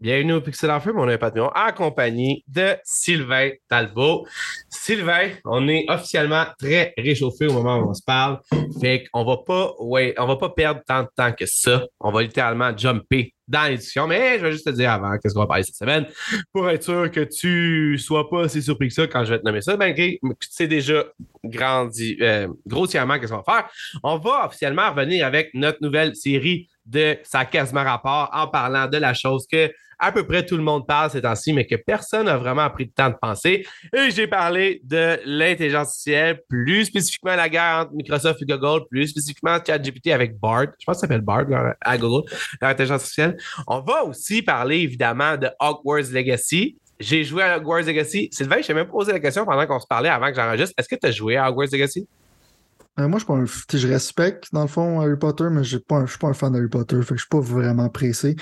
Bienvenue 0.00 0.34
au 0.34 0.40
Pixel 0.40 0.70
en 0.70 0.78
Feu, 0.78 0.92
mon 0.92 1.08
Patreon, 1.18 1.48
accompagné 1.48 2.44
de 2.46 2.76
Sylvain 2.84 3.50
Talbot. 3.68 4.28
Sylvain, 4.70 5.30
on 5.44 5.66
est 5.66 5.86
officiellement 5.88 6.44
très 6.56 6.94
réchauffé 6.96 7.48
au 7.48 7.52
moment 7.52 7.78
où 7.78 7.90
on 7.90 7.94
se 7.94 8.04
parle. 8.04 8.38
Fait 8.80 9.08
qu'on 9.12 9.24
va 9.24 9.38
pas, 9.38 9.74
ouais, 9.80 10.14
on 10.16 10.26
va 10.26 10.36
pas 10.36 10.50
perdre 10.50 10.82
tant 10.86 11.02
de 11.02 11.08
temps 11.16 11.32
que 11.32 11.46
ça. 11.46 11.84
On 11.98 12.12
va 12.12 12.22
littéralement 12.22 12.70
jumper 12.76 13.34
dans 13.48 13.68
l'édition. 13.68 14.06
Mais 14.06 14.38
je 14.38 14.44
vais 14.44 14.52
juste 14.52 14.66
te 14.66 14.70
dire 14.70 14.92
avant 14.92 15.18
qu'est-ce 15.18 15.34
qu'on 15.34 15.40
va 15.40 15.46
parler 15.48 15.64
cette 15.64 15.74
semaine 15.74 16.06
pour 16.52 16.70
être 16.70 16.84
sûr 16.84 17.10
que 17.10 17.24
tu 17.24 17.98
sois 17.98 18.30
pas 18.30 18.48
si 18.48 18.62
surpris 18.62 18.88
que 18.88 18.94
ça 18.94 19.08
quand 19.08 19.24
je 19.24 19.32
vais 19.32 19.40
te 19.40 19.44
nommer 19.44 19.62
ça, 19.62 19.76
que 19.76 19.92
tu 19.94 20.48
sais 20.48 20.68
déjà 20.68 21.06
grandi, 21.42 22.16
euh, 22.20 22.46
grossièrement 22.68 23.18
qu'est-ce 23.18 23.32
qu'on 23.32 23.42
va 23.44 23.62
faire. 23.62 23.70
On 24.04 24.18
va 24.18 24.46
officiellement 24.46 24.90
revenir 24.90 25.26
avec 25.26 25.50
notre 25.54 25.78
nouvelle 25.82 26.14
série 26.14 26.68
de 26.88 27.18
Ça 27.22 27.44
quasiment 27.44 27.84
rapport 27.84 28.30
en 28.32 28.48
parlant 28.48 28.86
de 28.88 28.98
la 28.98 29.14
chose 29.14 29.46
que 29.50 29.70
à 29.98 30.12
peu 30.12 30.24
près 30.24 30.46
tout 30.46 30.56
le 30.56 30.62
monde 30.62 30.86
parle 30.86 31.10
ces 31.10 31.22
temps-ci, 31.22 31.52
mais 31.52 31.66
que 31.66 31.74
personne 31.74 32.26
n'a 32.26 32.36
vraiment 32.36 32.68
pris 32.70 32.84
le 32.84 32.90
temps 32.90 33.10
de 33.10 33.16
penser. 33.20 33.66
Et 33.94 34.10
j'ai 34.10 34.26
parlé 34.26 34.80
de 34.84 35.18
l'intelligence 35.24 35.88
artificielle, 35.88 36.40
plus 36.48 36.84
spécifiquement 36.84 37.34
la 37.34 37.48
guerre 37.48 37.80
entre 37.82 37.92
Microsoft 37.94 38.40
et 38.42 38.46
Google, 38.46 38.86
plus 38.88 39.08
spécifiquement 39.08 39.58
ChatGPT 39.64 40.08
avec 40.12 40.38
BART. 40.38 40.66
Je 40.78 40.84
pense 40.84 40.96
que 40.96 41.00
ça 41.00 41.00
s'appelle 41.00 41.20
BART 41.20 41.46
à 41.80 41.98
Google, 41.98 42.30
l'intelligence 42.60 43.02
artificielle. 43.02 43.36
On 43.66 43.80
va 43.80 44.04
aussi 44.04 44.42
parler 44.42 44.78
évidemment 44.78 45.36
de 45.36 45.48
Hogwarts 45.58 46.12
Legacy. 46.12 46.76
J'ai 47.00 47.24
joué 47.24 47.42
à 47.42 47.58
Hogwarts 47.58 47.82
Legacy. 47.82 48.28
Sylvain, 48.32 48.60
je 48.60 48.68
t'ai 48.68 48.74
même 48.74 48.88
posé 48.88 49.12
la 49.12 49.20
question 49.20 49.44
pendant 49.44 49.66
qu'on 49.66 49.80
se 49.80 49.86
parlait 49.86 50.08
avant 50.08 50.28
que 50.28 50.34
j'enregistre. 50.34 50.74
Est-ce 50.78 50.88
que 50.88 50.96
tu 50.96 51.06
as 51.06 51.10
joué 51.10 51.36
à 51.36 51.48
Hogwarts 51.48 51.68
Legacy? 51.72 52.08
Euh, 52.98 53.06
moi, 53.06 53.20
je, 53.20 53.24
pas 53.24 53.34
un, 53.34 53.44
je 53.44 53.88
respecte, 53.88 54.52
dans 54.52 54.62
le 54.62 54.68
fond, 54.68 55.00
Harry 55.00 55.16
Potter, 55.16 55.44
mais 55.50 55.62
je 55.62 55.76
ne 55.76 56.06
suis 56.06 56.18
pas 56.18 56.26
un 56.26 56.32
fan 56.34 56.52
d'Harry 56.52 56.68
Potter, 56.68 56.96
fait 57.02 57.10
que 57.10 57.14
je 57.14 57.22
suis 57.22 57.28
pas 57.28 57.40
vraiment 57.40 57.88
pressé. 57.88 58.34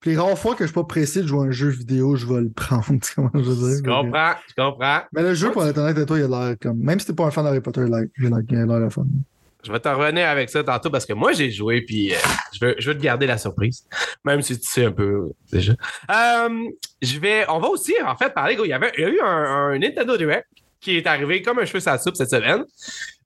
Puis 0.00 0.10
les 0.10 0.16
rares 0.16 0.36
fois 0.36 0.54
que 0.54 0.64
je 0.64 0.68
suis 0.68 0.74
pas 0.74 0.84
pressé 0.84 1.22
de 1.22 1.28
jouer 1.28 1.46
à 1.46 1.48
un 1.48 1.50
jeu 1.52 1.68
vidéo, 1.68 2.16
je 2.16 2.26
vais 2.26 2.40
le 2.40 2.50
prendre. 2.50 2.84
Comment 3.14 3.30
je 3.34 3.38
veux 3.38 3.68
dire? 3.68 3.76
Je 3.78 3.82
comprends, 3.82 4.32
je 4.48 4.54
comprends. 4.54 5.00
Mais 5.12 5.22
le 5.22 5.34
jeu, 5.34 5.52
pour 5.52 5.64
être 5.64 5.78
honnête 5.78 5.96
avec 5.96 6.08
toi, 6.08 6.18
il 6.18 6.24
a 6.24 6.28
l'air 6.28 6.56
comme. 6.60 6.78
Même 6.78 6.98
si 6.98 7.06
t'es 7.06 7.12
pas 7.12 7.26
un 7.26 7.30
fan 7.30 7.44
d'Harry 7.44 7.60
Potter, 7.60 7.82
il 7.86 7.94
a 7.94 8.78
l'air 8.78 8.92
fun. 8.92 9.06
Je 9.62 9.70
vais 9.70 9.78
t'en 9.78 9.96
revenir 9.96 10.26
avec 10.26 10.48
ça 10.48 10.64
tantôt 10.64 10.90
parce 10.90 11.04
que 11.04 11.12
moi, 11.12 11.32
j'ai 11.32 11.50
joué, 11.50 11.82
puis 11.82 12.14
euh, 12.14 12.18
je, 12.54 12.64
veux, 12.64 12.74
je 12.78 12.90
veux 12.90 12.96
te 12.96 13.02
garder 13.02 13.26
la 13.26 13.36
surprise, 13.36 13.86
même 14.24 14.40
si 14.40 14.58
tu 14.58 14.66
sais 14.66 14.86
un 14.86 14.92
peu 14.92 15.30
déjà. 15.52 15.74
Euh, 16.10 16.48
je 17.02 17.18
vais, 17.18 17.44
on 17.48 17.58
va 17.58 17.68
aussi, 17.68 17.94
en 18.02 18.16
fait, 18.16 18.32
parler. 18.32 18.56
Il 18.58 18.68
y, 18.68 18.72
avait, 18.72 18.90
il 18.96 19.02
y 19.02 19.04
a 19.04 19.08
eu 19.10 19.20
un, 19.20 19.26
un 19.26 19.78
Nintendo 19.78 20.16
Direct 20.16 20.46
qui 20.80 20.96
est 20.96 21.06
arrivé 21.06 21.42
comme 21.42 21.58
un 21.58 21.64
cheveu 21.64 21.80
sa 21.80 21.98
soupe 21.98 22.16
cette 22.16 22.30
semaine. 22.30 22.64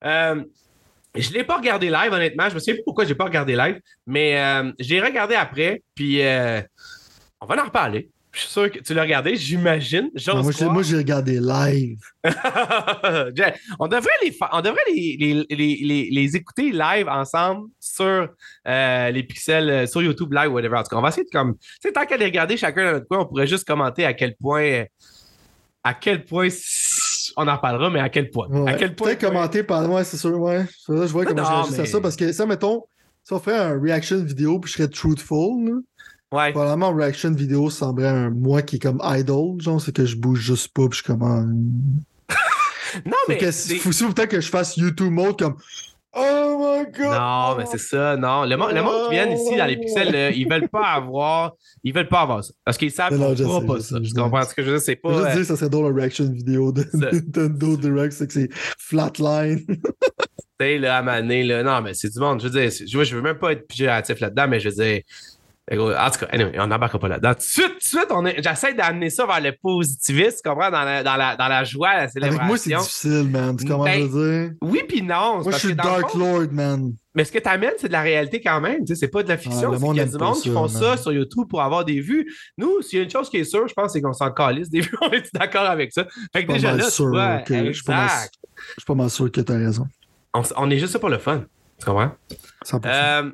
Euh, 0.03 0.43
je 1.17 1.29
ne 1.29 1.33
l'ai 1.33 1.43
pas 1.43 1.57
regardé 1.57 1.89
live, 1.89 2.11
honnêtement. 2.11 2.49
Je 2.49 2.55
me 2.55 2.59
souviens 2.59 2.75
plus 2.75 2.83
pourquoi 2.83 3.03
je 3.05 3.09
n'ai 3.09 3.15
pas 3.15 3.25
regardé 3.25 3.55
live, 3.55 3.79
mais 4.05 4.39
euh, 4.39 4.71
j'ai 4.79 5.01
regardé 5.01 5.35
après, 5.35 5.83
puis 5.93 6.21
euh, 6.21 6.61
on 7.41 7.45
va 7.45 7.61
en 7.61 7.65
reparler. 7.65 8.09
Je 8.31 8.41
suis 8.41 8.49
sûr 8.49 8.69
que 8.69 8.79
tu 8.79 8.93
l'as 8.93 9.03
regardé, 9.03 9.37
j'imagine. 9.37 10.09
Moi, 10.69 10.83
j'ai 10.83 10.97
regardé 10.97 11.39
live. 11.39 11.99
on 13.79 13.87
devrait, 13.87 14.09
les, 14.23 14.37
on 14.51 14.59
devrait 14.59 14.81
les, 14.93 15.45
les, 15.49 16.09
les, 16.11 16.35
écouter 16.35 16.73
live 16.73 17.07
ensemble 17.07 17.69
sur 17.79 18.27
euh, 18.67 19.11
les 19.11 19.23
pixels, 19.23 19.87
sur 19.87 20.01
YouTube 20.01 20.33
live, 20.33 20.51
whatever. 20.51 20.75
En 20.75 20.83
tout 20.83 20.89
cas, 20.89 20.97
on 20.97 21.01
va 21.01 21.09
essayer 21.09 21.23
de 21.23 21.29
comme. 21.29 21.55
Tu 21.57 21.67
sais, 21.81 21.93
tant 21.93 22.05
qu'à 22.05 22.17
les 22.17 22.25
regarder 22.25 22.57
chacun 22.57 22.85
dans 22.85 22.91
notre 22.91 23.07
coin, 23.07 23.19
on 23.19 23.25
pourrait 23.25 23.47
juste 23.47 23.65
commenter 23.65 24.05
à 24.05 24.13
quel 24.13 24.35
point. 24.35 24.83
À 25.81 25.93
quel 25.93 26.25
point 26.25 26.49
on 27.37 27.47
en 27.47 27.55
reparlera, 27.55 27.89
mais 27.89 27.99
à 27.99 28.09
quel 28.09 28.29
point? 28.29 28.47
À 28.65 28.73
quel 28.73 28.95
point? 28.95 29.07
Peut-être 29.07 29.21
commenter 29.21 29.63
par 29.63 29.87
moi, 29.87 30.03
c'est 30.03 30.17
sûr, 30.17 30.39
ouais. 30.39 30.65
Je 30.87 30.93
vois 30.93 31.25
comment 31.25 31.43
je 31.43 31.49
réagis 31.49 31.81
à 31.81 31.85
ça, 31.85 32.01
parce 32.01 32.15
que 32.15 32.31
ça, 32.31 32.45
mettons, 32.45 32.83
si 33.23 33.33
on 33.33 33.39
ferait 33.39 33.57
un 33.57 33.79
reaction 33.79 34.23
vidéo, 34.23 34.59
puis 34.59 34.71
je 34.71 34.77
serais 34.77 34.87
truthful, 34.87 35.65
là, 35.65 35.73
Ouais. 36.31 36.51
Probablement, 36.51 36.91
reaction 36.93 37.31
vidéo 37.31 37.69
semblerait 37.69 38.09
un 38.09 38.29
moi 38.29 38.61
qui 38.61 38.77
est 38.77 38.79
comme 38.79 38.99
idol, 39.03 39.61
genre, 39.61 39.79
c'est 39.79 39.95
que 39.95 40.05
je 40.05 40.15
bouge 40.15 40.39
juste 40.39 40.69
pas, 40.73 40.87
puis 40.89 40.97
je 40.97 41.03
suis 41.03 41.05
comme. 41.05 41.21
non, 43.05 43.17
mais. 43.29 43.37
Il 43.39 43.79
faut 43.79 43.89
peut-être 44.13 44.31
que 44.31 44.41
je 44.41 44.49
fasse 44.49 44.75
YouTube 44.75 45.11
mode 45.11 45.39
comme. 45.39 45.55
Oh 46.17 46.57
my 46.57 46.91
god! 46.91 47.17
Non, 47.17 47.55
mais 47.57 47.65
c'est 47.65 47.77
ça, 47.77 48.15
non. 48.15 48.45
Le, 48.45 48.55
monde, 48.55 48.71
le 48.71 48.81
monde 48.81 49.09
qui 49.09 49.15
vient 49.15 49.29
ici 49.29 49.57
dans 49.57 49.65
les 49.65 49.77
pixels, 49.77 50.33
ils 50.35 50.47
veulent 50.49 50.69
pas 50.69 50.93
avoir. 50.93 51.53
Ils 51.83 51.93
veulent 51.93 52.07
pas 52.07 52.21
avoir 52.21 52.43
ça. 52.43 52.53
Parce 52.63 52.77
qu'ils 52.77 52.91
savent 52.91 53.17
qu'on 53.17 53.31
ne 53.31 53.67
pas 53.67 53.81
ça. 53.81 53.97
Je 54.01 54.13
comprends 54.13 54.43
ce 54.43 54.53
que 54.53 54.63
je 54.63 54.67
veux 54.67 54.77
dire, 54.77 54.85
c'est 54.85 54.95
pas. 54.95 55.11
Je 55.11 55.17
veux 55.17 55.35
dire, 55.35 55.45
ça 55.45 55.55
serait 55.57 55.69
drôle 55.69 55.93
la 55.93 56.01
reaction 56.01 56.31
vidéo 56.31 56.71
de 56.71 56.85
Nintendo 56.93 57.75
Direct, 57.77 58.13
c'est 58.13 58.27
que 58.27 58.33
c'est 58.33 58.49
flatline. 58.53 59.65
tu 59.67 59.75
sais, 60.59 60.77
là, 60.77 60.97
à 60.97 61.01
maner, 61.01 61.43
là. 61.43 61.63
Non, 61.63 61.81
mais 61.81 61.93
c'est 61.93 62.13
du 62.13 62.19
monde. 62.19 62.41
Je 62.41 62.47
veux 62.47 62.61
dire, 62.61 62.71
je 62.71 62.97
veux, 62.97 63.03
je 63.03 63.15
veux 63.15 63.21
même 63.21 63.37
pas 63.37 63.51
être 63.51 63.67
péjoratif 63.67 64.19
là-dedans, 64.21 64.47
mais 64.47 64.59
je 64.61 64.69
veux 64.69 64.75
dire 64.75 65.01
en 65.71 66.11
tout 66.11 66.19
cas, 66.19 66.27
anyway, 66.31 66.59
on 66.59 66.67
n'embarque 66.67 66.97
pas 66.99 67.07
là-dedans. 67.07 67.33
Tout 67.33 67.61
de 67.61 67.79
suite, 67.79 68.07
on 68.11 68.23
j'essaie 68.25 68.73
d'amener 68.75 69.09
ça 69.09 69.25
vers 69.25 69.41
le 69.41 69.51
positivisme, 69.51 70.37
tu 70.43 70.49
comprends, 70.49 70.69
dans 70.69 70.83
la, 70.83 71.01
dans 71.01 71.15
la, 71.15 71.35
dans 71.35 71.47
la 71.47 71.63
joie, 71.63 71.95
la 71.95 72.07
célébration. 72.07 72.39
Avec 72.39 72.47
moi, 72.47 72.57
c'est 72.57 72.75
difficile, 72.75 73.29
man. 73.31 73.57
Tu 73.57 73.65
comprends 73.65 73.85
ben, 73.85 74.07
dire? 74.07 74.51
Oui, 74.61 74.83
puis 74.87 75.01
non. 75.01 75.41
Moi, 75.41 75.51
je 75.53 75.57
suis 75.57 75.75
Dark 75.75 76.13
Lord, 76.13 76.51
man. 76.51 76.93
Mais 77.15 77.23
ce 77.23 77.31
que 77.31 77.39
tu 77.39 77.49
amènes, 77.49 77.73
c'est 77.77 77.87
de 77.87 77.93
la 77.93 78.01
réalité 78.01 78.41
quand 78.41 78.61
même. 78.61 78.81
Tu 78.81 78.87
sais, 78.87 78.95
c'est 78.95 79.07
pas 79.07 79.23
de 79.23 79.29
la 79.29 79.37
fiction. 79.37 79.71
Ah, 79.73 79.77
il 79.91 79.97
y 79.97 79.99
a 80.01 80.05
du 80.05 80.17
monde 80.17 80.35
qui 80.35 80.51
font 80.51 80.67
ça 80.67 80.97
sur 80.97 81.11
YouTube 81.11 81.47
pour 81.49 81.61
avoir 81.61 81.83
des 81.83 81.99
vues. 81.99 82.31
Nous, 82.57 82.81
s'il 82.81 82.99
y 82.99 83.01
a 83.01 83.05
une 83.05 83.09
chose 83.09 83.29
qui 83.29 83.37
est 83.37 83.43
sûre, 83.45 83.67
je 83.67 83.73
pense, 83.73 83.93
c'est 83.93 84.01
qu'on 84.01 84.13
s'en 84.13 84.31
calisse 84.31 84.69
des 84.69 84.81
vues. 84.81 84.97
on 85.01 85.09
est 85.11 85.33
d'accord 85.33 85.65
avec 85.65 85.93
ça? 85.93 86.05
Fait 86.31 86.45
que 86.45 86.51
déjà 86.51 86.73
là, 86.73 86.89
sûr, 86.89 87.05
tu 87.05 87.11
vois, 87.11 87.43
Je 87.67 87.71
suis 87.71 87.83
pas 88.85 88.95
mal 88.95 89.09
sûr 89.09 89.31
que 89.31 89.41
tu 89.41 89.51
as 89.51 89.57
raison. 89.57 89.87
On, 90.33 90.43
on, 90.57 90.69
est 90.69 90.77
juste 90.77 90.93
ça 90.93 90.99
pour 90.99 91.09
le 91.09 91.17
fun. 91.17 91.45
Tu 91.79 91.85
comprends? 91.85 92.11
100%. 92.65 92.81
Euh, 92.85 93.31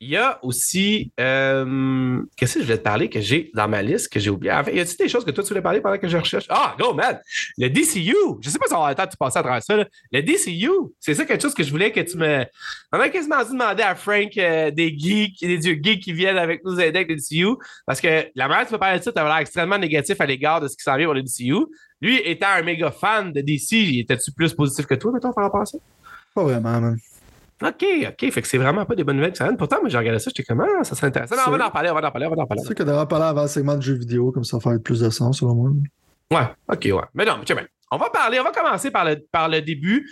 il 0.00 0.10
y 0.10 0.16
a 0.16 0.38
aussi. 0.42 1.12
Euh, 1.18 2.22
qu'est-ce 2.36 2.54
que 2.54 2.60
je 2.60 2.64
voulais 2.64 2.78
te 2.78 2.82
parler 2.82 3.10
que 3.10 3.20
j'ai 3.20 3.50
dans 3.54 3.68
ma 3.68 3.82
liste 3.82 4.12
que 4.12 4.20
j'ai 4.20 4.30
oublié? 4.30 4.52
En 4.52 4.62
fait, 4.62 4.74
y 4.74 4.80
a-t-il 4.80 4.96
des 4.96 5.08
choses 5.08 5.24
que 5.24 5.30
toi 5.30 5.42
tu 5.42 5.48
voulais 5.48 5.62
parler 5.62 5.80
pendant 5.80 5.98
que 5.98 6.06
je 6.06 6.16
recherche? 6.16 6.46
Ah, 6.48 6.76
go, 6.78 6.94
man! 6.94 7.20
Le 7.56 7.68
DCU! 7.68 8.14
Je 8.40 8.48
sais 8.48 8.58
pas 8.58 8.66
si 8.66 8.72
on 8.72 8.76
avoir 8.76 8.90
le 8.90 8.94
temps 8.94 9.06
de 9.06 9.16
passer 9.18 9.38
à 9.38 9.42
travers 9.42 9.62
ça. 9.62 9.76
Le 9.76 10.22
DCU, 10.22 10.70
c'est 11.00 11.14
ça 11.14 11.24
quelque 11.24 11.42
chose 11.42 11.54
que 11.54 11.64
je 11.64 11.70
voulais 11.70 11.90
que 11.90 12.00
tu 12.00 12.16
me. 12.16 12.44
On 12.92 13.00
a 13.00 13.08
quasiment 13.08 13.42
dû 13.42 13.52
demander 13.52 13.82
à 13.82 13.96
Frank 13.96 14.30
euh, 14.38 14.70
des 14.70 14.96
geeks, 14.96 15.40
des 15.40 15.58
dieux 15.58 15.78
geeks 15.82 16.02
qui 16.02 16.12
viennent 16.12 16.38
avec 16.38 16.64
nous 16.64 16.78
aider 16.78 17.00
avec 17.00 17.08
le 17.08 17.16
DCU. 17.16 17.56
Parce 17.84 18.00
que 18.00 18.28
la 18.36 18.46
manière 18.46 18.64
dont 18.64 18.66
tu 18.66 18.72
peux 18.72 18.78
parler 18.78 19.00
de 19.00 19.04
ça, 19.04 19.12
tu 19.12 19.18
l'air 19.18 19.36
extrêmement 19.38 19.78
négatif 19.78 20.20
à 20.20 20.26
l'égard 20.26 20.60
de 20.60 20.68
ce 20.68 20.76
qui 20.76 20.82
s'en 20.82 20.96
vient 20.96 21.06
pour 21.06 21.14
le 21.14 21.22
DCU. 21.22 21.66
Lui, 22.00 22.20
étant 22.24 22.50
un 22.50 22.62
méga 22.62 22.92
fan 22.92 23.32
de 23.32 23.40
DC, 23.40 23.98
était-tu 23.98 24.30
plus 24.30 24.54
positif 24.54 24.86
que 24.86 24.94
toi, 24.94 25.10
mettons, 25.10 25.32
par 25.32 25.42
rapport 25.42 25.62
à 25.62 25.66
ça? 25.66 25.78
Pas 26.34 26.44
vraiment, 26.44 26.80
man. 26.80 26.96
OK, 27.62 27.84
OK. 28.08 28.30
Fait 28.30 28.42
que 28.42 28.48
c'est 28.48 28.58
vraiment 28.58 28.84
pas 28.84 28.94
des 28.94 29.04
bonnes 29.04 29.16
nouvelles 29.16 29.32
que 29.32 29.38
ça 29.38 29.46
donne. 29.46 29.56
Pourtant, 29.56 29.80
moi, 29.80 29.88
j'ai 29.88 29.98
regardé 29.98 30.20
ça, 30.20 30.30
j'étais 30.34 30.44
comme, 30.44 30.60
ah, 30.60 30.84
ça 30.84 30.94
serait 30.94 31.08
intéressant. 31.08 31.36
Non, 31.36 31.42
on 31.48 31.50
va 31.50 31.66
en 31.66 31.70
parler, 31.70 31.90
on 31.90 31.94
va 31.94 32.06
en 32.06 32.10
parler, 32.10 32.26
on 32.26 32.34
va 32.34 32.42
en 32.42 32.46
parler. 32.46 32.60
C'est 32.62 32.68
sûr 32.68 32.76
que 32.76 32.82
d'avoir 32.84 33.08
parlé 33.08 33.24
avant 33.24 33.42
le 33.42 33.48
segment 33.48 33.76
de 33.76 33.82
jeux 33.82 33.94
vidéo, 33.94 34.30
comme 34.30 34.44
ça, 34.44 34.60
faire 34.60 34.80
plus 34.82 35.00
de 35.00 35.10
sens, 35.10 35.40
selon 35.40 35.54
moi. 35.54 35.70
Ouais, 36.30 36.46
OK, 36.68 36.84
ouais. 36.84 37.08
Mais 37.14 37.24
non, 37.24 37.36
mais 37.38 37.44
tiens, 37.44 37.56
on 37.90 37.96
va 37.96 38.10
parler, 38.10 38.38
on 38.38 38.44
va 38.44 38.52
commencer 38.52 38.90
par 38.90 39.04
le, 39.04 39.16
par 39.32 39.48
le 39.48 39.62
début, 39.62 40.10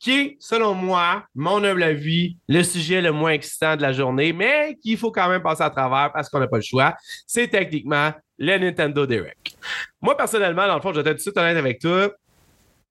qui 0.00 0.12
est, 0.12 0.36
selon 0.40 0.74
moi, 0.74 1.24
mon 1.34 1.64
humble 1.64 1.82
avis, 1.82 2.36
le 2.48 2.62
sujet 2.62 3.00
le 3.00 3.12
moins 3.12 3.30
excitant 3.30 3.76
de 3.76 3.82
la 3.82 3.92
journée, 3.92 4.32
mais 4.32 4.76
qu'il 4.82 4.98
faut 4.98 5.10
quand 5.10 5.28
même 5.28 5.42
passer 5.42 5.62
à 5.62 5.70
travers 5.70 6.12
parce 6.12 6.28
qu'on 6.28 6.38
n'a 6.38 6.48
pas 6.48 6.58
le 6.58 6.62
choix. 6.62 6.94
C'est 7.26 7.48
techniquement 7.48 8.12
le 8.38 8.58
Nintendo 8.58 9.06
Direct. 9.06 9.56
Moi, 10.02 10.16
personnellement, 10.16 10.66
dans 10.66 10.74
le 10.74 10.82
fond, 10.82 10.92
je 10.92 11.00
vais 11.00 11.10
être 11.10 11.16
tout 11.16 11.16
de 11.16 11.20
suite 11.20 11.38
honnête 11.38 11.56
avec 11.56 11.80
toi 11.80 12.10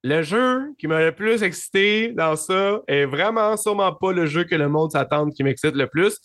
le 0.04 0.22
jeu 0.22 0.74
qui 0.78 0.88
m'a 0.88 1.02
le 1.02 1.14
plus 1.14 1.44
excité 1.44 2.10
dans 2.10 2.36
ça 2.36 2.82
est 2.88 3.06
vraiment 3.06 3.56
sûrement 3.56 3.94
pas 3.94 4.12
le 4.12 4.26
jeu 4.26 4.44
que 4.44 4.56
le 4.56 4.68
monde 4.68 4.92
s'attend 4.92 5.30
qui 5.30 5.44
m'excite 5.44 5.76
le 5.76 5.88
plus. 5.88 6.20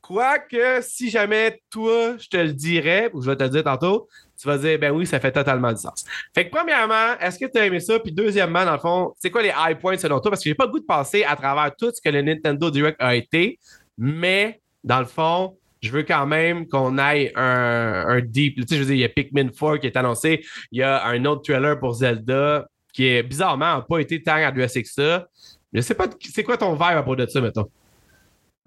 Quoique, 0.00 0.80
si 0.80 1.10
jamais 1.10 1.60
toi, 1.68 2.16
je 2.18 2.28
te 2.28 2.38
le 2.38 2.54
dirais, 2.54 3.10
ou 3.12 3.20
je 3.20 3.28
vais 3.28 3.36
te 3.36 3.42
le 3.42 3.50
dire 3.50 3.64
tantôt, 3.64 4.08
tu 4.40 4.46
vas 4.46 4.56
dire, 4.56 4.78
ben 4.78 4.90
oui, 4.90 5.04
ça 5.04 5.20
fait 5.20 5.32
totalement 5.32 5.70
du 5.70 5.78
sens. 5.78 6.06
Fait 6.34 6.48
que, 6.48 6.56
premièrement, 6.56 7.18
est-ce 7.20 7.38
que 7.38 7.44
tu 7.44 7.58
as 7.58 7.66
aimé 7.66 7.78
ça? 7.80 7.98
Puis, 7.98 8.12
deuxièmement, 8.12 8.64
dans 8.64 8.72
le 8.72 8.78
fond, 8.78 9.12
c'est 9.18 9.30
quoi 9.30 9.42
les 9.42 9.52
high 9.54 9.78
points 9.78 9.98
selon 9.98 10.20
toi? 10.20 10.30
Parce 10.30 10.42
que 10.42 10.48
j'ai 10.48 10.54
pas 10.54 10.64
le 10.64 10.70
goût 10.70 10.78
de 10.78 10.86
passer 10.86 11.24
à 11.24 11.36
travers 11.36 11.76
tout 11.76 11.90
ce 11.94 12.00
que 12.00 12.08
le 12.08 12.22
Nintendo 12.22 12.70
Direct 12.70 12.96
a 13.00 13.14
été, 13.14 13.58
mais 13.98 14.62
dans 14.82 15.00
le 15.00 15.06
fond, 15.06 15.58
je 15.82 15.90
veux 15.90 16.04
quand 16.04 16.26
même 16.26 16.66
qu'on 16.66 16.96
aille 16.96 17.30
un, 17.34 18.04
un 18.08 18.20
deep. 18.22 18.56
Tu 18.56 18.62
sais, 18.66 18.76
je 18.76 18.80
veux 18.80 18.86
dire, 18.86 18.94
il 18.94 19.00
y 19.00 19.04
a 19.04 19.10
Pikmin 19.10 19.48
4 19.48 19.76
qui 19.76 19.88
est 19.88 19.96
annoncé, 19.98 20.42
il 20.72 20.78
y 20.78 20.82
a 20.82 21.04
un 21.04 21.24
autre 21.26 21.42
trailer 21.42 21.78
pour 21.78 21.92
Zelda 21.92 22.66
qui 22.98 23.06
est 23.06 23.22
bizarrement 23.22 23.76
n'a 23.76 23.82
pas 23.82 24.00
été 24.00 24.20
tant 24.20 24.44
adressé 24.44 24.82
que 24.82 24.88
ça. 24.88 25.28
Je 25.72 25.80
sais 25.80 25.94
pas, 25.94 26.08
c'est 26.20 26.42
quoi 26.42 26.56
ton 26.56 26.74
verre 26.74 26.98
à 26.98 27.02
propos 27.04 27.14
de 27.14 27.28
ça, 27.28 27.40
mettons? 27.40 27.70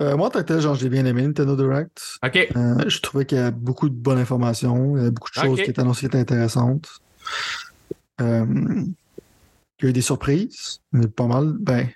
Euh, 0.02 0.16
moi, 0.16 0.32
en 0.34 0.60
genre, 0.62 0.76
j'ai 0.76 0.88
bien 0.88 1.06
aimé 1.06 1.24
Nintendo 1.24 1.54
Direct. 1.58 2.02
OK. 2.26 2.48
Euh, 2.56 2.76
je 2.88 3.02
trouvais 3.02 3.26
qu'il 3.26 3.40
y 3.40 3.42
a 3.42 3.52
beaucoup 3.52 3.90
de 3.90 3.94
bonnes 3.94 4.20
informations, 4.20 4.96
il 4.96 5.04
y 5.04 5.08
a 5.08 5.12
beaucoup 5.12 5.32
de 5.36 5.42
choses 5.42 5.62
qui 5.62 5.70
étaient 5.70 5.82
annoncées 5.82 6.00
qui 6.00 6.06
étaient 6.06 6.20
intéressantes. 6.20 6.88
Euh, 8.22 8.46
il 8.48 9.84
y 9.84 9.88
a 9.88 9.90
eu 9.90 9.94
des 9.94 10.00
surprises, 10.00 10.80
mais 10.94 11.08
pas 11.08 11.28
mal. 11.28 11.58
Ben, 11.60 11.90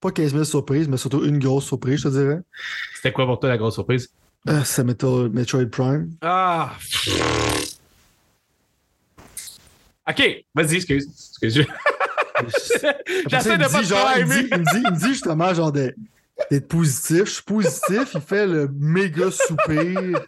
pas 0.00 0.10
15 0.10 0.32
000 0.32 0.44
surprises, 0.44 0.88
mais 0.88 0.96
surtout 0.96 1.22
une 1.22 1.38
grosse 1.38 1.66
surprise, 1.66 1.98
je 1.98 2.08
te 2.08 2.14
dirais. 2.14 2.40
C'était 2.96 3.12
quoi 3.12 3.26
pour 3.26 3.40
toi 3.40 3.50
la 3.50 3.58
grosse 3.58 3.74
surprise? 3.74 4.10
c'est 4.64 4.84
Metroid 4.84 5.66
Prime. 5.70 6.12
Ah! 6.22 6.72
OK, 10.08 10.44
vas-y, 10.54 10.76
excuse. 10.76 11.06
excuse. 11.42 11.66
J'essaie 13.28 13.58
de 13.58 13.70
pas 13.70 13.82
genre, 13.82 14.12
il, 14.16 14.26
me 14.26 14.42
dit, 14.42 14.48
il, 14.50 14.58
me 14.58 14.98
dit, 14.98 15.08
justement 15.08 15.52
genre 15.52 15.72
d'être 15.72 16.68
positif. 16.68 17.24
Je 17.24 17.30
suis 17.30 17.42
positif. 17.42 18.12
Il 18.14 18.20
fait 18.20 18.46
le 18.46 18.68
méga 18.72 19.30
soupir. 19.30 20.20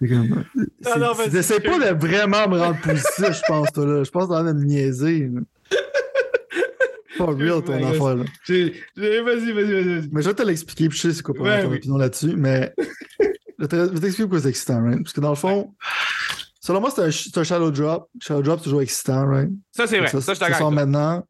J'essaie 0.00 1.60
pas 1.60 1.78
de 1.78 2.06
vraiment 2.06 2.48
me 2.48 2.58
rendre 2.58 2.80
positif, 2.80 3.32
je 3.32 3.42
pense, 3.46 3.72
toi, 3.72 3.86
là. 3.86 4.04
Je 4.04 4.10
pense 4.10 4.28
que 4.28 4.46
de 4.46 4.52
me 4.52 4.64
niaiser. 4.64 5.30
Pas 7.16 7.26
real 7.26 7.62
ton 7.64 7.74
affaire, 7.74 8.16
là. 8.16 8.24
Vas-y, 8.48 9.22
vas-y, 9.22 9.52
vas-y. 9.52 10.08
Mais 10.12 10.22
je 10.22 10.28
vais 10.28 10.34
te 10.34 10.42
l'expliquer, 10.42 10.88
puis 10.88 10.98
je 10.98 11.08
sais 11.08 11.14
c'est 11.14 11.22
quoi 11.22 11.34
pour 11.34 11.46
ton 11.46 11.72
opinion 11.72 11.96
là-dessus, 11.96 12.34
mais 12.36 12.72
je 13.58 13.64
vais 13.64 13.68
t'expliquer 13.68 14.22
pourquoi 14.22 14.40
c'est 14.40 14.50
excitant, 14.50 14.82
right? 14.82 15.02
Parce 15.02 15.12
que 15.12 15.20
dans 15.20 15.30
le 15.30 15.36
fond, 15.36 15.74
selon 16.68 16.80
moi, 16.82 16.90
c'est 16.94 17.02
un, 17.02 17.40
un, 17.40 17.44
shadow 17.44 17.70
drop. 17.70 18.10
Shadow 18.20 18.42
drop, 18.42 18.58
c'est 18.58 18.64
toujours 18.64 18.82
excitant, 18.82 19.26
right? 19.26 19.48
Ça, 19.72 19.86
c'est 19.86 20.00
vrai. 20.00 20.08
Ça, 20.08 20.20
ça, 20.20 20.34
je 20.34 20.64
maintenant. 20.64 21.24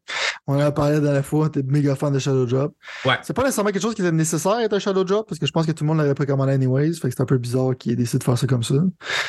On 0.47 0.55
en 0.55 0.59
a 0.59 0.71
parlé 0.71 0.99
la 0.99 1.23
fois, 1.23 1.49
t'es 1.49 1.63
méga 1.63 1.95
fan 1.95 2.11
de 2.11 2.19
shadow 2.19 2.45
drop. 2.45 2.73
Ouais. 3.05 3.15
C'est 3.21 3.33
pas 3.33 3.43
nécessairement 3.43 3.71
quelque 3.71 3.81
chose 3.81 3.95
qui 3.95 4.01
était 4.01 4.11
nécessaire 4.11 4.57
d'être 4.57 4.73
un 4.73 4.79
shadow 4.79 5.05
drop, 5.05 5.29
parce 5.29 5.39
que 5.39 5.45
je 5.45 5.51
pense 5.53 5.65
que 5.65 5.71
tout 5.71 5.85
le 5.85 5.87
monde 5.87 5.99
l'aurait 5.99 6.13
précommandé 6.13 6.51
anyways. 6.51 6.93
Fait 6.95 7.07
que 7.07 7.15
c'est 7.15 7.21
un 7.21 7.25
peu 7.25 7.37
bizarre 7.37 7.77
qu'il 7.77 7.93
ait 7.93 7.95
décidé 7.95 8.17
de 8.19 8.23
faire 8.25 8.37
ça 8.37 8.47
comme 8.47 8.63
ça. 8.63 8.75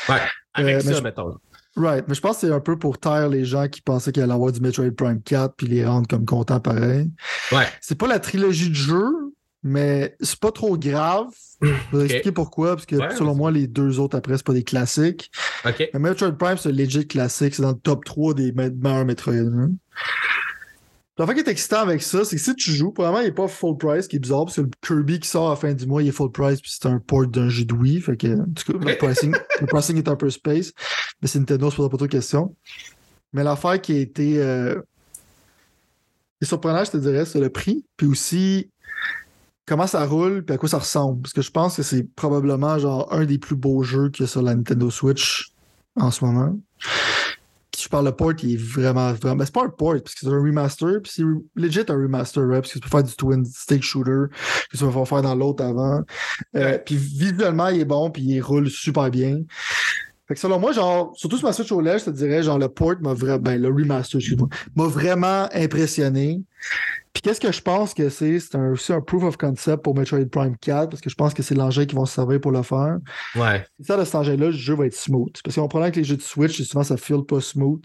Ouais. 0.08 0.20
Avec 0.54 0.76
euh, 0.76 0.80
ça, 0.80 1.00
mettons. 1.00 1.36
Right, 1.76 2.04
mais 2.08 2.14
je 2.14 2.20
pense 2.20 2.40
que 2.40 2.48
c'est 2.48 2.52
un 2.52 2.58
peu 2.58 2.76
pour 2.76 2.98
taire 2.98 3.28
les 3.28 3.44
gens 3.44 3.68
qui 3.68 3.80
pensaient 3.80 4.10
qu'il 4.10 4.24
allait 4.24 4.32
avoir 4.32 4.50
du 4.50 4.60
Metroid 4.60 4.90
Prime 4.90 5.22
4 5.22 5.54
puis 5.56 5.68
les 5.68 5.86
rendre 5.86 6.08
comme 6.08 6.26
contents 6.26 6.58
pareil. 6.58 7.08
Ouais. 7.52 7.66
C'est 7.80 7.94
pas 7.94 8.08
la 8.08 8.18
trilogie 8.18 8.70
de 8.70 8.74
jeu, 8.74 9.06
mais 9.62 10.16
c'est 10.20 10.38
pas 10.38 10.52
trop 10.52 10.76
grave. 10.78 11.26
Je 11.62 11.96
vais 11.96 12.04
expliquer 12.04 12.32
pourquoi, 12.32 12.76
parce 12.76 12.86
que 12.86 12.96
selon 13.16 13.34
moi, 13.34 13.50
les 13.50 13.66
deux 13.66 13.98
autres 13.98 14.16
après, 14.16 14.36
c'est 14.36 14.46
pas 14.46 14.54
des 14.54 14.64
classiques. 14.64 15.30
Mais 15.64 15.98
Metroid 15.98 16.32
Prime, 16.32 16.56
c'est 16.56 16.70
un 16.70 16.72
legit 16.72 17.06
classique. 17.06 17.54
C'est 17.54 17.62
dans 17.62 17.72
le 17.72 17.78
top 17.78 18.04
3 18.04 18.34
des 18.34 18.52
meilleurs 18.52 19.04
Metroid. 19.04 19.34
Hein. 19.34 19.72
Le 21.18 21.26
fait 21.26 21.34
qui 21.34 21.40
est 21.40 21.48
excitant 21.48 21.80
avec 21.80 22.00
ça, 22.00 22.24
c'est 22.24 22.36
que 22.36 22.42
si 22.42 22.54
tu 22.54 22.70
joues, 22.72 22.92
probablement, 22.92 23.20
il 23.20 23.26
n'est 23.26 23.34
pas 23.34 23.46
full 23.46 23.76
price, 23.76 24.08
qui 24.08 24.16
est 24.16 24.20
bizarre, 24.20 24.46
parce 24.46 24.56
que 24.56 24.62
le 24.62 24.70
Kirby 24.80 25.20
qui 25.20 25.28
sort 25.28 25.48
à 25.48 25.50
la 25.50 25.56
fin 25.56 25.74
du 25.74 25.84
mois, 25.84 26.02
il 26.02 26.08
est 26.08 26.12
full 26.12 26.32
price, 26.32 26.62
puis 26.62 26.70
c'est 26.74 26.86
un 26.86 26.98
port 26.98 27.26
d'un 27.26 27.50
jeu 27.50 27.66
de 27.66 27.74
Wii. 27.74 28.00
Fait 28.00 28.16
que, 28.16 28.26
le, 28.26 28.96
pricing, 28.96 29.36
le 29.60 29.66
pricing 29.66 29.98
est 29.98 30.08
un 30.08 30.16
peu 30.16 30.30
space. 30.30 30.72
Mais 31.20 31.28
c'est 31.28 31.38
Nintendo, 31.38 31.70
se 31.70 31.76
pas 31.76 31.88
trop 31.88 31.98
de 31.98 32.06
questions. 32.06 32.56
Mais 33.34 33.44
l'affaire 33.44 33.78
qui 33.82 33.92
a 33.92 33.98
été 33.98 34.38
euh, 34.38 34.80
surprenant, 36.40 36.84
je 36.84 36.92
te 36.92 36.96
dirais, 36.96 37.26
c'est 37.26 37.40
le 37.40 37.50
prix. 37.50 37.84
Puis 37.98 38.06
aussi, 38.06 38.70
comment 39.70 39.86
ça 39.86 40.04
roule, 40.04 40.44
puis 40.44 40.54
à 40.54 40.58
quoi 40.58 40.68
ça 40.68 40.78
ressemble? 40.78 41.22
Parce 41.22 41.32
que 41.32 41.42
je 41.42 41.50
pense 41.50 41.76
que 41.76 41.82
c'est 41.82 42.02
probablement 42.02 42.78
genre 42.78 43.10
un 43.12 43.24
des 43.24 43.38
plus 43.38 43.56
beaux 43.56 43.82
jeux 43.82 44.10
qu'il 44.10 44.24
y 44.24 44.28
a 44.28 44.28
sur 44.28 44.42
la 44.42 44.54
Nintendo 44.54 44.90
Switch 44.90 45.54
en 45.96 46.10
ce 46.10 46.24
moment 46.24 46.56
je 47.82 47.88
parle 47.88 48.06
de 48.06 48.10
port, 48.10 48.32
il 48.42 48.54
est 48.54 48.56
vraiment, 48.56 49.12
vraiment. 49.12 49.36
Ben, 49.36 49.44
c'est 49.44 49.54
pas 49.54 49.64
un 49.64 49.68
port, 49.68 49.94
parce 49.94 50.14
que 50.14 50.20
c'est 50.20 50.28
un 50.28 50.40
remaster, 50.42 51.00
puis 51.02 51.12
c'est 51.14 51.22
legit 51.56 51.84
un 51.88 51.94
remaster, 51.94 52.46
right? 52.46 52.62
Parce 52.62 52.72
que 52.72 52.78
tu 52.78 52.80
peux 52.80 52.88
faire 52.88 53.02
du 53.02 53.14
twin 53.14 53.44
stick 53.44 53.82
shooter, 53.82 54.26
que 54.70 54.76
tu 54.76 54.84
vas 54.84 55.04
faire 55.04 55.22
dans 55.22 55.34
l'autre 55.34 55.64
avant. 55.64 56.02
Euh, 56.56 56.78
puis 56.78 56.96
visuellement, 56.96 57.68
il 57.68 57.80
est 57.80 57.84
bon, 57.84 58.10
puis 58.10 58.22
il 58.22 58.40
roule 58.40 58.68
super 58.68 59.10
bien. 59.10 59.40
Fait 60.28 60.34
que 60.34 60.40
selon 60.40 60.60
moi, 60.60 60.72
genre, 60.72 61.12
surtout 61.16 61.38
sur 61.38 61.46
ma 61.46 61.52
Switch 61.52 61.72
OLED, 61.72 61.98
je 61.98 62.04
te 62.06 62.10
dirais, 62.10 62.42
genre, 62.42 62.58
le 62.58 62.68
port 62.68 62.94
m'a 63.00 63.14
vraiment, 63.14 63.38
ben, 63.38 63.60
le 63.60 63.68
remaster, 63.68 64.18
excuse-moi, 64.18 64.48
m'a 64.76 64.86
vraiment 64.86 65.48
impressionné. 65.52 66.42
Puis 67.12 67.22
qu'est-ce 67.22 67.40
que 67.40 67.50
je 67.50 67.60
pense 67.60 67.92
que 67.92 68.08
c'est? 68.08 68.38
C'est 68.38 68.56
aussi 68.56 68.92
un 68.92 69.00
proof 69.00 69.24
of 69.24 69.36
concept 69.36 69.82
pour 69.82 69.96
Metroid 69.96 70.26
Prime 70.30 70.56
4, 70.56 70.90
parce 70.90 71.00
que 71.00 71.10
je 71.10 71.16
pense 71.16 71.34
que 71.34 71.42
c'est 71.42 71.56
l'engin 71.56 71.84
qui 71.84 71.94
vont 71.94 72.06
se 72.06 72.14
servir 72.14 72.40
pour 72.40 72.52
le 72.52 72.62
faire. 72.62 72.98
Ouais. 73.34 73.64
C'est 73.78 73.88
ça, 73.88 73.96
de 73.96 74.04
cet 74.04 74.14
engin-là, 74.14 74.46
le 74.46 74.52
jeu 74.52 74.74
va 74.74 74.86
être 74.86 74.94
smooth. 74.94 75.34
Parce 75.42 75.56
qu'on 75.56 75.66
prend 75.66 75.82
avec 75.82 75.96
les 75.96 76.04
jeux 76.04 76.16
de 76.16 76.22
Switch, 76.22 76.62
souvent 76.62 76.84
ça 76.84 76.96
feel 76.96 77.24
pas 77.24 77.40
smooth. 77.40 77.84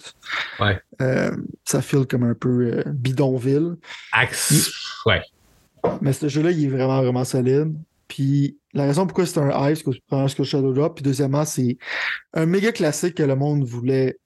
Ouais. 0.60 0.80
Euh, 1.02 1.36
ça 1.64 1.82
feel 1.82 2.06
comme 2.06 2.24
un 2.24 2.36
peu 2.36 2.50
euh, 2.50 2.84
bidonville. 2.86 3.78
Axe. 4.12 4.72
Ouais. 5.06 5.22
Mais 6.02 6.14
ce 6.14 6.28
jeu-là, 6.28 6.52
il 6.52 6.66
est 6.66 6.70
vraiment, 6.70 7.02
vraiment 7.02 7.26
solide. 7.26 7.74
Puis 8.08 8.58
la 8.74 8.86
raison 8.86 9.08
pourquoi 9.08 9.26
c'est 9.26 9.40
un 9.40 9.70
hype, 9.70 9.78
c'est 9.78 10.36
que 10.36 10.44
Shadow 10.44 10.74
Drop. 10.74 10.96
Puis 10.96 11.04
deuxièmement, 11.04 11.46
c'est 11.46 11.78
un 12.34 12.46
méga 12.46 12.72
classique 12.72 13.16
que 13.16 13.24
le 13.24 13.36
monde 13.36 13.64
voulait 13.64 14.18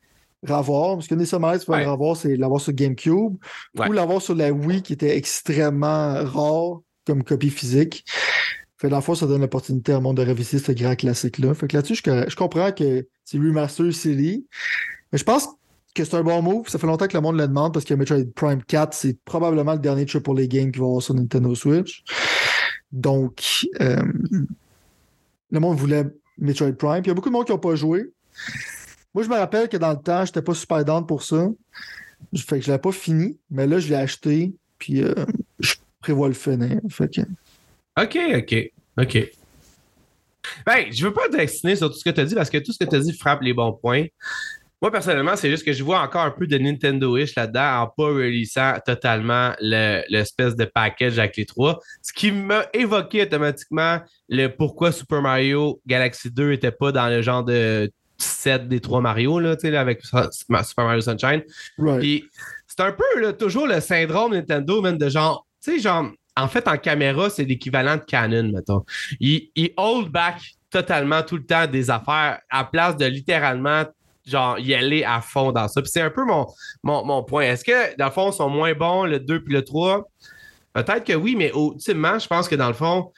ravoir. 0.48 0.96
Parce 0.96 1.08
que 1.08 1.16
des 1.16 1.26
sommaires, 1.26 1.60
tu 1.60 1.70
ravoir, 1.72 2.16
c'est 2.16 2.36
l'avoir 2.36 2.62
sur 2.62 2.74
GameCube 2.74 3.38
ou 3.78 3.92
l'avoir 3.92 4.22
sur 4.22 4.36
la 4.36 4.52
Wii 4.52 4.82
qui 4.82 4.94
était 4.94 5.18
extrêmement 5.18 6.24
rare 6.24 6.80
comme 7.06 7.24
copie 7.24 7.50
physique. 7.50 8.06
Fait 8.78 8.88
dans 8.88 9.02
ça 9.02 9.28
donne 9.28 9.42
l'opportunité 9.42 9.92
à 9.92 10.00
monde 10.00 10.18
de 10.18 10.26
revisiter 10.26 10.60
ce 10.60 10.72
grand 10.72 10.96
classique-là. 10.96 11.54
Fait 11.54 11.68
que 11.68 11.76
là-dessus, 11.76 11.96
je, 11.96 12.36
comprends 12.36 12.72
que 12.72 13.06
c'est 13.26 13.38
Remaster 13.38 13.94
City. 13.94 14.48
Mais 15.12 15.18
je 15.18 15.26
pense 15.26 15.50
que 15.94 16.06
c'est 16.06 16.16
un 16.16 16.24
bon 16.24 16.42
move. 16.42 16.70
Ça 16.70 16.80
fait 16.80 16.88
longtemps 16.88 17.08
que 17.08 17.18
le 17.18 17.22
monde 17.22 17.38
le 17.38 17.46
demande 17.46 17.74
parce 17.74 17.84
que 17.84 17.94
Metroid 17.94 18.24
Prime 18.34 18.64
4, 18.64 18.94
c'est 18.94 19.18
probablement 19.26 19.74
le 19.74 19.80
dernier 19.80 20.06
AAA 20.06 20.48
game 20.48 20.72
qui 20.72 20.80
va 20.80 20.86
avoir 20.86 21.02
sur 21.02 21.14
Nintendo 21.14 21.54
Switch. 21.56 22.06
Donc, 22.94 23.68
euh, 23.82 24.02
le 25.52 25.60
monde 25.60 25.78
voulait 25.78 26.06
Metroid 26.38 26.72
Prime. 26.72 27.02
Puis 27.02 27.06
il 27.06 27.08
y 27.10 27.12
a 27.12 27.16
beaucoup 27.16 27.30
de 27.30 27.34
monde 27.34 27.46
qui 27.46 27.52
n'ont 27.52 27.60
pas 27.60 27.76
joué. 27.76 28.14
Moi, 29.14 29.24
je 29.24 29.30
me 29.30 29.36
rappelle 29.36 29.68
que 29.70 29.78
dans 29.78 29.92
le 29.92 30.00
temps, 30.00 30.26
j'étais 30.26 30.42
pas 30.42 30.54
super 30.54 30.86
down 30.86 31.06
pour 31.06 31.24
ça. 31.24 31.48
Fait 32.36 32.60
que 32.60 32.66
je 32.66 32.70
l'avais 32.70 32.82
pas 32.82 32.92
fini, 32.92 33.38
mais 33.50 33.66
là, 33.66 33.80
je 33.80 33.88
l'ai 33.88 33.96
acheté, 33.96 34.54
puis 34.78 35.02
euh, 35.02 35.14
je 35.60 35.76
prévois 36.00 36.28
le 36.28 36.34
finir. 36.34 36.80
OK, 37.98 38.18
OK, 38.36 38.72
OK. 38.98 39.32
Ben, 40.66 40.86
je 40.92 41.06
veux 41.06 41.14
pas 41.14 41.30
t'exciter 41.30 41.76
sur 41.76 41.90
tout 41.90 41.98
ce 41.98 42.04
que 42.04 42.10
tu 42.10 42.22
as 42.22 42.26
dit 42.26 42.36
parce 42.36 42.50
que 42.50 42.58
tout 42.58 42.72
ce 42.72 42.80
que 42.84 42.90
tu 42.90 42.96
as 42.96 43.00
dit 43.00 43.14
frappe 43.14 43.42
les 43.42 43.54
bons 43.54 43.74
points. 43.74 44.06
Moi, 44.82 44.92
personnellement, 44.92 45.36
c'est 45.36 45.50
juste 45.50 45.66
que 45.66 45.74
je 45.74 45.84
vois 45.84 46.00
encore 46.00 46.22
un 46.22 46.32
peu 46.32 46.48
de 46.48 46.58
Nintendo-ish 46.58 47.36
là-dedans 47.36 47.82
en 47.82 47.88
pas 47.88 48.08
releasant 48.08 48.76
totalement 48.86 49.54
l'espèce 49.60 50.56
de 50.56 50.64
package 50.64 51.20
avec 51.20 51.36
les 51.36 51.46
trois. 51.46 51.80
Ce 52.02 52.14
qui 52.14 52.32
m'a 52.32 52.66
évoqué 52.74 53.24
automatiquement 53.24 54.00
le 54.30 54.48
pourquoi 54.48 54.94
Super 54.94 55.22
Mario 55.22 55.82
Galaxy 55.86 56.32
2 56.32 56.52
n'était 56.52 56.72
pas 56.72 56.94
dans 56.94 57.10
le 57.10 57.22
genre 57.22 57.44
de 57.44 57.92
7 58.19 58.68
des 58.68 58.80
trois 58.80 59.01
Mario, 59.01 59.39
là, 59.39 59.56
avec 59.75 60.01
Super 60.04 60.86
Mario 60.86 61.01
Sunshine. 61.01 61.44
Puis 62.00 62.25
c'est 62.68 62.81
un 62.81 62.92
peu 62.92 63.21
là, 63.21 63.33
toujours 63.33 63.68
le 63.68 63.80
syndrome 63.80 64.33
Nintendo, 64.33 64.81
même 64.81 64.98
de 64.98 65.10
genre, 65.10 65.45
tu 65.63 65.74
sais, 65.74 65.80
genre, 65.80 66.12
en 66.38 66.48
fait, 66.48 66.68
en 66.68 66.77
caméra, 66.77 67.30
c'est 67.30 67.44
l'équivalent 67.44 67.95
de 67.95 68.01
Canon, 68.01 68.51
mettons. 68.54 68.86
Il, 69.19 69.50
il 69.56 69.71
hold 69.77 70.10
back 70.10 70.42
totalement 70.69 71.24
tout 71.24 71.38
le 71.38 71.45
temps 71.45 71.68
des 71.68 71.89
affaires 71.89 72.39
à 72.50 72.63
place 72.63 72.95
de 72.95 73.06
littéralement 73.06 73.83
genre 74.25 74.60
y 74.60 74.74
aller 74.74 75.04
à 75.04 75.21
fond 75.21 75.51
dans 75.51 75.68
ça. 75.68 75.81
Puis 75.81 75.92
c'est 75.92 76.01
un 76.01 76.10
peu 76.10 76.24
mon, 76.24 76.48
mon, 76.83 77.04
mon 77.04 77.24
point. 77.24 77.44
Est-ce 77.44 77.66
que, 77.66 77.98
dans 77.98 78.06
le 78.06 78.12
fond, 78.12 78.31
ils 78.31 78.36
sont 78.36 78.50
moins 78.50 78.74
bons, 78.74 79.06
le 79.06 79.19
2 79.19 79.44
puis 79.44 79.54
le 79.54 79.63
3? 79.63 80.07
Peut-être 80.74 81.04
que 81.04 81.13
oui, 81.13 81.36
mais 81.36 81.51
ultimement, 81.56 82.19
je 82.19 82.27
pense 82.27 82.48
que 82.48 82.56
dans 82.56 82.68
le 82.68 82.74
fond, 82.74 83.12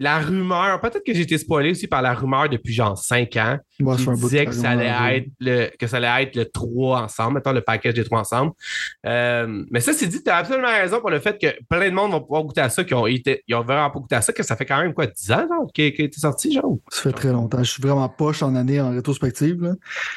la 0.00 0.18
rumeur, 0.18 0.80
peut-être 0.80 1.04
que 1.04 1.12
j'ai 1.12 1.20
été 1.20 1.36
spoilé 1.36 1.72
aussi 1.72 1.86
par 1.86 2.00
la 2.00 2.14
rumeur 2.14 2.48
depuis 2.48 2.72
genre 2.72 2.96
5 2.96 3.36
ans. 3.36 3.58
Moi, 3.80 3.96
qui 3.96 4.06
disait 4.06 4.46
que 4.46 4.52
ça, 4.52 4.70
allait 4.70 5.18
être 5.18 5.28
le, 5.38 5.68
que 5.78 5.86
ça 5.86 5.98
allait 5.98 6.24
être 6.24 6.36
le 6.36 6.46
3 6.46 7.02
ensemble, 7.02 7.34
mettons 7.34 7.52
le 7.52 7.60
package 7.60 7.94
des 7.94 8.04
3 8.04 8.20
ensemble. 8.20 8.52
Euh, 9.04 9.62
mais 9.70 9.80
ça, 9.80 9.92
c'est 9.92 10.06
dit, 10.06 10.22
tu 10.22 10.30
as 10.30 10.38
absolument 10.38 10.68
raison 10.68 11.00
pour 11.00 11.10
le 11.10 11.20
fait 11.20 11.38
que 11.38 11.48
plein 11.68 11.90
de 11.90 11.94
monde 11.94 12.12
vont 12.12 12.22
pouvoir 12.22 12.44
goûter 12.44 12.62
à 12.62 12.70
ça, 12.70 12.82
qui 12.82 12.94
ont, 12.94 13.06
été, 13.06 13.44
ils 13.46 13.54
ont 13.54 13.62
vraiment 13.62 13.90
pas 13.90 14.00
goûté 14.00 14.14
à 14.14 14.22
ça, 14.22 14.32
que 14.32 14.42
ça 14.42 14.56
fait 14.56 14.64
quand 14.64 14.80
même 14.80 14.94
quoi, 14.94 15.06
10 15.06 15.32
ans, 15.32 15.46
genre, 15.46 15.66
qui, 15.74 15.92
qui 15.92 16.02
est 16.02 16.18
sorti, 16.18 16.54
genre? 16.54 16.78
Ça 16.88 17.02
fait 17.02 17.12
très 17.12 17.32
longtemps. 17.32 17.62
Je 17.62 17.70
suis 17.70 17.82
vraiment 17.82 18.08
poche 18.08 18.42
en 18.42 18.54
année 18.56 18.80
en 18.80 18.92
rétrospective. 18.92 19.62
Là. 19.62 19.74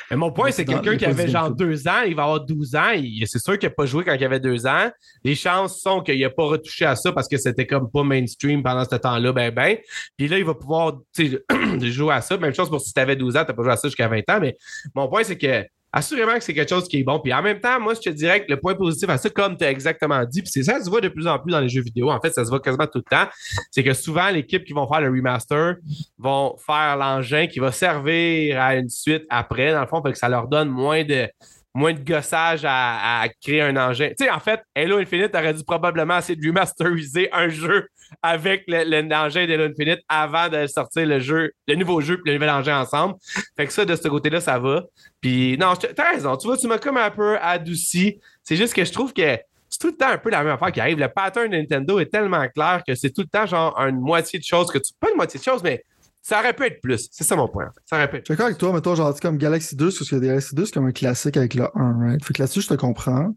Mais 0.09 0.15
mon 0.15 0.31
point, 0.31 0.51
c'est 0.51 0.63
quelqu'un 0.63 0.95
qui 0.95 1.05
avait 1.05 1.27
genre 1.27 1.51
2 1.51 1.89
ans, 1.89 2.03
il 2.07 2.15
va 2.15 2.23
avoir 2.23 2.45
12 2.45 2.75
ans, 2.75 2.91
c'est 3.25 3.39
sûr 3.39 3.59
qu'il 3.59 3.67
n'a 3.67 3.75
pas 3.75 3.85
joué 3.85 4.05
quand 4.05 4.13
il 4.13 4.23
avait 4.23 4.39
2 4.39 4.65
ans. 4.65 4.89
Les 5.25 5.35
chances 5.35 5.81
sont 5.81 6.01
qu'il 6.01 6.21
n'a 6.21 6.29
pas 6.29 6.45
retouché 6.45 6.85
à 6.85 6.95
ça 6.95 7.11
parce 7.11 7.27
que 7.27 7.35
c'était 7.35 7.67
comme 7.67 7.91
pas 7.91 8.03
mainstream 8.03 8.63
pendant 8.63 8.85
ce 8.85 8.95
temps-là, 8.95 9.33
ben 9.33 9.53
ben. 9.53 9.72
Puis 10.17 10.27
là, 10.27 10.37
il 10.37 10.45
va 10.45 10.53
pouvoir 10.53 10.99
jouer 11.81 12.13
à 12.13 12.21
ça. 12.21 12.37
Même 12.37 12.53
chose 12.53 12.69
pour 12.69 12.81
si 12.81 12.93
tu 12.93 12.99
avais 12.99 13.15
12 13.15 13.37
ans, 13.37 13.43
tu 13.43 13.47
n'as 13.47 13.53
pas 13.53 13.63
joué 13.63 13.71
à 13.71 13.77
ça 13.77 13.87
jusqu'à 13.87 14.07
20 14.07 14.19
ans. 14.29 14.39
Mais 14.41 14.55
mon 14.95 15.07
point, 15.07 15.23
c'est 15.23 15.37
que 15.37 15.65
assurément 15.93 16.33
que 16.33 16.43
c'est 16.43 16.55
quelque 16.55 16.69
chose 16.69 16.87
qui 16.87 16.99
est 16.99 17.03
bon. 17.03 17.19
Puis 17.19 17.31
en 17.33 17.41
même 17.41 17.59
temps, 17.59 17.79
moi, 17.79 17.93
je 17.93 18.01
te 18.01 18.09
dirais 18.09 18.43
que 18.43 18.51
le 18.51 18.59
point 18.59 18.73
positif 18.73 19.07
à 19.09 19.17
ça, 19.17 19.29
comme 19.29 19.55
tu 19.55 19.63
as 19.63 19.69
exactement 19.69 20.25
dit, 20.25 20.41
puis 20.41 20.51
c'est 20.51 20.63
ça, 20.63 20.79
ça 20.79 20.85
se 20.85 20.89
voit 20.89 21.01
de 21.01 21.07
plus 21.07 21.27
en 21.27 21.37
plus 21.37 21.51
dans 21.51 21.59
les 21.59 21.69
jeux 21.69 21.83
vidéo. 21.83 22.09
En 22.11 22.19
fait, 22.19 22.31
ça 22.31 22.43
se 22.43 22.49
voit 22.49 22.59
quasiment 22.59 22.87
tout 22.87 22.97
le 22.97 23.03
temps. 23.03 23.29
C'est 23.71 23.83
que 23.83 23.93
souvent, 23.93 24.29
l'équipe 24.29 24.65
qui 24.65 24.73
vont 24.73 24.87
faire 24.87 25.01
le 25.01 25.09
remaster 25.09 25.75
vont 26.17 26.57
faire 26.65 26.97
l'engin 26.97 27.45
qui 27.47 27.59
va 27.59 27.71
servir 27.71 28.59
à 28.59 28.75
une 28.75 28.89
suite 28.89 29.23
après, 29.29 29.71
dans 29.71 29.81
le 29.81 29.87
fond, 29.87 30.01
que 30.01 30.13
ça 30.15 30.27
leur 30.27 30.47
donne 30.47 30.69
moins 30.69 31.03
de 31.03 31.27
moins 31.75 31.93
de 31.93 32.03
gossage 32.03 32.61
à, 32.65 33.27
créer 33.41 33.61
un 33.61 33.75
engin. 33.77 34.09
Tu 34.09 34.25
sais, 34.25 34.29
en 34.29 34.39
fait, 34.39 34.61
Halo 34.75 34.97
Infinite 34.97 35.33
aurait 35.33 35.55
dû 35.55 35.63
probablement 35.63 36.19
essayer 36.19 36.35
de 36.35 36.47
remasteriser 36.47 37.29
un 37.33 37.49
jeu 37.49 37.87
avec 38.21 38.63
l'engin 38.67 39.47
d'Halo 39.47 39.65
Infinite 39.65 39.99
avant 40.07 40.49
de 40.49 40.67
sortir 40.67 41.05
le 41.05 41.19
jeu, 41.19 41.51
le 41.67 41.75
nouveau 41.75 42.01
jeu 42.01 42.21
et 42.25 42.29
le 42.29 42.33
nouvel 42.33 42.49
engin 42.49 42.79
ensemble. 42.79 43.15
Fait 43.57 43.65
que 43.65 43.73
ça, 43.73 43.85
de 43.85 43.95
ce 43.95 44.07
côté-là, 44.07 44.41
ça 44.41 44.59
va. 44.59 44.83
Puis 45.21 45.57
non, 45.57 45.73
t'as 45.75 46.11
raison. 46.11 46.35
Tu 46.37 46.47
vois, 46.47 46.57
tu 46.57 46.67
m'as 46.67 46.77
comme 46.77 46.97
un 46.97 47.11
peu 47.11 47.37
adouci. 47.39 48.19
C'est 48.43 48.55
juste 48.55 48.73
que 48.73 48.83
je 48.83 48.91
trouve 48.91 49.13
que 49.13 49.37
c'est 49.69 49.79
tout 49.79 49.87
le 49.87 49.97
temps 49.97 50.09
un 50.09 50.17
peu 50.17 50.29
la 50.29 50.43
même 50.43 50.53
affaire 50.53 50.71
qui 50.71 50.79
arrive. 50.79 50.99
Le 50.99 51.07
pattern 51.07 51.49
de 51.49 51.57
Nintendo 51.57 51.99
est 51.99 52.11
tellement 52.11 52.47
clair 52.49 52.83
que 52.87 52.93
c'est 52.93 53.09
tout 53.09 53.21
le 53.21 53.27
temps 53.27 53.47
genre 53.47 53.75
une 53.79 53.99
moitié 53.99 54.37
de 54.37 54.43
choses 54.43 54.69
que 54.71 54.77
tu. 54.77 54.93
Pas 54.99 55.09
une 55.09 55.17
moitié 55.17 55.39
de 55.39 55.43
choses, 55.43 55.63
mais 55.63 55.83
ça 56.21 56.39
aurait 56.39 56.53
pu 56.53 56.63
être 56.65 56.79
plus. 56.79 57.09
C'est 57.11 57.25
ça 57.25 57.35
mon 57.35 57.47
point. 57.47 57.69
Ça 57.85 57.97
aurait 57.97 58.09
pu 58.09 58.17
être. 58.17 58.23
Je 58.23 58.25
suis 58.27 58.33
d'accord 58.33 58.45
avec 58.45 58.57
toi, 58.57 58.71
mais 58.71 58.81
toi, 58.81 58.95
genre, 58.95 59.19
comme 59.19 59.37
Galaxy 59.37 59.75
2, 59.75 59.85
parce 59.85 60.09
que 60.09 60.15
Galaxy 60.15 60.55
2, 60.55 60.65
c'est 60.65 60.73
comme 60.73 60.85
un 60.85 60.91
classique 60.91 61.35
avec 61.35 61.53
le 61.53 61.67
1, 61.75 61.99
right? 61.99 62.23
Fait 62.23 62.33
que 62.33 62.41
là-dessus, 62.41 62.61
je 62.61 62.69
te 62.69 62.73
comprends. 62.75 63.35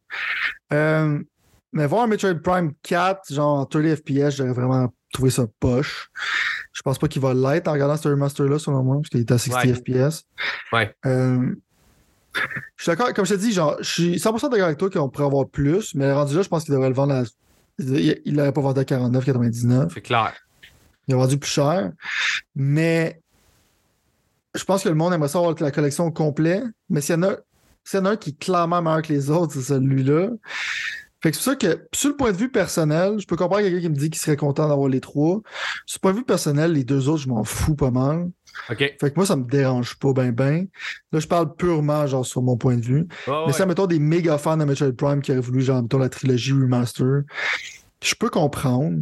Euh, 0.72 1.18
mais 1.76 1.86
voir 1.86 2.04
un 2.04 2.06
Metroid 2.06 2.34
Prime 2.42 2.72
4, 2.84 3.34
genre 3.34 3.68
30 3.68 3.96
FPS, 3.96 4.36
j'aurais 4.36 4.54
vraiment 4.54 4.90
trouvé 5.12 5.28
ça 5.28 5.44
poche. 5.60 6.08
Je 6.72 6.80
pense 6.80 6.98
pas 6.98 7.06
qu'il 7.06 7.20
va 7.20 7.34
l'être 7.34 7.68
en 7.68 7.72
regardant 7.72 7.98
ce 7.98 8.08
remaster-là, 8.08 8.58
selon 8.58 8.82
moi, 8.82 8.96
parce 8.96 9.10
qu'il 9.10 9.20
est 9.20 9.30
à 9.30 9.36
60 9.36 9.74
FPS. 9.74 10.24
Ouais. 10.72 10.94
Euh, 11.04 11.54
je 12.76 12.82
suis 12.82 12.90
d'accord, 12.90 13.12
comme 13.12 13.26
je 13.26 13.34
te 13.34 13.38
dis, 13.38 13.52
genre, 13.52 13.76
je 13.80 13.90
suis 13.90 14.16
100% 14.16 14.50
d'accord 14.50 14.64
avec 14.64 14.78
toi 14.78 14.88
qu'on 14.88 15.10
pourrait 15.10 15.26
avoir 15.26 15.46
plus, 15.46 15.94
mais 15.94 16.10
rendu 16.10 16.34
là, 16.34 16.40
je 16.40 16.48
pense 16.48 16.64
qu'il 16.64 16.72
devrait 16.72 16.88
le 16.88 16.94
vendre 16.94 17.12
à. 17.12 17.24
Il 17.78 18.34
l'aurait 18.34 18.52
pas 18.52 18.62
vendu 18.62 18.80
à 18.80 18.84
49,99. 18.84 19.90
C'est 19.92 20.00
clair. 20.00 20.32
Il 21.08 21.14
a 21.14 21.18
vendu 21.18 21.36
plus 21.36 21.50
cher. 21.50 21.92
Mais 22.54 23.20
je 24.54 24.64
pense 24.64 24.82
que 24.82 24.88
le 24.88 24.94
monde 24.94 25.12
aimerait 25.12 25.28
ça 25.28 25.38
avoir 25.38 25.54
la 25.60 25.70
collection 25.70 26.06
au 26.06 26.10
complet. 26.10 26.62
Mais 26.88 27.02
s'il 27.02 27.16
y 27.16 27.18
en 27.18 27.24
a, 27.24 27.36
s'il 27.84 27.98
y 27.98 28.02
en 28.02 28.06
a 28.06 28.10
un 28.12 28.16
qui 28.16 28.30
est 28.30 28.38
clairement 28.38 28.80
meilleur 28.80 29.02
que 29.02 29.12
les 29.12 29.28
autres, 29.28 29.52
c'est 29.52 29.74
celui-là. 29.74 30.30
Fait 31.26 31.32
que 31.32 31.38
c'est 31.38 31.50
pour 31.50 31.60
ça 31.60 31.74
que, 31.74 31.88
sur 31.92 32.10
le 32.10 32.16
point 32.16 32.30
de 32.30 32.36
vue 32.36 32.52
personnel, 32.52 33.16
je 33.18 33.26
peux 33.26 33.34
comprendre 33.34 33.62
quelqu'un 33.62 33.80
qui 33.80 33.88
me 33.88 33.96
dit 33.96 34.10
qu'il 34.10 34.20
serait 34.20 34.36
content 34.36 34.68
d'avoir 34.68 34.88
les 34.88 35.00
trois. 35.00 35.40
Sur 35.84 35.98
le 35.98 36.00
point 36.00 36.12
de 36.12 36.18
vue 36.18 36.24
personnel, 36.24 36.72
les 36.72 36.84
deux 36.84 37.08
autres, 37.08 37.22
je 37.22 37.28
m'en 37.28 37.42
fous 37.42 37.74
pas 37.74 37.90
mal. 37.90 38.30
OK. 38.70 38.78
Fait 38.78 38.96
que 38.96 39.14
moi, 39.16 39.26
ça 39.26 39.34
me 39.34 39.42
dérange 39.42 39.98
pas 39.98 40.12
ben 40.12 40.30
ben. 40.30 40.68
Là, 41.10 41.18
je 41.18 41.26
parle 41.26 41.56
purement, 41.56 42.06
genre, 42.06 42.24
sur 42.24 42.42
mon 42.42 42.56
point 42.56 42.76
de 42.76 42.84
vue. 42.84 43.08
Mais 43.26 43.52
ça, 43.52 43.66
mettons, 43.66 43.88
des 43.88 43.98
méga 43.98 44.38
fans 44.38 44.56
de 44.56 44.64
Metroid 44.64 44.92
Prime 44.92 45.20
qui 45.20 45.32
auraient 45.32 45.40
voulu, 45.40 45.62
genre, 45.62 45.82
mettons, 45.82 45.98
la 45.98 46.10
trilogie 46.10 46.52
remaster. 46.52 47.22
Je 48.00 48.14
peux 48.14 48.30
comprendre. 48.30 48.96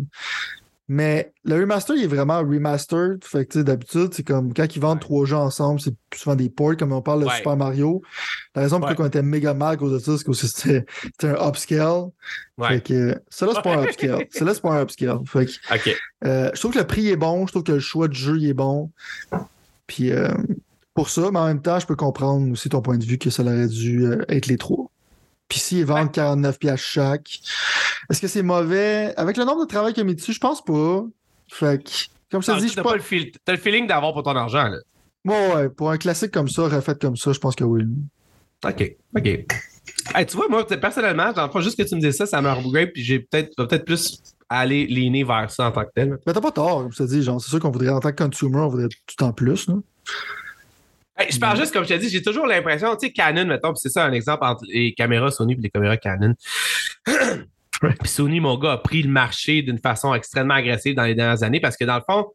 Mais 0.86 1.32
le 1.44 1.54
remaster, 1.60 1.96
il 1.96 2.04
est 2.04 2.08
vraiment 2.08 2.38
remastered. 2.40 3.24
Fait 3.24 3.46
que, 3.46 3.60
d'habitude, 3.60 4.12
c'est 4.12 4.22
comme 4.22 4.52
quand 4.52 4.76
ils 4.76 4.80
vendent 4.80 5.00
trois 5.00 5.24
jeux 5.24 5.36
ensemble, 5.36 5.80
c'est 5.80 5.94
souvent 6.14 6.36
des 6.36 6.50
ports, 6.50 6.76
comme 6.76 6.92
on 6.92 7.00
parle 7.00 7.24
de 7.24 7.30
Super 7.30 7.56
Mario. 7.56 8.02
La 8.54 8.62
raison 8.62 8.78
pour 8.78 8.88
laquelle 8.88 9.06
on 9.06 9.08
était 9.08 9.22
méga 9.22 9.54
mal 9.54 9.74
à 9.74 9.76
cause 9.76 9.92
de 9.92 9.98
ça, 9.98 10.18
c'est 10.18 10.24
que 10.24 10.32
c'était 10.34 10.84
un 11.22 11.48
upscale. 11.48 12.10
Fait 12.60 12.82
que, 12.82 13.18
ça 13.30 13.46
là, 13.46 13.52
c'est 13.54 13.62
pas 13.62 13.76
un 13.76 13.84
upscale. 13.84 14.26
Ça 14.30 14.44
là, 14.44 14.52
c'est 14.54 14.62
pas 14.62 14.72
un 14.72 14.82
upscale. 14.82 15.20
Fait 15.26 15.46
que, 15.46 15.90
euh, 16.24 16.50
je 16.52 16.60
trouve 16.60 16.72
que 16.72 16.78
le 16.78 16.86
prix 16.86 17.08
est 17.08 17.16
bon. 17.16 17.46
Je 17.46 17.52
trouve 17.52 17.64
que 17.64 17.72
le 17.72 17.80
choix 17.80 18.08
de 18.08 18.14
jeu, 18.14 18.36
il 18.38 18.48
est 18.48 18.54
bon. 18.54 18.90
Puis, 19.86 20.12
euh, 20.12 20.28
pour 20.92 21.08
ça, 21.08 21.30
mais 21.32 21.38
en 21.38 21.46
même 21.46 21.62
temps, 21.62 21.80
je 21.80 21.86
peux 21.86 21.96
comprendre 21.96 22.50
aussi 22.52 22.68
ton 22.68 22.82
point 22.82 22.98
de 22.98 23.04
vue 23.04 23.18
que 23.18 23.30
ça 23.30 23.42
aurait 23.42 23.68
dû 23.68 24.04
euh, 24.04 24.24
être 24.28 24.46
les 24.46 24.58
trois. 24.58 24.90
Puis 25.48 25.58
s'ils 25.58 25.84
vendent 25.84 26.12
49 26.12 26.58
pièces 26.58 26.80
chaque, 26.80 27.40
est-ce 28.10 28.20
que 28.20 28.28
c'est 28.28 28.42
mauvais? 28.42 29.14
Avec 29.16 29.36
le 29.36 29.44
nombre 29.44 29.64
de 29.64 29.68
travail 29.68 29.92
qu'il 29.92 30.02
a 30.02 30.04
mis 30.04 30.14
dessus, 30.14 30.32
je 30.32 30.40
pense 30.40 30.64
pas. 30.64 31.04
Fait 31.48 31.82
que, 31.82 31.90
comme 32.30 32.42
je 32.42 32.52
te 32.52 32.60
dis, 32.60 32.68
je 32.68 32.80
pas... 32.80 32.96
le, 32.96 33.30
T'as 33.44 33.52
le 33.52 33.58
feeling 33.58 33.86
d'avoir 33.86 34.12
pour 34.12 34.22
ton 34.22 34.36
argent, 34.36 34.68
là. 34.68 34.78
Ouais, 35.24 35.54
ouais, 35.54 35.68
pour 35.70 35.90
un 35.90 35.96
classique 35.96 36.32
comme 36.32 36.48
ça, 36.48 36.68
refait 36.68 36.94
comme 36.96 37.16
ça, 37.16 37.32
je 37.32 37.38
pense 37.38 37.56
que 37.56 37.64
oui. 37.64 37.84
OK, 38.64 38.96
OK. 39.16 39.26
Hey, 40.14 40.26
tu 40.26 40.36
vois, 40.36 40.48
moi, 40.48 40.66
personnellement, 40.66 41.32
j'en 41.34 41.60
juste 41.60 41.78
que 41.78 41.82
tu 41.82 41.94
me 41.94 42.00
dis 42.00 42.12
ça, 42.12 42.26
ça 42.26 42.42
m'a 42.42 42.52
rebougré, 42.52 42.86
puis 42.88 43.02
j'ai 43.02 43.20
peut-être 43.20 43.56
peut-être 43.56 43.86
plus 43.86 44.20
aller 44.50 44.86
ligner 44.86 45.24
vers 45.24 45.50
ça 45.50 45.68
en 45.68 45.72
tant 45.72 45.84
que 45.84 45.90
tel. 45.94 46.18
Mais 46.26 46.32
t'as 46.32 46.40
pas 46.42 46.50
tort, 46.50 46.82
comme 46.82 46.92
je 46.92 46.98
te 46.98 47.08
dis, 47.08 47.22
genre, 47.22 47.40
c'est 47.40 47.48
sûr 47.48 47.58
qu'on 47.58 47.70
voudrait, 47.70 47.88
en 47.88 48.00
tant 48.00 48.12
que 48.12 48.22
consumer, 48.22 48.58
on 48.58 48.68
voudrait 48.68 48.88
tout 49.06 49.24
en 49.24 49.32
plus, 49.32 49.66
là 49.66 49.76
je 51.30 51.38
parle 51.38 51.58
juste, 51.58 51.72
comme 51.72 51.84
je 51.84 51.88
t'ai 51.88 51.98
dit, 51.98 52.08
j'ai 52.08 52.22
toujours 52.22 52.46
l'impression, 52.46 52.94
tu 52.96 53.06
sais, 53.06 53.12
Canon, 53.12 53.46
mettons, 53.46 53.74
c'est 53.74 53.88
ça 53.88 54.04
un 54.04 54.12
exemple 54.12 54.44
entre 54.44 54.64
les 54.66 54.94
caméras 54.94 55.30
Sony 55.30 55.54
et 55.54 55.56
les 55.56 55.70
caméras 55.70 55.96
Canon. 55.96 56.34
puis 57.80 58.08
Sony, 58.08 58.40
mon 58.40 58.56
gars, 58.58 58.72
a 58.72 58.78
pris 58.78 59.02
le 59.02 59.10
marché 59.10 59.62
d'une 59.62 59.78
façon 59.78 60.14
extrêmement 60.14 60.54
agressive 60.54 60.94
dans 60.94 61.04
les 61.04 61.14
dernières 61.14 61.42
années 61.42 61.60
parce 61.60 61.76
que 61.76 61.84
dans 61.84 61.96
le 61.96 62.02
fond, 62.08 62.26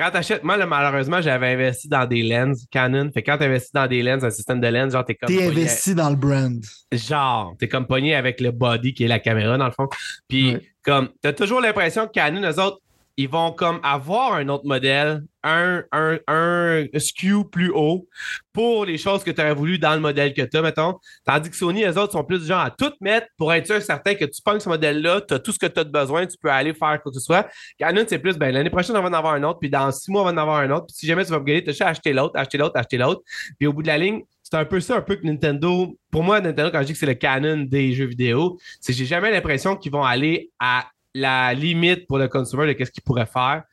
quand 0.00 0.10
t'achètes, 0.10 0.42
moi, 0.42 0.56
malheureusement, 0.64 1.20
j'avais 1.20 1.48
investi 1.52 1.86
dans 1.86 2.06
des 2.06 2.22
lenses 2.22 2.64
Canon. 2.70 3.10
Fait 3.12 3.22
que 3.22 3.30
quand 3.30 3.36
t'investis 3.36 3.72
dans 3.72 3.86
des 3.86 4.02
lenses, 4.02 4.24
un 4.24 4.30
système 4.30 4.58
de 4.58 4.66
lens, 4.66 4.92
genre, 4.92 5.04
t'es 5.04 5.14
comme. 5.14 5.28
T'es 5.28 5.46
investi 5.46 5.94
dans 5.94 6.08
le 6.08 6.16
brand. 6.16 6.58
Genre, 6.90 7.54
t'es 7.58 7.68
comme 7.68 7.86
pogné 7.86 8.14
avec 8.14 8.40
le 8.40 8.50
body 8.50 8.94
qui 8.94 9.04
est 9.04 9.08
la 9.08 9.18
caméra, 9.18 9.58
dans 9.58 9.66
le 9.66 9.72
fond. 9.72 9.88
Puis, 10.26 10.56
comme, 10.82 11.10
t'as 11.20 11.34
toujours 11.34 11.60
l'impression 11.60 12.06
que 12.06 12.12
Canon, 12.12 12.40
eux 12.40 12.58
autres, 12.58 12.78
ils 13.20 13.28
vont 13.28 13.52
comme 13.52 13.80
avoir 13.82 14.32
un 14.32 14.48
autre 14.48 14.64
modèle, 14.64 15.22
un, 15.42 15.84
un, 15.92 16.18
un 16.26 16.86
SKU 16.98 17.44
plus 17.52 17.70
haut 17.70 18.08
pour 18.50 18.86
les 18.86 18.96
choses 18.96 19.22
que 19.22 19.30
tu 19.30 19.42
aurais 19.42 19.52
voulu 19.52 19.78
dans 19.78 19.92
le 19.92 20.00
modèle 20.00 20.32
que 20.32 20.40
tu 20.40 20.56
as, 20.56 20.62
mettons. 20.62 20.94
Tandis 21.26 21.50
que 21.50 21.56
Sony, 21.56 21.84
les 21.84 21.98
autres 21.98 22.12
sont 22.12 22.24
plus 22.24 22.40
du 22.40 22.46
genre 22.46 22.60
à 22.60 22.70
tout 22.70 22.92
mettre 23.02 23.26
pour 23.36 23.52
être 23.52 23.66
sûr 23.66 23.82
certain 23.82 24.14
que 24.14 24.24
tu 24.24 24.40
pognes 24.40 24.58
ce 24.58 24.70
modèle-là, 24.70 25.20
tu 25.20 25.34
as 25.34 25.38
tout 25.38 25.52
ce 25.52 25.58
que 25.58 25.66
tu 25.66 25.80
as 25.80 25.84
besoin, 25.84 26.26
tu 26.26 26.38
peux 26.40 26.50
aller 26.50 26.72
faire 26.72 26.98
quoi 27.02 27.12
que 27.12 27.18
ce 27.18 27.20
soit. 27.20 27.46
Canon, 27.78 28.04
c'est 28.08 28.18
plus, 28.18 28.38
ben, 28.38 28.54
l'année 28.54 28.70
prochaine, 28.70 28.96
on 28.96 29.02
va 29.02 29.10
en 29.10 29.12
avoir 29.12 29.34
un 29.34 29.42
autre, 29.42 29.58
puis 29.58 29.68
dans 29.68 29.92
six 29.92 30.10
mois, 30.10 30.22
on 30.22 30.24
va 30.24 30.30
en 30.30 30.38
avoir 30.38 30.56
un 30.60 30.70
autre. 30.70 30.86
Puis 30.86 30.96
si 30.96 31.06
jamais 31.06 31.26
tu 31.26 31.30
vas 31.30 31.36
upgrader, 31.36 31.74
tu 31.74 31.82
as 31.82 31.88
acheter 31.88 32.14
l'autre, 32.14 32.38
acheter 32.38 32.56
l'autre, 32.56 32.78
acheter 32.78 32.96
l'autre. 32.96 33.20
Puis 33.58 33.66
au 33.66 33.74
bout 33.74 33.82
de 33.82 33.88
la 33.88 33.98
ligne, 33.98 34.22
c'est 34.42 34.56
un 34.56 34.64
peu 34.64 34.80
ça, 34.80 34.96
un 34.96 35.02
peu 35.02 35.16
que 35.16 35.26
Nintendo. 35.26 35.94
Pour 36.10 36.22
moi, 36.22 36.40
Nintendo, 36.40 36.70
quand 36.70 36.80
je 36.80 36.86
dis 36.86 36.92
que 36.94 36.98
c'est 36.98 37.04
le 37.04 37.14
canon 37.14 37.64
des 37.64 37.92
jeux 37.92 38.06
vidéo, 38.06 38.58
c'est 38.80 38.92
que 38.92 38.98
j'ai 38.98 39.04
jamais 39.04 39.30
l'impression 39.30 39.76
qu'ils 39.76 39.92
vont 39.92 40.04
aller 40.04 40.50
à 40.58 40.86
la 41.14 41.54
limite 41.54 42.06
pour 42.06 42.18
le 42.18 42.28
consumer 42.28 42.72
de 42.72 42.84
ce 42.84 42.90
qu'ils 42.90 43.02
pourraient 43.02 43.26
faire. 43.26 43.64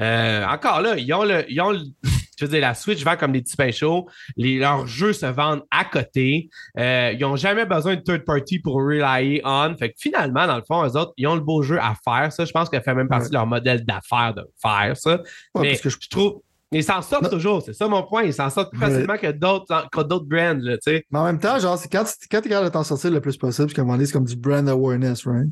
Euh, 0.00 0.44
encore 0.46 0.80
là, 0.80 0.96
ils 0.96 1.12
ont 1.14 1.24
le, 1.24 1.44
ils 1.48 1.60
ont 1.60 1.72
je 2.38 2.44
veux 2.44 2.50
dire, 2.50 2.60
la 2.60 2.74
Switch 2.74 3.04
vend 3.04 3.16
comme 3.16 3.32
des 3.32 3.42
petits 3.42 3.56
pains 3.56 3.70
chauds. 3.70 4.08
leurs 4.36 4.86
jeux 4.86 5.12
se 5.12 5.26
vendent 5.26 5.62
à 5.70 5.84
côté. 5.84 6.48
Euh, 6.78 7.12
ils 7.12 7.20
n'ont 7.20 7.36
jamais 7.36 7.66
besoin 7.66 7.96
de 7.96 8.00
third 8.00 8.24
party 8.24 8.58
pour 8.58 8.74
rely 8.76 9.40
on. 9.44 9.74
Fait 9.78 9.90
que 9.90 9.94
finalement, 9.98 10.46
dans 10.46 10.56
le 10.56 10.64
fond, 10.66 10.84
eux 10.84 10.96
autres, 10.96 11.12
ils 11.16 11.26
ont 11.26 11.34
le 11.34 11.40
beau 11.40 11.62
jeu 11.62 11.78
à 11.78 11.94
faire. 12.04 12.32
Ça, 12.32 12.44
je 12.44 12.52
pense 12.52 12.68
que 12.68 12.76
ça 12.76 12.82
fait 12.82 12.94
même 12.94 13.08
partie 13.08 13.28
de 13.28 13.34
leur 13.34 13.46
modèle 13.46 13.84
d'affaires 13.84 14.34
de 14.34 14.44
faire 14.60 14.96
ça. 14.96 15.20
Mais 15.60 15.74
je... 15.74 16.08
trouve. 16.10 16.40
Ils 16.72 16.82
s'en 16.82 17.02
sortent 17.02 17.30
toujours, 17.30 17.62
c'est 17.62 17.72
ça 17.72 17.86
mon 17.86 18.02
point. 18.02 18.24
Ils 18.24 18.34
s'en 18.34 18.50
sortent 18.50 18.70
plus 18.72 18.80
facilement 18.80 19.16
que 19.16 19.30
d'autres, 19.30 19.88
d'autres 20.02 20.26
brands. 20.26 20.58
Mais 20.58 21.00
en 21.12 21.24
même 21.24 21.38
temps, 21.38 21.56
genre, 21.60 21.80
quand, 21.92 22.04
quand 22.28 22.40
tu 22.40 22.48
es 22.48 22.50
capable 22.50 22.66
de 22.66 22.72
t'en 22.72 22.82
sortir 22.82 23.12
le 23.12 23.20
plus 23.20 23.36
possible, 23.36 23.70
c'est 23.70 24.12
comme 24.12 24.24
du 24.24 24.34
brand 24.34 24.68
awareness, 24.68 25.24
right? 25.24 25.46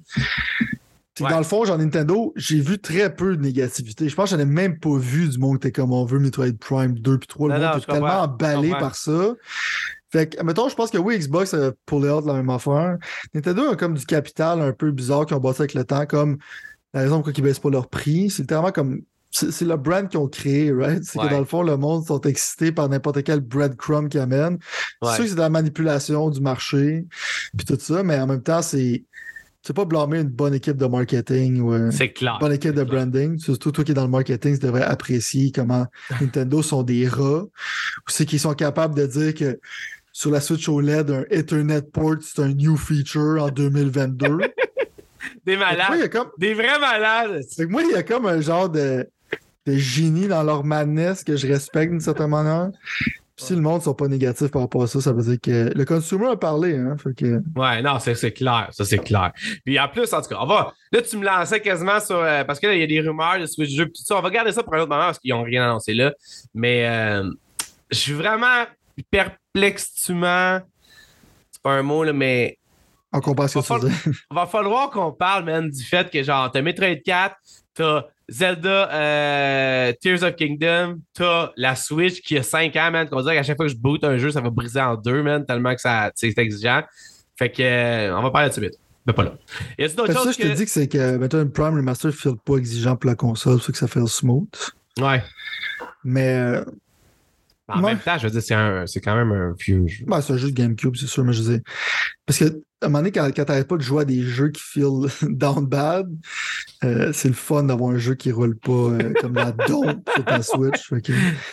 Dans 1.20 1.38
le 1.38 1.44
fond, 1.44 1.64
genre 1.64 1.78
Nintendo, 1.78 2.32
j'ai 2.36 2.60
vu 2.60 2.78
très 2.78 3.14
peu 3.14 3.36
de 3.36 3.42
négativité. 3.42 4.08
Je 4.08 4.14
pense 4.14 4.30
que 4.30 4.36
j'en 4.36 4.42
ai 4.42 4.46
même 4.46 4.78
pas 4.78 4.96
vu 4.96 5.28
du 5.28 5.38
monde 5.38 5.60
qui 5.60 5.68
était 5.68 5.80
comme 5.80 5.92
on 5.92 6.04
veut 6.04 6.18
Metroid 6.18 6.52
Prime 6.58 6.94
2 6.94 7.18
puis 7.18 7.28
3. 7.28 7.48
Le 7.48 7.54
monde 7.54 7.82
est 7.82 7.86
tellement 7.86 8.22
emballé 8.22 8.70
par 8.70 8.94
ça. 8.94 9.34
Fait 10.10 10.28
que, 10.28 10.42
mettons, 10.42 10.68
je 10.68 10.74
pense 10.74 10.90
que 10.90 10.98
oui, 10.98 11.18
Xbox 11.18 11.54
a 11.54 11.72
pullé 11.86 12.10
out 12.10 12.24
la 12.26 12.34
même 12.34 12.50
affaire. 12.50 12.98
Nintendo 13.34 13.70
a 13.70 13.76
comme 13.76 13.94
du 13.94 14.04
capital 14.04 14.60
un 14.60 14.72
peu 14.72 14.90
bizarre 14.90 15.26
qui 15.26 15.34
ont 15.34 15.40
bâti 15.40 15.62
avec 15.62 15.74
le 15.74 15.84
temps, 15.84 16.04
comme 16.06 16.38
la 16.92 17.00
raison 17.00 17.20
pour 17.20 17.28
laquelle 17.28 17.44
ils 17.44 17.48
baissent 17.48 17.58
pas 17.58 17.70
leur 17.70 17.88
prix. 17.88 18.30
C'est 18.30 18.46
tellement 18.46 18.72
comme. 18.72 19.02
C'est 19.30 19.62
le 19.62 19.76
brand 19.78 20.06
qu'ils 20.08 20.20
ont 20.20 20.28
créé, 20.28 20.70
right? 20.72 21.02
C'est 21.04 21.18
que 21.18 21.30
dans 21.30 21.38
le 21.38 21.46
fond, 21.46 21.62
le 21.62 21.78
monde 21.78 22.06
sont 22.06 22.20
excités 22.20 22.70
par 22.70 22.90
n'importe 22.90 23.22
quel 23.22 23.40
breadcrumb 23.40 24.10
qu'ils 24.10 24.20
amènent. 24.20 24.58
C'est 25.02 25.14
sûr 25.14 25.24
que 25.24 25.28
c'est 25.30 25.36
de 25.36 25.40
la 25.40 25.48
manipulation 25.48 26.28
du 26.28 26.42
marché, 26.42 27.06
puis 27.56 27.64
tout 27.64 27.78
ça, 27.80 28.02
mais 28.02 28.20
en 28.20 28.26
même 28.26 28.42
temps, 28.42 28.60
c'est 28.60 29.04
c'est 29.62 29.74
pas 29.74 29.84
blâmer 29.84 30.18
une 30.20 30.28
bonne 30.28 30.54
équipe 30.54 30.76
de 30.76 30.86
marketing 30.86 31.60
ou 31.60 31.72
une 31.72 31.92
bonne 32.40 32.52
équipe 32.52 32.74
de 32.74 32.82
branding. 32.82 33.38
Surtout 33.38 33.70
toi 33.70 33.84
qui 33.84 33.92
es 33.92 33.94
dans 33.94 34.04
le 34.04 34.10
marketing, 34.10 34.58
tu 34.58 34.66
devrais 34.66 34.82
apprécier 34.82 35.52
comment 35.52 35.86
Nintendo 36.20 36.62
sont 36.62 36.82
des 36.82 37.06
rats. 37.06 37.44
C'est 38.08 38.26
qu'ils 38.26 38.40
sont 38.40 38.54
capables 38.54 38.96
de 38.96 39.06
dire 39.06 39.34
que 39.34 39.60
sur 40.12 40.30
la 40.30 40.40
Switch 40.40 40.68
OLED, 40.68 41.10
un 41.10 41.24
Ethernet 41.30 41.82
port, 41.82 42.16
c'est 42.20 42.42
un 42.42 42.48
new 42.48 42.76
feature 42.76 43.40
en 43.40 43.48
2022. 43.50 44.38
des 45.46 45.56
malades. 45.56 46.10
Des 46.38 46.54
vrais 46.54 46.78
malades. 46.80 47.42
Moi, 47.68 47.82
il 47.84 47.92
y 47.92 47.94
a 47.94 48.02
comme 48.02 48.26
un 48.26 48.40
genre 48.40 48.68
de, 48.68 49.08
de 49.66 49.76
génie 49.76 50.26
dans 50.26 50.42
leur 50.42 50.64
madness 50.64 51.22
que 51.22 51.36
je 51.36 51.46
respecte 51.46 51.92
d'une 51.92 52.00
certaine 52.00 52.30
manière 52.30 52.70
si 53.36 53.54
le 53.54 53.60
monde 53.60 53.78
ne 53.78 53.84
sont 53.84 53.94
pas 53.94 54.08
négatifs 54.08 54.50
par 54.50 54.62
rapport 54.62 54.82
à 54.82 54.86
ça, 54.86 55.00
ça 55.00 55.12
veut 55.12 55.22
dire 55.22 55.38
que 55.40 55.72
le 55.74 55.84
consumer 55.84 56.28
a 56.28 56.36
parlé. 56.36 56.76
Hein, 56.76 56.96
Ouais, 57.56 57.82
non, 57.82 57.98
c'est 57.98 58.32
clair. 58.32 58.68
Ça, 58.72 58.84
c'est 58.84 58.98
clair. 58.98 59.32
Puis 59.64 59.78
en 59.78 59.88
plus, 59.88 60.12
en 60.12 60.20
tout 60.20 60.28
cas, 60.28 60.38
on 60.40 60.46
va. 60.46 60.72
Là, 60.92 61.02
tu 61.02 61.16
me 61.16 61.24
lançais 61.24 61.60
quasiment 61.60 62.00
sur. 62.00 62.16
Euh, 62.16 62.44
parce 62.44 62.60
que 62.60 62.66
là, 62.66 62.74
il 62.74 62.80
y 62.80 62.84
a 62.84 62.86
des 62.86 63.00
rumeurs 63.00 63.40
de 63.40 63.46
Switch 63.46 63.70
jeu. 63.70 63.86
Tout 63.86 64.02
ça. 64.04 64.18
On 64.18 64.22
va 64.22 64.30
garder 64.30 64.52
ça 64.52 64.62
pour 64.62 64.74
un 64.74 64.80
autre 64.80 64.90
moment 64.90 65.06
parce 65.06 65.18
qu'ils 65.18 65.32
n'ont 65.32 65.42
rien 65.42 65.64
annoncé 65.64 65.94
là. 65.94 66.12
Mais 66.54 66.86
euh, 66.86 67.30
je 67.90 67.96
suis 67.96 68.12
vraiment 68.12 68.64
perplexement. 69.10 70.60
C'est 71.50 71.62
pas 71.62 71.72
un 71.72 71.82
mot, 71.82 72.04
là, 72.04 72.12
mais. 72.12 72.58
On 73.12 73.20
comprend 73.20 73.46
ce 73.46 73.58
que 73.58 73.80
tu 73.80 73.88
dis. 73.88 74.18
Va 74.30 74.46
falloir 74.46 74.90
qu'on 74.90 75.12
parle, 75.12 75.44
même 75.44 75.70
du 75.70 75.84
fait 75.84 76.10
que, 76.10 76.22
genre, 76.22 76.50
t'as 76.50 76.62
Metroid 76.62 76.96
4, 77.04 77.36
t'as 77.74 78.06
Zelda 78.28 78.90
euh, 78.92 79.92
Tears 80.00 80.22
of 80.22 80.36
Kingdom, 80.36 81.00
t'as 81.14 81.50
la 81.56 81.76
Switch 81.76 82.20
qui 82.22 82.38
a 82.38 82.42
5 82.42 82.74
ans, 82.76 82.90
man. 82.90 83.08
Qu'on 83.08 83.20
dirait 83.20 83.36
qu'à 83.36 83.42
chaque 83.42 83.56
fois 83.56 83.66
que 83.66 83.72
je 83.72 83.76
boot 83.76 84.02
un 84.04 84.18
jeu, 84.18 84.30
ça 84.30 84.40
va 84.40 84.50
briser 84.50 84.80
en 84.80 84.96
deux, 84.96 85.22
man, 85.22 85.44
tellement 85.44 85.74
que 85.74 85.80
c'est 86.14 86.38
exigeant. 86.38 86.82
Fait 87.36 87.50
que, 87.50 87.62
euh, 87.62 88.16
on 88.16 88.22
va 88.22 88.30
parler 88.30 88.48
de 88.48 88.54
suite. 88.54 88.78
Mais 89.06 89.12
pas 89.12 89.24
là. 89.24 89.34
Y 89.78 89.84
a 89.84 89.88
d'autres 89.88 90.12
choses? 90.12 90.24
Ça, 90.24 90.32
je 90.32 90.48
te 90.48 90.54
dis 90.54 90.64
que 90.64 90.70
c'est 90.70 90.86
que 90.86 91.16
maintenant, 91.16 91.42
une 91.42 91.50
Prime 91.50 91.74
Remaster 91.74 92.10
ne 92.10 92.12
fait 92.12 92.30
pas 92.44 92.56
exigeant 92.56 92.96
pour 92.96 93.10
la 93.10 93.16
console, 93.16 93.60
c'est 93.60 93.72
que 93.72 93.78
ça 93.78 93.88
fait 93.88 94.06
smooth. 94.06 94.48
Ouais. 95.00 95.22
Mais. 96.04 96.36
Euh, 96.36 96.64
en 97.68 97.80
même 97.80 97.98
temps, 97.98 98.18
je 98.18 98.28
veux 98.28 98.40
dire, 98.40 98.86
c'est 98.86 99.00
quand 99.00 99.16
même 99.16 99.32
un 99.32 99.54
vieux 99.58 99.86
jeu. 99.86 100.04
Ben, 100.06 100.20
c'est 100.20 100.34
un 100.34 100.36
jeu 100.36 100.50
de 100.50 100.54
GameCube, 100.54 100.94
c'est 100.94 101.06
sûr, 101.06 101.24
mais 101.24 101.32
je 101.32 101.42
veux 101.42 101.54
dire. 101.54 101.62
Parce 102.26 102.38
que 102.38 102.62
à 102.82 102.86
un 102.86 102.88
moment 102.88 102.98
donné, 102.98 103.12
quand, 103.12 103.30
quand 103.34 103.44
t'arrêtes 103.44 103.68
pas 103.68 103.76
de 103.76 103.82
jouer 103.82 104.02
à 104.02 104.04
des 104.04 104.22
jeux 104.22 104.50
qui 104.50 104.62
feel 104.62 105.06
down 105.22 105.66
bad, 105.66 106.08
euh, 106.84 107.12
c'est 107.12 107.28
le 107.28 107.34
fun 107.34 107.64
d'avoir 107.64 107.92
un 107.92 107.98
jeu 107.98 108.14
qui 108.14 108.32
roule 108.32 108.58
pas 108.58 108.72
euh, 108.72 109.12
comme 109.20 109.34
la 109.34 109.52
dope 109.68 110.08
sur 110.14 110.24
ta 110.24 110.42
Switch. 110.42 110.92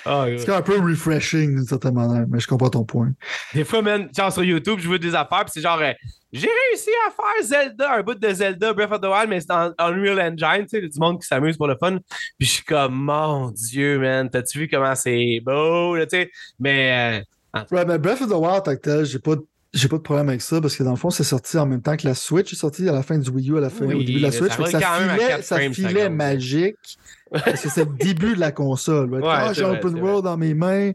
Ah, 0.05 0.25
c'est 0.37 0.49
un 0.49 0.61
peu 0.61 0.79
refreshing 0.79 1.55
d'une 1.55 1.65
certaine 1.65 1.93
manière, 1.93 2.25
mais 2.27 2.39
je 2.39 2.47
comprends 2.47 2.69
ton 2.69 2.83
point. 2.83 3.11
Des 3.53 3.63
fois, 3.63 3.81
man, 3.81 4.09
genre 4.15 4.31
sur 4.31 4.43
YouTube, 4.43 4.79
je 4.79 4.87
vois 4.87 4.97
des 4.97 5.13
affaires, 5.13 5.45
puis 5.45 5.51
c'est 5.53 5.61
genre, 5.61 5.79
euh, 5.79 5.93
j'ai 6.31 6.49
réussi 6.69 6.89
à 7.07 7.11
faire 7.11 7.43
Zelda, 7.45 7.93
un 7.95 8.01
bout 8.01 8.15
de 8.15 8.33
Zelda 8.33 8.73
Breath 8.73 8.91
of 8.91 9.01
the 9.01 9.05
Wild, 9.05 9.29
mais 9.29 9.39
c'est 9.39 9.51
en 9.51 9.71
Unreal 9.77 10.19
Engine, 10.19 10.65
tu 10.65 10.79
sais, 10.79 10.81
du 10.81 10.99
monde 10.99 11.19
qui 11.21 11.27
s'amuse 11.27 11.57
pour 11.57 11.67
le 11.67 11.75
fun. 11.79 11.97
Puis 12.37 12.47
je 12.47 12.51
suis 12.51 12.63
comme, 12.63 12.95
mon 12.95 13.51
Dieu, 13.51 13.99
man, 13.99 14.29
t'as-tu 14.29 14.59
vu 14.59 14.67
comment 14.67 14.95
c'est 14.95 15.41
beau, 15.43 15.97
tu 15.97 16.05
sais? 16.09 16.31
Mais. 16.59 17.23
ouais, 17.71 17.85
mais 17.85 17.97
Breath 17.99 18.21
of 18.21 18.29
the 18.29 18.33
Wild, 18.33 19.05
j'ai 19.05 19.19
pas 19.19 19.35
j'ai 19.73 19.87
pas 19.87 19.97
de 19.97 20.01
problème 20.01 20.29
avec 20.29 20.41
ça 20.41 20.59
parce 20.61 20.75
que 20.75 20.83
dans 20.83 20.91
le 20.91 20.97
fond, 20.97 21.09
c'est 21.09 21.23
sorti 21.23 21.57
en 21.57 21.65
même 21.65 21.81
temps 21.81 21.95
que 21.95 22.07
la 22.07 22.15
Switch 22.15 22.53
est 22.53 22.55
sortie 22.55 22.87
à 22.89 22.91
la 22.91 23.03
fin 23.03 23.17
du 23.17 23.29
Wii 23.29 23.51
U, 23.51 23.57
à 23.57 23.61
la 23.61 23.69
fin, 23.69 23.85
au 23.85 23.89
début 23.89 24.13
de 24.13 24.21
la 24.21 24.31
Switch. 24.31 24.51
Ça, 24.51 24.81
filait, 24.81 25.41
ça 25.41 25.59
filait 25.71 26.09
magique. 26.09 26.97
parce 27.31 27.61
que 27.61 27.69
c'est 27.69 27.85
le 27.85 27.93
début 27.93 28.33
de 28.33 28.39
la 28.39 28.51
console. 28.51 29.13
Ouais, 29.13 29.21
ah, 29.23 29.53
j'ai 29.53 29.63
Open 29.63 29.99
World 29.99 30.23
dans 30.23 30.37
mes 30.37 30.55
mains. 30.55 30.91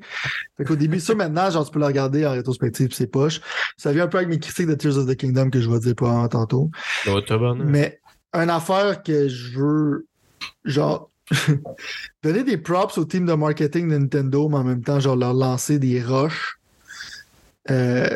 Fait 0.57 0.65
qu'au 0.65 0.75
début, 0.75 0.99
ça 0.99 1.15
maintenant, 1.15 1.49
genre, 1.51 1.65
tu 1.65 1.71
peux 1.71 1.79
le 1.79 1.87
regarder 1.87 2.27
en 2.27 2.33
rétrospective, 2.33 2.93
c'est 2.93 3.07
poche. 3.07 3.41
Ça 3.77 3.93
vient 3.93 4.05
un 4.05 4.09
peu 4.09 4.19
avec 4.19 4.29
mes 4.29 4.41
critiques 4.41 4.67
de 4.67 4.75
Tears 4.75 4.99
of 4.99 5.07
the 5.07 5.17
Kingdom 5.17 5.51
que 5.51 5.61
je 5.61 5.71
vais 5.71 5.79
dire 5.79 5.95
pas 5.95 6.29
tantôt. 6.29 6.71
Mais 7.65 8.01
une 8.33 8.51
affaire 8.51 9.03
que 9.05 9.29
je 9.29 9.59
veux, 9.59 10.07
genre, 10.65 11.11
donner 12.25 12.43
des 12.43 12.57
props 12.57 12.99
au 12.99 13.05
team 13.05 13.27
de 13.27 13.33
marketing 13.35 13.89
de 13.89 13.97
Nintendo, 13.97 14.49
mais 14.49 14.57
en 14.57 14.65
même 14.65 14.83
temps, 14.83 14.99
genre, 14.99 15.17
leur 15.17 15.35
lancer 15.35 15.79
des 15.79 16.03
rushs. 16.03 16.59
Euh, 17.71 18.09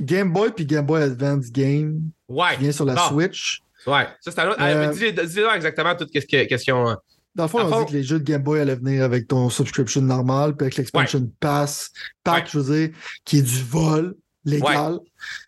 Game 0.00 0.32
Boy 0.32 0.50
puis 0.54 0.66
Game 0.66 0.86
Boy 0.86 1.02
Advance 1.02 1.50
Game 1.50 2.10
ouais. 2.28 2.54
qui 2.54 2.62
vient 2.62 2.72
sur 2.72 2.84
la 2.84 2.96
Switch. 3.08 3.62
Ouais, 3.86 4.06
ça 4.20 4.30
c'est 4.30 4.40
un 4.40 4.50
autre. 4.50 4.60
Euh, 4.60 5.24
dis-leur 5.26 5.54
exactement 5.54 5.94
toute 5.94 6.10
question. 6.10 6.88
Hein. 6.88 6.98
Dans 7.34 7.44
le 7.44 7.48
fond, 7.48 7.60
on 7.60 7.80
dit 7.84 7.92
que 7.92 7.96
les 7.96 8.02
jeux 8.02 8.18
de 8.18 8.24
Game 8.24 8.42
Boy 8.42 8.60
allaient 8.60 8.74
venir 8.74 9.04
avec 9.04 9.28
ton 9.28 9.48
subscription 9.50 10.02
normal, 10.02 10.56
puis 10.56 10.64
avec 10.64 10.76
l'expansion 10.76 11.30
pass, 11.38 11.90
pack, 12.24 12.50
je 12.50 12.58
veux 12.58 12.76
dire, 12.76 12.96
qui 13.24 13.38
est 13.38 13.42
du 13.42 13.62
vol 13.62 14.16
légal. 14.44 14.98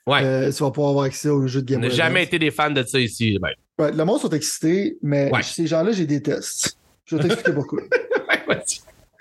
Ouais. 0.06 0.23
Euh, 0.23 0.52
tu 0.52 0.62
vas 0.62 0.71
pouvoir 0.71 0.90
avoir 0.90 1.04
accès 1.06 1.28
aux 1.28 1.47
jeux 1.47 1.62
de 1.62 1.66
Game 1.66 1.80
Boy. 1.80 1.88
On 1.88 1.90
n'a 1.90 1.97
jamais 1.97 2.23
été 2.23 2.38
des 2.38 2.50
fans 2.50 2.71
de 2.71 2.82
ça 2.85 3.00
ici. 3.00 3.38
Ben. 3.40 3.50
Ouais, 3.78 3.92
le 3.92 4.04
monde 4.04 4.21
sont 4.21 4.30
excités, 4.30 4.97
mais 5.02 5.30
ces 5.42 5.66
gens-là, 5.66 5.92
j'ai 5.92 6.06
des 6.06 6.23
tests. 6.23 6.76
Je 7.04 7.16
vais 7.16 7.23
t'expliquer 7.23 7.52
pourquoi. 7.54 7.82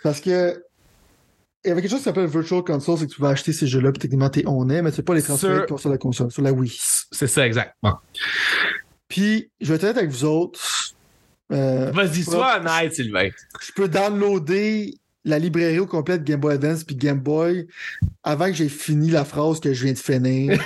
Parce 0.03 0.19
que 0.19 0.63
il 1.63 1.67
y 1.67 1.71
avait 1.71 1.81
quelque 1.81 1.91
chose 1.91 1.99
qui 1.99 2.05
s'appelle 2.05 2.27
Virtual 2.27 2.63
Console, 2.63 2.97
c'est 2.97 3.07
que 3.07 3.13
tu 3.13 3.21
vas 3.21 3.29
acheter 3.29 3.53
ces 3.53 3.67
jeux-là, 3.67 3.91
puis 3.91 3.99
techniquement, 3.99 4.29
t'es 4.29 4.43
on 4.47 4.67
est, 4.69 4.81
mais 4.81 4.91
tu 4.91 4.97
peux 4.97 5.03
pas 5.03 5.15
les 5.15 5.21
transférer 5.21 5.65
sur... 5.77 5.89
la 5.89 5.97
console, 5.97 6.31
sur 6.31 6.41
la 6.41 6.51
Wii. 6.51 6.71
C'est 7.11 7.27
ça, 7.27 7.45
exact. 7.45 7.75
Puis, 9.07 9.51
je 9.59 9.73
vais 9.73 9.75
être 9.75 9.97
avec 9.97 10.09
vous 10.09 10.25
autres. 10.25 10.95
Euh, 11.51 11.91
Vas-y, 11.91 12.23
sois 12.23 12.59
honnête, 12.59 12.95
Sylvain. 12.95 13.29
Je 13.61 13.71
peux 13.73 13.87
downloader 13.87 14.95
la 15.23 15.37
librairie 15.37 15.79
au 15.79 15.85
complet 15.85 16.17
de 16.17 16.23
Game 16.23 16.39
Boy 16.39 16.55
Advance 16.55 16.83
puis 16.83 16.95
Game 16.95 17.19
Boy 17.19 17.67
avant 18.23 18.45
que 18.45 18.53
j'ai 18.53 18.69
fini 18.69 19.11
la 19.11 19.23
phrase 19.23 19.59
que 19.59 19.71
je 19.73 19.83
viens 19.83 19.93
de 19.93 19.99
finir 19.99 20.59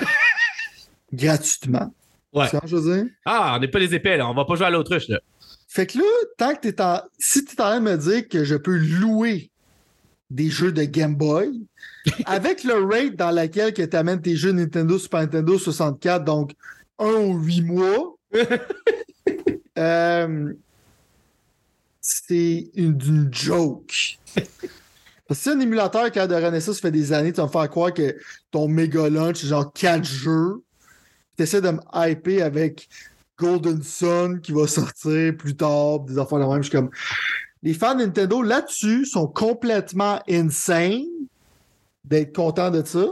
gratuitement. 1.12 1.94
Ouais. 2.32 2.48
Ça, 2.48 2.62
je 2.66 2.76
veux 2.76 2.96
dire? 2.96 3.06
Ah, 3.26 3.56
on 3.56 3.60
n'est 3.60 3.68
pas 3.68 3.80
les 3.80 3.94
épais, 3.94 4.16
là. 4.16 4.30
On 4.30 4.34
va 4.34 4.46
pas 4.46 4.56
jouer 4.56 4.68
à 4.68 4.70
l'autruche, 4.70 5.10
là. 5.10 5.20
Fait 5.68 5.88
que 5.88 5.98
là, 5.98 6.04
tant 6.38 6.56
que 6.56 6.62
t'es 6.62 6.82
en. 6.82 7.02
Si 7.18 7.44
tu 7.44 7.56
es 7.56 7.62
en 7.62 7.66
train 7.66 7.80
de 7.82 7.86
me 7.86 7.98
dire 7.98 8.28
que 8.30 8.46
je 8.46 8.56
peux 8.56 8.78
louer 8.78 9.52
des 10.30 10.50
jeux 10.50 10.72
de 10.72 10.84
Game 10.84 11.16
Boy. 11.16 11.62
Avec 12.26 12.64
le 12.64 12.84
rate 12.84 13.16
dans 13.16 13.32
lequel 13.32 13.74
tu 13.74 13.96
amènes 13.96 14.22
tes 14.22 14.36
jeux 14.36 14.52
Nintendo, 14.52 14.98
Super 14.98 15.22
Nintendo 15.22 15.58
64, 15.58 16.24
donc 16.24 16.52
un 17.00 17.14
ou 17.14 17.38
huit 17.38 17.62
mois, 17.62 18.16
euh, 19.78 20.54
c'est 22.02 22.70
une, 22.76 23.30
joke. 23.32 24.20
Parce 25.28 25.40
que 25.40 25.44
si 25.44 25.50
un 25.50 25.60
émulateur 25.60 26.12
qui 26.12 26.20
a 26.20 26.28
de 26.28 26.36
Renaissance 26.36 26.80
fait 26.80 26.92
des 26.92 27.12
années, 27.12 27.34
tu 27.34 27.38
vas 27.38 27.48
me 27.48 27.52
faire 27.52 27.70
croire 27.70 27.94
que 27.94 28.16
ton 28.52 28.68
méga 28.68 29.10
lunch, 29.10 29.44
genre 29.44 29.74
quatre 29.74 30.06
jeux. 30.06 30.64
Tu 31.36 31.44
essaies 31.44 31.62
de 31.62 31.72
me 31.72 31.80
hyper 31.94 32.46
avec 32.46 32.88
Golden 33.38 33.82
Sun 33.82 34.40
qui 34.40 34.52
va 34.52 34.68
sortir 34.68 35.36
plus 35.36 35.56
tard, 35.56 36.02
des 36.02 36.18
affaires 36.18 36.40
de 36.40 36.46
même. 36.46 36.64
Je 36.64 36.70
suis 36.70 36.78
comme, 36.78 36.92
les 37.66 37.74
fans 37.74 37.96
de 37.96 38.04
Nintendo 38.04 38.44
là-dessus 38.44 39.08
sont 39.08 39.26
complètement 39.26 40.22
insane 40.30 41.04
d'être 42.04 42.34
contents 42.34 42.70
de 42.70 42.86
ça. 42.86 43.06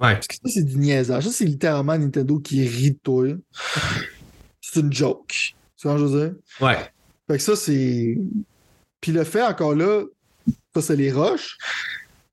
Ouais. 0.00 0.14
Parce 0.14 0.26
que 0.26 0.34
ça, 0.34 0.52
c'est 0.52 0.64
du 0.64 0.78
niaisage. 0.78 1.24
Ça, 1.24 1.30
c'est 1.30 1.44
littéralement 1.44 1.96
Nintendo 1.96 2.40
qui 2.40 2.66
rit 2.66 2.90
de 2.90 2.98
toi. 3.00 3.28
C'est 4.60 4.80
une 4.80 4.92
joke. 4.92 5.54
Tu 5.76 5.86
vois 5.86 5.96
je 5.96 6.04
veux 6.04 6.20
dire? 6.20 6.34
Ouais. 6.60 6.76
Fait 7.28 7.36
que 7.36 7.42
ça, 7.42 7.54
c'est. 7.54 8.18
Puis 9.00 9.12
le 9.12 9.22
fait 9.22 9.42
encore 9.42 9.76
là, 9.76 10.02
ça, 10.74 10.82
c'est 10.82 10.96
les 10.96 11.12
roches. 11.12 11.56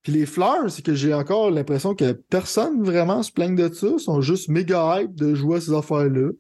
Puis 0.02 0.14
les 0.14 0.26
fleurs, 0.26 0.72
c'est 0.72 0.84
que 0.84 0.96
j'ai 0.96 1.14
encore 1.14 1.52
l'impression 1.52 1.94
que 1.94 2.14
personne 2.14 2.84
vraiment 2.84 3.22
se 3.22 3.32
plaigne 3.32 3.56
de 3.56 3.72
ça. 3.72 3.88
Ils 3.88 4.00
sont 4.00 4.20
juste 4.20 4.50
méga 4.50 5.00
hype 5.00 5.14
de 5.14 5.36
jouer 5.36 5.58
à 5.58 5.62
ces 5.62 5.74
affaires-là. 5.74 6.32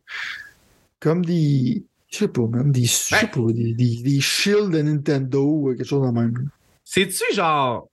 Comme 1.00 1.24
des 1.24 1.84
je 2.12 2.17
sais 2.17 2.28
pas, 2.28 2.41
même 2.47 2.71
des, 2.71 2.89
ben, 3.12 3.54
des, 3.54 3.74
des, 4.04 4.19
shields 4.19 4.69
de 4.69 4.82
Nintendo 4.82 5.43
ou 5.43 5.69
quelque 5.69 5.86
chose 5.88 6.06
de 6.06 6.12
même. 6.12 6.50
C'est-tu 6.84 7.24
genre 7.34 7.88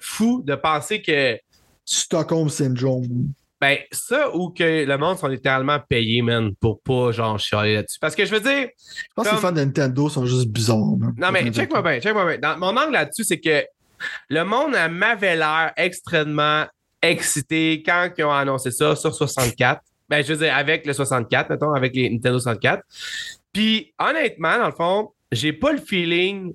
fou 0.00 0.42
de 0.44 0.54
penser 0.54 1.02
que. 1.02 1.38
Stockholm 1.90 2.50
Syndrome. 2.50 3.32
Ben, 3.60 3.78
ça 3.90 4.34
ou 4.36 4.50
que 4.50 4.84
le 4.84 4.98
monde 4.98 5.18
sont 5.18 5.26
littéralement 5.26 5.80
payés, 5.80 6.22
man, 6.22 6.54
pour 6.60 6.80
pas 6.80 7.10
genre 7.10 7.38
chialer 7.40 7.74
là-dessus? 7.74 7.98
Parce 7.98 8.14
que 8.14 8.24
je 8.24 8.32
veux 8.32 8.40
dire. 8.40 8.68
Je 8.76 9.04
pense 9.16 9.26
que 9.26 9.34
les 9.34 9.40
fans 9.40 9.52
de 9.52 9.64
Nintendo 9.64 10.08
sont 10.08 10.26
juste 10.26 10.48
bizarres, 10.48 10.96
Non, 11.16 11.32
mais 11.32 11.50
check-moi 11.50 11.82
bien, 11.82 11.98
check-moi 11.98 12.36
bien. 12.36 12.56
mon 12.56 12.76
angle 12.76 12.92
là-dessus, 12.92 13.24
c'est 13.24 13.40
que 13.40 13.64
le 14.28 14.44
monde 14.44 14.76
m'avait 14.90 15.34
l'air 15.34 15.72
extrêmement 15.76 16.66
excité 17.02 17.82
quand 17.84 18.10
ils 18.16 18.24
ont 18.24 18.32
annoncé 18.32 18.70
ça 18.70 18.94
sur 18.94 19.14
64. 19.14 19.80
Ben, 20.08 20.22
je 20.22 20.32
veux 20.32 20.38
dire, 20.38 20.54
avec 20.54 20.86
le 20.86 20.92
64, 20.92 21.50
mettons, 21.50 21.72
avec 21.72 21.94
les 21.96 22.10
Nintendo 22.10 22.38
64. 22.38 22.82
Puis, 23.52 23.92
honnêtement, 23.98 24.58
dans 24.58 24.66
le 24.66 24.72
fond, 24.72 25.10
j'ai 25.32 25.52
pas 25.52 25.72
le 25.72 25.78
feeling 25.78 26.54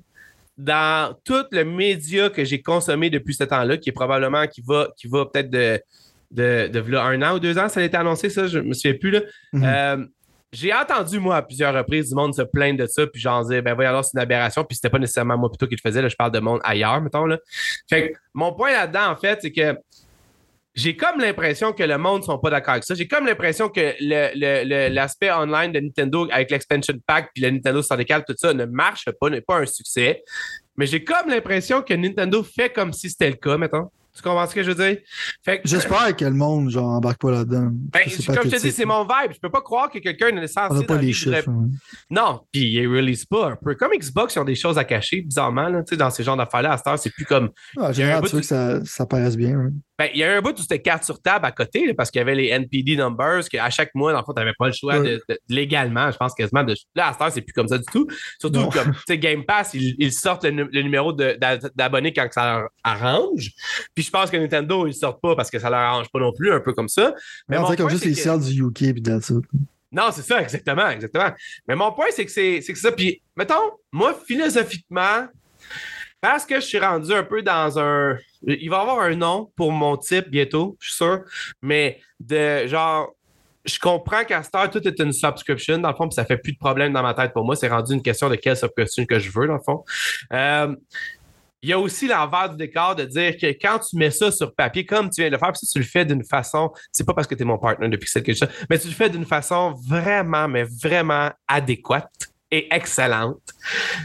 dans 0.58 1.15
tout 1.23 1.45
le 1.51 1.63
média 1.63 2.29
que 2.29 2.43
j'ai 2.43 2.62
consommé 2.62 3.10
depuis 3.10 3.34
ce 3.34 3.43
temps-là, 3.43 3.77
qui 3.77 3.89
est 3.89 3.93
probablement 3.93 4.45
qui 4.47 4.62
va, 4.62 4.89
qui 4.95 5.08
va 5.08 5.25
peut-être 5.25 5.49
de, 5.49 5.82
de, 6.32 6.67
de, 6.67 6.95
un 6.95 7.21
an 7.21 7.36
ou 7.36 7.39
deux 7.39 7.58
ans, 7.58 7.69
ça 7.69 7.79
a 7.79 7.84
été 7.84 7.97
annoncé, 7.97 8.29
ça, 8.29 8.47
je 8.47 8.60
me 8.60 8.73
souviens 8.73 8.97
plus. 8.97 9.12
Là. 9.12 9.21
Mhm. 9.53 9.63
Euh, 9.63 10.06
j'ai 10.51 10.71
entendu, 10.71 11.19
moi, 11.19 11.38
à 11.38 11.41
plusieurs 11.41 11.73
reprises, 11.73 12.10
du 12.10 12.15
monde 12.15 12.36
se 12.36 12.43
plaindre 12.43 12.79
de 12.79 12.86
ça, 12.86 13.08
puis 13.08 13.19
j'en 13.19 13.41
disais, 13.41 13.63
ben 13.63 13.73
voyons, 13.73 13.89
alors 13.89 14.06
c'est 14.06 14.15
une 14.15 14.21
aberration, 14.21 14.63
puis 14.63 14.75
c'était 14.75 14.91
pas 14.91 14.99
nécessairement 14.99 15.36
moi 15.36 15.49
plutôt 15.49 15.65
qui 15.65 15.75
le 15.75 15.82
faisais, 15.82 16.01
là, 16.01 16.10
je 16.10 16.15
parle 16.15 16.32
de 16.32 16.39
monde 16.39 16.60
ailleurs, 16.63 17.01
mettons. 17.01 17.25
Là. 17.25 17.39
Fait 17.89 18.12
que 18.12 18.17
mon 18.36 18.53
point 18.53 18.71
là-dedans, 18.71 19.10
en 19.10 19.15
fait, 19.15 19.39
c'est 19.41 19.51
que 19.51 19.75
j'ai 20.75 20.95
comme 20.95 21.19
l'impression 21.19 21.71
que 21.71 21.83
le 21.83 21.97
monde 21.97 22.21
ne 22.21 22.25
sont 22.25 22.39
pas 22.39 22.49
d'accord 22.49 22.73
avec 22.73 22.83
ça. 22.83 22.95
J'ai 22.95 23.07
comme 23.07 23.27
l'impression 23.27 23.69
que 23.69 23.93
l'aspect 24.89 25.31
online 25.31 25.71
de 25.71 25.79
Nintendo 25.79 26.27
avec 26.31 26.49
l'expansion 26.49 26.95
pack 27.05 27.29
puis 27.33 27.43
le 27.43 27.51
Nintendo 27.51 27.81
64, 27.81 28.25
tout 28.25 28.36
ça 28.38 28.53
ne 28.53 28.65
marche 28.65 29.05
pas, 29.19 29.29
n'est 29.29 29.41
pas 29.41 29.59
un 29.59 29.65
succès. 29.65 30.23
Mais 30.75 30.88
j'ai 30.88 31.03
comme 31.03 31.29
l'impression 31.29 31.83
que 31.83 31.93
Nintendo 31.93 32.41
fait 32.43 32.71
comme 32.71 32.91
si 32.91 33.09
c'était 33.09 33.29
le 33.29 33.36
cas, 33.36 33.57
mettons. 33.57 33.89
Tu 34.15 34.21
comprends 34.21 34.45
ce 34.45 34.54
que 34.54 34.62
je 34.62 34.71
veux 34.71 34.89
dire? 34.89 34.97
J'espère 35.63 36.15
que 36.15 36.26
le 36.26 36.32
monde, 36.32 36.69
genre, 36.69 36.86
embarque 36.86 37.19
pas 37.19 37.32
là-dedans. 37.32 37.69
Ben, 37.71 38.04
comme 38.04 38.43
je 38.43 38.56
te 38.58 38.62
dis, 38.62 38.71
c'est 38.71 38.86
mon 38.86 39.04
vibe. 39.04 39.34
Je 39.34 39.39
peux 39.39 39.49
pas 39.49 39.62
croire 39.62 39.89
que 39.89 39.97
quelqu'un 39.97 40.32
n'est 40.32 40.47
censé. 40.47 40.67
On 40.71 40.76
n'a 40.76 40.84
pas 40.84 40.97
les 40.97 41.13
chiffres. 41.13 41.49
Hein. 41.49 41.69
Non, 42.12 42.41
puis 42.52 42.62
ils 42.62 42.88
release 42.88 43.26
pas 43.26 43.52
un 43.52 43.56
peu. 43.56 43.73
Comme 43.73 43.91
Xbox, 43.91 44.36
ils 44.36 44.39
ont 44.39 44.45
des 44.45 44.56
choses 44.56 44.78
à 44.78 44.84
cacher, 44.84 45.21
bizarrement, 45.21 45.67
là, 45.67 45.82
dans 45.97 46.10
ces 46.12 46.23
genres 46.23 46.38
d'affaires-là. 46.38 46.73
À 46.73 46.78
cette 46.78 46.88
heure, 46.88 46.99
c'est 46.99 47.10
plus 47.10 47.26
comme. 47.26 47.49
Ah, 47.80 47.91
tu 47.91 48.04
veux 48.04 48.39
que 48.39 48.45
ça, 48.45 48.86
ça 48.86 49.06
paraisse 49.08 49.36
bien. 49.36 49.58
Hein. 49.58 49.71
Ben, 49.97 50.10
il 50.12 50.19
y 50.19 50.23
a 50.23 50.36
un 50.36 50.41
bout 50.41 50.58
où 50.58 50.62
c'était 50.62 50.82
carte 50.82 51.04
sur 51.04 51.21
table 51.21 51.45
à 51.45 51.52
côté, 51.52 51.93
parce 51.93 52.10
qu'il 52.10 52.19
y 52.19 52.21
avait 52.23 52.34
les 52.34 52.47
NPD 52.47 52.95
numbers, 52.95 53.47
qu'à 53.49 53.69
chaque 53.69 53.93
mois, 53.93 54.12
dans 54.12 54.19
le 54.19 54.26
fond, 54.26 54.34
n'avais 54.36 54.54
pas 54.58 54.67
le 54.67 54.73
choix 54.73 54.99
de, 54.99 55.23
légalement, 55.49 56.10
je 56.12 56.17
pense 56.17 56.34
quasiment. 56.34 56.63
De, 56.63 56.76
là, 56.95 57.10
à 57.10 57.13
cette 57.13 57.21
heure, 57.21 57.32
c'est 57.32 57.41
plus 57.41 57.54
comme 57.54 57.67
ça 57.67 57.78
du 57.78 57.86
tout. 57.91 58.08
Surtout 58.39 58.69
comme, 58.69 58.91
tu 58.91 59.02
sais, 59.08 59.17
Game 59.19 59.45
Pass, 59.45 59.73
ils, 59.76 60.12
sortent 60.12 60.45
le, 60.45 60.82
numéro 60.82 61.13
d'abonnés 61.13 62.12
quand 62.12 62.28
ça 62.32 62.60
leur 62.60 62.69
arrange. 62.84 63.52
Puis 63.93 64.02
je 64.03 64.11
pense 64.11 64.29
que 64.29 64.37
Nintendo, 64.37 64.87
ils 64.87 64.93
sortent 64.93 65.21
pas 65.21 65.35
parce 65.35 65.49
que 65.49 65.59
ça 65.59 65.69
leur 65.69 65.79
arrange 65.79 66.09
pas 66.11 66.19
non 66.19 66.31
plus, 66.31 66.51
un 66.51 66.59
peu 66.59 66.73
comme 66.73 66.89
ça. 66.89 67.13
Mais 67.47 67.57
on 67.57 67.63
dirait 67.63 67.77
comme 67.77 67.89
juste 67.89 68.05
les 68.05 68.13
que... 68.13 68.49
du 68.49 68.63
UK 68.63 68.93
puis 68.93 69.03
Non, 69.91 70.09
c'est 70.11 70.21
ça, 70.21 70.41
exactement, 70.41 70.89
exactement. 70.89 71.31
Mais 71.67 71.75
mon 71.75 71.91
point, 71.91 72.07
c'est 72.11 72.25
que 72.25 72.31
c'est 72.31 72.61
ça. 72.61 72.91
Puis, 72.91 73.21
mettons, 73.35 73.71
moi, 73.91 74.17
philosophiquement, 74.25 75.27
parce 76.23 76.45
que 76.45 76.55
je 76.55 76.65
suis 76.65 76.79
rendu 76.79 77.11
un 77.13 77.23
peu 77.23 77.41
dans 77.41 77.77
un. 77.77 78.17
Il 78.43 78.69
va 78.69 78.77
y 78.77 78.79
avoir 78.79 79.01
un 79.01 79.15
nom 79.15 79.51
pour 79.57 79.73
mon 79.73 79.97
type 79.97 80.29
bientôt, 80.29 80.77
je 80.79 80.87
suis 80.87 80.95
sûr. 80.95 81.19
Mais 81.61 81.99
de 82.19 82.65
genre. 82.67 83.13
Je 83.65 83.79
comprends 83.79 84.25
qu'à 84.25 84.43
Star, 84.43 84.69
tout 84.69 84.85
est 84.85 84.99
une 84.99 85.13
subscription, 85.13 85.77
dans 85.77 85.89
le 85.89 85.95
fond, 85.95 86.09
puis 86.09 86.15
ça 86.15 86.25
fait 86.25 86.37
plus 86.37 86.51
de 86.51 86.57
problème 86.57 86.91
dans 86.91 87.01
ma 87.01 87.13
tête 87.13 87.31
pour 87.31 87.45
moi. 87.45 87.55
C'est 87.55 87.69
rendu 87.69 87.93
une 87.93 88.01
question 88.01 88.27
de 88.27 88.35
quelle 88.35 88.57
subscription 88.57 89.05
que 89.05 89.19
je 89.19 89.31
veux, 89.31 89.47
dans 89.47 89.53
le 89.53 89.63
fond. 89.65 89.85
Euh, 90.33 90.75
il 91.63 91.69
y 91.69 91.73
a 91.73 91.80
aussi 91.80 92.08
l'envers 92.08 92.49
du 92.49 92.58
décor 92.58 92.93
de 92.95 93.06
dire 93.06 93.38
que 93.38 93.47
quand 93.47 93.80
tu 93.80 93.95
mets 93.95 94.12
ça 94.12 94.32
sur 94.32 94.54
papier, 94.54 94.86
comme 94.86 95.10
tu 95.10 95.21
viens 95.21 95.30
de 95.30 95.36
le 95.36 95.39
faire, 95.39 95.54
puis 95.54 95.65
tu 95.65 95.80
le 95.80 95.86
fais 95.86 96.06
d'une 96.06 96.23
façon, 96.26 96.71
c'est 96.91 97.06
pas 97.06 97.13
parce 97.13 97.26
que 97.26 97.36
tu 97.36 97.43
es 97.43 97.45
mon 97.45 97.58
partenaire 97.58 97.89
depuis 97.89 98.10
que 98.21 98.34
ça, 98.34 98.47
mais 98.69 98.78
tu 98.78 98.88
le 98.88 98.93
fais 98.93 99.10
d'une 99.10 99.26
façon 99.26 99.73
vraiment, 99.88 100.49
mais 100.49 100.65
vraiment 100.84 101.32
adéquate 101.47 102.12
et 102.52 102.67
excellente. 102.73 103.41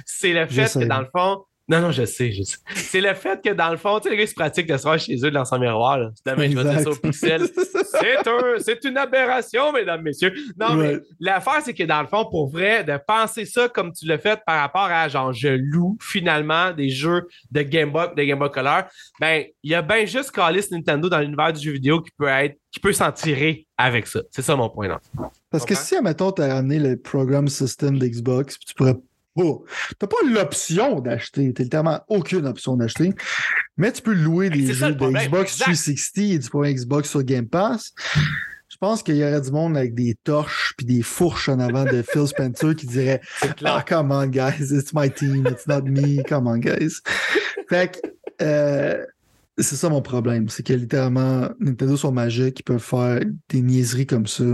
C'est 0.06 0.32
le 0.32 0.46
fait 0.46 0.72
que 0.72 0.84
dans 0.84 1.00
le 1.00 1.08
fond, 1.14 1.44
non, 1.68 1.82
non, 1.82 1.90
je 1.90 2.06
sais, 2.06 2.32
je 2.32 2.44
sais. 2.44 2.56
C'est 2.74 3.00
le 3.02 3.12
fait 3.12 3.42
que 3.44 3.52
dans 3.52 3.70
le 3.70 3.76
fond, 3.76 4.00
tu 4.00 4.04
sais, 4.04 4.10
les 4.10 4.16
gars, 4.16 4.22
ils 4.22 4.28
se 4.28 4.34
pratiquent 4.34 4.68
de 4.68 4.76
se 4.78 4.84
voir 4.84 4.98
chez 4.98 5.16
eux 5.22 5.30
dans 5.30 5.44
son 5.44 5.58
miroir. 5.58 5.98
Demain, 6.24 6.50
je 6.50 6.56
vais 6.56 6.64
dire 6.64 6.80
ça 6.80 6.90
au 6.90 6.96
pixel. 6.96 7.42
c'est 8.60 8.84
une 8.84 8.96
aberration, 8.96 9.70
mesdames, 9.72 10.00
messieurs. 10.00 10.32
Non, 10.58 10.74
mais 10.74 10.98
l'affaire, 11.20 11.60
c'est 11.62 11.74
que 11.74 11.82
dans 11.82 12.00
le 12.00 12.08
fond, 12.08 12.24
pour 12.24 12.48
vrai, 12.48 12.84
de 12.84 12.98
penser 13.06 13.44
ça 13.44 13.68
comme 13.68 13.92
tu 13.92 14.06
l'as 14.06 14.16
fait 14.16 14.40
par 14.46 14.60
rapport 14.60 14.90
à 14.90 15.08
genre, 15.08 15.34
je 15.34 15.48
loue 15.48 15.98
finalement 16.00 16.72
des 16.72 16.88
jeux 16.88 17.28
de 17.50 17.60
Game 17.60 17.90
Boy, 17.90 18.08
de 18.16 18.22
Game 18.22 18.38
Boy 18.38 18.50
Color, 18.50 18.84
ben, 19.20 19.44
il 19.62 19.70
y 19.70 19.74
a 19.74 19.82
bien 19.82 20.06
juste 20.06 20.30
Callis 20.30 20.68
Nintendo 20.70 21.10
dans 21.10 21.20
l'univers 21.20 21.52
du 21.52 21.60
jeu 21.60 21.72
vidéo 21.72 22.00
qui 22.00 22.10
peut 22.16 22.28
être, 22.28 22.56
qui 22.72 22.80
peut 22.80 22.94
s'en 22.94 23.12
tirer 23.12 23.66
avec 23.76 24.06
ça. 24.06 24.20
C'est 24.30 24.42
ça 24.42 24.56
mon 24.56 24.70
point, 24.70 24.88
là. 24.88 25.00
Parce 25.50 25.66
que 25.66 25.74
si, 25.74 25.96
admettons, 25.96 26.32
tu 26.32 26.40
as 26.40 26.54
ramené 26.54 26.78
le 26.78 26.96
program 26.98 27.46
system 27.48 27.98
d'Xbox, 27.98 28.58
tu 28.58 28.74
pourrais 28.74 28.96
tu 29.38 29.94
n'as 30.02 30.08
pas 30.08 30.28
l'option 30.28 31.00
d'acheter. 31.00 31.52
Tu 31.54 31.62
littéralement 31.62 32.00
aucune 32.08 32.46
option 32.46 32.76
d'acheter. 32.76 33.12
Mais 33.76 33.92
tu 33.92 34.02
peux 34.02 34.12
louer 34.12 34.50
des 34.50 34.72
jeux 34.72 34.94
de 34.94 35.06
Xbox 35.06 35.58
360 35.58 36.18
et 36.18 36.38
du 36.38 36.50
point 36.50 36.72
Xbox 36.72 37.10
sur 37.10 37.22
Game 37.22 37.46
Pass. 37.46 37.92
Je 38.68 38.76
pense 38.86 39.02
qu'il 39.02 39.16
y 39.16 39.24
aurait 39.24 39.40
du 39.40 39.50
monde 39.50 39.76
avec 39.76 39.94
des 39.94 40.14
torches 40.22 40.74
puis 40.76 40.86
des 40.86 41.02
fourches 41.02 41.48
en 41.48 41.58
avant 41.58 41.84
de 41.84 42.02
Phil 42.02 42.26
Spencer 42.26 42.76
qui 42.76 42.86
dirait 42.86 43.20
Ah, 43.64 43.84
come 43.86 44.12
on, 44.12 44.26
guys, 44.26 44.72
it's 44.72 44.92
my 44.92 45.10
team, 45.10 45.46
it's 45.46 45.66
not 45.66 45.82
me, 45.82 46.22
come 46.22 46.46
on, 46.46 46.58
guys. 46.58 47.00
Fait 47.68 47.92
que, 47.92 48.08
euh, 48.42 49.04
c'est 49.58 49.76
ça 49.76 49.88
mon 49.88 50.02
problème. 50.02 50.48
C'est 50.48 50.64
que 50.64 50.74
littéralement, 50.74 51.48
Nintendo 51.58 51.96
sont 51.96 52.12
magiques, 52.12 52.60
ils 52.60 52.64
peuvent 52.64 52.78
faire 52.78 53.20
des 53.48 53.62
niaiseries 53.62 54.06
comme 54.06 54.26
ça 54.26 54.44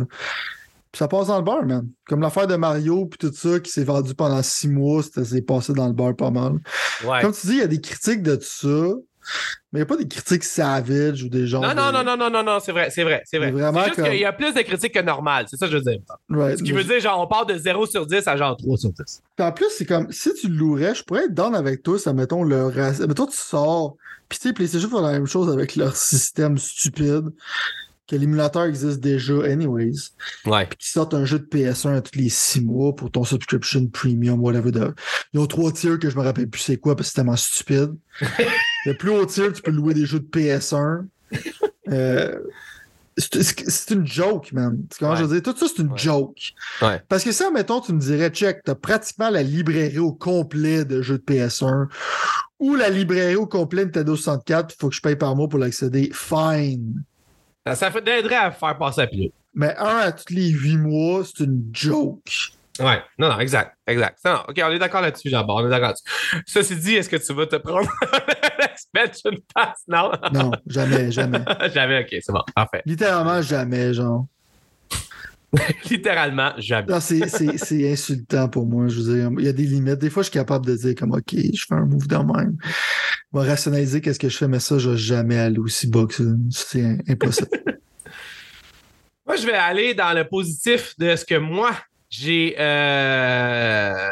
ça 0.99 1.09
passe 1.09 1.29
dans 1.29 1.39
le 1.39 1.45
bar, 1.45 1.65
man. 1.65 1.89
Comme 2.07 2.21
l'affaire 2.21 2.47
de 2.47 2.57
Mario 2.57 3.07
puis 3.07 3.19
tout 3.19 3.35
ça 3.35 3.61
qui 3.61 3.71
s'est 3.71 3.85
vendu 3.85 4.15
pendant 4.15 4.43
six 4.43 4.69
mois, 4.69 5.03
c'est 5.03 5.43
passé 5.43 5.73
dans 5.73 5.87
le 5.87 5.93
bar 5.93 6.15
pas 6.15 6.31
mal. 6.31 6.59
Comme 7.21 7.33
tu 7.33 7.47
dis, 7.47 7.55
il 7.55 7.59
y 7.59 7.63
a 7.63 7.67
des 7.67 7.81
critiques 7.81 8.23
de 8.23 8.37
tout 8.37 8.43
ça. 8.45 8.95
Mais 9.73 9.81
il 9.81 9.83
n'y 9.83 9.83
a 9.83 9.87
pas 9.87 9.97
des 9.97 10.07
critiques 10.07 10.45
savage 10.45 11.23
ou 11.23 11.29
des 11.31 11.47
gens. 11.47 11.63
Non, 11.63 11.75
non, 11.75 11.91
non, 11.91 12.05
non, 12.05 12.17
non, 12.17 12.31
non, 12.31 12.43
non, 12.43 12.59
c'est 12.61 12.73
vrai, 12.73 12.91
c'est 12.91 13.05
vrai, 13.05 13.23
c'est 13.25 13.39
vrai. 13.39 13.51
Vraiment 13.51 13.83
juste 13.85 14.03
qu'il 14.03 14.21
y 14.21 14.25
a 14.25 14.33
plus 14.33 14.53
de 14.53 14.61
critiques 14.61 14.93
que 14.93 15.01
normal, 15.01 15.47
c'est 15.49 15.57
ça 15.57 15.67
que 15.67 15.73
je 15.73 15.79
veux 15.79 15.83
dire. 15.83 16.01
Ce 16.31 16.63
qui 16.63 16.73
veut 16.73 16.85
dire, 16.85 17.01
genre, 17.01 17.21
on 17.21 17.27
part 17.27 17.47
de 17.47 17.57
0 17.57 17.87
sur 17.87 18.07
10 18.07 18.29
à 18.29 18.37
genre 18.37 18.57
3 18.57 18.77
sur 18.77 18.91
10. 18.93 19.23
Puis 19.37 19.47
en 19.47 19.53
plus, 19.53 19.71
c'est 19.71 19.87
comme, 19.87 20.13
si 20.13 20.33
tu 20.35 20.49
louerais, 20.49 20.95
je 20.95 21.03
pourrais 21.03 21.25
être 21.25 21.35
down 21.35 21.55
avec 21.55 21.83
toi, 21.83 21.99
ça, 21.99 22.13
mettons, 22.13 22.43
le 22.43 22.71
Mettons, 23.07 23.27
tu 23.27 23.39
sors, 23.39 23.97
puis 24.29 24.39
tu 24.39 24.49
sais, 24.49 24.55
PlayStation 24.55 24.89
font 24.89 25.01
la 25.01 25.13
même 25.13 25.27
chose 25.27 25.51
avec 25.51 25.75
leur 25.77 25.97
système 25.97 26.59
stupide 26.59 27.31
que 28.07 28.17
l'émulateur 28.17 28.65
existe 28.65 29.01
déjà 29.01 29.35
anyways. 29.45 30.11
Ouais. 30.47 30.67
Puis 30.67 30.79
qu'ils 30.79 30.91
sortent 30.91 31.15
un 31.15 31.25
jeu 31.25 31.39
de 31.39 31.45
PS1 31.45 31.97
à 31.97 32.01
tous 32.01 32.19
les 32.19 32.29
six 32.29 32.61
mois 32.61 32.95
pour 32.95 33.11
ton 33.11 33.25
subscription 33.25 33.87
premium, 33.87 34.41
whatever. 34.41 34.71
De... 34.71 34.95
Ils 35.33 35.41
ont 35.41 35.47
trois 35.47 35.73
tiers 35.73 35.99
que 35.99 36.11
je 36.11 36.17
me 36.17 36.23
rappelle 36.23 36.49
plus 36.49 36.61
c'est 36.61 36.77
quoi 36.77 36.97
parce 36.97 37.09
que 37.09 37.13
c'est 37.13 37.17
tellement 37.17 37.37
stupide. 37.37 37.95
le 38.87 38.95
plus 38.95 39.11
haut 39.11 39.27
tier, 39.27 39.53
tu 39.53 39.63
peux 39.63 39.71
louer 39.71 39.95
des 39.95 40.07
jeux 40.07 40.21
de 40.21 40.27
PS1. 40.27 41.07
Euh, 41.89 42.39
c'est 43.17 43.91
une 43.91 44.07
joke, 44.07 44.53
man. 44.53 44.85
Comment 44.99 45.17
je 45.17 45.25
veux 45.25 45.41
dire? 45.41 45.43
Tout 45.43 45.57
ça, 45.57 45.73
c'est 45.75 45.83
une 45.83 45.97
joke. 45.97 46.53
Ouais. 46.83 47.01
Parce 47.09 47.23
que 47.23 47.33
ça, 47.33 47.51
mettons, 47.51 47.81
tu 47.81 47.93
me 47.93 48.01
dirais, 48.01 48.31
check, 48.31 48.63
t'as 48.65 48.75
pratiquement 48.75 49.31
la 49.31 49.43
librairie 49.43 49.99
au 49.99 50.13
complet 50.13 50.85
de 50.85 51.01
jeux 51.01 51.19
de 51.19 51.23
PS1 51.23 51.87
ou 52.59 52.75
la 52.75 52.89
librairie 52.89 53.37
au 53.37 53.47
complet 53.47 53.83
de 53.83 53.87
Nintendo 53.87 54.17
64, 54.17 54.75
il 54.75 54.81
faut 54.81 54.89
que 54.89 54.95
je 54.95 55.01
paye 55.01 55.17
par 55.17 55.37
mois 55.37 55.49
pour 55.49 55.59
l'accéder. 55.59 56.11
Fine. 56.13 57.05
Ça, 57.73 57.91
fait 57.91 58.07
aiderait 58.07 58.35
à 58.37 58.51
faire 58.51 58.77
passer 58.77 59.03
à 59.03 59.07
pied. 59.07 59.33
Mais 59.55 59.75
un 59.77 59.99
à 59.99 60.13
tous 60.13 60.35
les 60.35 60.49
huit 60.49 60.77
mois, 60.77 61.23
c'est 61.25 61.45
une 61.45 61.71
joke. 61.73 62.53
Ouais, 62.81 63.01
non, 63.19 63.29
non, 63.29 63.39
exact, 63.39 63.77
exact. 63.87 64.19
Non, 64.25 64.41
ok, 64.49 64.61
on 64.65 64.71
est 64.73 64.81
d'accord 64.81 65.01
là-dessus, 65.01 65.31
jean 65.31 65.47
on 65.49 65.65
est 65.65 65.71
d'accord 65.71 65.91
là-dessus. 65.91 66.43
Ceci 66.45 66.77
dit, 66.77 66.95
est-ce 66.97 67.09
que 67.09 67.17
tu 67.17 67.33
vas 67.33 67.47
te 67.47 67.57
prendre 67.57 67.89
l'expansion 68.59 69.31
pass? 69.55 69.79
Non. 69.87 70.11
non, 70.33 70.51
jamais, 70.67 71.13
jamais. 71.13 71.39
jamais, 71.73 72.01
ok, 72.01 72.09
c'est 72.21 72.33
bon, 72.33 72.43
parfait. 72.55 72.83
Littéralement, 72.85 73.41
jamais, 73.43 73.95
genre. 73.95 74.27
Littéralement, 75.91 76.53
jamais. 76.59 77.01
c'est 77.01 77.93
insultant 77.93 78.49
pour 78.49 78.67
moi. 78.67 78.89
Je 78.89 79.01
veux 79.01 79.15
dire, 79.15 79.31
il 79.39 79.45
y 79.45 79.49
a 79.49 79.53
des 79.53 79.65
limites. 79.65 79.99
Des 79.99 80.11
fois, 80.11 80.23
je 80.23 80.31
suis 80.31 80.39
capable 80.39 80.67
de 80.67 80.77
dire 80.77 80.95
comme 80.95 81.13
OK, 81.13 81.33
je 81.33 81.65
fais 81.67 81.75
un 81.75 81.87
move 81.87 82.07
de 82.07 82.17
même. 82.17 82.57
Je 83.33 83.39
vais 83.39 83.49
rationaliser 83.49 84.01
qu'est-ce 84.01 84.19
que 84.19 84.29
je 84.29 84.37
fais, 84.37 84.49
mais 84.49 84.61
ça, 84.61 84.79
je 84.79 84.91
vais 84.91 84.97
jamais 84.97 85.39
aller 85.39 85.59
aussi 85.59 85.89
bas 85.89 86.07
que 86.07 86.15
ça. 86.15 86.25
C'est 86.51 86.99
impossible. 87.09 87.49
moi, 89.27 89.37
je 89.37 89.47
vais 89.47 89.55
aller 89.55 89.95
dans 89.95 90.13
le 90.13 90.25
positif 90.27 90.95
de 90.99 91.17
ce 91.17 91.25
que 91.25 91.37
moi, 91.37 91.73
j'ai 92.09 92.55
euh, 92.59 94.09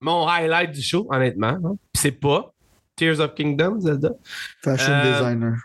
mon 0.00 0.26
highlight 0.28 0.72
du 0.72 0.82
show, 0.82 1.06
honnêtement. 1.10 1.58
C'est 1.94 2.12
pas 2.12 2.52
Tears 2.96 3.20
of 3.20 3.34
Kingdom, 3.34 3.80
Zelda. 3.80 4.10
Fashion 4.62 4.92
euh, 4.92 5.12
designer. 5.12 5.56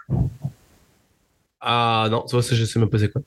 Ah 1.61 2.07
non, 2.09 2.23
tu 2.27 2.35
vois, 2.35 2.43
ça, 2.43 2.55
je 2.55 2.63
sais 2.63 2.79
même 2.79 2.89
pas 2.89 2.99
c'est 2.99 3.11
quoi. 3.11 3.21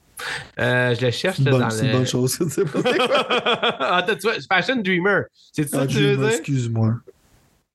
Euh, 0.58 0.94
je 0.94 1.06
le 1.06 1.10
cherche 1.10 1.38
là, 1.38 1.50
dans 1.50 1.70
C'est 1.70 1.86
une 1.86 1.92
bonne 1.92 2.06
chose, 2.06 2.36
tu 2.38 2.48
sais 2.50 2.64
pas 2.64 2.80
ah, 3.80 4.06
tu 4.08 4.18
vois, 4.22 4.34
Fashion 4.48 4.76
Dreamer. 4.76 5.24
C'est 5.52 5.68
ça 5.68 5.80
ah, 5.82 5.86
que 5.86 5.92
tu 5.92 5.98
veux 5.98 6.16
dire? 6.16 6.28
Excuse-moi. 6.28 6.94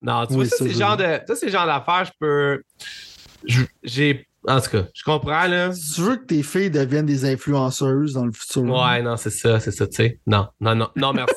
Non, 0.01 0.25
tu 0.25 0.33
vois, 0.33 0.45
ça, 0.45 0.55
c'est 0.59 0.69
genre 0.69 0.97
de. 0.97 1.19
Ça, 1.27 1.35
c'est 1.35 1.49
genre 1.49 1.65
d'affaires, 1.65 2.05
je 2.05 2.11
peux. 2.19 2.63
J'ai. 3.83 4.27
En 4.47 4.61
tout 4.61 4.69
cas, 4.69 4.83
je 4.93 5.03
comprends, 5.03 5.47
là. 5.47 5.73
Si 5.73 5.95
tu 5.95 6.01
veux 6.01 6.15
que 6.17 6.25
tes 6.25 6.43
filles 6.43 6.69
deviennent 6.69 7.05
des 7.05 7.25
influenceuses 7.25 8.13
dans 8.13 8.25
le 8.25 8.31
futur. 8.31 8.63
Ouais, 8.63 9.01
non, 9.01 9.17
c'est 9.17 9.31
ça, 9.31 9.59
c'est 9.59 9.71
ça, 9.71 9.87
tu 9.87 9.95
sais. 9.95 10.19
Non, 10.25 10.47
non, 10.61 10.75
non, 10.75 10.89
non, 10.95 11.13
merci. 11.13 11.35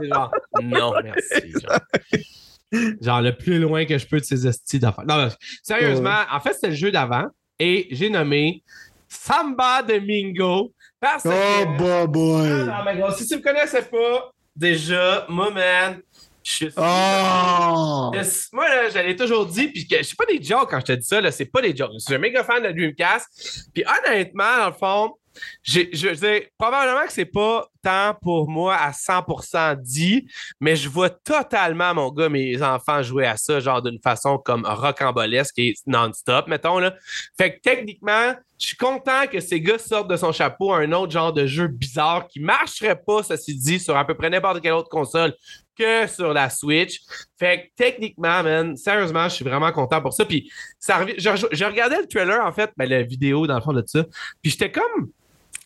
genre, 0.02 0.30
non, 0.62 0.92
merci. 1.02 1.52
Genre. 1.52 2.96
genre. 3.00 3.20
le 3.20 3.36
plus 3.36 3.58
loin 3.60 3.84
que 3.84 3.98
je 3.98 4.06
peux 4.06 4.18
de 4.18 4.24
ces 4.24 4.46
estis 4.46 4.78
d'affaires. 4.78 5.06
Non, 5.06 5.28
sérieusement, 5.62 6.22
en 6.32 6.40
fait, 6.40 6.54
c'était 6.54 6.70
le 6.70 6.74
jeu 6.74 6.90
d'avant 6.90 7.26
et 7.58 7.88
j'ai 7.90 8.10
nommé 8.10 8.62
Samba 9.08 9.82
de 9.82 9.98
Mingo. 9.98 10.72
Parce 11.00 11.24
oh, 11.26 11.30
que... 11.30 12.06
boy. 12.06 12.48
Ah, 12.70 12.94
non, 12.94 13.10
si 13.12 13.26
tu 13.26 13.36
me 13.36 13.42
connaissais 13.42 13.82
pas, 13.82 14.32
déjà, 14.54 15.24
moi, 15.28 15.50
man, 15.50 16.02
je 16.42 16.50
suis. 16.50 16.68
Oh! 16.76 18.10
Moi, 18.52 18.68
là, 18.68 18.88
j'allais 18.90 19.14
toujours 19.14 19.46
dit, 19.46 19.68
puis 19.68 19.86
je 19.90 20.02
suis 20.02 20.16
pas 20.16 20.26
des 20.26 20.42
jokes 20.42 20.70
quand 20.70 20.80
je 20.80 20.86
te 20.86 20.92
dis 20.92 21.06
ça, 21.06 21.20
là, 21.20 21.30
c'est 21.30 21.46
pas 21.46 21.60
des 21.60 21.76
jokes. 21.76 21.92
Je 21.94 21.98
suis 21.98 22.14
un 22.14 22.18
méga 22.18 22.42
fan 22.42 22.62
de 22.62 22.70
Dreamcast. 22.72 23.68
Puis 23.74 23.84
honnêtement, 23.84 24.56
dans 24.58 24.68
le 24.68 24.72
fond, 24.72 25.14
je, 25.62 25.82
je 25.92 26.42
probablement 26.58 27.06
que 27.06 27.12
c'est 27.12 27.26
pas 27.26 27.68
tant 27.82 28.14
pour 28.20 28.48
moi 28.48 28.74
à 28.74 28.90
100% 28.90 29.80
dit, 29.80 30.28
mais 30.60 30.76
je 30.76 30.88
vois 30.88 31.10
totalement, 31.10 31.94
mon 31.94 32.10
gars, 32.10 32.28
mes 32.28 32.62
enfants 32.62 33.02
jouer 33.02 33.26
à 33.26 33.36
ça, 33.36 33.60
genre 33.60 33.82
d'une 33.82 34.00
façon 34.00 34.38
comme 34.38 34.64
rocambolesque 34.66 35.58
et 35.58 35.74
non-stop, 35.86 36.48
mettons. 36.48 36.78
Là. 36.78 36.94
Fait 37.36 37.54
que 37.54 37.60
techniquement, 37.60 38.34
je 38.58 38.66
suis 38.66 38.76
content 38.76 39.26
que 39.30 39.40
ces 39.40 39.60
gars 39.60 39.78
sortent 39.78 40.10
de 40.10 40.16
son 40.16 40.32
chapeau 40.32 40.72
un 40.72 40.90
autre 40.92 41.12
genre 41.12 41.32
de 41.32 41.46
jeu 41.46 41.68
bizarre 41.68 42.26
qui 42.26 42.40
marcherait 42.40 43.00
pas, 43.00 43.22
ceci 43.22 43.54
dit, 43.56 43.78
sur 43.78 43.96
à 43.96 44.04
peu 44.04 44.14
près 44.14 44.30
n'importe 44.30 44.60
quelle 44.60 44.72
autre 44.72 44.88
console 44.88 45.34
que 45.78 46.06
sur 46.08 46.34
la 46.34 46.50
Switch. 46.50 47.00
Fait 47.38 47.62
que 47.62 47.66
techniquement, 47.76 48.42
man, 48.42 48.76
sérieusement, 48.76 49.28
je 49.28 49.34
suis 49.34 49.44
vraiment 49.44 49.70
content 49.70 50.02
pour 50.02 50.12
ça. 50.12 50.24
Puis 50.24 50.50
ça 50.78 51.06
je, 51.16 51.64
regardais 51.64 52.00
le 52.00 52.06
trailer, 52.06 52.44
en 52.44 52.52
fait, 52.52 52.72
ben, 52.76 52.88
la 52.88 53.02
vidéo 53.02 53.46
dans 53.46 53.54
le 53.54 53.62
fond 53.62 53.72
de 53.72 53.84
ça. 53.86 54.04
Puis 54.42 54.50
j'étais 54.50 54.72
comme 54.72 55.10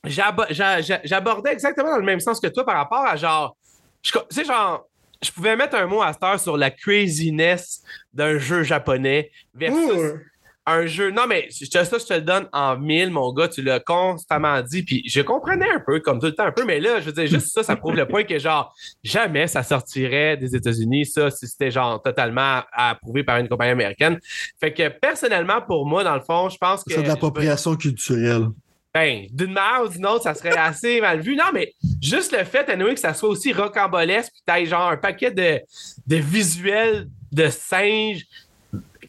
j'abordais 0.04 1.52
exactement 1.52 1.90
dans 1.90 1.98
le 1.98 2.04
même 2.04 2.20
sens 2.20 2.40
que 2.40 2.48
toi 2.48 2.64
par 2.64 2.76
rapport 2.76 3.04
à 3.04 3.16
genre, 3.16 3.56
tu 4.02 4.12
sais, 4.30 4.44
genre, 4.44 4.86
je 5.22 5.30
pouvais 5.30 5.54
mettre 5.56 5.76
un 5.76 5.86
mot 5.86 6.02
à 6.02 6.12
cette 6.12 6.22
heure 6.22 6.40
sur 6.40 6.56
la 6.56 6.70
craziness 6.70 7.82
d'un 8.12 8.38
jeu 8.38 8.64
japonais 8.64 9.30
versus 9.54 10.18
un 10.66 10.86
jeu. 10.86 11.10
Non, 11.10 11.26
mais 11.28 11.48
ça, 11.50 11.84
je 11.84 12.04
te 12.04 12.14
le 12.14 12.20
donne 12.20 12.48
en 12.52 12.76
mille, 12.76 13.10
mon 13.10 13.32
gars, 13.32 13.48
tu 13.48 13.62
l'as 13.62 13.80
constamment 13.80 14.60
dit, 14.62 14.82
puis 14.82 15.02
je 15.06 15.20
comprenais 15.20 15.70
un 15.70 15.80
peu, 15.80 16.00
comme 16.00 16.20
tout 16.20 16.26
le 16.26 16.34
temps 16.34 16.46
un 16.46 16.52
peu, 16.52 16.64
mais 16.64 16.80
là, 16.80 17.00
je 17.00 17.06
veux 17.06 17.12
dire, 17.12 17.26
juste 17.26 17.48
ça, 17.48 17.62
ça 17.62 17.76
prouve 17.76 17.96
le 17.96 18.06
point 18.06 18.24
que, 18.24 18.38
genre, 18.38 18.74
jamais 19.02 19.46
ça 19.46 19.62
sortirait 19.62 20.36
des 20.36 20.54
États-Unis, 20.54 21.06
ça, 21.06 21.30
si 21.30 21.46
c'était, 21.46 21.70
genre, 21.70 22.00
totalement 22.02 22.62
approuvé 22.72 23.24
par 23.24 23.38
une 23.38 23.48
compagnie 23.48 23.72
américaine. 23.72 24.18
Fait 24.60 24.72
que, 24.72 24.88
personnellement, 24.88 25.60
pour 25.62 25.86
moi, 25.86 26.04
dans 26.04 26.14
le 26.14 26.22
fond, 26.22 26.48
je 26.48 26.58
pense 26.58 26.84
que. 26.84 26.92
C'est 26.94 27.02
de 27.02 27.08
l'appropriation 27.08 27.76
culturelle 27.76 28.46
ben, 28.94 29.26
d'une 29.30 29.52
manière 29.52 29.84
ou 29.84 29.88
d'une 29.88 30.06
autre, 30.06 30.24
ça 30.24 30.34
serait 30.34 30.56
assez 30.56 31.00
mal 31.00 31.20
vu. 31.20 31.34
Non, 31.34 31.50
mais 31.52 31.72
juste 32.02 32.36
le 32.36 32.44
fait, 32.44 32.68
anyway, 32.68 32.94
que 32.94 33.00
ça 33.00 33.14
soit 33.14 33.28
aussi 33.28 33.52
rocambolesque, 33.52 34.32
puis 34.32 34.42
t'ailles 34.44 34.66
genre 34.66 34.90
un 34.90 34.96
paquet 34.96 35.30
de, 35.30 35.60
de 36.06 36.16
visuels 36.16 37.08
de 37.30 37.48
singes 37.48 38.24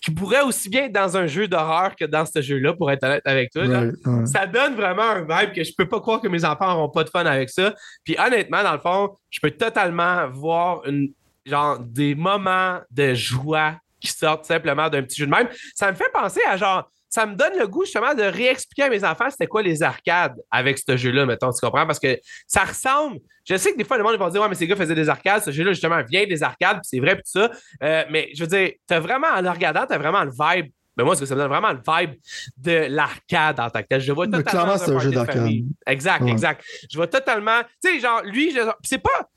qui 0.02 0.12
pourraient 0.12 0.41
aussi 0.41 0.69
bien 0.69 0.86
être 0.86 0.91
dans 0.91 1.15
un 1.15 1.28
jeu 1.28 1.48
d'horreur 1.48 1.96
que 1.96 2.04
dans 2.04 2.26
ce 2.26 2.41
jeu-là, 2.41 2.74
pour 2.74 2.91
être 2.91 3.04
honnête 3.04 3.26
avec 3.26 3.52
toi. 3.52 3.63
Ça 4.26 4.46
donne 4.46 4.76
vraiment 4.76 5.04
un 5.04 5.22
vibe 5.22 5.54
que 5.54 5.63
je 5.63 5.72
peux 5.78 5.88
pas 5.88 6.02
croire 6.02 6.19
que 6.19 6.28
mes 6.28 6.43
enfants 6.43 6.67
n'auront 6.67 6.89
pas 6.89 7.06
de 7.06 7.10
fun 7.10 7.26
avec 7.26 7.50
ça. 7.50 7.74
Puis 8.04 8.17
honnêtement, 8.19 8.63
dans 8.63 8.74
le 8.74 8.80
fond, 8.80 9.15
je 9.30 9.39
peux 9.39 9.52
totalement 9.52 10.28
voir 10.30 10.86
une, 10.86 11.13
genre, 11.46 11.80
des 11.80 12.15
moments 12.15 12.80
de 12.91 13.13
joie 13.13 13.78
qui 14.02 14.12
sortent 14.12 14.43
simplement 14.43 14.89
d'un 14.89 15.04
petit 15.04 15.22
jeu 15.22 15.26
de 15.26 15.32
même. 15.32 15.48
Ça 15.74 15.89
me 15.89 15.96
fait 15.96 16.12
penser 16.13 16.41
à 16.50 16.58
genre 16.58 16.89
ça 17.13 17.28
me 17.28 17.36
donne 17.36 17.54
le 17.60 17.67
goût 17.67 17.86
justement 17.86 18.15
de 18.15 18.23
réexpliquer 18.23 18.84
à 18.84 18.89
mes 18.89 19.04
enfants 19.04 19.30
c'était 19.30 19.45
quoi 19.45 19.62
les 19.62 19.84
arcades 19.84 20.34
avec 20.49 20.80
ce 20.80 20.97
jeu-là, 20.97 21.28
mettons, 21.28 21.52
tu 21.52 21.60
comprends? 21.63 21.86
Parce 21.86 21.99
que 21.99 22.19
ça 22.47 22.63
ressemble. 22.63 23.19
Je 23.47 23.56
sais 23.56 23.71
que 23.71 23.78
des 23.78 23.84
fois, 23.84 23.99
le 23.99 24.04
monde 24.04 24.17
va 24.17 24.32
dire 24.32 24.41
Ouais, 24.41 24.49
mais 24.49 24.56
ces 24.56 24.65
gars 24.65 24.76
faisaient 24.76 24.95
des 24.95 25.10
arcades. 25.10 25.43
Ce 25.43 25.52
jeu-là, 25.52 25.73
justement, 25.73 26.02
vient 26.10 26.26
des 26.26 26.41
arcades, 26.41 26.78
puis 26.78 26.86
c'est 26.86 26.99
vrai, 26.99 27.13
puis 27.13 27.23
tout 27.23 27.39
ça. 27.39 27.52
Euh, 27.84 28.04
mais 28.10 28.32
je 28.34 28.43
veux 28.43 28.47
dire, 28.47 28.71
t'as 28.88 28.99
vraiment, 28.99 29.28
en 29.28 29.41
le 29.41 29.49
regardant, 29.52 29.86
t'as 29.88 29.99
vraiment 29.99 30.23
le 30.23 30.32
vibe. 30.32 30.71
Mais 30.97 31.04
moi, 31.04 31.15
ce 31.15 31.19
que 31.19 31.28
ça 31.28 31.36
me 31.36 31.39
donne 31.41 31.49
vraiment 31.49 31.71
le 31.71 31.82
vibe 31.88 32.15
de 32.58 32.88
l'arcade 32.89 33.60
en 33.60 33.69
tant 33.69 33.82
que 33.84 33.88
tel. 33.88 34.02
Je 34.02 34.12
vois 34.12 34.26
totalement. 34.26 34.49
clairement, 34.49 34.78
c'est 34.78 34.91
un 34.91 34.99
jeu 34.99 35.12
d'arcade. 35.12 35.49
Exact, 35.86 36.28
exact. 36.28 36.63
Je 36.89 36.97
vois 36.97 37.08
totalement. 37.08 37.62
Tu 37.84 37.91
sais, 37.91 37.99
genre, 37.99 38.23
lui, 38.23 38.58
c'est 38.82 38.97
pas 38.97 39.30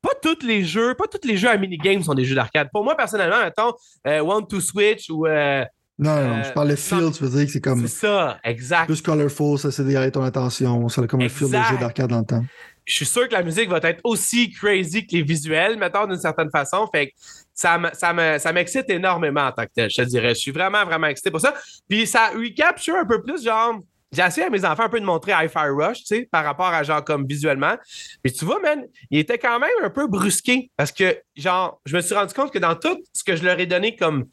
pas 0.00 0.14
tous 0.22 0.46
les 0.46 0.62
jeux, 0.62 0.94
pas 0.94 1.06
tous 1.08 1.26
les 1.26 1.36
jeux 1.36 1.48
à 1.48 1.56
minigames 1.56 2.04
sont 2.04 2.14
des 2.14 2.24
jeux 2.24 2.36
d'arcade. 2.36 2.68
Pour 2.72 2.84
moi, 2.84 2.96
personnellement, 2.96 3.40
mettons, 3.40 3.72
euh, 4.06 4.20
One 4.20 4.46
to 4.46 4.60
Switch 4.60 5.10
ou 5.10 5.26
euh, 5.26 5.64
non, 5.98 6.28
non, 6.28 6.42
je 6.42 6.52
parle 6.52 6.68
de 6.68 6.76
feel, 6.76 7.10
tu 7.10 7.24
veux 7.24 7.30
dire 7.30 7.46
que 7.46 7.52
c'est 7.52 7.60
comme. 7.60 7.86
C'est 7.86 8.06
ça, 8.06 8.38
exact. 8.44 8.86
Plus 8.86 9.00
colorful, 9.00 9.58
ça 9.58 9.70
c'est 9.70 9.82
d'arrêter 9.84 10.12
ton 10.12 10.22
attention. 10.22 10.88
Ça 10.88 11.00
a 11.02 11.06
comme 11.06 11.22
un 11.22 11.28
feel 11.28 11.48
de 11.48 11.56
jeu 11.56 11.78
d'arcade 11.80 12.10
dans 12.10 12.18
le 12.18 12.26
temps. 12.26 12.44
Je 12.84 12.94
suis 12.94 13.06
sûr 13.06 13.26
que 13.28 13.32
la 13.32 13.42
musique 13.42 13.68
va 13.68 13.78
être 13.82 14.00
aussi 14.04 14.50
crazy 14.50 15.06
que 15.06 15.16
les 15.16 15.22
visuels, 15.22 15.76
mettons, 15.76 16.06
d'une 16.06 16.20
certaine 16.20 16.50
façon. 16.50 16.86
Fait 16.94 17.08
que 17.08 17.12
ça, 17.52 17.80
ça, 17.94 18.52
m'excite 18.52 18.88
énormément 18.90 19.46
en 19.46 19.52
tant 19.52 19.64
que 19.64 19.70
tel, 19.74 19.90
je 19.90 19.96
te 19.96 20.02
dirais. 20.02 20.30
Je 20.30 20.40
suis 20.40 20.50
vraiment, 20.52 20.84
vraiment 20.84 21.08
excité 21.08 21.30
pour 21.30 21.40
ça. 21.40 21.54
Puis 21.88 22.06
ça 22.06 22.28
recapture 22.28 22.94
un 22.94 23.06
peu 23.06 23.22
plus, 23.22 23.42
genre. 23.42 23.80
J'ai 24.12 24.22
essayé 24.22 24.46
à 24.46 24.50
mes 24.50 24.64
enfants 24.64 24.84
un 24.84 24.88
peu 24.88 25.00
de 25.00 25.04
montrer 25.04 25.32
Hi-Fi 25.32 25.68
Rush, 25.70 25.98
tu 25.98 26.06
sais, 26.06 26.28
par 26.30 26.44
rapport 26.44 26.68
à 26.68 26.84
genre 26.84 27.02
comme 27.02 27.26
visuellement. 27.26 27.76
Mais 28.24 28.30
tu 28.30 28.44
vois, 28.44 28.60
man, 28.60 28.84
il 29.10 29.18
était 29.18 29.36
quand 29.36 29.58
même 29.58 29.68
un 29.82 29.90
peu 29.90 30.06
brusqué 30.06 30.70
parce 30.76 30.92
que, 30.92 31.18
genre, 31.34 31.80
je 31.84 31.96
me 31.96 32.00
suis 32.00 32.14
rendu 32.14 32.32
compte 32.32 32.52
que 32.52 32.58
dans 32.60 32.76
tout 32.76 32.96
ce 33.12 33.24
que 33.24 33.34
je 33.34 33.44
leur 33.44 33.58
ai 33.58 33.66
donné 33.66 33.96
comme 33.96 34.26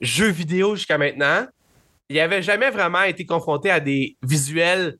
jeux 0.00 0.30
vidéo 0.30 0.76
jusqu'à 0.76 0.98
maintenant, 0.98 1.46
il 2.08 2.16
n'avait 2.16 2.42
jamais 2.42 2.70
vraiment 2.70 3.02
été 3.02 3.24
confronté 3.24 3.70
à 3.70 3.80
des 3.80 4.16
visuels 4.22 4.96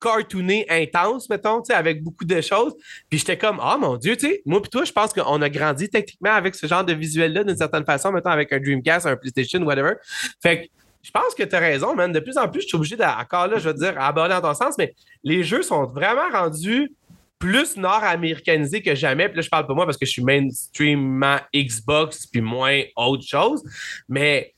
cartoonés 0.00 0.66
intenses, 0.68 1.28
mettons, 1.28 1.62
avec 1.70 2.02
beaucoup 2.02 2.24
de 2.24 2.40
choses. 2.40 2.74
Puis 3.08 3.18
j'étais 3.18 3.38
comme, 3.38 3.60
oh 3.62 3.78
mon 3.78 3.96
Dieu, 3.96 4.16
tu 4.16 4.28
sais, 4.28 4.42
moi 4.44 4.60
puis 4.60 4.70
toi, 4.70 4.84
je 4.84 4.92
pense 4.92 5.12
qu'on 5.12 5.40
a 5.40 5.48
grandi 5.48 5.88
techniquement 5.88 6.32
avec 6.32 6.54
ce 6.54 6.66
genre 6.66 6.84
de 6.84 6.92
visuel-là 6.92 7.44
d'une 7.44 7.56
certaine 7.56 7.84
façon, 7.84 8.12
mettons, 8.12 8.30
avec 8.30 8.52
un 8.52 8.60
Dreamcast, 8.60 9.06
un 9.06 9.16
PlayStation, 9.16 9.60
whatever. 9.62 9.94
Fait 10.42 10.62
que 10.62 10.66
je 11.02 11.10
pense 11.10 11.34
que 11.34 11.42
tu 11.42 11.54
as 11.54 11.58
raison, 11.58 11.94
man. 11.94 12.12
De 12.12 12.20
plus 12.20 12.38
en 12.38 12.48
plus, 12.48 12.62
je 12.62 12.68
suis 12.68 12.76
obligé 12.76 12.96
d'accord 12.96 13.46
là, 13.46 13.58
je 13.58 13.68
veux 13.68 13.74
dire, 13.74 13.94
aborder 14.00 14.34
dans 14.34 14.40
ton 14.40 14.54
sens, 14.54 14.74
mais 14.78 14.94
les 15.22 15.44
jeux 15.44 15.62
sont 15.62 15.84
vraiment 15.84 16.30
rendus 16.32 16.92
plus 17.44 17.76
nord-américanisés 17.76 18.80
que 18.80 18.94
jamais. 18.94 19.28
Puis 19.28 19.36
là, 19.36 19.42
je 19.42 19.50
parle 19.50 19.66
pas 19.66 19.74
moi 19.74 19.84
parce 19.84 19.98
que 19.98 20.06
je 20.06 20.12
suis 20.12 20.24
mainstreamment 20.24 21.36
Xbox 21.54 22.26
puis 22.26 22.40
moins 22.40 22.80
autre 22.96 23.26
chose. 23.26 23.62
Mais 24.08 24.54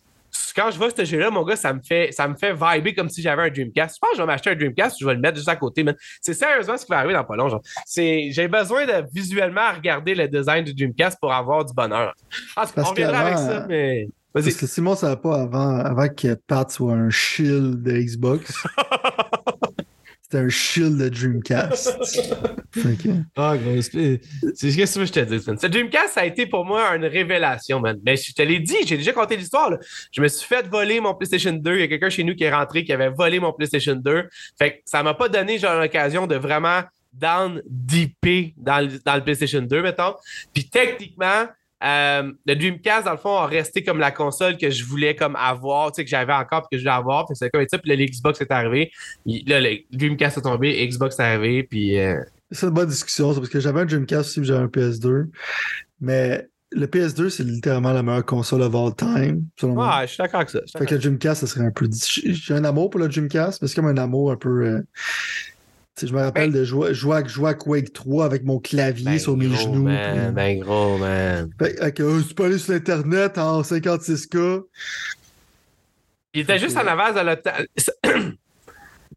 quand 0.55 0.71
je 0.71 0.79
vois 0.79 0.91
ce 0.97 1.05
jeu-là, 1.05 1.31
mon 1.31 1.43
gars, 1.43 1.57
ça 1.57 1.73
me 1.73 1.81
fait, 1.83 2.13
ça 2.13 2.29
me 2.29 2.37
fait 2.37 2.53
vibrer 2.53 2.95
comme 2.95 3.09
si 3.09 3.23
j'avais 3.23 3.43
un 3.43 3.51
Dreamcast. 3.51 3.97
Je 3.97 3.99
pense 3.99 4.11
que 4.11 4.17
je 4.19 4.23
vais 4.23 4.27
m'acheter 4.27 4.51
un 4.51 4.55
Dreamcast, 4.55 4.99
je 5.01 5.05
vais 5.05 5.15
le 5.15 5.21
mettre 5.21 5.37
juste 5.37 5.49
à 5.49 5.57
côté. 5.57 5.85
C'est 6.21 6.35
sérieusement 6.35 6.77
ce 6.77 6.87
qui 6.87 6.93
va 6.93 6.99
arriver 6.99 7.15
dans 7.15 7.25
pas 7.25 7.35
long. 7.35 7.61
J'ai 7.93 8.49
besoin 8.49 8.87
de 8.87 9.05
visuellement 9.13 9.73
regarder 9.75 10.15
le 10.15 10.29
design 10.29 10.65
du 10.65 10.73
Dreamcast 10.73 11.19
pour 11.21 11.33
avoir 11.33 11.65
du 11.65 11.75
bonheur. 11.75 12.15
on 12.57 12.83
reviendra 12.83 13.19
avec 13.19 13.39
ça, 13.39 13.67
mais. 13.69 14.09
Parce 14.33 14.55
que 14.55 14.67
Simon 14.67 14.93
ne 14.93 14.97
savait 14.97 15.21
pas 15.21 15.41
avant, 15.41 15.79
avant 15.79 16.09
que 16.09 16.35
Pat 16.35 16.71
soit 16.71 16.93
un 16.93 17.11
shield 17.11 17.83
de 17.83 17.93
Xbox. 17.99 18.55
C'était 20.29 20.39
un 20.39 20.49
shield 20.49 20.99
de 20.99 21.09
Dreamcast. 21.09 21.97
Ah, 23.37 23.57
gros, 23.57 23.81
c'est 23.81 24.21
qu'est-ce 24.61 24.99
que 24.99 25.07
je 25.07 25.13
te 25.13 25.21
dis, 25.21 25.41
Ce 25.41 25.67
Dreamcast, 25.67 26.15
ça 26.15 26.21
a 26.21 26.27
été 26.27 26.47
pour 26.47 26.67
moi 26.67 26.95
une 26.95 27.07
révélation, 27.07 27.81
man. 27.81 27.99
Mais 28.05 28.17
je 28.19 28.35
te 28.35 28.43
l'ai 28.43 28.59
dit, 28.59 28.77
j'ai 28.85 28.99
déjà 28.99 29.13
conté 29.13 29.37
l'histoire. 29.37 29.71
Je 30.13 30.21
me 30.21 30.29
suis 30.29 30.47
fait 30.47 30.67
voler 30.69 31.01
mon 31.01 31.15
PlayStation 31.15 31.53
2. 31.53 31.75
Il 31.75 31.81
y 31.81 31.83
a 31.85 31.89
quelqu'un 31.89 32.11
chez 32.11 32.23
nous 32.23 32.35
qui 32.35 32.45
est 32.45 32.53
rentré 32.53 32.85
qui 32.85 32.93
avait 32.93 33.09
volé 33.09 33.41
mon 33.41 33.53
PlayStation 33.53 33.95
2. 33.95 34.29
Fait 34.59 34.73
que 34.73 34.77
ça 34.85 35.03
m'a 35.03 35.15
pas 35.15 35.31
donné 35.31 35.59
genre 35.59 35.81
l'occasion 35.81 36.27
de 36.27 36.37
vraiment 36.37 36.83
down 37.15 37.63
DP 37.67 38.53
dans 38.59 38.85
le, 38.87 38.99
dans 39.05 39.15
le 39.15 39.23
PlayStation 39.23 39.63
2, 39.63 39.81
mettons. 39.81 40.17
Puis 40.53 40.69
techniquement, 40.69 41.47
euh, 41.87 42.33
le 42.47 42.57
Dreamcast, 42.57 43.05
dans 43.05 43.13
le 43.13 43.19
fond, 43.19 43.37
a 43.37 43.47
resté 43.47 43.85
comme 43.85 43.99
la 43.99 44.11
console 44.11 44.57
que 44.57 44.71
je 44.71 44.85
voulais 44.85 45.15
comme 45.15 45.37
avoir, 45.37 45.93
tu 45.93 45.97
sais, 45.97 46.05
que 46.05 46.11
j'avais 46.11 46.33
encore 46.33 46.67
et 46.71 46.77
que 46.77 46.79
je 46.79 46.85
voulais 46.85 46.97
avoir. 46.97 47.27
c'est 47.33 47.51
comme 47.51 47.65
ça. 47.69 47.79
Puis 47.79 47.91
là, 47.91 47.97
l'Xbox 47.97 48.41
est 48.41 48.51
arrivé. 48.51 48.91
Là, 49.25 49.61
le 49.61 49.79
Dreamcast 49.93 50.39
est 50.39 50.43
tombé, 50.43 50.87
Xbox 50.87 51.19
est 51.19 51.23
arrivé. 51.23 51.63
Puis. 51.63 51.99
Euh, 51.99 52.21
c'est 52.51 52.67
une 52.67 52.73
bonne 52.73 52.89
discussion, 52.89 53.35
parce 53.35 53.49
que 53.49 53.61
j'avais 53.61 53.81
un 53.81 53.87
Dreamcast 53.87 54.31
aussi, 54.31 54.45
j'avais 54.45 54.65
un 54.65 54.69
PS2. 54.69 55.27
Mais 56.01 56.47
le 56.73 56.87
PS2, 56.87 57.29
c'est 57.29 57.45
littéralement 57.45 57.93
la 57.93 58.03
meilleure 58.03 58.25
console 58.25 58.63
of 58.63 58.75
all 58.75 58.95
time, 58.95 59.45
selon 59.57 59.75
moi. 59.75 60.03
je 60.03 60.13
suis 60.13 60.19
d'accord 60.19 60.41
avec 60.41 60.51
ça. 60.51 60.61
Fait 60.79 60.87
que 60.87 60.95
le 60.95 61.01
Dreamcast, 61.01 61.41
ça 61.43 61.47
serait 61.47 61.65
un 61.65 61.71
peu. 61.71 61.89
J'ai 61.91 62.55
un 62.55 62.65
amour 62.65 62.91
pour 62.91 63.01
le 63.01 63.09
Dreamcast, 63.09 63.63
mais 63.63 63.69
c'est 63.69 63.75
comme 63.75 63.87
un 63.87 63.97
amour 63.97 64.33
un 64.33 64.37
peu. 64.37 64.65
Euh, 64.65 64.83
je 66.03 66.13
me 66.13 66.21
rappelle 66.21 66.51
ben 66.51 66.61
de 66.61 66.65
jouer, 66.65 66.93
jouer, 66.93 67.27
jouer, 67.27 67.51
à 67.51 67.55
Quake 67.55 67.93
3 67.93 68.25
avec 68.27 68.45
mon 68.45 68.59
clavier 68.59 69.05
ben 69.05 69.19
sur 69.19 69.37
mes 69.37 69.49
genoux. 69.49 69.85
Man, 69.85 70.35
ben 70.35 70.61
gros, 70.61 70.99
man. 70.99 71.51
Fait, 71.59 71.95
que, 71.95 72.23
tu 72.23 72.35
peux 72.35 72.45
aller 72.45 72.59
sur 72.59 72.75
Internet 72.75 73.39
en 73.39 73.63
56K. 73.63 74.63
Il 76.35 76.43
était 76.43 76.59
juste 76.59 76.77
en 76.77 76.87
avance 76.87 77.15
de 77.15 77.21
le 77.21 78.33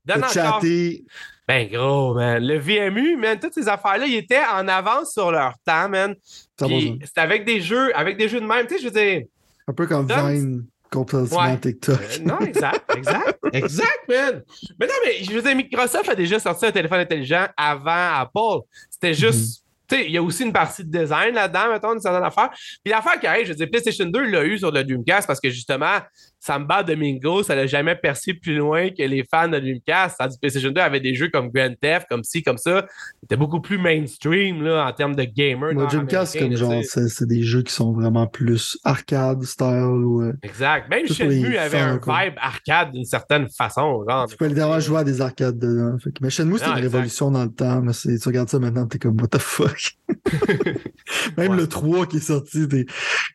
Donne 0.05 0.23
chatter. 0.31 1.03
Ben 1.47 1.67
gros, 1.69 2.13
man. 2.13 2.41
Le 2.41 2.57
VMU, 2.57 3.17
man, 3.17 3.37
toutes 3.39 3.55
ces 3.55 3.67
affaires-là, 3.67 4.05
ils 4.05 4.15
étaient 4.15 4.39
en 4.39 4.67
avance 4.69 5.11
sur 5.13 5.31
leur 5.31 5.55
temps, 5.65 5.89
man. 5.89 6.15
C'était 6.57 7.21
avec 7.21 7.45
des 7.45 7.59
jeux, 7.59 7.93
avec 7.97 8.17
des 8.17 8.29
jeux 8.29 8.39
de 8.39 8.45
même. 8.45 8.67
Tu 8.67 8.75
sais, 8.75 8.81
je 8.81 8.85
veux 8.85 8.93
dire. 8.93 9.23
Un 9.67 9.73
peu 9.73 9.85
comme 9.85 10.07
Vine 10.07 10.65
complètement 10.91 11.55
TikTok. 11.57 11.99
Euh, 11.99 12.23
non, 12.23 12.39
exact, 12.39 12.83
exact, 12.95 13.39
exact, 13.53 14.07
man. 14.07 14.43
Mais 14.79 14.87
non, 14.87 14.93
mais 15.05 15.23
je 15.23 15.31
veux 15.31 15.41
dire, 15.41 15.55
Microsoft 15.55 16.09
a 16.09 16.15
déjà 16.15 16.39
sorti 16.39 16.65
un 16.65 16.71
téléphone 16.71 16.99
intelligent 16.99 17.47
avant 17.55 18.19
Apple. 18.19 18.65
C'était 18.89 19.13
juste. 19.13 19.61
Mhm. 19.61 19.65
Tu 19.89 19.95
sais, 19.95 20.05
il 20.05 20.11
y 20.11 20.17
a 20.17 20.21
aussi 20.21 20.43
une 20.43 20.53
partie 20.53 20.85
de 20.85 20.99
design 20.99 21.33
là-dedans, 21.33 21.71
mettons, 21.71 21.93
une 21.95 21.99
certaine 21.99 22.23
affaire. 22.23 22.51
Puis 22.83 22.91
l'affaire 22.91 23.19
qui 23.19 23.25
arrive, 23.25 23.45
je 23.45 23.49
veux 23.49 23.55
dire, 23.55 23.69
PlayStation 23.71 24.05
2 24.05 24.21
l'a 24.23 24.43
eu 24.43 24.59
sur 24.59 24.71
le 24.71 24.83
Dreamcast 24.83 25.25
parce 25.25 25.39
que 25.39 25.49
justement, 25.49 25.97
Samba 26.39 26.83
Domingo, 26.83 27.43
ça 27.43 27.55
n'a 27.55 27.67
jamais 27.67 27.95
percé 27.95 28.33
plus 28.33 28.55
loin 28.55 28.89
que 28.89 29.03
les 29.03 29.23
fans 29.29 29.49
de 29.49 29.59
Dreamcast. 29.59 30.17
Tandis 30.17 30.35
que 30.35 30.39
PlayStation 30.39 30.71
2 30.71 30.79
avait 30.79 31.01
des 31.01 31.13
jeux 31.13 31.29
comme 31.29 31.49
Grand 31.49 31.73
Theft, 31.79 32.07
comme 32.09 32.23
ci, 32.23 32.41
comme 32.41 32.57
ça. 32.57 32.85
C'était 33.21 33.35
beaucoup 33.35 33.59
plus 33.59 33.77
mainstream 33.77 34.63
là, 34.63 34.87
en 34.87 34.93
termes 34.93 35.15
de 35.15 35.23
gamer. 35.23 35.73
Le 35.73 35.85
Dreamcast, 35.87 36.39
comme 36.39 36.55
genre, 36.55 36.81
c'est 36.83 37.27
des 37.27 37.43
jeux 37.43 37.61
qui 37.61 37.73
sont 37.73 37.91
vraiment 37.91 38.25
plus 38.25 38.77
arcade 38.83 39.43
style. 39.43 39.67
Ou, 39.67 40.21
euh, 40.21 40.33
exact. 40.43 40.89
Même 40.89 41.07
Shenmue 41.07 41.57
avait 41.57 41.79
un 41.79 41.95
vibe 41.95 42.35
arcade 42.37 42.91
d'une 42.93 43.05
certaine 43.05 43.47
façon. 43.49 44.05
Genre, 44.07 44.27
tu 44.27 44.37
peux 44.37 44.45
évidemment 44.45 44.79
jouer 44.79 44.99
à 44.99 45.03
des 45.03 45.19
arcades 45.19 45.59
dedans. 45.59 45.97
Mais 46.21 46.29
Shenmue, 46.29 46.57
c'était 46.57 46.71
une 46.71 46.77
révolution 46.77 47.31
dans 47.31 47.43
le 47.43 47.51
temps. 47.51 47.81
Mais 47.81 47.91
tu 47.93 48.17
regardes 48.25 48.49
ça 48.49 48.59
maintenant, 48.59 48.87
t'es 48.87 48.97
comme, 48.97 49.19
what 49.19 49.27
the 49.27 49.39
fuck? 49.39 49.97
Même 51.37 51.55
le 51.55 51.67
3 51.67 52.07
qui 52.07 52.17
est 52.17 52.21
sorti, 52.21 52.65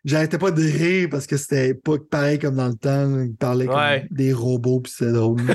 j'arrêtais 0.05 0.39
pas 0.39 0.51
de 0.51 0.63
rire 0.63 1.09
parce 1.11 1.27
que 1.27 1.37
c'était 1.37 1.75
pas 1.75 1.97
pareil 2.11 2.39
comme 2.39 2.57
dans 2.57 2.69
le 2.69 2.75
temps. 2.75 2.94
Il 3.27 3.35
parlait 3.37 3.67
comme 3.67 4.09
des 4.11 4.33
robots, 4.33 4.81
puis 4.81 4.93
c'était 4.97 5.13
drôle. 5.13 5.41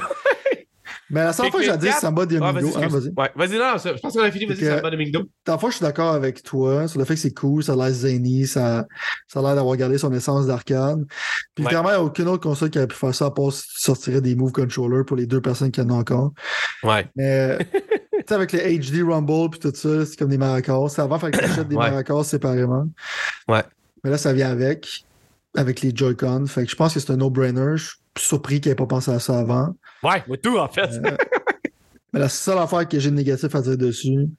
Mais 1.11 1.23
la 1.23 1.33
seule 1.33 1.49
fois 1.49 1.59
que 1.59 1.65
j'ai 1.65 1.77
dit 1.77 1.91
Samba 1.91 2.25
de 2.25 2.37
Mingo. 2.37 2.71
Ah, 2.75 2.87
vas-y. 2.87 3.11
Ouais, 3.17 3.31
vas-y, 3.35 3.57
non, 3.57 3.77
je 3.77 3.99
pense 3.99 4.13
qu'on 4.13 4.21
a 4.21 4.31
fini, 4.31 4.45
vas-y, 4.45 4.65
Samba 4.65 4.91
de 4.91 4.97
Mingo. 4.97 5.23
La 5.47 5.57
fois, 5.57 5.69
je 5.71 5.77
suis 5.77 5.83
d'accord 5.83 6.13
avec 6.13 6.43
toi 6.43 6.87
sur 6.87 6.99
le 6.99 7.05
fait 7.05 7.15
que 7.15 7.19
c'est 7.19 7.33
cool, 7.33 7.63
ça 7.63 7.73
a 7.73 7.75
l'air 7.75 7.89
zany, 7.89 8.45
ça, 8.45 8.85
ça 9.27 9.39
a 9.39 9.41
l'air 9.41 9.55
d'avoir 9.55 9.75
gardé 9.75 9.97
son 9.97 10.13
essence 10.13 10.45
d'arcade. 10.45 11.05
Puis 11.55 11.65
clairement, 11.65 11.89
il 11.89 11.93
n'y 11.93 11.97
a 11.97 12.03
aucune 12.03 12.27
autre 12.27 12.43
console 12.43 12.69
qui 12.69 12.77
aurait 12.77 12.87
pu 12.87 12.95
faire 12.95 13.15
ça 13.15 13.25
à 13.25 13.31
part 13.31 13.51
si 13.51 13.63
tu 13.63 13.81
sortirais 13.81 14.21
des 14.21 14.35
Move 14.35 14.51
Controllers 14.51 15.05
pour 15.05 15.17
les 15.17 15.25
deux 15.25 15.41
personnes 15.41 15.71
qui 15.71 15.81
en 15.81 15.89
ont 15.89 15.99
encore. 15.99 16.31
Ouais. 16.83 17.07
Mais, 17.15 17.57
tu 17.57 18.25
sais, 18.27 18.35
avec 18.35 18.51
les 18.51 18.77
HD 18.77 19.03
Rumble 19.03 19.49
puis 19.49 19.59
tout 19.59 19.71
ça, 19.73 20.05
c'est 20.05 20.15
comme 20.15 20.29
des 20.29 20.37
maracas. 20.37 20.89
Ça 20.89 21.03
avant, 21.03 21.17
faire 21.17 21.31
que 21.31 21.37
tu 21.37 21.43
achètes 21.43 21.67
des 21.67 21.75
maracas 21.75 22.23
séparément. 22.23 22.85
Ouais. 23.47 23.63
Mais 24.03 24.11
là, 24.11 24.17
ça 24.17 24.31
vient 24.31 24.51
avec 24.51 25.05
avec 25.55 25.81
les 25.81 25.95
Joy-Con. 25.95 26.45
Fait 26.47 26.65
que 26.65 26.71
je 26.71 26.75
pense 26.75 26.93
que 26.93 26.99
c'est 26.99 27.11
un 27.11 27.17
no-brainer. 27.17 27.77
Je 27.77 27.85
suis 27.85 27.97
surpris 28.17 28.61
qu'il 28.61 28.71
n'ait 28.71 28.75
pas 28.75 28.85
pensé 28.85 29.11
à 29.11 29.19
ça 29.19 29.39
avant. 29.39 29.75
Ouais, 30.03 30.23
mais 30.27 30.37
tout 30.37 30.57
en 30.57 30.67
fait. 30.67 30.89
Euh, 30.93 31.17
mais 32.13 32.19
la 32.19 32.29
seule 32.29 32.57
affaire 32.57 32.87
que 32.87 32.99
j'ai 32.99 33.11
de 33.11 33.15
négatif 33.15 33.53
à 33.55 33.61
dire 33.61 33.77
dessus, 33.77 34.29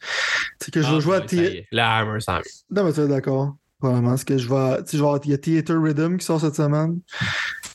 c'est 0.61 0.73
que 0.73 0.83
je 0.83 0.89
vais 0.89 0.97
ah, 0.97 1.01
jouer 1.01 1.17
à 1.17 1.21
Theater. 1.21 1.65
La 1.73 1.97
Hammer. 1.99 2.19
Non, 2.71 2.85
mais 2.85 2.93
tu 2.93 3.01
es 3.01 3.09
d'accord. 3.09 3.57
Probablement. 3.79 4.17
Que 4.17 4.39
je 4.39 4.49
vais. 4.49 4.85
Tu 4.85 4.99
sais, 4.99 5.05
il 5.25 5.31
y 5.31 5.35
a 5.35 5.39
Theater 5.39 5.83
Rhythm 5.83 6.17
qui 6.19 6.27
sort 6.27 6.41
cette 6.41 6.57
semaine. 6.57 7.01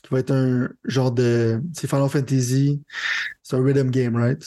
Qui 0.02 0.08
va 0.10 0.20
être 0.20 0.32
un 0.32 0.68
genre 0.84 1.10
de. 1.10 1.60
C'est 1.74 1.88
Final 1.88 2.08
Fantasy. 2.08 2.80
C'est 3.42 3.56
un 3.56 3.64
rhythm 3.64 3.90
game, 3.90 4.16
right? 4.16 4.42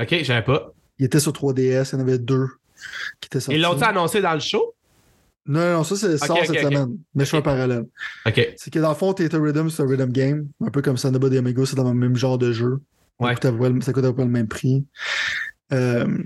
Ok, 0.00 0.22
j'avais 0.22 0.42
pas. 0.42 0.72
Il 0.98 1.06
était 1.06 1.20
sur 1.20 1.32
3DS, 1.32 1.90
il 1.90 1.92
y 1.92 1.96
en 1.96 2.00
avait 2.00 2.18
deux 2.18 2.46
qui 3.20 3.26
étaient 3.26 3.40
sortis. 3.40 3.56
Ils 3.58 3.62
l'ont 3.62 3.80
annoncé 3.82 4.20
dans 4.20 4.34
le 4.34 4.40
show? 4.40 4.74
Non, 5.46 5.72
non, 5.72 5.84
ça, 5.84 5.96
c'est 5.96 6.18
sort 6.18 6.38
cette 6.44 6.60
semaine. 6.60 6.98
Mais 7.14 7.24
je 7.24 7.30
fais 7.30 7.38
un 7.38 7.42
parallèle. 7.42 7.86
OK. 8.26 8.54
C'est 8.56 8.70
que 8.70 8.78
dans 8.78 8.90
le 8.90 8.94
fond, 8.94 9.12
Theater 9.12 9.42
Rhythm, 9.42 9.70
c'est 9.70 9.82
un 9.82 9.86
rhythm 9.86 10.12
game. 10.12 10.48
Un 10.60 10.70
peu 10.70 10.82
comme 10.82 10.96
Sanaba 10.96 11.28
de 11.28 11.38
Amigo, 11.38 11.64
c'est 11.64 11.76
dans 11.76 11.88
le 11.88 11.94
même 11.94 12.16
genre 12.16 12.38
de 12.38 12.52
jeu. 12.52 12.80
Ouais. 13.18 13.34
Ça 13.34 13.50
coûte 13.92 14.04
à 14.04 14.08
peu 14.08 14.14
près 14.14 14.24
le 14.24 14.30
même 14.30 14.48
prix. 14.48 14.84
Euh, 15.72 16.18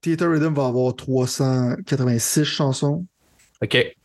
Theater 0.00 0.30
Rhythm 0.30 0.54
va 0.54 0.66
avoir 0.66 0.94
386 0.94 2.44
chansons. 2.44 3.06
OK. 3.62 3.96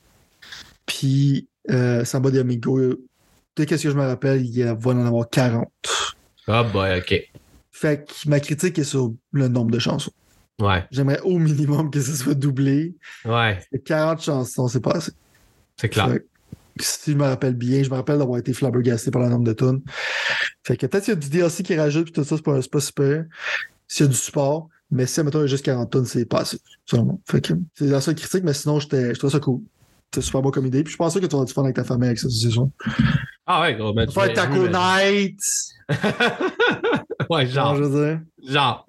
Puis 0.86 1.48
euh, 1.70 2.06
Samba 2.06 2.32
de 2.32 2.40
Amigo, 2.40 2.80
dès 3.56 3.66
que 3.66 3.76
je 3.76 3.90
me 3.90 4.06
rappelle, 4.06 4.46
il 4.46 4.64
va 4.64 4.92
en 4.92 5.06
avoir 5.06 5.30
40. 5.30 5.68
Ah, 6.48 6.64
bah, 6.64 6.98
ok. 6.98 7.16
Fait 7.72 8.08
que 8.08 8.30
ma 8.30 8.40
critique 8.40 8.80
est 8.80 8.84
sur 8.84 9.14
le 9.32 9.48
nombre 9.50 9.72
de 9.72 9.80
chansons. 9.80 10.12
Ouais. 10.60 10.86
J'aimerais 10.92 11.20
au 11.22 11.38
minimum 11.38 11.92
que 11.92 12.02
ça 12.02 12.14
soit 12.14 12.34
doublé. 12.34 12.96
Ouais. 13.26 13.60
40 13.86 14.22
chansons, 14.22 14.68
c'est 14.68 14.80
pas 14.80 14.96
assez. 14.96 15.12
C'est 15.80 15.90
clair. 15.90 16.18
si 16.80 17.12
je 17.12 17.18
me 17.18 17.26
rappelle 17.26 17.54
bien, 17.54 17.84
je 17.84 17.90
me 17.90 17.96
rappelle 17.96 18.18
d'avoir 18.18 18.40
été 18.40 18.54
flabbergasté 18.54 19.12
par 19.12 19.22
le 19.22 19.30
nombre 19.30 19.44
de 19.46 19.54
tonnes. 19.54 19.82
Fait 20.64 20.76
que 20.76 20.88
peut-être 20.88 21.06
qu'il 21.06 21.14
y 21.14 21.18
a 21.18 21.20
du 21.20 21.30
DLC 21.30 21.64
qui 21.64 21.76
rajoute, 21.76 22.12
tout 22.12 22.24
ça, 22.24 22.36
c'est 22.36 22.44
pas, 22.44 22.60
pas 22.60 22.80
super. 22.80 23.26
S'il 23.88 24.06
y 24.06 24.10
a 24.10 24.12
du 24.12 24.18
support, 24.18 24.70
mais 24.90 25.06
si, 25.06 25.22
mettons, 25.22 25.40
il 25.40 25.44
y 25.44 25.46
a 25.46 25.48
juste 25.48 25.66
40 25.66 25.92
tonnes, 25.92 26.06
c'est 26.06 26.26
pas 26.26 26.42
assez, 26.42 26.58
Fait 27.26 27.42
que 27.42 27.54
c'est 27.76 27.86
la 27.86 28.02
seule 28.02 28.16
critique, 28.16 28.44
mais 28.44 28.54
sinon, 28.54 28.80
je 28.80 29.14
trouve 29.14 29.32
ça 29.32 29.40
cool. 29.40 29.62
C'est 30.14 30.22
super 30.22 30.42
beau 30.42 30.52
comme 30.52 30.66
idée. 30.66 30.84
Puis 30.84 30.94
je 30.94 30.98
pense 30.98 31.14
que 31.14 31.26
tu 31.26 31.36
vas 31.36 31.44
du 31.44 31.54
fun 31.54 31.64
avec 31.64 31.76
ta 31.76 31.84
famille 31.84 32.08
avec 32.08 32.20
ça, 32.20 32.30
c'est 32.30 32.50
sûr. 32.50 32.70
Ah 33.46 33.62
ouais, 33.62 33.76
gros. 33.76 33.94
Ben, 33.94 34.10
faire 34.10 34.34
Taco 34.34 34.68
Night! 34.68 35.40
ouais, 37.30 37.48
genre. 37.48 37.76
je 37.76 37.84
veux 37.84 38.06
dire. 38.06 38.22
Genre. 38.50 38.86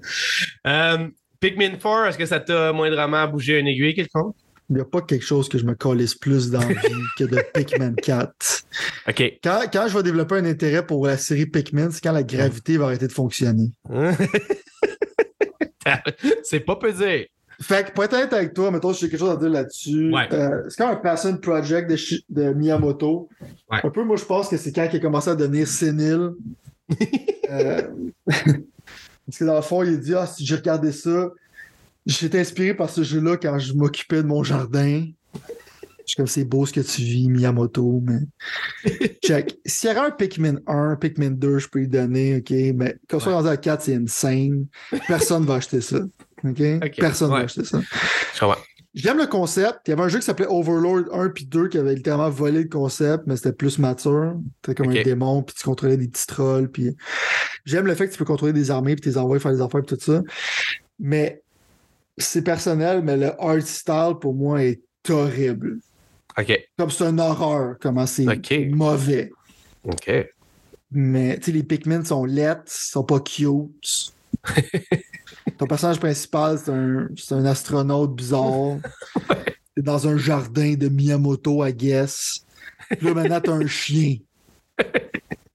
Euh, 0.67 1.09
Pikmin 1.41 1.77
4, 1.77 2.09
est-ce 2.09 2.19
que 2.19 2.27
ça 2.27 2.41
t'a 2.41 2.73
moindrement 2.73 3.27
bougé 3.29 3.61
un 3.61 3.67
aiguille 3.67 3.95
quelconque? 3.95 4.35
Il 4.71 4.77
n'y 4.77 4.83
a 4.83 4.85
pas 4.85 5.01
quelque 5.01 5.25
chose 5.25 5.49
que 5.49 5.57
je 5.57 5.65
me 5.65 5.75
colisse 5.75 6.15
plus 6.15 6.51
dans 6.51 6.61
la 6.61 6.67
vie 6.67 7.03
que 7.17 7.25
de 7.25 7.39
Pikmin 7.55 7.95
4. 7.95 8.35
OK. 9.09 9.39
Quand, 9.43 9.63
quand 9.73 9.87
je 9.89 9.97
vais 9.97 10.03
développer 10.03 10.35
un 10.35 10.45
intérêt 10.45 10.85
pour 10.85 11.07
la 11.07 11.17
série 11.17 11.47
Pikmin, 11.47 11.91
c'est 11.91 12.03
quand 12.03 12.13
la 12.13 12.23
gravité 12.23 12.77
va 12.77 12.87
arrêter 12.87 13.07
de 13.07 13.13
fonctionner. 13.13 13.71
c'est 16.43 16.61
pas 16.61 16.77
pesé. 16.77 17.31
Fait 17.61 17.87
que 17.87 17.93
pour 17.93 18.05
être 18.05 18.13
honnête 18.13 18.33
avec 18.33 18.55
toi, 18.55 18.71
mettons, 18.71 18.93
j'ai 18.93 19.09
quelque 19.09 19.19
chose 19.19 19.31
à 19.31 19.37
dire 19.37 19.49
là-dessus. 19.49 20.15
Euh, 20.15 20.63
c'est 20.69 20.77
comme 20.77 20.91
un 20.91 20.97
passion 20.97 21.37
project 21.39 21.91
de, 22.29 22.53
Miyamoto. 22.53 23.29
Un 23.71 23.91
peu, 23.91 24.05
moi, 24.05 24.17
je 24.17 24.25
pense 24.25 24.49
que 24.49 24.57
c'est 24.57 24.73
quand 24.73 24.87
il 24.93 24.97
a 24.97 25.01
commencé 25.01 25.31
à 25.31 25.35
devenir 25.35 25.67
sénile. 25.67 26.33
Euh, 27.51 27.81
parce 29.29 29.39
que 29.39 29.45
dans 29.45 29.57
le 29.57 29.63
fond, 29.63 29.83
il 29.83 30.01
dit 30.01 30.15
Ah, 30.15 30.27
si 30.27 30.47
j'ai 30.47 30.55
regardé 30.55 30.91
ça, 30.91 31.31
j'étais 32.07 32.41
inspiré 32.41 32.73
par 32.73 32.89
ce 32.89 33.03
jeu-là 33.03 33.37
quand 33.37 33.59
je 33.59 33.75
m'occupais 33.75 34.23
de 34.23 34.27
mon 34.27 34.43
jardin. 34.43 35.05
Je 35.35 36.13
suis 36.13 36.17
comme 36.17 36.27
c'est 36.27 36.47
beau 36.47 36.65
ce 36.65 36.73
que 36.73 36.81
tu 36.81 37.03
vis, 37.03 37.29
Miyamoto, 37.29 38.03
mais. 38.03 38.21
Check. 39.23 39.59
S'il 39.67 39.89
y 39.89 39.91
avait 39.91 40.01
un 40.01 40.11
Pikmin 40.11 40.55
1, 40.67 40.97
Pikmin 40.97 41.33
2, 41.33 41.59
je 41.59 41.69
peux 41.69 41.81
lui 41.81 41.89
donner, 41.89 42.37
OK, 42.39 42.51
mais 42.75 42.97
quand 43.07 43.19
on 43.19 43.21
soit 43.21 43.35
rendu 43.35 43.49
à 43.49 43.59
4, 43.59 43.83
c'est 43.83 43.97
insane. 43.97 44.65
Personne 45.07 45.45
va 45.45 45.57
acheter 45.57 45.83
ça. 45.83 45.99
OK? 46.45 46.63
Personne 46.97 47.31
va 47.31 47.41
acheter 47.41 47.65
ça. 47.65 47.81
J'aime 48.95 49.19
le 49.19 49.27
concept. 49.27 49.81
Il 49.87 49.91
y 49.91 49.93
avait 49.93 50.03
un 50.03 50.09
jeu 50.09 50.19
qui 50.19 50.25
s'appelait 50.25 50.49
Overlord 50.49 51.05
1 51.13 51.29
puis 51.29 51.45
2 51.45 51.69
qui 51.69 51.79
avait 51.79 51.95
littéralement 51.95 52.31
volé 52.31 52.63
le 52.63 52.69
concept, 52.69 53.25
mais 53.27 53.37
c'était 53.37 53.53
plus 53.53 53.79
mature. 53.79 54.37
C'était 54.65 54.83
comme 54.83 54.91
un 54.91 55.03
démon, 55.03 55.43
puis 55.43 55.55
tu 55.55 55.65
contrôlais 55.65 55.97
des 55.97 56.09
petits 56.09 56.27
trolls. 56.27 56.71
Puis... 56.71 56.97
J'aime 57.65 57.87
le 57.87 57.95
fait 57.95 58.07
que 58.07 58.13
tu 58.13 58.19
peux 58.19 58.25
contrôler 58.25 58.53
des 58.53 58.71
armées, 58.71 58.97
puis 58.97 59.11
tes 59.11 59.19
envoyer 59.19 59.41
faire 59.41 59.53
des 59.53 59.61
affaires, 59.61 59.83
puis 59.83 59.97
tout 59.97 60.03
ça. 60.03 60.23
Mais 60.99 61.43
c'est 62.17 62.43
personnel, 62.43 63.03
mais 63.03 63.17
le 63.17 63.33
art 63.41 63.63
style 63.63 64.15
pour 64.21 64.35
moi 64.35 64.65
est 64.65 64.81
horrible. 65.09 65.79
Comme 66.79 66.91
c'est 66.91 67.05
un 67.05 67.19
horreur, 67.19 67.77
comment 67.81 68.07
c'est 68.07 68.27
mauvais. 68.71 69.31
OK. 69.85 70.11
Mais 70.91 71.39
tu 71.39 71.47
sais, 71.47 71.53
les 71.53 71.63
Pikmin 71.63 72.05
sont 72.05 72.25
lettres, 72.25 72.63
sont 72.67 73.05
pas 73.05 73.21
cute. 73.21 74.15
Ton 75.57 75.67
personnage 75.67 75.99
principal, 75.99 76.59
c'est 76.59 76.71
un, 76.71 77.09
un, 77.31 77.45
astronaute 77.47 78.15
bizarre. 78.15 78.79
T'es 79.75 79.83
dans 79.83 80.09
un 80.09 80.17
jardin 80.17 80.75
de 80.75 80.89
Miyamoto, 80.89 81.65
I 81.65 81.73
guess. 81.73 82.45
Puis 82.91 83.07
là, 83.07 83.15
maintenant, 83.15 83.41
t'as 83.41 83.53
un 83.53 83.67
chien. 83.67 84.17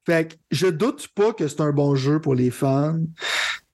Fait 0.06 0.30
que 0.30 0.36
je 0.52 0.68
doute 0.68 1.08
pas 1.16 1.34
que 1.34 1.48
c'est 1.48 1.62
un 1.62 1.72
bon 1.72 1.96
jeu 1.96 2.20
pour 2.20 2.36
les 2.36 2.52
fans. 2.52 3.00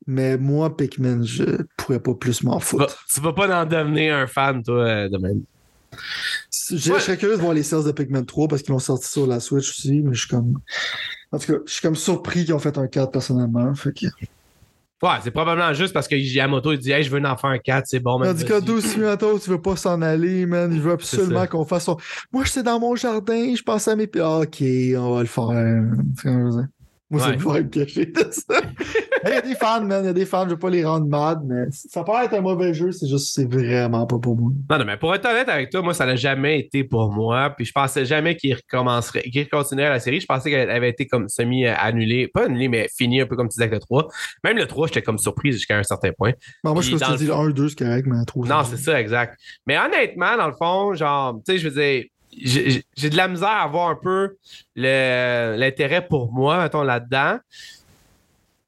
Mais 0.07 0.37
moi, 0.37 0.75
Pikmin, 0.75 1.23
je 1.23 1.63
pourrais 1.77 1.99
pas 1.99 2.13
plus 2.15 2.43
m'en 2.43 2.59
foutre. 2.59 3.05
Tu 3.13 3.21
vas 3.21 3.33
pas 3.33 3.61
en 3.61 3.65
devenir 3.65 4.15
un 4.15 4.27
fan, 4.27 4.63
toi, 4.63 4.83
euh, 4.83 5.09
de 5.09 5.17
même. 5.17 5.43
Je 6.71 6.77
serais 6.77 7.17
curieux 7.17 7.35
de 7.35 7.41
voir 7.41 7.53
les 7.53 7.63
sales 7.63 7.83
de 7.83 7.91
Pikmin 7.91 8.23
3 8.23 8.47
parce 8.47 8.61
qu'ils 8.61 8.71
l'ont 8.71 8.79
sorti 8.79 9.07
sur 9.07 9.27
la 9.27 9.39
Switch 9.39 9.69
aussi, 9.69 10.01
mais 10.01 10.13
je 10.13 10.21
suis 10.21 10.29
comme. 10.29 10.59
En 11.31 11.37
tout 11.37 11.53
cas, 11.53 11.59
je 11.65 11.71
suis 11.71 11.81
comme 11.81 11.95
surpris 11.95 12.45
qu'ils 12.45 12.53
ont 12.53 12.59
fait 12.59 12.77
un 12.77 12.87
4 12.87 13.11
personnellement. 13.11 13.73
Fait 13.75 13.93
que... 13.93 14.07
Ouais, 15.01 15.11
c'est 15.23 15.31
probablement 15.31 15.73
juste 15.73 15.93
parce 15.93 16.07
que 16.09 16.15
Yamamoto 16.15 16.73
il 16.73 16.79
dit 16.79 16.91
Hey, 16.91 17.03
je 17.03 17.09
veux 17.09 17.23
en 17.23 17.37
faire 17.37 17.51
un 17.51 17.57
4, 17.57 17.85
c'est 17.87 17.99
bon. 17.99 18.19
Tandis 18.19 18.43
que 18.43 18.59
12 18.59 18.83
Simulator, 18.83 19.39
tu 19.39 19.49
veux 19.49 19.61
pas 19.61 19.77
s'en 19.77 20.01
aller, 20.01 20.45
man. 20.45 20.71
Il 20.73 20.81
veut 20.81 20.91
absolument 20.91 21.47
qu'on 21.47 21.65
fasse 21.65 21.85
son. 21.85 21.97
Moi, 22.33 22.43
je 22.43 22.51
suis 22.51 22.63
dans 22.63 22.79
mon 22.79 22.95
jardin, 22.95 23.55
je 23.55 23.63
pense 23.63 23.87
à 23.87 23.95
mes. 23.95 24.09
Ah, 24.19 24.39
ok, 24.39 24.61
on 24.97 25.15
va 25.15 25.21
le 25.21 25.27
faire. 25.27 26.67
Moi, 27.11 27.21
c'est 27.25 27.37
pour 27.37 27.53
me 27.53 27.61
cacher 27.63 28.05
de 28.05 28.27
ça. 28.31 28.61
Il 29.25 29.29
y 29.29 29.33
a 29.33 29.41
des 29.41 29.55
fans, 29.55 29.83
man. 29.83 30.03
Il 30.03 30.07
y 30.07 30.09
a 30.09 30.13
des 30.13 30.25
fans. 30.25 30.45
Je 30.45 30.51
veux 30.51 30.59
pas 30.59 30.69
les 30.69 30.85
rendre 30.85 31.07
mad, 31.07 31.41
mais 31.43 31.65
ça 31.71 32.03
peut 32.03 32.11
être 32.23 32.33
un 32.35 32.41
mauvais 32.41 32.73
jeu. 32.73 32.91
C'est 32.91 33.07
juste, 33.07 33.33
c'est 33.33 33.51
vraiment 33.51 34.05
pas 34.05 34.19
pour 34.19 34.37
moi. 34.37 34.51
Non, 34.69 34.77
non, 34.77 34.85
mais 34.85 34.95
pour 34.95 35.13
être 35.15 35.25
honnête 35.25 35.49
avec 35.49 35.71
toi, 35.71 35.81
moi, 35.81 35.93
ça 35.93 36.05
n'a 36.05 36.15
jamais 36.15 36.59
été 36.59 36.83
pour 36.83 37.11
moi. 37.11 37.49
Puis 37.49 37.65
je 37.65 37.71
pensais 37.71 38.05
jamais 38.05 38.35
qu'il 38.35 38.53
recommencerait, 38.53 39.23
qu'il 39.23 39.49
continuerait 39.49 39.89
la 39.89 39.99
série. 39.99 40.19
Je 40.19 40.27
pensais 40.27 40.51
qu'elle 40.51 40.69
avait 40.69 40.89
été 40.89 41.07
comme 41.07 41.27
semi-annulée. 41.27 42.27
Pas 42.27 42.45
annulée, 42.45 42.67
mais 42.67 42.87
finie 42.95 43.21
un 43.21 43.25
peu 43.25 43.35
comme 43.35 43.47
tu 43.47 43.55
disais 43.55 43.63
avec 43.63 43.73
le 43.73 43.79
3. 43.79 44.07
Même 44.43 44.57
le 44.57 44.67
3, 44.67 44.87
j'étais 44.87 45.01
comme 45.01 45.17
surprise 45.17 45.55
jusqu'à 45.55 45.77
un 45.77 45.83
certain 45.83 46.11
point. 46.11 46.33
moi, 46.63 46.79
je 46.81 46.91
pense 46.91 47.01
que 47.01 47.11
tu 47.13 47.17
dis 47.17 47.25
le 47.25 47.33
1, 47.33 47.49
2, 47.49 47.69
c'est 47.69 47.77
correct, 47.77 48.07
mais 48.07 48.19
le 48.19 48.25
3. 48.25 48.47
Non, 48.47 48.63
c'est 48.63 48.77
ça, 48.77 49.01
exact. 49.01 49.39
Mais 49.65 49.77
honnêtement, 49.79 50.37
dans 50.37 50.47
le 50.47 50.53
fond, 50.53 50.93
genre, 50.93 51.39
tu 51.45 51.53
sais, 51.53 51.57
je 51.57 51.67
veux 51.67 51.81
dire 51.81 52.05
j'ai 52.37 53.09
de 53.09 53.17
la 53.17 53.27
misère 53.27 53.49
à 53.49 53.67
voir 53.67 53.89
un 53.89 53.95
peu 53.95 54.37
l'intérêt 54.75 56.05
pour 56.07 56.31
moi, 56.31 56.61
mettons, 56.61 56.83
là-dedans. 56.83 57.39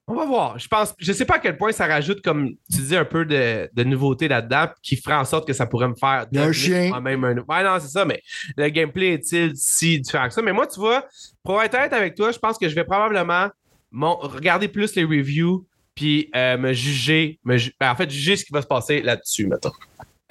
On 0.07 0.15
va 0.15 0.25
voir. 0.25 0.59
Je 0.59 0.67
pense, 0.67 0.93
je 0.97 1.13
sais 1.13 1.23
pas 1.23 1.35
à 1.35 1.39
quel 1.39 1.57
point 1.57 1.71
ça 1.71 1.87
rajoute, 1.87 2.21
comme 2.21 2.49
tu 2.69 2.81
dis, 2.81 2.97
un 2.97 3.05
peu 3.05 3.23
de, 3.23 3.69
de 3.71 3.83
nouveauté 3.83 4.27
là-dedans, 4.27 4.67
qui 4.81 4.97
ferait 4.97 5.15
en 5.15 5.23
sorte 5.23 5.47
que 5.47 5.53
ça 5.53 5.67
pourrait 5.67 5.87
me 5.87 5.95
faire. 5.95 6.25
un 6.35 6.51
chien. 6.51 6.99
Même 6.99 7.23
un... 7.23 7.35
Ouais, 7.35 7.63
non, 7.63 7.77
c'est 7.79 7.87
ça, 7.87 8.03
mais 8.03 8.21
le 8.57 8.67
gameplay 8.69 9.13
est-il 9.13 9.55
si 9.55 10.01
différent 10.01 10.27
que 10.27 10.33
ça? 10.33 10.41
Mais 10.41 10.51
moi, 10.51 10.67
tu 10.67 10.79
vois, 10.79 11.05
pour 11.43 11.61
être 11.61 11.75
honnête 11.75 11.93
avec 11.93 12.15
toi, 12.15 12.31
je 12.31 12.39
pense 12.39 12.57
que 12.57 12.67
je 12.67 12.75
vais 12.75 12.83
probablement 12.83 13.49
regarder 13.93 14.67
plus 14.67 14.95
les 14.95 15.03
reviews, 15.03 15.65
puis 15.95 16.29
euh, 16.35 16.57
me 16.57 16.73
juger, 16.73 17.39
me 17.45 17.57
ben, 17.79 17.91
en 17.91 17.95
fait, 17.95 18.09
juger 18.09 18.35
ce 18.35 18.43
qui 18.43 18.51
va 18.51 18.61
se 18.61 18.67
passer 18.67 19.01
là-dessus, 19.01 19.47
mettons. 19.47 19.71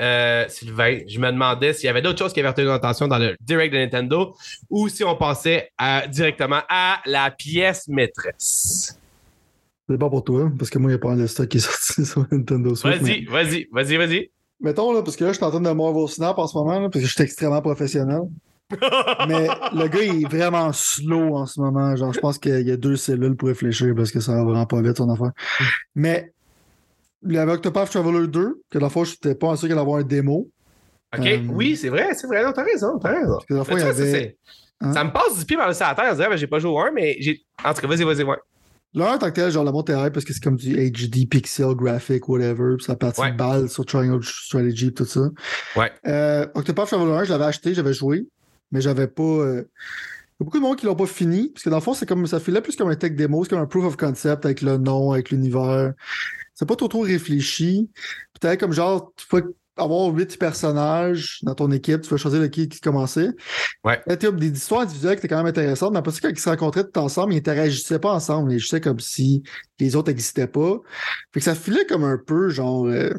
Euh, 0.01 0.47
Sylvain, 0.49 1.01
je 1.07 1.19
me 1.19 1.31
demandais 1.31 1.73
s'il 1.73 1.87
y 1.87 1.89
avait 1.89 2.03
d'autres 2.03 2.19
choses 2.19 2.33
qui 2.33 2.41
avaient 2.41 2.49
retenu 2.49 2.67
l'attention 2.67 3.07
dans 3.07 3.19
le 3.19 3.37
direct 3.41 3.73
de 3.75 3.79
Nintendo 3.79 4.35
ou 4.71 4.89
si 4.89 5.05
on 5.05 5.17
passait 5.17 5.71
directement 6.09 6.63
à 6.69 7.01
la 7.07 7.31
pièce 7.31 7.87
maîtresse. 7.89 8.99
C'est 9.89 9.99
pas 9.99 10.09
pour 10.09 10.23
toi, 10.23 10.51
parce 10.57 10.71
que 10.71 10.79
moi, 10.79 10.91
il 10.91 10.95
n'y 10.95 10.97
a 10.97 11.01
pas 11.01 11.11
un 11.11 11.27
stock 11.27 11.49
qui 11.49 11.57
est 11.57 11.61
sorti 11.61 12.07
sur 12.11 12.25
Nintendo 12.31 12.75
Switch. 12.75 13.01
Vas-y, 13.01 13.25
vas-y, 13.25 13.69
vas-y, 13.73 13.97
vas-y. 13.97 14.31
Mettons, 14.61 14.93
là, 14.93 15.03
parce 15.03 15.17
que 15.17 15.25
là, 15.25 15.33
je 15.33 15.37
suis 15.37 15.45
en 15.45 15.51
train 15.51 15.61
de 15.61 15.71
Marvel 15.71 16.09
Snap 16.09 16.39
en 16.39 16.47
ce 16.47 16.57
moment, 16.57 16.89
parce 16.89 17.03
que 17.03 17.09
je 17.09 17.13
suis 17.13 17.23
extrêmement 17.23 17.61
professionnel. 17.61 18.21
mais 19.29 19.49
le 19.73 19.89
gars, 19.89 20.03
il 20.03 20.23
est 20.23 20.29
vraiment 20.29 20.73
slow 20.73 21.35
en 21.35 21.47
ce 21.47 21.61
moment. 21.61 21.97
Genre, 21.97 22.13
je 22.13 22.21
pense 22.21 22.39
qu'il 22.39 22.61
y 22.67 22.71
a 22.71 22.77
deux 22.77 22.95
cellules 22.95 23.37
pour 23.37 23.49
réfléchir 23.49 23.93
parce 23.97 24.13
que 24.13 24.21
ça 24.21 24.33
va 24.33 24.45
vraiment 24.45 24.67
pas 24.67 24.81
vite, 24.81 24.97
son 24.97 25.11
affaire. 25.11 25.33
Mais 25.97 26.33
il 27.23 27.33
y 27.33 27.39
avait 27.39 27.53
Octopath 27.53 27.91
Traveler 27.91 28.29
2, 28.29 28.63
que 28.71 28.79
la 28.79 28.89
fois, 28.89 29.05
je 29.05 29.13
n'étais 29.13 29.35
pas 29.35 29.57
sûr 29.57 29.69
qu'il 29.69 29.73
allait 29.73 29.81
avoir 29.81 30.01
un 30.01 30.05
démo. 30.05 30.51
OK, 31.17 31.27
euh, 31.27 31.39
oui, 31.49 31.77
c'est 31.77 31.89
vrai, 31.89 32.15
c'est 32.15 32.27
vrai. 32.27 32.43
Non, 32.45 32.53
t'as 32.53 32.65
raison, 32.65 32.99
t'as 32.99 33.11
raison. 33.11 33.35
Parce 33.35 33.47
que 33.47 33.55
la 33.55 33.65
fois, 33.65 33.81
il 33.81 33.87
y 33.87 33.89
avait... 33.89 34.39
Hein? 34.81 34.93
Ça 34.93 35.05
me 35.05 35.13
passe 35.13 35.39
du 35.39 35.45
pied 35.45 35.57
par 35.57 35.69
le 35.69 35.83
à 35.83 35.95
terre. 35.95 36.33
Je 36.33 36.37
j'ai 36.37 36.47
pas 36.47 36.59
joué 36.59 36.71
au 36.71 36.79
1, 36.79 36.93
mais 36.93 37.17
j'ai. 37.21 37.43
En 37.65 37.75
tout 37.75 37.83
cas, 37.83 37.87
vas-y, 37.87 38.05
vas-y, 38.05 38.23
ouais. 38.23 38.37
1 38.97 39.01
en 39.01 39.19
tant 39.19 39.27
que 39.27 39.35
tel, 39.35 39.51
genre, 39.51 39.65
le 39.65 39.73
monte 39.73 39.93
parce 39.93 40.25
que 40.25 40.33
c'est 40.33 40.43
comme 40.43 40.57
du 40.57 40.75
HD, 40.91 41.29
pixel, 41.29 41.75
graphic, 41.75 42.29
whatever. 42.29 42.77
Puis 42.77 42.87
ça 42.87 42.97
partie 42.97 43.21
de 43.21 43.37
balle 43.37 43.69
sur 43.69 43.85
Triangle 43.85 44.25
Strategy, 44.25 44.93
tout 44.93 45.05
ça. 45.05 45.29
Ouais. 45.77 45.93
Euh, 46.07 46.47
Octopath 46.55 46.89
Traveler 46.89 47.13
1, 47.13 47.25
je 47.25 47.31
l'avais 47.31 47.45
acheté, 47.45 47.75
j'avais 47.75 47.93
joué, 47.93 48.27
mais 48.73 48.81
j'avais 48.81 49.07
pas. 49.07 49.23
Euh... 49.23 49.69
Il 50.41 50.43
y 50.43 50.45
a 50.45 50.47
beaucoup 50.47 50.59
de 50.59 50.63
monde 50.63 50.77
qui 50.77 50.87
l'ont 50.87 50.97
pas 50.97 51.07
fini, 51.07 51.51
parce 51.51 51.65
que 51.65 51.71
dans 51.71 51.77
le 51.77 51.83
fond, 51.83 51.93
c'est 51.93 52.07
comme 52.07 52.27
ça 52.27 52.41
filait 52.41 52.63
plus 52.63 52.75
comme 52.75 52.89
un 52.89 52.97
tech 52.97 53.13
démo, 53.13 53.45
c'est 53.45 53.51
comme 53.51 53.61
un 53.61 53.67
proof 53.67 53.85
of 53.85 53.97
concept 53.97 54.47
avec 54.47 54.63
le 54.63 54.79
nom, 54.79 55.13
avec 55.13 55.31
l'univers 55.31 55.93
c'est 56.61 56.67
pas 56.67 56.77
trop 56.77 56.89
trop 56.89 57.01
réfléchi. 57.01 57.89
Peut-être 58.39 58.61
comme 58.61 58.75
genre, 58.75 59.15
tu 59.17 59.27
peux 59.29 59.55
avoir 59.79 60.09
huit 60.15 60.39
personnages 60.39 61.39
dans 61.43 61.55
ton 61.55 61.71
équipe, 61.71 62.03
tu 62.03 62.11
vas 62.11 62.19
choisir 62.19 62.39
lequel 62.39 62.69
qui 62.69 62.81
commençait. 62.81 63.31
Ouais. 63.83 63.99
des 64.07 64.49
histoires 64.51 64.83
individuelles 64.83 65.15
qui 65.15 65.21
étaient 65.21 65.29
quand 65.29 65.39
même 65.39 65.47
intéressantes, 65.47 65.93
mais 65.93 66.01
après 66.01 66.13
ça, 66.13 66.21
quand 66.21 66.29
ils 66.29 66.39
se 66.39 66.51
rencontraient 66.51 66.85
tout 66.85 67.01
ensemble, 67.01 67.33
ils 67.33 67.39
interagissaient 67.39 67.99
pas 67.99 68.13
ensemble. 68.13 68.53
Ils 68.53 68.57
agissaient 68.57 68.83
comme 68.83 69.01
si 69.01 69.43
les 69.79 69.97
autres 69.97 70.11
n'existaient 70.11 70.47
pas. 70.47 70.77
Fait 71.33 71.41
que 71.41 71.45
ça 71.45 71.55
filait 71.55 71.87
comme 71.87 72.05
un 72.05 72.19
peu, 72.19 72.51
genre, 72.51 72.85
euh, 72.87 73.11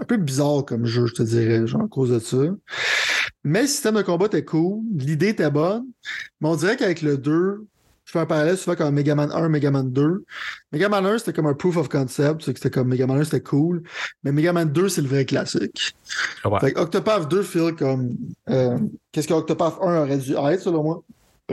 un 0.00 0.04
peu 0.04 0.16
bizarre 0.16 0.64
comme 0.64 0.86
jeu, 0.86 1.06
je 1.06 1.14
te 1.14 1.22
dirais, 1.22 1.66
genre, 1.66 1.82
à 1.82 1.88
cause 1.88 2.10
de 2.10 2.18
ça. 2.18 2.36
Mais 3.44 3.62
le 3.62 3.68
système 3.68 3.96
de 3.96 4.02
combat 4.02 4.26
était 4.26 4.44
cool, 4.44 4.80
l'idée 4.96 5.28
était 5.28 5.50
bonne, 5.50 5.84
mais 6.40 6.48
on 6.48 6.56
dirait 6.56 6.76
qu'avec 6.76 7.02
le 7.02 7.18
2, 7.18 7.66
je 8.04 8.12
fais 8.12 8.18
un 8.18 8.26
parallèle 8.26 8.56
souvent 8.56 8.76
comme 8.76 8.94
Mega 8.94 9.14
Man 9.14 9.30
1, 9.32 9.48
Mega 9.48 9.70
Man 9.70 9.90
2. 9.90 10.24
Mega 10.72 10.88
Man 10.88 11.06
1, 11.06 11.18
c'était 11.18 11.32
comme 11.32 11.46
un 11.46 11.54
proof 11.54 11.76
of 11.76 11.88
concept, 11.88 12.42
c'est 12.42 12.52
que 12.52 12.58
c'était 12.58 12.70
comme 12.70 12.88
Mega 12.88 13.06
Man 13.06 13.18
1, 13.20 13.24
c'était 13.24 13.42
cool. 13.42 13.82
Mais 14.22 14.32
Mega 14.32 14.52
Man 14.52 14.70
2, 14.70 14.88
c'est 14.88 15.02
le 15.02 15.08
vrai 15.08 15.24
classique. 15.24 15.94
Fait 16.60 16.72
que 16.72 16.80
Octopath 16.80 17.28
2 17.28 17.42
feel 17.42 17.74
comme 17.74 18.10
euh, 18.50 18.78
qu'est-ce 19.12 19.28
que 19.28 19.34
Octopath 19.34 19.78
1 19.80 20.02
aurait 20.02 20.18
dû 20.18 20.32
être, 20.32 20.60
selon 20.60 20.82
moi? 20.82 21.02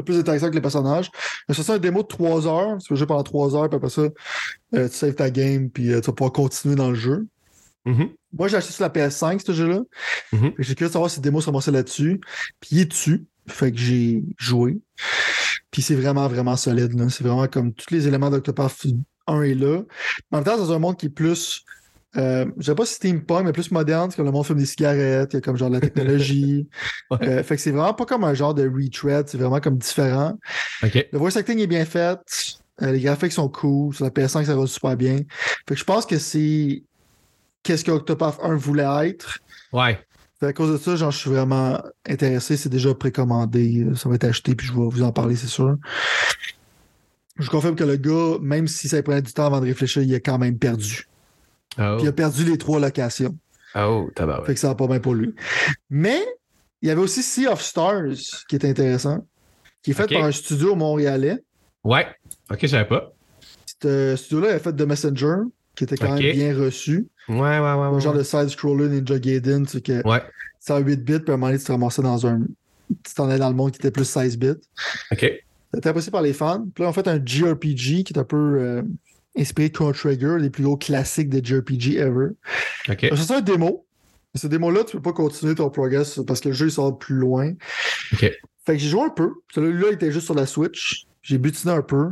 plus 0.06 0.18
intéressant 0.18 0.50
que 0.50 0.56
les 0.56 0.62
personnages. 0.62 1.12
Mais 1.48 1.56
c'est 1.56 1.64
ça 1.64 1.74
un 1.74 1.78
démo 1.78 2.02
de 2.02 2.08
3 2.08 2.48
heures. 2.48 2.78
Tu 2.78 2.88
peux 2.88 2.96
jouer 2.96 3.08
pendant 3.08 3.24
3 3.24 3.56
heures, 3.56 3.70
puis 3.70 3.76
après 3.76 3.90
ça, 3.90 4.04
euh, 4.04 4.88
tu 4.88 4.96
saves 4.96 5.16
ta 5.16 5.30
game, 5.30 5.70
puis 5.70 5.92
euh, 5.92 6.00
tu 6.00 6.08
vas 6.08 6.14
pouvoir 6.14 6.32
continuer 6.32 6.76
dans 6.76 6.90
le 6.90 6.96
jeu. 6.96 7.28
Mhm. 7.86 8.10
Moi, 8.38 8.48
j'ai 8.48 8.58
acheté 8.58 8.74
sur 8.74 8.84
la 8.84 8.90
PS5, 8.90 9.42
ce 9.46 9.52
jeu-là. 9.54 9.80
Mhm. 10.32 10.54
J'ai 10.60 10.76
curieux 10.76 10.90
de 10.90 10.94
savoir 10.94 11.10
si 11.12 11.20
le 11.20 11.24
démo 11.24 11.42
sera 11.42 11.72
là-dessus. 11.72 12.20
Puis 12.60 12.70
il 12.72 12.80
est 12.80 12.86
dessus. 12.86 13.26
Fait 13.48 13.72
que 13.72 13.78
j'ai 13.78 14.24
joué. 14.38 14.80
Puis 15.72 15.82
c'est 15.82 15.96
vraiment, 15.96 16.28
vraiment 16.28 16.56
solide. 16.56 16.94
C'est 17.10 17.24
vraiment 17.24 17.48
comme 17.48 17.74
tous 17.74 17.94
les 17.94 18.08
éléments 18.08 18.30
d'Octopath 18.30 18.86
1 19.28 19.42
est 19.42 19.56
là. 19.56 19.82
En 20.32 20.38
même 20.38 20.44
temps, 20.44 20.52
c'est 20.54 20.60
dans 20.62 20.74
un 20.74 20.80
monde 20.80 20.98
qui 20.98 21.08
est 21.08 21.10
plus. 21.10 21.64
Euh, 22.18 22.46
je 22.58 22.66
sais 22.66 22.76
pas 22.76 22.86
si 22.86 22.96
steampunk, 22.96 23.46
mais 23.46 23.54
plus 23.54 23.72
moderne, 23.72 24.12
c'est 24.12 24.18
comme 24.18 24.26
le 24.26 24.34
monde 24.34 24.46
fume 24.46 24.58
des 24.58 24.66
cigarettes, 24.66 25.32
il 25.32 25.36
y 25.36 25.38
a 25.38 25.42
comme 25.42 25.56
genre 25.56 25.70
de 25.70 25.76
la 25.76 25.82
technologie. 25.82 26.68
Ouais. 27.10 27.18
Euh, 27.28 27.44
fait 27.44 27.56
que 27.58 27.62
c'est 27.62 27.72
vraiment 27.72 27.94
pas 27.94 28.06
comme 28.06 28.24
un 28.24 28.34
genre 28.34 28.54
de 28.54 28.64
retread, 28.70 29.28
c'est 29.28 29.38
vraiment 29.38 29.60
comme 29.60 29.78
différent. 29.78 30.38
Le 30.82 31.18
voice 31.18 31.36
acting 31.38 31.60
est 31.60 31.68
bien 31.68 31.84
fait. 31.86 32.18
euh, 32.82 32.92
les 32.92 33.00
graphiques 33.02 33.32
sont 33.34 33.50
cool. 33.50 33.94
Sur 33.94 34.06
la 34.06 34.12
PS5, 34.12 34.46
ça 34.46 34.56
va 34.56 34.66
super 34.68 34.96
bien. 34.96 35.18
Fait 35.68 35.74
que 35.74 35.76
je 35.76 35.84
pense 35.84 36.06
que 36.06 36.18
c'est 36.18 36.84
qu'est-ce 37.64 37.84
que 37.84 37.92
Octopath 37.92 38.40
1 38.42 38.56
voulait 38.56 39.08
être. 39.08 39.40
Ouais. 39.74 40.00
Fait 40.40 40.48
à 40.48 40.54
cause 40.54 40.72
de 40.72 40.78
ça, 40.78 40.96
genre, 40.96 41.12
je 41.12 41.18
suis 41.18 41.30
vraiment 41.30 41.82
intéressé. 42.08 42.58
C'est 42.58 42.70
déjà 42.70 42.94
précommandé. 42.96 43.86
Ça 43.96 44.10
va 44.10 44.16
être 44.16 44.24
acheté, 44.24 44.56
puis 44.56 44.68
je 44.68 44.74
vais 44.74 44.80
vous 44.80 45.04
en 45.04 45.12
parler, 45.12 45.36
c'est 45.36 45.48
sûr. 45.48 45.78
Je 47.38 47.50
confirme 47.50 47.76
que 47.76 47.84
le 47.84 47.96
gars, 47.96 48.38
même 48.42 48.68
si 48.68 48.88
ça 48.88 49.02
prenait 49.04 49.22
du 49.22 49.34
temps 49.34 49.46
avant 49.46 49.60
de 49.60 49.66
réfléchir, 49.66 50.02
il 50.02 50.14
a 50.14 50.20
quand 50.20 50.38
même 50.38 50.58
perdu. 50.58 51.08
Oh, 51.80 51.96
Puis 51.98 52.06
il 52.06 52.08
a 52.08 52.12
perdu 52.12 52.44
les 52.44 52.58
trois 52.58 52.80
locations. 52.80 53.36
oh 53.76 54.10
tabarouette. 54.16 54.48
Fait 54.48 54.54
que 54.54 54.60
ça 54.60 54.68
va 54.70 54.76
pas 54.76 54.88
bien 54.88 55.00
pour 55.00 55.14
lui. 55.14 55.34
Mais 55.90 56.22
il 56.82 56.90
y 56.90 56.92
avait 56.92 57.02
aussi 57.02 57.24
Sea 57.24 57.48
of 57.48 57.62
Stars 57.62 58.46
qui 58.50 58.56
est 58.56 58.66
intéressant, 58.66 59.26
qui 59.82 59.92
est 59.92 59.94
fait 59.94 60.12
par 60.12 60.24
un 60.24 60.32
studio 60.32 60.76
montréalais. 60.76 61.38
Ouais. 61.84 62.08
OK, 62.52 62.60
je 62.62 62.68
savais 62.68 62.88
pas. 62.88 63.14
Ce 63.82 64.16
studio-là 64.16 64.56
a 64.56 64.60
fait 64.60 64.74
The 64.74 64.82
Messenger, 64.82 65.36
qui 65.76 65.86
était 65.86 65.98
quand 65.98 66.14
même 66.14 66.34
bien 66.34 66.56
reçu. 66.56 67.08
Ouais, 67.30 67.38
ouais, 67.38 67.60
ouais. 67.60 67.68
Un 67.68 67.94
ouais. 67.94 68.02
genre 68.02 68.14
de 68.14 68.24
side-scroller 68.24 68.90
Ninja 68.90 69.20
Gaiden, 69.20 69.66
tu 69.66 69.74
sais 69.74 69.82
que 69.82 70.08
Ouais. 70.08 70.22
c'est 70.60 70.74
en 70.74 70.80
8 70.80 70.98
bits, 71.04 71.20
puis 71.20 71.32
à 71.32 71.34
un 71.34 71.38
moment 71.38 71.48
donné, 71.48 71.60
tu 71.60 71.66
te 71.66 71.72
ramassais 71.72 72.02
dans 72.02 72.26
un. 72.28 72.42
Tu 73.04 73.14
t'en 73.16 73.30
allais 73.30 73.40
dans 73.40 73.50
le 73.50 73.56
monde 73.56 73.72
qui 73.72 73.78
était 73.78 73.92
plus 73.92 74.06
16 74.06 74.38
bits. 74.38 74.50
OK. 75.12 75.26
C'était 75.74 75.88
apprécié 75.90 76.12
par 76.12 76.22
les 76.22 76.34
fans. 76.34 76.66
Puis 76.76 76.84
là, 76.84 76.90
on 76.90 76.94
fait 76.94 77.08
un 77.08 77.22
JRPG 77.24 78.04
qui 78.04 78.14
est 78.14 78.18
un 78.20 78.26
peu 78.26 78.36
euh, 78.60 78.82
inspiré 79.38 79.70
de 79.70 79.74
Chrono 79.74 79.94
Trigger, 79.94 80.36
les 80.40 80.50
plus 80.50 80.64
gros 80.64 80.76
classiques 80.76 81.30
de 81.30 81.40
JRPG 81.46 81.96
ever. 81.98 82.30
OK. 82.90 82.98
C'est 83.00 83.16
ça 83.16 83.38
un 83.38 83.42
démo. 83.42 83.86
Ce 84.36 84.48
démo-là, 84.48 84.84
tu 84.84 84.98
peux 84.98 85.02
pas 85.02 85.14
continuer 85.14 85.56
ton 85.56 85.70
progress 85.70 86.20
parce 86.28 86.40
que 86.42 86.50
le 86.50 86.54
jeu 86.56 86.68
il 86.68 86.72
sort 86.72 86.98
plus 86.98 87.16
loin. 87.16 87.52
OK. 88.14 88.20
Fait 88.20 88.74
que 88.74 88.78
j'ai 88.78 88.90
joué 88.90 89.02
un 89.04 89.10
peu. 89.10 89.32
Celui-là, 89.54 89.88
il 89.90 89.94
était 89.94 90.12
juste 90.12 90.26
sur 90.26 90.36
la 90.36 90.46
Switch. 90.46 91.06
J'ai 91.22 91.38
butiné 91.38 91.74
un 91.74 91.82
peu. 91.82 92.10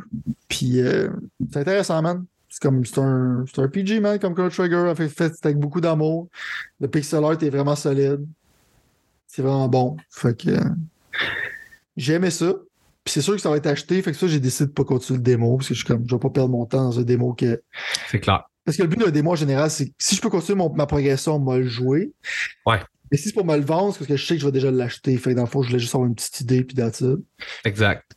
Puis 0.47 0.81
euh, 0.81 1.09
c'est 1.51 1.59
intéressant, 1.59 2.01
man. 2.01 2.25
C'est 2.61 2.67
comme 2.67 2.85
c'est 2.85 2.99
un, 2.99 3.45
un 3.57 3.63
RPG, 3.65 4.01
man, 4.01 4.19
comme 4.19 4.33
Chrono 4.33 4.49
Trigger. 4.49 4.91
Fait, 4.97 5.07
fait 5.07 5.33
c'est 5.33 5.45
avec 5.45 5.57
beaucoup 5.59 5.79
d'amour. 5.79 6.27
Le 6.81 6.89
pixel 6.89 7.23
art 7.23 7.41
est 7.41 7.49
vraiment 7.49 7.75
solide. 7.75 8.25
C'est 9.27 9.41
vraiment 9.41 9.69
bon. 9.69 9.95
Fait 10.09 10.37
que 10.37 10.49
euh, 10.49 10.59
j'ai 11.95 12.13
aimé 12.15 12.29
ça. 12.31 12.53
Puis 13.05 13.13
c'est 13.13 13.21
sûr 13.21 13.35
que 13.35 13.41
ça 13.41 13.49
va 13.49 13.55
être 13.57 13.67
acheté. 13.67 14.01
Fait 14.01 14.11
que 14.11 14.17
ça, 14.17 14.27
j'ai 14.27 14.41
décidé 14.41 14.67
de 14.67 14.73
pas 14.73 14.83
continuer 14.83 15.17
le 15.17 15.23
démo. 15.23 15.55
Parce 15.55 15.69
que 15.69 15.73
je 15.73 15.79
suis 15.79 15.87
comme 15.87 16.03
je 16.05 16.13
vais 16.13 16.19
pas 16.19 16.29
perdre 16.29 16.49
mon 16.49 16.65
temps 16.65 16.83
dans 16.83 16.99
un 16.99 17.03
démo 17.03 17.33
que. 17.33 17.61
C'est 18.11 18.19
clair. 18.19 18.43
Parce 18.65 18.75
que 18.75 18.83
le 18.83 18.89
but 18.89 18.99
d'un 18.99 19.09
démo 19.09 19.31
en 19.31 19.35
général, 19.35 19.71
c'est 19.71 19.87
que 19.87 19.93
si 19.97 20.15
je 20.15 20.21
peux 20.21 20.29
continuer 20.29 20.57
mon- 20.57 20.73
ma 20.73 20.85
progression, 20.85 21.39
moi 21.39 21.59
le 21.59 21.67
jouer. 21.67 22.11
Ouais. 22.65 22.79
Mais 23.09 23.17
si 23.17 23.29
c'est 23.29 23.33
pour 23.33 23.45
me 23.45 23.55
le 23.55 23.63
vendre, 23.63 23.93
c'est 23.93 23.99
parce 23.99 24.09
que 24.09 24.17
je 24.17 24.25
sais 24.25 24.35
que 24.35 24.41
je 24.41 24.45
vais 24.45 24.51
déjà 24.51 24.69
l'acheter. 24.69 25.15
Fait 25.17 25.31
que 25.31 25.35
dans 25.37 25.43
le 25.43 25.47
fond, 25.49 25.61
je 25.63 25.69
voulais 25.69 25.79
juste 25.79 25.95
avoir 25.95 26.07
une 26.09 26.15
petite 26.15 26.41
idée, 26.41 26.63
puis 26.65 26.75
that's 26.75 26.99
it. 26.99 27.19
Exact. 27.63 28.11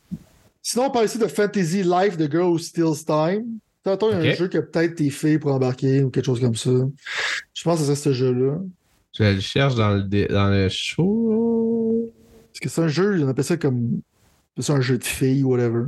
Sinon, 0.61 0.85
on 0.85 0.91
parle 0.91 1.05
ici 1.05 1.17
de 1.17 1.27
Fantasy 1.27 1.81
Life 1.83 2.17
The 2.17 2.29
Girl 2.29 2.51
Who 2.51 2.57
Steals 2.59 3.03
Time. 3.05 3.43
Tantôt, 3.83 4.11
il 4.11 4.25
y 4.25 4.29
a 4.29 4.31
un 4.31 4.35
jeu 4.35 4.47
que 4.47 4.59
peut-être 4.59 4.95
tes 4.95 5.09
filles 5.09 5.39
pour 5.39 5.51
embarquer 5.51 6.03
ou 6.03 6.09
quelque 6.09 6.25
chose 6.25 6.39
comme 6.39 6.55
ça. 6.55 6.71
Je 7.53 7.63
pense 7.63 7.79
que 7.79 7.85
c'est 7.85 7.95
ce 7.95 8.13
jeu-là. 8.13 8.59
Je 9.17 9.23
le 9.23 9.39
cherche 9.39 9.75
dans 9.75 9.91
le, 9.91 10.27
dans 10.27 10.49
le 10.49 10.69
show. 10.69 12.09
Parce 12.47 12.59
que 12.59 12.69
c'est 12.69 12.81
un 12.81 12.87
jeu, 12.87 13.23
on 13.23 13.27
appelle 13.27 13.43
ça 13.43 13.57
comme. 13.57 14.01
C'est 14.59 14.71
un 14.71 14.81
jeu 14.81 14.97
de 14.97 15.03
filles 15.03 15.43
ou 15.43 15.49
whatever. 15.49 15.85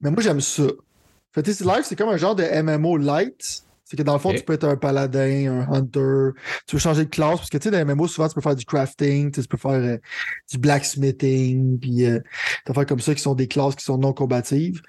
Mais 0.00 0.10
moi, 0.10 0.22
j'aime 0.22 0.40
ça. 0.40 0.64
Fantasy 1.32 1.64
Life, 1.64 1.82
c'est 1.84 1.96
comme 1.96 2.08
un 2.08 2.16
genre 2.16 2.34
de 2.34 2.44
MMO 2.62 2.96
light. 2.96 3.62
C'est 3.84 3.96
que 3.96 4.02
dans 4.02 4.14
le 4.14 4.18
fond, 4.18 4.34
tu 4.34 4.42
peux 4.42 4.54
être 4.54 4.64
un 4.64 4.76
paladin, 4.76 5.62
un 5.68 5.72
hunter. 5.72 6.30
Tu 6.66 6.74
peux 6.74 6.80
changer 6.80 7.04
de 7.04 7.10
classe. 7.10 7.36
Parce 7.36 7.50
que 7.50 7.58
tu 7.58 7.64
sais, 7.64 7.70
dans 7.70 7.78
les 7.78 7.84
MMO, 7.84 8.08
souvent, 8.08 8.26
tu 8.26 8.34
peux 8.34 8.40
faire 8.40 8.56
du 8.56 8.64
crafting, 8.64 9.30
tu 9.30 9.42
peux 9.42 9.56
faire 9.56 9.70
euh, 9.70 9.98
du 10.50 10.58
blacksmithing, 10.58 11.78
puis 11.78 12.04
euh, 12.04 12.18
des 12.18 12.70
affaires 12.70 12.86
comme 12.86 12.98
ça 12.98 13.14
qui 13.14 13.22
sont 13.22 13.34
des 13.34 13.46
classes 13.46 13.76
qui 13.76 13.84
sont 13.84 13.98
non 13.98 14.12
combatives. 14.12 14.82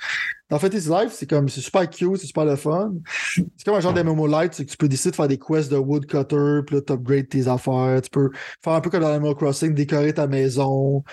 Dans 0.50 0.60
Fantasy 0.60 0.88
Life, 0.88 1.12
c'est 1.12 1.30
comme, 1.30 1.50
c'est 1.50 1.60
super 1.60 1.90
cute, 1.90 2.18
c'est 2.18 2.28
super 2.28 2.46
le 2.46 2.56
fun. 2.56 2.94
C'est 3.36 3.66
comme 3.66 3.76
un 3.76 3.82
genre 3.82 3.94
d'MMO 3.94 4.28
light, 4.28 4.54
c'est 4.54 4.64
que 4.64 4.72
tu 4.72 4.78
peux 4.78 4.88
décider 4.88 5.12
de 5.12 5.16
faire 5.16 5.28
des 5.28 5.38
quests 5.38 5.70
de 5.70 5.76
woodcutter, 5.76 6.62
puis 6.66 6.76
là, 6.78 6.82
tu 6.82 6.94
upgrades 6.94 7.28
tes 7.28 7.48
affaires. 7.50 8.02
Tu 8.02 8.10
peux 8.10 8.30
faire 8.64 8.74
un 8.74 8.82
peu 8.82 8.90
comme 8.90 9.02
dans 9.02 9.10
Animal 9.10 9.36
Crossing, 9.36 9.74
décorer 9.74 10.14
ta 10.14 10.26
maison, 10.28 11.04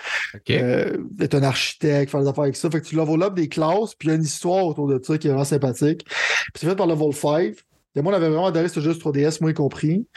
euh, 0.49 0.97
être 1.19 1.35
un 1.35 1.43
architecte, 1.43 2.11
faire 2.11 2.21
des 2.21 2.27
affaires 2.27 2.45
avec 2.45 2.55
ça. 2.55 2.69
Fait 2.69 2.79
que 2.79 2.85
tu 2.85 2.95
level 2.95 3.23
up 3.23 3.33
des 3.33 3.49
classes, 3.49 3.93
puis 3.95 4.07
il 4.07 4.11
y 4.11 4.13
a 4.13 4.15
une 4.15 4.23
histoire 4.23 4.65
autour 4.65 4.87
de 4.87 5.01
ça 5.03 5.17
qui 5.17 5.27
est 5.27 5.31
vraiment 5.31 5.43
sympathique. 5.43 6.05
Puis 6.05 6.53
c'est 6.55 6.67
fait 6.67 6.75
par 6.75 6.87
Level 6.87 7.13
5. 7.13 7.55
Et 7.97 8.01
moi, 8.01 8.13
on 8.13 8.15
avait 8.15 8.27
vraiment 8.27 8.47
adoré 8.47 8.67
ce 8.67 8.79
jeu 8.79 8.93
sur 8.93 9.11
3DS, 9.11 9.37
moi 9.41 9.51
y 9.51 9.53
compris. 9.53 10.07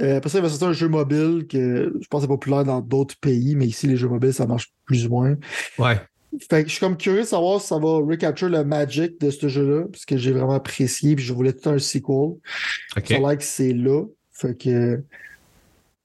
Euh, 0.00 0.16
après 0.16 0.30
ça, 0.30 0.38
il 0.38 0.42
va 0.42 0.48
sortir 0.48 0.68
un 0.68 0.72
jeu 0.72 0.88
mobile 0.88 1.46
que 1.48 1.94
je 2.00 2.06
pense 2.08 2.24
est 2.24 2.28
populaire 2.28 2.64
dans 2.64 2.80
d'autres 2.80 3.16
pays, 3.20 3.54
mais 3.54 3.66
ici, 3.66 3.86
les 3.86 3.96
jeux 3.96 4.08
mobiles, 4.08 4.34
ça 4.34 4.46
marche 4.46 4.72
plus 4.84 5.06
ou 5.06 5.10
moins. 5.10 5.36
Ouais. 5.78 6.00
Fait 6.50 6.62
que 6.64 6.68
je 6.68 6.74
suis 6.74 6.80
comme 6.80 6.96
curieux 6.96 7.20
de 7.20 7.26
savoir 7.26 7.60
si 7.60 7.68
ça 7.68 7.78
va 7.78 7.98
recapture 7.98 8.48
le 8.48 8.64
magic 8.64 9.20
de 9.20 9.30
ce 9.30 9.48
jeu-là, 9.48 9.84
parce 9.90 10.04
que 10.04 10.16
j'ai 10.16 10.32
vraiment 10.32 10.54
apprécié, 10.54 11.14
puis 11.14 11.24
je 11.24 11.32
voulais 11.32 11.52
tout 11.52 11.68
un 11.70 11.78
sequel. 11.78 12.08
OK. 12.14 12.40
Ça 13.06 13.14
a 13.16 13.18
l'air 13.18 13.38
que 13.38 13.44
c'est 13.44 13.72
là. 13.72 14.02
Fait 14.32 14.56
que 14.58 15.02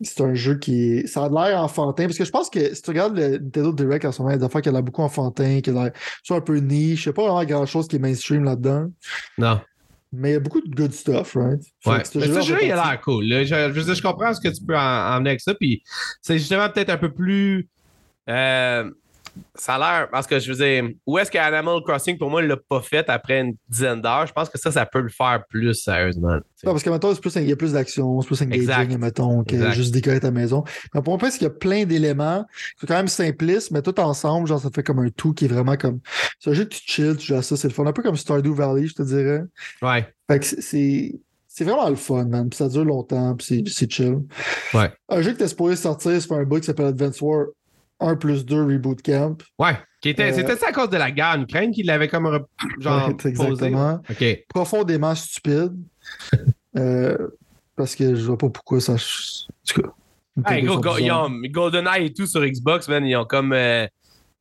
c'est 0.01 0.21
un 0.21 0.33
jeu 0.33 0.55
qui. 0.55 1.07
Ça 1.07 1.25
a 1.25 1.29
l'air 1.29 1.61
enfantin. 1.61 2.05
Parce 2.05 2.17
que 2.17 2.25
je 2.25 2.31
pense 2.31 2.49
que 2.49 2.73
si 2.73 2.81
tu 2.81 2.89
regardes 2.91 3.17
le 3.17 3.37
Nintendo 3.39 3.73
Direct 3.73 4.05
en 4.05 4.11
ce 4.11 4.21
moment, 4.21 4.29
il 4.29 4.33
y 4.33 4.35
a 4.35 4.39
des 4.39 4.45
affaires 4.45 4.61
qui 4.61 4.69
a 4.69 4.71
l'air 4.71 4.83
beaucoup 4.83 5.01
enfantin, 5.01 5.61
qui 5.61 5.69
a 5.71 5.73
l'air 5.73 5.91
soit 6.23 6.37
un 6.37 6.41
peu 6.41 6.57
niche. 6.57 7.05
Il 7.05 7.09
n'y 7.09 7.11
a 7.11 7.13
pas 7.13 7.23
vraiment 7.23 7.43
grand 7.43 7.65
chose 7.65 7.87
qui 7.87 7.95
est 7.97 7.99
mainstream 7.99 8.43
là-dedans. 8.43 8.87
Non. 9.37 9.59
Mais 10.13 10.29
il 10.29 10.33
y 10.33 10.35
a 10.37 10.39
beaucoup 10.39 10.61
de 10.61 10.73
good 10.73 10.93
stuff, 10.93 11.35
right? 11.35 11.61
Ouais. 11.85 12.03
ce 12.05 12.19
ce 12.19 12.41
jeu, 12.41 12.57
il 12.63 12.71
a 12.71 12.75
l'air 12.75 13.01
cool. 13.01 13.25
là. 13.25 13.43
Je, 13.43 13.73
je 13.73 13.93
je 13.93 14.01
comprends 14.01 14.33
ce 14.33 14.41
que 14.41 14.47
tu 14.47 14.63
peux 14.63 14.75
en, 14.77 15.15
emmener 15.15 15.31
avec 15.31 15.41
ça. 15.41 15.53
Puis 15.53 15.83
c'est 16.21 16.37
justement 16.39 16.69
peut-être 16.69 16.89
un 16.89 16.97
peu 16.97 17.11
plus. 17.11 17.67
euh, 18.29 18.89
ça 19.55 19.75
a 19.75 19.77
l'air. 19.99 20.09
Parce 20.09 20.25
que 20.27 20.39
je 20.39 20.51
veux 20.51 20.57
dire, 20.57 20.89
où 21.05 21.17
est-ce 21.17 21.29
qu'Animal 21.31 21.81
Crossing, 21.83 22.17
pour 22.17 22.29
moi, 22.29 22.41
il 22.41 22.47
l'a 22.47 22.57
pas 22.57 22.81
fait 22.81 23.09
après 23.09 23.41
une 23.41 23.55
dizaine 23.67 24.01
d'heures? 24.01 24.27
Je 24.27 24.33
pense 24.33 24.49
que 24.49 24.57
ça, 24.59 24.71
ça 24.71 24.85
peut 24.85 25.01
le 25.01 25.09
faire 25.09 25.43
plus 25.49 25.73
sérieusement. 25.73 26.35
Non, 26.63 26.71
parce 26.71 26.83
que 26.83 26.89
maintenant, 26.89 27.13
c'est 27.13 27.21
plus, 27.21 27.35
il 27.35 27.49
y 27.49 27.51
a 27.51 27.55
plus 27.55 27.73
d'action, 27.73 28.21
c'est 28.21 28.27
plus 28.27 28.41
Exact. 28.41 28.75
engaging, 28.79 28.97
mettons, 28.99 29.43
que 29.43 29.55
Exact. 29.55 29.73
juste 29.73 29.93
décorer 29.93 30.19
ta 30.19 30.31
maison. 30.31 30.63
Mais 30.93 31.01
pour 31.01 31.13
moi, 31.13 31.17
parce 31.19 31.35
qu'il 31.37 31.43
y 31.43 31.47
a 31.47 31.53
plein 31.53 31.85
d'éléments, 31.85 32.45
c'est 32.79 32.87
quand 32.87 32.95
même 32.95 33.07
simpliste, 33.07 33.71
mais 33.71 33.81
tout 33.81 33.99
ensemble, 33.99 34.47
genre, 34.47 34.59
ça 34.59 34.69
fait 34.73 34.83
comme 34.83 34.99
un 34.99 35.09
tout 35.09 35.33
qui 35.33 35.45
est 35.45 35.49
vraiment 35.49 35.77
comme. 35.77 35.99
C'est 36.39 36.49
un 36.49 36.53
jeu 36.53 36.65
que 36.65 36.69
tu 36.75 36.81
chill, 36.85 37.15
tu 37.17 37.27
joues 37.27 37.35
à 37.35 37.41
ça, 37.41 37.55
c'est 37.57 37.67
le 37.67 37.73
fun. 37.73 37.85
Un 37.85 37.93
peu 37.93 38.03
comme 38.03 38.17
Stardew 38.17 38.53
Valley, 38.53 38.87
je 38.87 38.93
te 38.95 39.03
dirais. 39.03 39.41
Ouais. 39.81 40.07
Fait 40.29 40.39
que 40.39 40.45
c'est- 40.45 40.61
c'est. 40.61 41.19
C'est 41.51 41.63
vraiment 41.65 41.89
le 41.89 41.95
fun, 41.95 42.25
man. 42.25 42.47
Puis 42.47 42.57
ça 42.57 42.69
dure 42.69 42.85
longtemps, 42.85 43.35
puis 43.35 43.45
c'est- 43.45 43.73
c'est 43.73 43.91
chill. 43.91 44.19
Ouais. 44.73 44.93
Un 45.09 45.21
jeu 45.21 45.31
qui 45.31 45.35
était 45.37 45.47
supposé 45.47 45.75
sortir, 45.75 46.21
c'est 46.21 46.31
un 46.31 46.43
book 46.43 46.59
qui 46.61 46.67
s'appelle 46.67 46.85
Advance 46.85 47.19
War 47.19 47.47
1 47.99 48.15
plus 48.15 48.45
2 48.45 48.63
Reboot 48.63 49.01
Camp. 49.01 49.41
Ouais. 49.57 49.71
Euh, 50.05 50.31
C'était 50.33 50.55
ça 50.55 50.67
à 50.69 50.71
cause 50.71 50.89
de 50.89 50.97
la 50.97 51.11
guerre 51.11 51.35
en 51.37 51.41
Ukraine 51.41 51.71
qu'il 51.71 51.85
l'avait 51.85 52.07
comme 52.07 52.39
genre 52.79 53.07
Ouais, 53.09 53.29
exactement. 53.29 53.99
Profondément 54.49 55.15
stupide. 55.15 55.73
Euh, 56.77 57.17
parce 57.75 57.95
que 57.95 58.13
je 58.13 58.21
vois 58.25 58.37
pas 58.37 58.49
pourquoi 58.49 58.79
ça. 58.79 58.93
En 58.93 58.97
tout 59.67 59.81
cas. 59.81 59.89
Hey, 60.53 60.63
go, 60.63 60.79
ils 60.99 61.11
ont- 61.11 61.29
GoldenEye 61.49 62.05
et 62.05 62.13
tout 62.13 62.27
sur 62.27 62.45
Xbox, 62.45 62.87
man, 62.87 63.03
ils 63.05 63.15
ont 63.15 63.25
comme. 63.25 63.53
euh, 63.53 63.87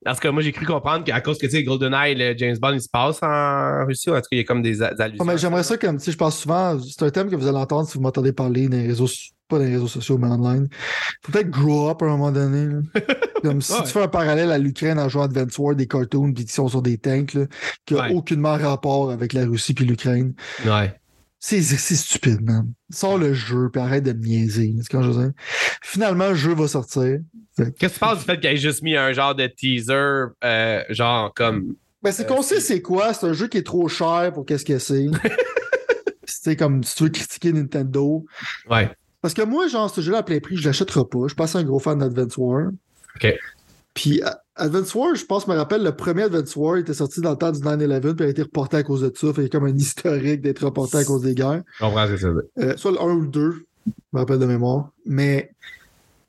parce 0.04 0.20
que 0.20 0.28
moi, 0.28 0.42
j'ai 0.42 0.52
cru 0.52 0.66
comprendre 0.66 1.04
qu'à 1.04 1.20
cause 1.22 1.38
que, 1.38 1.46
tu 1.46 1.52
sais, 1.52 1.64
GoldenEye, 1.64 2.14
le 2.14 2.36
James 2.36 2.56
Bond, 2.60 2.74
il 2.74 2.82
se 2.82 2.88
passe 2.90 3.18
en 3.22 3.86
Russie. 3.86 4.10
ou 4.10 4.12
En 4.12 4.16
tout 4.16 4.22
cas, 4.22 4.28
il 4.32 4.38
y 4.38 4.40
a 4.42 4.44
comme 4.44 4.60
des, 4.60 4.72
des 4.76 4.82
allusions. 4.82 5.24
Ouais, 5.24 5.38
j'aimerais 5.38 5.62
ça 5.62 5.78
comme, 5.78 5.96
tu 5.96 6.04
sais, 6.04 6.12
je 6.12 6.18
pense 6.18 6.38
souvent, 6.38 6.78
c'est 6.78 7.02
un 7.02 7.10
thème 7.10 7.30
que 7.30 7.34
vous 7.36 7.46
allez 7.48 7.56
entendre 7.56 7.88
si 7.88 7.96
vous 7.96 8.02
m'entendez 8.02 8.32
parler 8.34 8.68
dans 8.68 8.76
les 8.76 8.86
réseaux, 8.86 9.08
pas 9.48 9.58
dans 9.58 9.64
les 9.64 9.72
réseaux 9.72 9.88
sociaux, 9.88 10.18
mais 10.18 10.28
online. 10.28 10.68
Faut 11.22 11.32
peut-être 11.32 11.50
grow 11.50 11.88
up 11.90 12.02
à 12.02 12.06
un 12.06 12.08
moment 12.10 12.30
donné. 12.32 12.66
là. 12.66 12.80
Comme 13.42 13.60
si 13.62 13.72
Ouais. 13.72 13.82
tu 13.84 13.88
fais 13.92 14.02
un 14.02 14.08
parallèle 14.08 14.50
à 14.52 14.58
l'Ukraine 14.58 14.98
en 14.98 15.08
jouant 15.08 15.22
Advance 15.24 15.56
War, 15.58 15.74
des 15.74 15.86
cartoons 15.86 16.32
puis 16.32 16.44
qui 16.44 16.52
sont 16.52 16.68
sur 16.68 16.82
des 16.82 16.98
tanks, 16.98 17.34
là, 17.34 17.46
qui 17.86 17.94
n'ont 17.94 18.00
Ouais. 18.00 18.12
aucunement 18.14 18.56
rapport 18.56 19.10
avec 19.10 19.32
la 19.32 19.44
Russie 19.46 19.74
puis 19.74 19.84
l'Ukraine. 19.84 20.34
Ouais. 20.66 20.94
C'est 21.40 21.62
c'est 21.62 21.94
stupide, 21.94 22.40
man. 22.42 22.72
Sors 22.90 23.16
le 23.16 23.32
jeu 23.32 23.68
puis 23.72 23.80
arrête 23.80 24.02
de 24.02 24.12
me 24.12 24.24
niaiser. 24.26 24.74
C'est 24.82 24.88
quand 24.90 25.02
je 25.02 25.10
veux 25.10 25.22
dire. 25.22 25.32
Finalement, 25.82 26.30
le 26.30 26.34
jeu 26.34 26.52
va 26.52 26.66
sortir. 26.66 27.20
Qu'est-ce 27.56 27.70
que 27.70 27.86
tu 27.86 27.98
penses 28.00 28.18
du 28.18 28.24
fait 28.24 28.40
qu'il 28.40 28.50
ait 28.50 28.56
juste 28.56 28.82
mis 28.82 28.96
un 28.96 29.12
genre 29.12 29.36
de 29.36 29.46
teaser, 29.46 30.32
euh, 30.44 30.82
genre 30.90 31.32
comme. 31.34 31.76
Ben, 32.02 32.10
c'est 32.10 32.24
Euh, 32.24 32.26
qu'on 32.34 32.42
sait 32.42 32.56
c'est- 32.56 32.74
c'est 32.74 32.82
quoi. 32.82 33.14
C'est 33.14 33.26
un 33.26 33.32
jeu 33.34 33.46
qui 33.46 33.58
est 33.58 33.62
trop 33.66 33.86
cher 33.86 34.32
pour 34.34 34.46
qu'est-ce 34.46 34.64
que 34.64 34.78
c'est. 34.80 35.06
c'est 36.24 36.56
comme 36.56 36.82
si 36.84 36.96
tu 36.96 37.04
veux 37.04 37.08
critiquer 37.10 37.52
Nintendo. 37.52 38.24
Ouais. 38.70 38.90
Parce 39.20 39.34
que 39.34 39.42
moi, 39.42 39.66
genre, 39.68 39.92
ce 39.92 40.00
jeu-là 40.00 40.18
à 40.18 40.22
plein 40.22 40.38
prix, 40.40 40.56
je 40.56 40.66
l'achèterai 40.66 41.04
pas. 41.04 41.18
Je 41.22 41.28
suis 41.28 41.36
pas 41.36 41.44
assez 41.44 41.58
un 41.58 41.64
gros 41.64 41.78
fan 41.78 41.98
d'Advance 41.98 42.36
War. 42.36 42.68
OK. 43.16 43.34
Puis, 43.94 44.22
à- 44.22 44.42
Advance 44.54 44.94
War, 44.94 45.14
je 45.14 45.24
pense, 45.24 45.46
me 45.48 45.54
rappelle, 45.54 45.82
le 45.82 45.94
premier 45.94 46.24
Advance 46.24 46.54
War 46.56 46.76
était 46.76 46.94
sorti 46.94 47.20
dans 47.20 47.30
le 47.30 47.36
temps 47.36 47.52
du 47.52 47.60
9-11 47.60 48.14
puis 48.14 48.26
a 48.26 48.28
été 48.28 48.42
reporté 48.42 48.76
à 48.76 48.82
cause 48.82 49.02
de 49.02 49.12
ça. 49.14 49.32
Fait 49.32 49.48
comme 49.48 49.64
un 49.64 49.76
historique 49.76 50.40
d'être 50.40 50.64
reporté 50.64 50.98
à 50.98 51.04
cause 51.04 51.22
des 51.22 51.34
guerres. 51.34 51.62
Je 51.78 51.84
comprends 51.84 52.06
ce 52.06 52.12
que 52.12 52.18
ça 52.18 52.28
euh, 52.58 52.76
soit 52.76 52.92
le 52.92 53.00
1 53.00 53.04
ou 53.14 53.20
le 53.22 53.28
2, 53.28 53.52
je 53.86 53.92
me 54.12 54.18
rappelle 54.20 54.38
de 54.38 54.46
mémoire. 54.46 54.90
Mais 55.06 55.52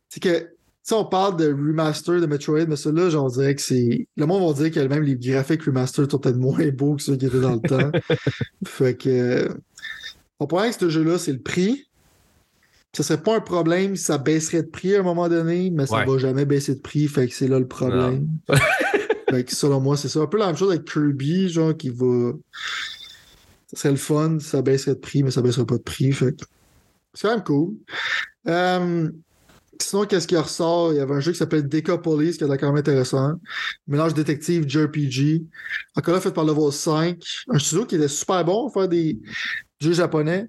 c'est 0.10 0.22
que 0.22 0.50
si 0.82 0.94
on 0.94 1.06
parle 1.06 1.38
de 1.38 1.48
remaster 1.48 2.20
de 2.20 2.26
Metroid, 2.26 2.66
mais 2.68 2.76
celui-là, 2.76 3.10
j'en 3.10 3.28
dirais 3.28 3.54
que 3.54 3.62
c'est. 3.62 4.08
Le 4.18 4.26
monde 4.26 4.48
va 4.48 4.64
dire 4.64 4.72
que 4.72 4.88
même 4.88 5.04
les 5.04 5.16
graphiques 5.16 5.64
remaster 5.64 6.10
sont 6.10 6.18
peut-être 6.18 6.38
moins 6.38 6.68
beaux 6.70 6.96
que 6.96 7.04
ceux 7.04 7.16
qui 7.16 7.28
étaient 7.28 7.42
dans 7.42 7.54
le 7.54 7.62
temps. 7.62 7.92
fait 8.66 8.96
que. 8.96 9.50
On 10.40 10.48
pourrait 10.48 10.72
que 10.72 10.78
ce 10.80 10.90
jeu-là, 10.90 11.20
c'est 11.20 11.34
le 11.34 11.42
prix. 11.42 11.89
Ce 12.96 13.04
serait 13.04 13.22
pas 13.22 13.38
un 13.38 13.42
problème 13.42 13.96
si 13.96 14.04
ça 14.04 14.18
baisserait 14.18 14.64
de 14.64 14.68
prix 14.68 14.96
à 14.96 15.00
un 15.00 15.04
moment 15.04 15.30
donné, 15.30 15.70
mais 15.70 15.86
ça 15.86 16.04
ne 16.04 16.12
va 16.12 16.18
jamais 16.18 16.46
baisser 16.46 16.76
de 16.76 16.80
prix, 16.80 17.08
fait 17.08 17.28
que 17.28 17.36
c'est 17.36 17.48
là 17.48 17.60
le 17.60 17.68
problème. 17.68 18.28
fait 19.30 19.44
que 19.44 19.56
selon 19.56 19.80
moi, 19.80 19.96
c'est 19.96 20.10
ça. 20.10 20.22
Un 20.22 20.28
peu 20.28 20.38
la 20.38 20.48
même 20.48 20.58
chose 20.58 20.72
avec 20.72 20.86
Kirby, 20.86 21.50
genre, 21.50 21.76
qui 21.78 21.90
va. 21.90 22.34
Ça 23.68 23.78
serait 23.78 23.92
le 23.92 23.98
fun 23.98 24.40
ça 24.40 24.64
baisserait 24.64 24.96
de 24.96 25.00
prix, 25.00 25.22
mais 25.22 25.30
ça 25.30 25.44
baisserait 25.44 25.66
pas 25.66 25.78
de 25.78 25.84
prix. 25.84 26.12
Fait 26.12 26.36
que 26.36 26.44
c'est 27.14 27.28
quand 27.28 27.36
même 27.36 27.44
cool. 27.44 27.76
Euh, 28.48 29.10
Sinon, 29.82 30.06
qu'est-ce 30.06 30.28
qui 30.28 30.36
ressort? 30.36 30.92
Il 30.92 30.98
y 30.98 31.00
avait 31.00 31.14
un 31.14 31.20
jeu 31.22 31.32
qui 31.32 31.38
s'appelle 31.38 31.68
Deca 31.68 31.98
Police 31.98 32.38
qui 32.38 32.44
est 32.44 32.58
quand 32.58 32.68
même 32.68 32.76
intéressant. 32.76 33.34
Mélange 33.88 34.14
détective, 34.14 34.68
JRPG. 34.68 35.46
Encore 35.96 36.16
là, 36.16 36.22
fait 36.22 36.34
par 36.34 36.44
Level 36.44 36.72
5. 36.72 37.18
Un 37.50 37.60
studio 37.60 37.86
qui 37.86 37.96
était 37.96 38.10
super 38.10 38.44
bon 38.44 38.68
à 38.68 38.72
faire 38.72 38.90
des 38.90 39.20
jeux 39.80 39.94
japonais. 39.94 40.48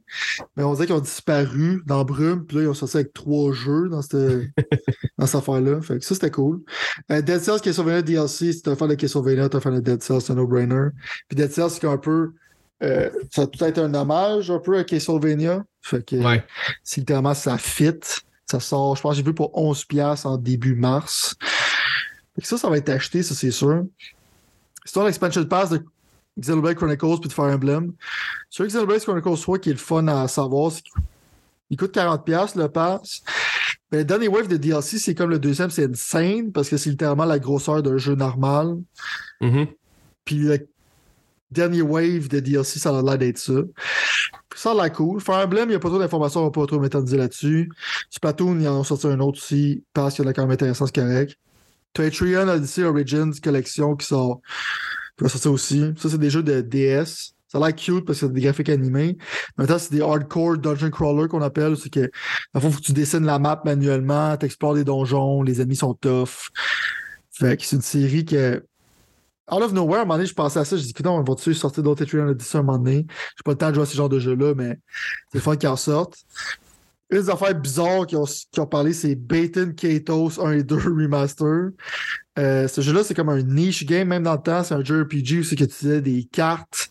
Mais 0.57 0.65
on 0.65 0.75
dirait 0.75 0.87
qu'ils 0.87 0.95
ont 0.95 1.01
disparu 1.01 1.83
dans 1.87 2.05
Brume. 2.05 2.47
Puis 2.47 2.59
là, 2.59 2.63
ils 2.65 2.69
ont 2.69 2.75
sorti 2.75 2.97
avec 2.97 3.13
trois 3.13 3.53
jeux 3.53 3.89
dans 3.89 4.03
cette, 4.03 4.17
dans 5.19 5.27
cette 5.27 5.37
affaire-là. 5.37 5.81
Fait 5.83 5.99
que 5.99 6.05
ça, 6.05 6.15
c'était 6.15 6.31
cool. 6.31 6.61
Euh, 7.11 7.23
Dead 7.23 7.41
Cells, 7.41 7.61
Castlevania 7.61 8.03
DLC, 8.03 8.53
si 8.53 8.63
t'as 8.63 8.73
un 8.73 8.77
fan 8.77 8.89
de 8.89 8.95
Castlevania, 8.95 9.49
t'as 9.49 9.59
un 9.59 9.61
fan 9.61 9.75
de 9.75 9.81
Dead 9.81 10.03
Cells, 10.03 10.21
c'est 10.21 10.33
un 10.33 10.37
no-brainer. 10.37 10.89
Puis 11.29 11.37
Dead 11.37 11.53
Cells, 11.53 11.71
c'est 11.71 11.87
un 11.87 11.99
peu. 11.99 12.33
Euh, 12.83 13.11
ça 13.31 13.43
a 13.43 13.47
peut-être 13.47 13.79
un 13.79 13.93
hommage 13.93 14.51
un 14.51 14.59
peu 14.59 14.79
à 14.79 14.85
Castlevania. 14.85 15.65
Fait 15.83 16.05
que 16.05 16.17
ouais. 16.17 16.45
c'est 16.83 17.01
littéralement 17.01 17.35
ça 17.35 17.59
fit. 17.59 18.01
Ça 18.47 18.59
sort, 18.59 18.97
je 18.97 19.03
pense, 19.03 19.15
j'ai 19.15 19.23
vu 19.23 19.33
pour 19.33 19.53
11$ 19.55 20.27
en 20.27 20.37
début 20.37 20.75
mars. 20.75 21.37
ça, 22.43 22.59
ça 22.59 22.69
va 22.69 22.79
être 22.79 22.89
acheté, 22.89 23.23
ça, 23.23 23.35
c'est 23.35 23.53
sûr. 23.53 23.85
C'est 24.85 25.05
l'expansion 25.05 25.45
pass 25.45 25.71
de 25.71 25.85
Xenoblade 26.39 26.77
Chronicles 26.77 27.21
puis 27.21 27.29
de 27.29 27.33
Fire 27.33 27.55
Emblem. 27.55 27.93
Sur 28.49 28.67
Xenoblade 28.67 29.03
Chronicles 29.03 29.41
3, 29.41 29.59
qui 29.59 29.71
est 29.71 29.75
le 29.75 29.79
fun 29.79 30.07
à 30.09 30.29
savoir, 30.29 30.73
c'est 30.73 30.83
qu'il 30.83 31.77
coûte 31.77 31.95
40$ 31.95 32.59
le 32.59 32.69
pass. 32.69 33.23
Mais 33.93 33.99
le 33.99 34.05
dernier 34.05 34.29
wave 34.29 34.49
de 34.49 34.57
DLC, 34.57 34.99
c'est 34.99 35.15
comme 35.15 35.31
le 35.31 35.39
deuxième, 35.39 35.71
c'est 35.71 35.91
insane 35.91 36.53
parce 36.53 36.69
que 36.69 36.77
c'est 36.77 36.91
littéralement 36.91 37.25
la 37.25 37.39
grosseur 37.39 37.83
d'un 37.83 37.99
jeu 37.99 38.15
normal. 38.15 38.77
Mm-hmm. 39.41 39.69
Puis 40.25 40.37
le 40.37 40.69
dernier 41.51 41.83
wave 41.83 42.29
de 42.29 42.39
DLC, 42.41 42.79
ça 42.79 42.97
a 42.97 43.03
l'air 43.03 43.19
d'être 43.19 43.39
ça. 43.39 43.53
Ça 44.55 44.71
a 44.73 44.75
l'air 44.75 44.93
cool. 44.93 45.21
Fire 45.21 45.45
Emblem, 45.45 45.65
il 45.65 45.71
n'y 45.71 45.75
a 45.75 45.81
pas 45.81 45.89
trop 45.89 45.99
d'informations, 45.99 46.41
on 46.41 46.45
va 46.45 46.51
pas 46.51 46.67
trop 46.67 46.79
m'éterniser 46.79 47.17
là-dessus. 47.17 47.71
Splatoon, 48.11 48.61
ils 48.61 48.69
en 48.69 48.81
ont 48.81 48.85
sorti 48.85 49.09
un 49.09 49.19
autre 49.21 49.39
aussi, 49.39 49.83
parce 49.93 50.15
qu'il 50.15 50.25
y 50.25 50.29
a 50.29 50.33
quand 50.33 50.43
même 50.43 50.53
intéressant, 50.53 50.87
c'est 50.87 50.95
correct. 50.95 51.37
Patreon 51.95 52.49
Odyssey 52.49 52.85
Origins 52.85 53.33
Collection 53.43 53.97
qui 53.97 54.07
sort, 54.07 54.41
va 55.25 55.29
sortir 55.29 55.53
aussi. 55.53 55.93
Ça, 55.97 56.09
c'est 56.09 56.19
des 56.19 56.31
jeux 56.31 56.43
de 56.43 56.61
DS. 56.61 57.35
Ça 57.49 57.59
a 57.59 57.61
l'air 57.61 57.75
cute 57.75 58.05
parce 58.05 58.21
que 58.21 58.27
c'est 58.27 58.33
des 58.33 58.41
graphiques 58.43 58.69
animés. 58.69 59.19
Maintenant, 59.59 59.79
c'est 59.79 59.93
des 59.93 60.03
hardcore 60.03 60.59
dungeon 60.59 60.91
crawler 60.91 61.29
qu'on 61.29 61.43
appelle. 61.43 61.77
C'est 61.77 61.91
que, 61.91 62.11
il 62.55 62.61
faut 62.61 62.71
que 62.71 62.81
tu 62.81 62.93
dessines 62.93 63.25
la 63.25 63.39
map 63.41 63.61
manuellement, 63.65 64.37
tu 64.37 64.47
explores 64.47 64.75
des 64.75 64.85
donjons, 64.85 65.43
les 65.43 65.61
ennemis 65.61 65.77
sont 65.77 65.95
tough. 65.95 66.51
Fait 67.33 67.57
que 67.57 67.65
c'est 67.65 67.77
une 67.77 67.83
série 67.83 68.25
que 68.25 68.63
Out 69.53 69.63
of 69.63 69.73
nowhere, 69.73 69.99
à 69.99 70.03
un 70.03 70.05
moment 70.05 70.15
donné, 70.15 70.27
je 70.27 70.35
pensais 70.35 70.61
à 70.61 70.65
ça. 70.65 70.77
Je 70.77 70.83
dis, 70.83 70.91
écoute, 70.91 71.07
on 71.07 71.23
va-tu 71.23 71.55
sortir 71.55 71.83
d'autres 71.83 72.03
Etrian 72.03 72.29
Odyssey 72.29 72.57
à 72.57 72.61
un 72.61 72.63
moment 72.63 72.79
donné? 72.79 73.07
J'ai 73.09 73.43
pas 73.45 73.51
le 73.51 73.59
temps 73.59 73.71
de 73.71 73.75
jouer 73.75 73.83
à 73.83 73.87
ce 73.87 73.97
genre 73.97 74.09
de 74.09 74.21
jeu-là, 74.21 74.55
mais 74.55 74.79
c'est 75.33 75.39
le 75.39 75.41
fun 75.41 75.57
qu'ils 75.57 75.69
en 75.69 75.77
sortent. 75.77 76.19
Une 77.11 77.19
des 77.19 77.31
affaires 77.31 77.55
bizarres 77.55 78.07
qui 78.07 78.17
ont, 78.17 78.67
parlé, 78.67 78.93
c'est 78.93 79.15
Baton 79.15 79.73
Katos 79.77 80.39
1 80.39 80.53
et 80.53 80.63
2 80.63 80.77
Remaster. 80.77 81.71
Euh, 82.39 82.69
ce 82.69 82.81
jeu-là, 82.81 83.03
c'est 83.03 83.15
comme 83.15 83.29
un 83.29 83.43
niche 83.43 83.85
game, 83.85 84.09
même 84.09 84.23
dans 84.23 84.35
le 84.35 84.43
temps. 84.43 84.63
C'est 84.63 84.75
un 84.75 84.85
jeu 84.85 85.03
RPG 85.03 85.41
où 85.41 85.43
c'est 85.43 85.57
que 85.57 85.65
tu 85.65 85.71
utilisais 85.71 86.01
des 86.01 86.25
cartes 86.25 86.89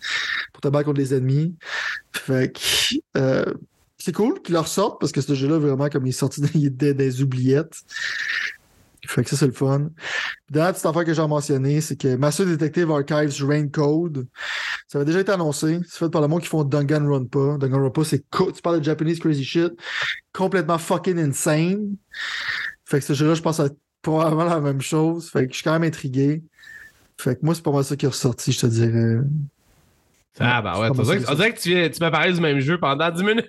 pour 0.52 0.62
te 0.62 0.68
battre 0.68 0.86
contre 0.86 1.00
les 1.00 1.14
ennemis. 1.14 1.56
Fait 2.12 2.54
que, 2.54 2.98
euh, 3.18 3.46
c'est 3.98 4.14
cool 4.14 4.42
qu'ils 4.42 4.54
leur 4.54 4.68
sortent 4.68 5.00
parce 5.00 5.12
que 5.12 5.22
ce 5.22 5.34
jeu-là, 5.36 5.58
vraiment, 5.58 5.90
comme 5.90 6.06
il 6.06 6.10
est 6.10 6.14
sorti 6.14 6.42
des, 6.70 7.22
oubliettes. 7.22 7.78
Fait 9.08 9.24
que 9.24 9.30
ça, 9.30 9.38
c'est 9.38 9.48
le 9.48 9.54
fun. 9.54 9.90
Dernière 10.50 10.74
petite 10.74 10.86
affaire 10.86 11.06
que 11.06 11.14
j'ai 11.14 11.28
mentionné, 11.28 11.82
c'est 11.82 11.96
que 11.96 12.16
Master 12.16 12.46
Detective 12.46 12.92
Archives 12.92 13.44
Rain 13.46 13.68
Code, 13.68 14.28
ça 14.90 14.98
avait 14.98 15.06
déjà 15.06 15.20
été 15.20 15.32
annoncé. 15.32 15.80
C'est 15.88 16.00
fait 16.00 16.10
par 16.10 16.20
le 16.20 16.28
monde 16.28 16.42
qui 16.42 16.48
font 16.48 16.64
Danganronpa. 16.64 17.58
Danganronpa, 17.60 18.04
c'est 18.04 18.26
tu 18.32 18.62
parles 18.64 18.80
de 18.80 18.84
Japanese 18.84 19.20
crazy 19.20 19.46
shit, 19.46 19.72
complètement 20.34 20.80
fucking 20.80 21.20
insane. 21.20 21.96
Fait 22.86 22.98
que 22.98 23.06
ce 23.06 23.14
jeu-là, 23.14 23.36
je 23.36 23.42
pense 23.44 23.60
à 23.60 23.70
probablement 24.02 24.46
la 24.46 24.60
même 24.60 24.82
chose. 24.82 25.30
Fait 25.30 25.46
que 25.46 25.52
je 25.52 25.58
suis 25.58 25.64
quand 25.64 25.74
même 25.74 25.84
intrigué. 25.84 26.42
Fait 27.22 27.36
que 27.36 27.42
moi, 27.44 27.54
c'est 27.54 27.62
pas 27.62 27.72
mal 27.72 27.84
ça 27.84 27.96
qui 27.96 28.06
est 28.06 28.10
ressorti, 28.10 28.52
je 28.52 28.62
te 28.62 28.66
dirais. 28.66 29.18
Ah, 30.40 30.64
bah 30.64 30.80
ouais, 30.80 30.90
on 30.90 31.04
dirait 31.04 31.54
que, 31.54 31.60
tu, 31.60 31.92
tu 31.92 32.00
m'as 32.00 32.10
parlé 32.10 32.34
du 32.34 32.42
même 32.42 32.60
jeu 32.60 32.80
pendant 32.80 33.12
10 33.12 33.24
minutes. 33.24 33.48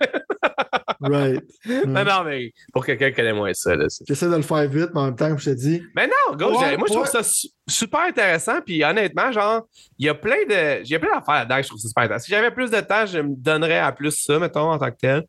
Right. 1.01 1.42
Non, 1.86 2.05
non, 2.05 2.24
mais 2.24 2.53
pour 2.72 2.84
quelqu'un 2.84 3.11
qui 3.11 3.16
connaît 3.16 3.32
moins 3.32 3.55
ça. 3.55 3.72
J'essaie 4.07 4.28
de 4.28 4.36
le 4.36 4.42
faire 4.42 4.68
vite, 4.68 4.90
mais 4.94 5.01
en 5.01 5.07
même 5.07 5.16
temps, 5.16 5.36
je 5.36 5.51
te 5.51 5.55
dis. 5.57 5.82
Mais 5.94 6.07
non, 6.07 6.36
go, 6.36 6.51
moi, 6.51 6.86
je 6.88 6.92
trouve 6.92 7.07
ça 7.07 7.20
super 7.66 8.01
intéressant. 8.01 8.61
Puis 8.64 8.84
honnêtement, 8.84 9.32
genre, 9.32 9.66
il 9.98 10.07
y 10.07 10.09
a 10.09 10.14
plein 10.14 10.44
de. 10.48 10.84
J'ai 10.84 10.98
plein 10.98 11.14
d'affaires 11.14 11.34
là-dedans 11.34 11.62
je 11.62 11.68
trouve 11.68 11.80
ça 11.80 11.88
super 11.88 12.03
intéressant. 12.05 12.24
Si 12.24 12.30
j'avais 12.30 12.51
plus 12.51 12.70
de 12.70 12.80
temps, 12.80 13.07
je 13.07 13.18
me 13.18 13.34
donnerais 13.34 13.78
à 13.78 13.92
plus 13.92 14.12
ça, 14.12 14.38
mettons, 14.38 14.70
en 14.70 14.78
tant 14.78 14.90
que 14.90 14.96
tel. 15.01 15.24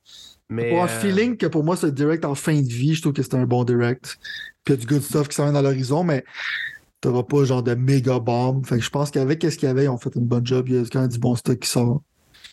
Mais, 0.50 0.70
pour 0.70 0.84
un 0.84 0.86
euh, 0.86 1.00
feeling 1.00 1.38
que 1.38 1.46
pour 1.46 1.64
moi, 1.64 1.78
ce 1.78 1.88
direct 1.88 2.26
en 2.26 2.36
fin 2.36 2.60
de 2.60 2.68
vie, 2.68 2.94
je 2.94 3.02
trouve 3.02 3.14
que 3.14 3.24
c'est 3.24 3.36
un 3.36 3.46
bon 3.46 3.64
direct. 3.64 4.18
Puis 4.64 4.74
il 4.74 4.78
y 4.78 4.78
a 4.78 4.86
du 4.86 4.86
good 4.86 5.02
stuff 5.02 5.28
qui 5.30 5.36
s'en 5.36 5.44
vient 5.46 5.54
dans 5.54 5.62
l'horizon, 5.62 6.04
mais 6.04 6.26
t'auras 7.00 7.24
pas 7.24 7.46
genre 7.46 7.64
de 7.64 7.74
méga 7.74 8.20
bomb. 8.20 8.66
Fait 8.66 8.78
que 8.78 8.84
je 8.84 8.90
pense 8.90 9.12
qu'avec 9.12 9.42
ce 9.42 9.58
qu'il 9.58 9.68
y 9.68 9.72
avait, 9.72 9.86
ils 9.86 9.90
ont 9.90 9.98
fait 9.98 10.14
une 10.16 10.26
bonne 10.26 10.46
job. 10.46 10.68
Il 10.68 10.76
y 10.76 10.78
a 10.78 10.84
quand 10.92 11.00
même 11.00 11.10
du 11.10 11.20
bon 11.20 11.36
stock 11.36 11.58
qui 11.58 11.70
sort. 11.70 12.02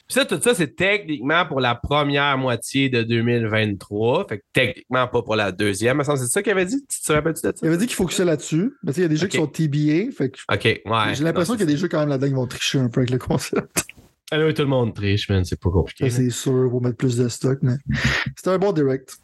Ça, 0.08 0.24
tout 0.24 0.40
ça, 0.40 0.54
c'est 0.54 0.74
techniquement 0.74 1.44
pour 1.46 1.60
la 1.60 1.74
première 1.74 2.38
moitié 2.38 2.88
de 2.88 3.02
2023. 3.02 4.26
Fait 4.28 4.38
que 4.38 4.44
techniquement 4.52 5.06
pas 5.06 5.22
pour 5.22 5.36
la 5.36 5.52
deuxième. 5.52 6.02
C'est 6.02 6.16
ça 6.26 6.42
qu'il 6.42 6.52
avait 6.52 6.64
dit? 6.64 6.84
Tu 6.88 7.00
te 7.00 7.12
rappelles-tu 7.12 7.42
de 7.42 7.48
ça? 7.48 7.52
Il 7.62 7.68
avait 7.68 7.76
dit 7.76 7.86
qu'il 7.86 7.96
faut 7.96 8.06
que 8.06 8.14
ça 8.14 8.24
là-dessus. 8.24 8.72
Mais 8.82 8.92
il 8.92 9.02
y 9.02 9.04
a 9.04 9.08
des 9.08 9.16
jeux 9.16 9.26
qui 9.26 9.36
sont 9.36 9.46
TBA. 9.46 10.10
Fait 10.16 10.30
que 10.30 10.38
OK, 10.52 10.64
ouais. 10.64 11.14
J'ai 11.14 11.24
l'impression 11.24 11.54
qu'il 11.54 11.60
y 11.60 11.64
a 11.64 11.72
des 11.72 11.76
jeux 11.76 11.88
quand 11.88 12.00
même 12.00 12.08
là-dedans 12.08 12.28
qui 12.28 12.34
vont 12.34 12.46
tricher 12.46 12.78
un 12.78 12.88
peu 12.88 13.00
avec 13.00 13.10
le 13.10 13.18
concept. 13.18 13.84
Ah 14.30 14.36
oui, 14.44 14.52
tout 14.52 14.60
le 14.60 14.68
monde 14.68 14.94
triche, 14.94 15.30
man. 15.30 15.42
C'est 15.42 15.58
pas 15.58 15.70
compliqué. 15.70 16.10
C'est 16.10 16.28
sûr, 16.28 16.68
faut 16.70 16.80
mettre 16.80 16.98
plus 16.98 17.16
de 17.16 17.28
stock. 17.28 17.60
Mais... 17.62 17.76
C'était 18.36 18.50
un 18.50 18.58
bon 18.58 18.72
direct. 18.72 19.16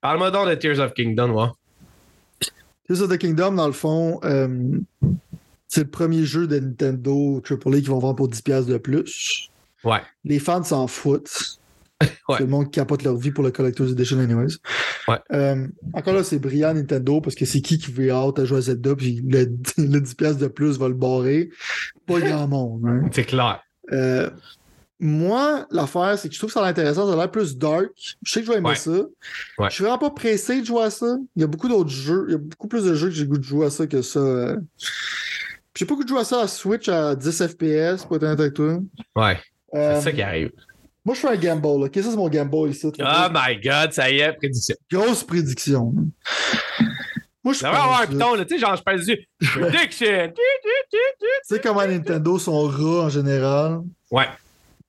Parle-moi 0.00 0.32
donc 0.32 0.48
de 0.48 0.54
Tears 0.56 0.80
of 0.80 0.92
Kingdom, 0.92 1.30
ouais. 1.30 1.50
Tears 2.88 3.02
of 3.02 3.10
the 3.10 3.16
Kingdom, 3.16 3.52
dans 3.52 3.68
le 3.68 3.72
fond, 3.72 4.18
euh, 4.24 4.80
c'est 5.68 5.82
le 5.84 5.90
premier 5.90 6.24
jeu 6.24 6.48
de 6.48 6.58
Nintendo 6.58 7.40
AAA 7.48 7.80
qui 7.80 7.86
vont 7.86 8.00
vendre 8.00 8.16
pour 8.16 8.28
10$ 8.28 8.66
de 8.66 8.78
plus. 8.78 9.49
Ouais. 9.84 10.00
Les 10.24 10.38
fans 10.38 10.62
s'en 10.62 10.86
foutent. 10.86 11.60
C'est 12.28 12.40
le 12.40 12.46
monde 12.46 12.66
qui 12.66 12.72
capote 12.72 13.02
leur 13.02 13.16
vie 13.16 13.30
pour 13.30 13.44
le 13.44 13.50
Collector's 13.50 13.92
Edition, 13.92 14.18
anyways. 14.18 14.54
Ouais. 15.06 15.18
Euh, 15.32 15.66
encore 15.92 16.14
là, 16.14 16.24
c'est 16.24 16.38
brillant 16.38 16.72
Nintendo 16.72 17.20
parce 17.20 17.36
que 17.36 17.44
c'est 17.44 17.60
qui 17.60 17.78
qui 17.78 17.92
veut 17.92 18.10
hâte 18.10 18.38
à 18.38 18.46
jouer 18.46 18.58
à 18.58 18.60
Zelda 18.62 18.96
puis 18.96 19.22
le, 19.26 19.40
le 19.76 20.00
10$ 20.00 20.38
de 20.38 20.46
plus 20.46 20.78
va 20.78 20.88
le 20.88 20.94
barrer. 20.94 21.50
Pas 22.06 22.20
grand 22.20 22.48
monde. 22.48 22.86
Hein. 22.86 23.08
C'est 23.12 23.24
clair. 23.24 23.60
Euh, 23.92 24.30
moi, 24.98 25.66
l'affaire, 25.70 26.18
c'est 26.18 26.28
que 26.28 26.34
je 26.34 26.38
trouve 26.38 26.52
ça 26.52 26.64
intéressant. 26.64 27.06
Ça 27.06 27.14
a 27.14 27.16
l'air 27.16 27.30
plus 27.30 27.56
dark. 27.56 27.88
Je 28.22 28.32
sais 28.32 28.40
que 28.40 28.46
je 28.46 28.52
vais 28.52 28.58
aimer 28.58 28.74
ça. 28.74 28.90
Ouais. 28.90 29.68
Je 29.68 29.74
suis 29.74 29.82
vraiment 29.82 29.98
pas 29.98 30.10
pressé 30.10 30.60
de 30.60 30.66
jouer 30.66 30.82
à 30.82 30.90
ça. 30.90 31.16
Il 31.36 31.40
y 31.40 31.44
a 31.44 31.46
beaucoup 31.46 31.68
d'autres 31.68 31.90
jeux. 31.90 32.26
Il 32.28 32.32
y 32.32 32.34
a 32.34 32.38
beaucoup 32.38 32.68
plus 32.68 32.84
de 32.84 32.94
jeux 32.94 33.08
que 33.08 33.14
j'ai 33.14 33.26
goût 33.26 33.38
de 33.38 33.44
jouer 33.44 33.66
à 33.66 33.70
ça 33.70 33.86
que 33.86 34.02
ça. 34.02 34.20
Euh. 34.20 34.56
J'ai 35.74 35.86
pas 35.86 35.94
goût 35.94 36.04
de 36.04 36.08
jouer 36.08 36.20
à 36.20 36.24
ça 36.24 36.42
à 36.42 36.48
Switch 36.48 36.88
à 36.88 37.14
10 37.14 37.46
FPS, 37.46 38.04
pour 38.04 38.16
être 38.16 38.24
honnête 38.24 38.40
avec 38.40 38.54
toi. 38.54 38.78
Ouais. 39.16 39.38
Euh, 39.74 39.96
c'est 39.96 40.02
ça 40.02 40.12
qui 40.12 40.22
arrive. 40.22 40.50
Moi, 41.04 41.14
je 41.14 41.20
fais 41.20 41.28
un 41.28 41.36
gamble. 41.36 41.66
Ok, 41.84 41.94
ça, 41.94 42.02
c'est 42.10 42.16
mon 42.16 42.28
gamble 42.28 42.70
ici. 42.70 42.86
Oh 42.86 43.28
my 43.32 43.60
god, 43.60 43.92
ça 43.92 44.10
y 44.10 44.18
est, 44.18 44.32
prédiction. 44.34 44.76
Grosse 44.90 45.24
prédiction. 45.24 45.94
Moi, 47.42 47.54
je 47.54 47.60
pense. 47.60 48.02
un 48.02 48.06
piton, 48.06 48.36
tu 48.36 48.48
sais, 48.48 48.58
genre, 48.58 48.76
je 48.76 48.82
parle 48.82 49.00
du 49.00 49.16
prediction. 49.40 50.32
tu 50.90 50.98
sais 51.44 51.60
comment 51.60 51.86
Nintendo 51.86 52.38
sont 52.38 52.66
rats 52.68 53.04
en 53.04 53.08
général? 53.08 53.80
Ouais. 54.10 54.26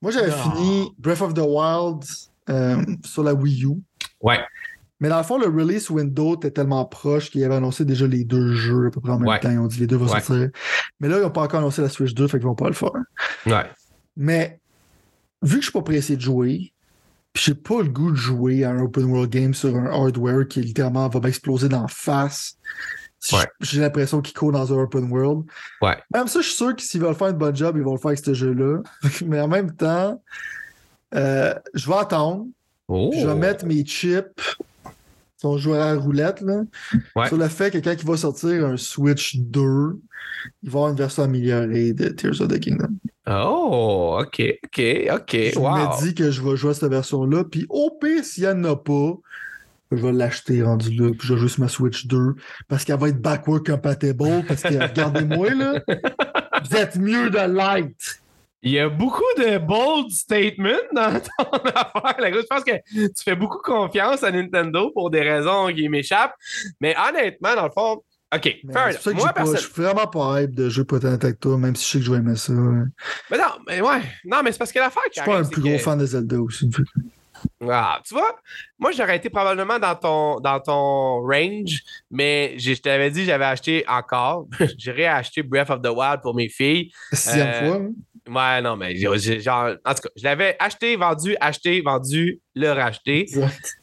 Moi, 0.01 0.11
j'avais 0.11 0.31
fini 0.31 0.93
Breath 0.97 1.21
of 1.21 1.33
the 1.33 1.39
Wild 1.45 2.03
euh, 2.49 2.83
sur 3.05 3.23
la 3.23 3.33
Wii 3.33 3.63
U. 3.65 3.69
Ouais. 4.21 4.39
Mais 4.99 5.09
dans 5.09 5.17
le 5.17 5.23
fond, 5.23 5.37
le 5.37 5.45
release 5.47 5.89
window 5.89 6.35
était 6.35 6.51
tellement 6.51 6.85
proche 6.85 7.31
qu'ils 7.31 7.43
avaient 7.43 7.55
annoncé 7.55 7.85
déjà 7.85 8.05
les 8.05 8.23
deux 8.23 8.53
jeux 8.53 8.87
à 8.87 8.91
peu 8.91 8.99
près 9.01 9.11
en 9.11 9.19
même 9.19 9.29
Ouais. 9.29 9.39
temps. 9.39 9.49
Ils 9.49 9.57
ont 9.59 9.67
dit 9.67 9.79
les 9.79 9.87
deux 9.87 9.95
vont 9.95 10.05
Ouais. 10.11 10.19
sortir. 10.19 10.49
Mais 10.99 11.07
là, 11.07 11.17
ils 11.17 11.21
n'ont 11.21 11.31
pas 11.31 11.41
encore 11.41 11.59
annoncé 11.61 11.81
la 11.81 11.89
Switch 11.89 12.13
2, 12.13 12.27
fait 12.27 12.37
qu'ils 12.37 12.47
vont 12.47 12.53
pas 12.55 12.67
le 12.67 12.73
faire. 12.73 12.91
Ouais. 13.45 13.63
Mais 14.17 14.59
vu 15.41 15.55
que 15.55 15.61
je 15.61 15.65
suis 15.65 15.71
pas 15.71 15.81
pressé 15.81 16.15
de 16.15 16.21
jouer, 16.21 16.73
puis 17.33 17.43
j'ai 17.45 17.55
pas 17.55 17.81
le 17.81 17.89
goût 17.89 18.11
de 18.11 18.15
jouer 18.15 18.63
à 18.63 18.71
un 18.71 18.81
open 18.81 19.05
world 19.05 19.29
game 19.29 19.53
sur 19.53 19.75
un 19.75 19.85
hardware 19.85 20.47
qui 20.47 20.61
littéralement 20.61 21.07
va 21.07 21.19
m'exploser 21.19 21.69
d'en 21.69 21.87
face 21.87 22.57
J'ai 23.61 23.79
l'impression 23.79 24.21
qu'ils 24.21 24.35
courent 24.35 24.51
dans 24.51 24.73
un 24.73 24.83
open 24.83 25.11
world. 25.11 25.45
Ouais. 25.81 25.97
Même 26.13 26.27
ça, 26.27 26.41
je 26.41 26.47
suis 26.47 26.55
sûr 26.55 26.75
que 26.75 26.81
s'ils 26.81 27.01
veulent 27.01 27.15
faire 27.15 27.27
un 27.27 27.33
bon 27.33 27.55
job, 27.55 27.75
ils 27.77 27.83
vont 27.83 27.93
le 27.93 27.99
faire 27.99 28.09
avec 28.09 28.25
ce 28.25 28.33
jeu-là. 28.33 28.81
Mais 29.25 29.39
en 29.39 29.47
même 29.47 29.73
temps, 29.75 30.21
euh, 31.15 31.53
je 31.73 31.87
vais 31.87 31.97
attendre. 31.97 32.47
Oh. 32.87 33.11
Je 33.17 33.25
vais 33.25 33.35
mettre 33.35 33.65
mes 33.65 33.85
chips 33.85 34.57
son 35.41 35.57
joueur 35.57 35.81
à 35.81 35.95
roulette 35.95 36.41
là, 36.41 36.61
sur 37.27 37.37
le 37.37 37.47
fait 37.47 37.71
que 37.71 37.79
quand 37.79 37.95
il 37.99 38.05
va 38.05 38.15
sortir 38.15 38.63
un 38.67 38.77
Switch 38.77 39.37
2, 39.37 39.99
il 40.61 40.69
va 40.69 40.79
avoir 40.79 40.91
une 40.91 40.97
version 40.97 41.23
améliorée 41.23 41.93
de 41.93 42.09
Tears 42.09 42.41
of 42.41 42.47
the 42.47 42.59
Kingdom. 42.59 42.93
Oh, 43.27 44.17
ok, 44.21 44.41
ok, 44.65 44.81
ok. 45.13 45.31
Je 45.31 45.59
me 45.59 46.01
dis 46.03 46.15
que 46.15 46.31
je 46.31 46.41
vais 46.41 46.55
jouer 46.55 46.71
à 46.71 46.73
cette 46.73 46.89
version-là, 46.89 47.43
puis 47.43 47.65
au 47.69 47.91
pire, 47.91 48.23
s'il 48.25 48.43
n'y 48.43 48.49
en 48.49 48.63
a 48.63 48.75
pas, 48.75 49.13
je 49.91 49.97
vais 49.97 50.11
l'acheter 50.11 50.63
rendu 50.63 50.91
là, 50.91 51.11
puis 51.11 51.27
je 51.27 51.33
vais 51.33 51.39
jouer 51.39 51.49
sur 51.49 51.61
ma 51.61 51.67
Switch 51.67 52.07
2 52.07 52.35
parce 52.67 52.85
qu'elle 52.85 52.99
va 52.99 53.09
être 53.09 53.21
backward 53.21 53.65
compatible. 53.65 54.43
Parce 54.47 54.63
que 54.63 54.73
regardez-moi 54.73 55.53
là, 55.53 55.81
vous 56.63 56.75
êtes 56.75 56.95
mieux 56.95 57.29
de 57.29 57.37
light. 57.37 58.21
Il 58.63 58.71
y 58.71 58.79
a 58.79 58.89
beaucoup 58.89 59.23
de 59.37 59.57
bold 59.57 60.11
statements 60.11 60.69
dans 60.93 61.19
ton 61.19 61.51
affaire. 61.75 62.33
Je 62.33 62.45
pense 62.47 62.63
que 62.63 62.75
tu 62.93 63.23
fais 63.23 63.35
beaucoup 63.35 63.57
confiance 63.57 64.23
à 64.23 64.31
Nintendo 64.31 64.91
pour 64.91 65.09
des 65.09 65.21
raisons 65.21 65.67
qui 65.73 65.89
m'échappent. 65.89 66.35
Mais 66.79 66.95
honnêtement, 66.95 67.55
dans 67.55 67.65
le 67.65 67.71
fond, 67.71 68.03
OK, 68.33 68.43
fair 68.71 69.13
Moi, 69.13 69.33
Je 69.53 69.57
suis 69.57 69.81
vraiment 69.81 70.07
pas 70.07 70.41
hype 70.41 70.55
de 70.55 70.69
jouer 70.69 70.85
Potent 70.85 71.23
avec 71.23 71.39
toi, 71.39 71.57
même 71.57 71.75
si 71.75 71.85
je 71.85 71.91
sais 71.91 71.99
que 71.99 72.05
je 72.05 72.11
vais 72.11 72.17
aimer 72.19 72.35
ça. 72.35 72.53
Mais 72.53 73.37
non, 73.37 73.43
mais 73.67 73.81
ouais. 73.81 74.01
Non, 74.25 74.41
mais 74.43 74.51
c'est 74.51 74.57
parce 74.57 74.71
que 74.71 74.79
l'affaire 74.79 75.03
qui 75.11 75.19
Je 75.19 75.21
suis 75.21 75.31
pas 75.31 75.39
un 75.39 75.43
plus 75.43 75.61
gros 75.61 75.77
fan 75.77 75.99
de 75.99 76.05
Zelda 76.05 76.39
aussi. 76.39 76.69
Ah, 77.67 77.99
tu 78.05 78.13
vois, 78.13 78.35
moi 78.77 78.91
j'aurais 78.91 79.17
été 79.17 79.29
probablement 79.29 79.79
dans 79.79 79.95
ton, 79.95 80.39
dans 80.39 80.59
ton 80.59 81.21
range, 81.21 81.81
mais 82.11 82.53
je 82.57 82.73
t'avais 82.73 83.09
dit 83.09 83.25
j'avais 83.25 83.45
acheté 83.45 83.83
encore. 83.87 84.47
J'ai 84.77 85.07
acheté 85.07 85.41
Breath 85.41 85.69
of 85.69 85.81
the 85.81 85.87
Wild 85.87 86.21
pour 86.21 86.35
mes 86.35 86.49
filles. 86.49 86.91
Sixième 87.11 87.47
euh, 87.47 87.67
fois. 87.67 87.75
Hein? 87.77 87.91
Ouais, 88.27 88.61
non, 88.61 88.77
mais 88.77 88.95
genre, 88.95 89.71
en 89.83 89.93
tout 89.93 90.01
cas, 90.01 90.09
je 90.15 90.23
l'avais 90.23 90.55
acheté, 90.59 90.95
vendu, 90.95 91.35
acheté, 91.41 91.81
vendu, 91.81 92.39
le 92.55 92.71
racheté. 92.71 93.21
Exact. 93.21 93.80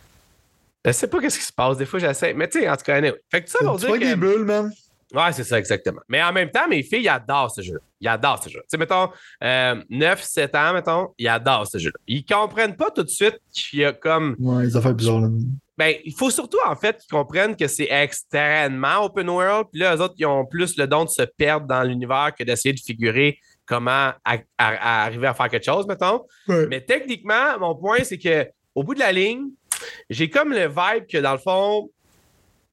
Je 0.84 0.92
sais 0.92 1.08
pas 1.08 1.20
qu'est-ce 1.20 1.38
qui 1.38 1.44
se 1.44 1.52
passe. 1.52 1.76
Des 1.76 1.86
fois, 1.86 1.98
j'essaie. 1.98 2.32
Mais 2.34 2.48
tu 2.48 2.60
sais, 2.60 2.68
en 2.68 2.76
tout 2.76 2.84
cas, 2.84 2.96
anyway. 2.96 3.20
Fait 3.30 3.42
que 3.42 3.50
ça 3.50 3.58
pour 3.60 3.76
dire. 3.76 3.98
des 3.98 4.16
bulles, 4.16 4.44
man. 4.44 4.72
Ouais, 5.14 5.32
c'est 5.32 5.44
ça, 5.44 5.58
exactement. 5.58 6.02
Mais 6.08 6.22
en 6.22 6.32
même 6.32 6.50
temps, 6.50 6.68
mes 6.68 6.82
filles, 6.82 7.04
ils 7.04 7.08
adorent 7.08 7.50
ce 7.50 7.62
jeu. 7.62 7.80
Ils 8.00 8.08
adorent 8.08 8.42
ce 8.42 8.50
jeu. 8.50 8.60
Tu 8.60 8.66
sais, 8.68 8.76
mettons, 8.76 9.08
9, 9.40 10.22
7 10.22 10.54
ans, 10.54 10.72
mettons, 10.74 11.08
ils 11.18 11.28
adorent 11.28 11.66
ce 11.66 11.78
jeu. 11.78 11.92
Ils 12.06 12.24
comprennent 12.24 12.76
pas 12.76 12.90
tout 12.90 13.02
de 13.02 13.08
suite 13.08 13.38
qu'il 13.50 13.80
y 13.80 13.84
a 13.84 13.92
comme. 13.92 14.36
Ouais, 14.38 14.66
ils 14.66 14.76
ont 14.76 14.82
fait 14.82 14.92
bizarre, 14.92 15.20
là. 15.20 15.28
Ben, 15.78 15.94
il 16.04 16.12
faut 16.12 16.30
surtout, 16.30 16.58
en 16.66 16.74
fait, 16.74 16.98
qu'ils 16.98 17.10
comprennent 17.10 17.54
que 17.54 17.68
c'est 17.68 17.88
extrêmement 17.88 19.04
open 19.04 19.30
world. 19.30 19.68
Puis 19.72 19.80
là, 19.80 19.94
eux 19.94 20.00
autres, 20.00 20.14
ils 20.18 20.26
ont 20.26 20.44
plus 20.44 20.76
le 20.76 20.88
don 20.88 21.04
de 21.04 21.08
se 21.08 21.22
perdre 21.22 21.68
dans 21.68 21.84
l'univers 21.84 22.32
que 22.36 22.42
d'essayer 22.42 22.74
de 22.74 22.80
figurer 22.80 23.38
comment 23.64 24.10
arriver 24.58 25.26
à 25.28 25.34
faire 25.34 25.48
quelque 25.48 25.64
chose, 25.64 25.86
mettons. 25.86 26.24
Mais 26.48 26.80
techniquement, 26.80 27.58
mon 27.60 27.76
point, 27.76 27.98
c'est 28.02 28.18
que 28.18 28.46
au 28.74 28.82
bout 28.82 28.94
de 28.94 28.98
la 28.98 29.12
ligne, 29.12 29.46
j'ai 30.10 30.30
comme 30.30 30.50
le 30.50 30.66
vibe 30.66 31.06
que 31.10 31.18
dans 31.18 31.32
le 31.32 31.38
fond, 31.38 31.90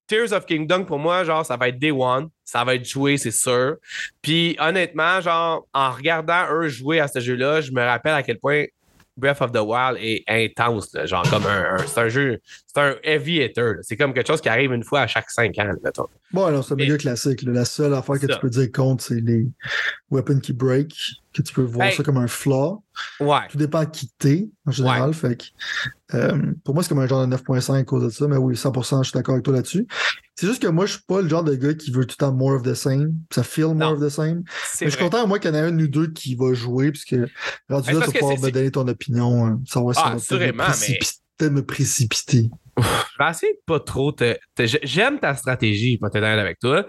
Tears 0.07 0.33
of 0.33 0.45
Kingdom, 0.45 0.85
pour 0.85 0.99
moi, 0.99 1.23
genre, 1.23 1.45
ça 1.45 1.57
va 1.57 1.69
être 1.69 1.79
day 1.79 1.91
one. 1.91 2.29
Ça 2.43 2.63
va 2.63 2.75
être 2.75 2.87
joué, 2.87 3.17
c'est 3.17 3.31
sûr. 3.31 3.77
Puis 4.21 4.55
honnêtement, 4.59 5.19
genre, 5.19 5.67
en 5.73 5.91
regardant 5.91 6.45
eux 6.51 6.67
jouer 6.67 6.99
à 6.99 7.07
ce 7.07 7.19
jeu-là, 7.19 7.61
je 7.61 7.71
me 7.71 7.81
rappelle 7.81 8.13
à 8.13 8.21
quel 8.21 8.37
point 8.37 8.65
Breath 9.17 9.41
of 9.41 9.51
the 9.51 9.59
Wild 9.59 9.97
est 9.99 10.23
intense. 10.27 10.89
genre, 11.05 11.27
comme 11.29 11.45
un, 11.45 11.77
c'est 11.87 12.01
un 12.01 12.09
jeu, 12.09 12.39
c'est 12.67 12.81
un 12.81 12.95
heavy 13.01 13.41
hitter. 13.41 13.75
C'est 13.81 13.95
comme 13.95 14.13
quelque 14.13 14.27
chose 14.27 14.41
qui 14.41 14.49
arrive 14.49 14.73
une 14.73 14.83
fois 14.83 15.01
à 15.01 15.07
chaque 15.07 15.29
cinq 15.31 15.57
ans, 15.57 15.71
mettons. 15.83 16.07
Bon, 16.31 16.45
alors 16.45 16.63
c'est 16.65 16.73
un 16.73 16.77
milieu 16.77 16.97
classique. 16.97 17.41
La 17.43 17.65
seule 17.65 17.93
affaire 17.93 18.19
que 18.19 18.27
tu 18.27 18.39
peux 18.39 18.49
dire 18.49 18.71
contre, 18.71 19.03
c'est 19.03 19.21
les 19.21 19.47
weapons 20.11 20.39
qui 20.39 20.53
break, 20.53 20.93
que 21.35 21.41
tu 21.41 21.53
peux 21.53 21.63
voir 21.63 21.91
ça 21.91 22.03
comme 22.03 22.17
un 22.17 22.27
flaw. 22.27 22.83
Ouais. 23.19 23.47
Tout 23.49 23.57
dépend 23.57 23.85
qui 23.85 24.09
t'es, 24.17 24.49
en 24.65 24.71
général. 24.71 25.13
Fait 25.13 25.35
que, 25.35 25.45
euh, 26.15 26.53
pour 26.63 26.73
moi, 26.73 26.83
c'est 26.83 26.89
comme 26.89 26.99
un 26.99 27.07
genre 27.07 27.27
de 27.27 27.35
9.5 27.35 27.75
à 27.75 27.83
cause 27.83 28.03
de 28.03 28.09
ça, 28.09 28.27
mais 28.27 28.37
oui, 28.37 28.55
100%, 28.55 29.03
je 29.03 29.09
suis 29.09 29.13
d'accord 29.13 29.33
avec 29.33 29.43
toi 29.43 29.53
là-dessus. 29.53 29.85
C'est 30.35 30.47
juste 30.47 30.61
que 30.61 30.67
moi, 30.67 30.85
je 30.85 30.93
suis 30.93 31.03
pas 31.07 31.21
le 31.21 31.27
genre 31.27 31.43
de 31.43 31.55
gars 31.55 31.73
qui 31.73 31.91
veut 31.91 32.05
tout 32.05 32.15
le 32.19 32.25
temps 32.25 32.33
more 32.33 32.53
of 32.53 32.63
the 32.63 32.73
same. 32.73 33.13
Ça 33.33 33.43
feel 33.43 33.73
more 33.73 33.93
of 33.93 33.99
the 33.99 34.09
same. 34.09 34.43
Mais 34.81 34.87
je 34.87 34.95
suis 34.95 35.03
content, 35.03 35.27
moi, 35.27 35.39
qu'il 35.39 35.51
y 35.51 35.53
en 35.53 35.57
ait 35.57 35.61
un 35.61 35.79
ou 35.79 35.87
deux 35.87 36.07
qui 36.07 36.35
va 36.35 36.53
jouer, 36.53 36.91
puisque 36.91 37.15
rendu 37.69 37.91
là, 37.91 37.99
tu 38.05 38.11
vas 38.11 38.11
pouvoir 38.11 38.39
me 38.39 38.51
donner 38.51 38.71
ton 38.71 38.87
opinion. 38.87 39.45
Hein, 39.45 39.61
savoir 39.65 39.95
ah, 39.97 40.15
si 40.17 40.33
on 40.33 40.37
va 40.37 41.49
me 41.49 41.61
précipiter. 41.61 42.49
Je 42.77 43.23
vais 43.23 43.29
essayer 43.29 43.53
de 43.53 43.59
pas 43.65 43.79
trop 43.79 44.11
te. 44.11 44.37
J'aime 44.83 45.19
ta 45.19 45.35
stratégie, 45.35 45.97
pas 45.97 46.09
t'aider 46.09 46.27
avec 46.27 46.59
toi. 46.59 46.85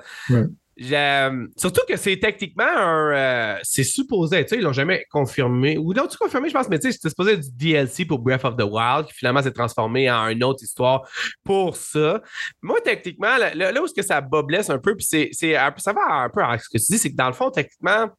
Surtout 0.78 1.80
que 1.88 1.96
c'est 1.96 2.18
techniquement 2.18 2.64
un. 2.66 3.12
Euh, 3.12 3.58
c'est 3.62 3.84
supposé, 3.84 4.44
tu 4.44 4.50
sais, 4.50 4.56
ils 4.56 4.62
l'ont 4.62 4.72
jamais 4.72 5.06
confirmé. 5.10 5.78
Ou 5.78 5.92
l'ont-tu 5.92 6.18
confirmé, 6.18 6.48
je 6.48 6.54
pense, 6.54 6.68
mais 6.68 6.78
tu 6.78 6.88
sais, 6.88 6.92
c'était 6.92 7.08
supposé 7.08 7.32
être 7.32 7.40
du 7.40 7.50
DLC 7.50 8.04
pour 8.04 8.18
Breath 8.18 8.44
of 8.44 8.56
the 8.56 8.62
Wild, 8.62 9.06
qui 9.06 9.14
finalement 9.14 9.42
s'est 9.42 9.52
transformé 9.52 10.10
en 10.10 10.28
une 10.28 10.44
autre 10.44 10.62
histoire 10.62 11.08
pour 11.44 11.76
ça. 11.76 12.20
Moi, 12.60 12.78
techniquement, 12.84 13.36
là, 13.36 13.80
où 13.80 13.84
est-ce 13.84 13.94
que 13.94 14.02
ça 14.02 14.20
boblesse 14.20 14.68
un 14.68 14.78
peu, 14.78 14.94
puis 14.94 15.06
c'est, 15.06 15.30
ça 15.32 15.92
va 15.92 16.24
un 16.24 16.28
peu 16.28 16.42
à 16.42 16.58
ce 16.58 16.68
que 16.68 16.78
tu 16.78 16.92
dis, 16.92 16.98
c'est 16.98 17.10
que 17.10 17.16
dans 17.16 17.28
le 17.28 17.32
fond, 17.32 17.50
techniquement, 17.50 18.10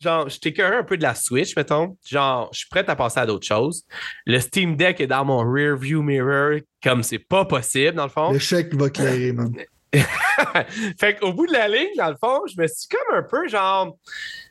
genre, 0.00 0.28
je 0.28 0.38
t'écœure 0.38 0.78
un 0.78 0.84
peu 0.84 0.96
de 0.96 1.02
la 1.02 1.14
Switch, 1.14 1.56
mettons. 1.56 1.96
Genre, 2.06 2.48
je 2.52 2.60
suis 2.60 2.68
prêt 2.68 2.84
à 2.88 2.94
passer 2.96 3.20
à 3.20 3.26
d'autres 3.26 3.46
choses. 3.46 3.84
Le 4.26 4.38
Steam 4.38 4.76
Deck 4.76 5.00
est 5.00 5.06
dans 5.06 5.24
mon 5.24 5.38
rear 5.38 5.76
view 5.76 6.02
mirror, 6.02 6.60
comme 6.82 7.02
c'est 7.02 7.18
pas 7.18 7.44
possible, 7.44 7.94
dans 7.94 8.04
le 8.04 8.10
fond. 8.10 8.30
L'échec 8.32 8.74
va 8.74 8.90
clairer, 8.90 9.32
man. 9.32 9.52
fait 10.98 11.18
qu'au 11.18 11.32
bout 11.32 11.46
de 11.46 11.52
la 11.52 11.68
ligne, 11.68 11.94
dans 11.96 12.10
le 12.10 12.16
fond, 12.16 12.42
je 12.46 12.60
me 12.60 12.66
suis 12.66 12.88
comme 12.88 13.16
un 13.16 13.22
peu, 13.22 13.48
genre, 13.48 13.96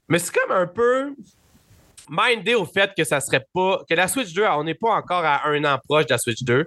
je 0.07 0.13
me 0.13 0.17
suis 0.17 0.31
comme 0.31 0.51
un 0.51 0.67
peu 0.67 1.15
mindé 2.09 2.55
au 2.55 2.65
fait 2.65 2.91
que 2.97 3.03
ça 3.03 3.21
serait 3.21 3.45
pas, 3.53 3.83
que 3.87 3.93
la 3.93 4.07
Switch 4.07 4.33
2, 4.33 4.43
on 4.45 4.63
n'est 4.63 4.73
pas 4.73 4.89
encore 4.89 5.23
à 5.23 5.47
un 5.47 5.63
an 5.63 5.77
proche 5.87 6.07
de 6.07 6.13
la 6.13 6.17
Switch 6.17 6.43
2, 6.43 6.65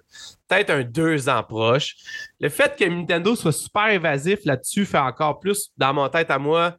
peut-être 0.49 0.71
un 0.71 0.83
deux 0.83 1.29
ans 1.29 1.43
proche. 1.43 1.97
Le 2.41 2.49
fait 2.49 2.77
que 2.77 2.85
Nintendo 2.85 3.35
soit 3.35 3.53
super 3.53 3.89
évasif 3.89 4.39
là-dessus 4.45 4.87
fait 4.87 4.99
encore 4.99 5.41
plus, 5.41 5.71
dans 5.77 5.93
mon 5.93 6.09
tête 6.09 6.31
à 6.31 6.39
moi, 6.39 6.77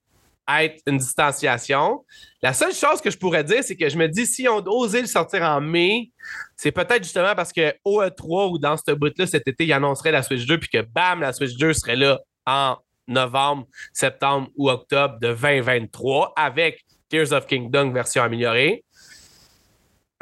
être 0.50 0.82
une 0.88 0.98
distanciation. 0.98 2.04
La 2.42 2.54
seule 2.54 2.74
chose 2.74 3.02
que 3.02 3.10
je 3.10 3.18
pourrais 3.18 3.44
dire, 3.44 3.64
c'est 3.64 3.76
que 3.76 3.88
je 3.90 3.98
me 3.98 4.08
dis, 4.08 4.26
si 4.26 4.48
on 4.48 4.64
osait 4.68 5.02
le 5.02 5.08
sortir 5.08 5.44
en 5.44 5.62
mai, 5.62 6.12
c'est 6.56 6.72
peut-être 6.72 7.04
justement 7.04 7.36
parce 7.36 7.54
que 7.54 7.74
au 7.84 8.02
E3 8.02 8.52
ou 8.52 8.58
dans 8.58 8.76
ce 8.78 8.92
bout-là, 8.92 9.26
cet 9.26 9.48
été, 9.48 9.66
il 9.66 9.74
annoncerait 9.74 10.12
la 10.12 10.24
Switch 10.24 10.46
2, 10.46 10.58
puis 10.58 10.70
que 10.70 10.82
bam, 10.82 11.22
la 11.22 11.34
Switch 11.34 11.56
2 11.56 11.74
serait 11.74 11.96
là 11.96 12.20
en 12.46 12.78
novembre, 13.08 13.68
septembre 13.92 14.50
ou 14.56 14.70
octobre 14.70 15.20
de 15.20 15.34
2023 15.34 16.34
avec 16.36 16.86
Tears 17.10 17.32
of 17.32 17.46
Kingdom 17.48 17.92
version 17.92 18.24
améliorée. 18.24 18.84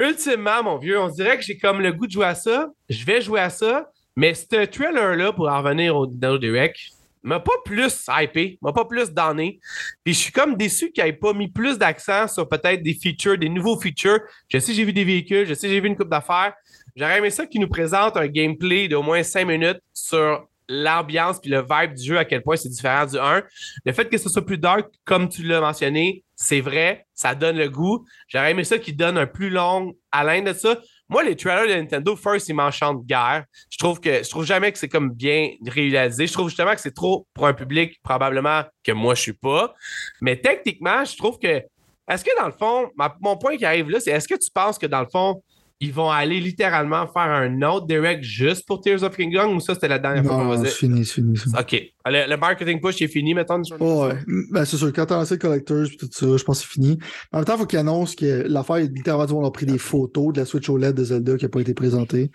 Ultimement, 0.00 0.62
mon 0.64 0.78
vieux, 0.78 0.98
on 0.98 1.08
dirait 1.08 1.36
que 1.36 1.44
j'ai 1.44 1.58
comme 1.58 1.80
le 1.80 1.92
goût 1.92 2.06
de 2.06 2.12
jouer 2.12 2.26
à 2.26 2.34
ça. 2.34 2.68
Je 2.88 3.04
vais 3.04 3.20
jouer 3.20 3.40
à 3.40 3.50
ça, 3.50 3.90
mais 4.16 4.34
ce 4.34 4.64
trailer-là, 4.64 5.32
pour 5.32 5.48
en 5.48 5.62
revenir 5.62 5.96
au 5.96 6.06
Nintendo 6.06 6.38
Direct, 6.38 6.76
m'a 7.22 7.40
pas 7.40 7.52
plus 7.64 8.06
hypé, 8.08 8.58
m'a 8.62 8.72
pas 8.72 8.84
plus 8.84 9.10
donné. 9.10 9.60
Puis 10.04 10.14
je 10.14 10.18
suis 10.18 10.32
comme 10.32 10.56
déçu 10.56 10.90
qu'il 10.92 11.04
n'ait 11.04 11.12
pas 11.12 11.32
mis 11.32 11.48
plus 11.48 11.78
d'accent 11.78 12.28
sur 12.28 12.48
peut-être 12.48 12.82
des 12.82 12.94
features, 12.94 13.38
des 13.38 13.48
nouveaux 13.48 13.78
features. 13.78 14.20
Je 14.48 14.58
sais, 14.58 14.74
j'ai 14.74 14.84
vu 14.84 14.92
des 14.92 15.04
véhicules, 15.04 15.46
je 15.46 15.54
sais, 15.54 15.68
j'ai 15.68 15.80
vu 15.80 15.88
une 15.88 15.96
coupe 15.96 16.10
d'affaires. 16.10 16.54
J'aurais 16.96 17.18
aimé 17.18 17.30
ça 17.30 17.46
qu'il 17.46 17.60
nous 17.60 17.68
présente 17.68 18.16
un 18.16 18.26
gameplay 18.26 18.88
d'au 18.88 19.02
moins 19.02 19.22
cinq 19.22 19.46
minutes 19.46 19.80
sur 19.94 20.46
l'ambiance 20.68 21.40
puis 21.40 21.50
le 21.50 21.60
vibe 21.60 21.94
du 21.94 22.04
jeu, 22.04 22.18
à 22.18 22.24
quel 22.24 22.42
point 22.42 22.56
c'est 22.56 22.68
différent 22.68 23.06
du 23.06 23.18
1. 23.18 23.42
Le 23.84 23.92
fait 23.92 24.08
que 24.08 24.18
ce 24.18 24.28
soit 24.28 24.44
plus 24.44 24.58
dark, 24.58 24.90
comme 25.04 25.28
tu 25.28 25.42
l'as 25.42 25.60
mentionné, 25.60 26.24
c'est 26.34 26.60
vrai, 26.60 27.06
ça 27.14 27.34
donne 27.34 27.56
le 27.56 27.68
goût. 27.68 28.04
J'aurais 28.28 28.50
aimé 28.50 28.64
ça 28.64 28.78
qu'il 28.78 28.96
donne 28.96 29.18
un 29.18 29.26
plus 29.26 29.50
long 29.50 29.94
haleine 30.10 30.44
de 30.44 30.52
ça. 30.52 30.76
Moi, 31.12 31.24
les 31.24 31.36
trailers 31.36 31.68
de 31.68 31.78
Nintendo, 31.78 32.16
first, 32.16 32.48
ils 32.48 32.54
m'enchantent 32.54 33.04
guerre. 33.04 33.44
Je 33.68 33.76
trouve 33.76 34.00
que 34.00 34.22
je 34.22 34.30
trouve 34.30 34.46
jamais 34.46 34.72
que 34.72 34.78
c'est 34.78 34.88
comme 34.88 35.10
bien 35.10 35.50
réalisé. 35.66 36.26
Je 36.26 36.32
trouve 36.32 36.48
justement 36.48 36.74
que 36.74 36.80
c'est 36.80 36.94
trop 36.94 37.26
pour 37.34 37.46
un 37.46 37.52
public 37.52 38.00
probablement 38.02 38.62
que 38.82 38.92
moi 38.92 39.14
je 39.14 39.20
suis 39.20 39.32
pas. 39.34 39.74
Mais 40.22 40.36
techniquement, 40.36 41.04
je 41.04 41.14
trouve 41.18 41.38
que 41.38 41.62
est-ce 42.08 42.24
que 42.24 42.30
dans 42.40 42.46
le 42.46 42.52
fond, 42.52 42.90
mon 43.20 43.36
point 43.36 43.58
qui 43.58 43.66
arrive 43.66 43.90
là, 43.90 44.00
c'est 44.00 44.10
est-ce 44.10 44.26
que 44.26 44.36
tu 44.36 44.50
penses 44.54 44.78
que 44.78 44.86
dans 44.86 45.00
le 45.00 45.06
fond, 45.12 45.42
ils 45.82 45.92
vont 45.92 46.10
aller 46.10 46.38
littéralement 46.38 47.08
faire 47.08 47.22
un 47.22 47.60
autre 47.62 47.86
direct 47.86 48.22
juste 48.22 48.64
pour 48.68 48.80
Tears 48.80 49.02
of 49.02 49.16
Kingdom 49.16 49.56
ou 49.56 49.58
ça, 49.58 49.74
c'était 49.74 49.88
la 49.88 49.98
dernière 49.98 50.24
fois 50.24 50.36
qu'on 50.36 50.52
faisait? 50.52 50.68
c'est 50.68 50.76
fini, 50.76 51.04
c'est 51.04 51.14
fini. 51.14 51.34
OK. 51.58 51.76
Le, 52.06 52.36
marketing 52.36 52.80
push 52.80 53.02
est 53.02 53.08
fini, 53.08 53.34
maintenant? 53.34 53.62
Oh, 53.80 54.06
ouais. 54.06 54.16
Ben, 54.52 54.64
c'est 54.64 54.76
sûr. 54.76 54.92
Quand 54.92 55.06
t'as 55.06 55.16
lancé 55.16 55.34
le 55.34 55.40
Collectors 55.40 55.86
et 55.86 55.96
tout 55.96 56.08
ça, 56.08 56.36
je 56.36 56.44
pense 56.44 56.60
que 56.60 56.66
c'est 56.66 56.72
fini. 56.72 57.00
En 57.32 57.38
même 57.38 57.44
temps, 57.44 57.54
il 57.54 57.58
faut 57.58 57.66
qu'ils 57.66 57.80
annoncent 57.80 58.14
que 58.16 58.44
l'affaire, 58.46 58.76
littéralement, 58.76 59.40
on 59.40 59.44
a 59.44 59.50
pris 59.50 59.66
des 59.66 59.76
photos 59.76 60.32
de 60.32 60.38
la 60.38 60.46
Switch 60.46 60.70
OLED 60.70 60.94
de 60.94 61.02
Zelda 61.02 61.36
qui 61.36 61.46
n'a 61.46 61.48
pas 61.48 61.60
été 61.60 61.74
présentée. 61.74 62.30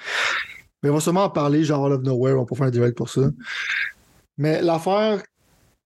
Mais 0.84 0.90
ils 0.90 0.92
vont 0.92 1.00
sûrement 1.00 1.24
en 1.24 1.30
parler, 1.30 1.64
genre 1.64 1.86
All 1.86 1.94
of 1.94 2.02
Nowhere, 2.02 2.38
on 2.38 2.46
peut 2.46 2.56
faire 2.56 2.68
un 2.68 2.72
direct 2.72 2.98
pour 2.98 3.08
ça. 3.08 3.30
Mais 4.38 4.62
l'affaire, 4.62 5.24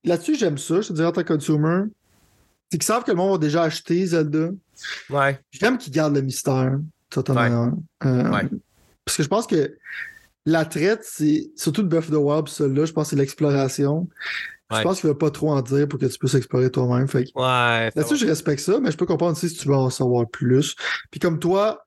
là-dessus, 0.04 0.36
j'aime 0.36 0.58
ça, 0.58 0.82
je 0.82 0.88
te 0.88 0.94
dirais 0.94 1.10
en 1.10 1.12
tant 1.12 1.22
que 1.22 1.32
consumer. 1.32 1.84
C'est 2.72 2.80
qu'ils 2.80 2.88
savent 2.88 3.04
que 3.04 3.12
le 3.12 3.18
monde 3.18 3.34
va 3.34 3.38
déjà 3.38 3.62
acheter 3.62 4.04
Zelda. 4.04 4.50
Ouais. 5.12 5.40
J'aime 5.52 5.78
qu'ils 5.78 5.94
gardent 5.94 6.16
le 6.16 6.22
mystère. 6.22 6.80
Totalement. 7.12 7.78
Euh, 8.06 8.24
parce 9.06 9.18
que 9.18 9.24
je 9.24 9.28
pense 9.28 9.46
que 9.46 9.78
la 10.46 10.66
traite, 10.66 11.02
c'est 11.04 11.52
surtout 11.56 11.84
le 11.84 11.98
of 11.98 12.10
the 12.10 12.16
Wild, 12.16 12.48
celui-là, 12.48 12.86
je 12.86 12.94
pense 12.94 13.06
que 13.06 13.10
c'est 13.12 13.16
l'exploration. 13.16 14.08
Je 14.74 14.82
pense 14.84 15.02
qu'il 15.02 15.10
ne 15.10 15.14
va 15.14 15.20
pas 15.20 15.32
trop 15.32 15.52
en 15.52 15.62
dire 15.62 15.88
pour 15.88 16.00
que 16.00 16.06
tu 16.06 16.18
puisses 16.18 16.36
explorer 16.36 16.72
toi-même. 16.72 17.06
ouais. 17.14 17.92
Là-dessus, 17.94 18.16
je 18.16 18.26
respecte 18.26 18.62
ça, 18.62 18.80
mais 18.80 18.90
je 18.90 18.98
peux 18.98 19.06
comprendre 19.06 19.34
aussi 19.34 19.50
si 19.50 19.58
tu 19.58 19.68
veux 19.68 19.76
en 19.76 19.90
savoir 19.90 20.30
plus. 20.30 20.76
Puis 21.12 21.20
comme 21.20 21.40
toi, 21.40 21.84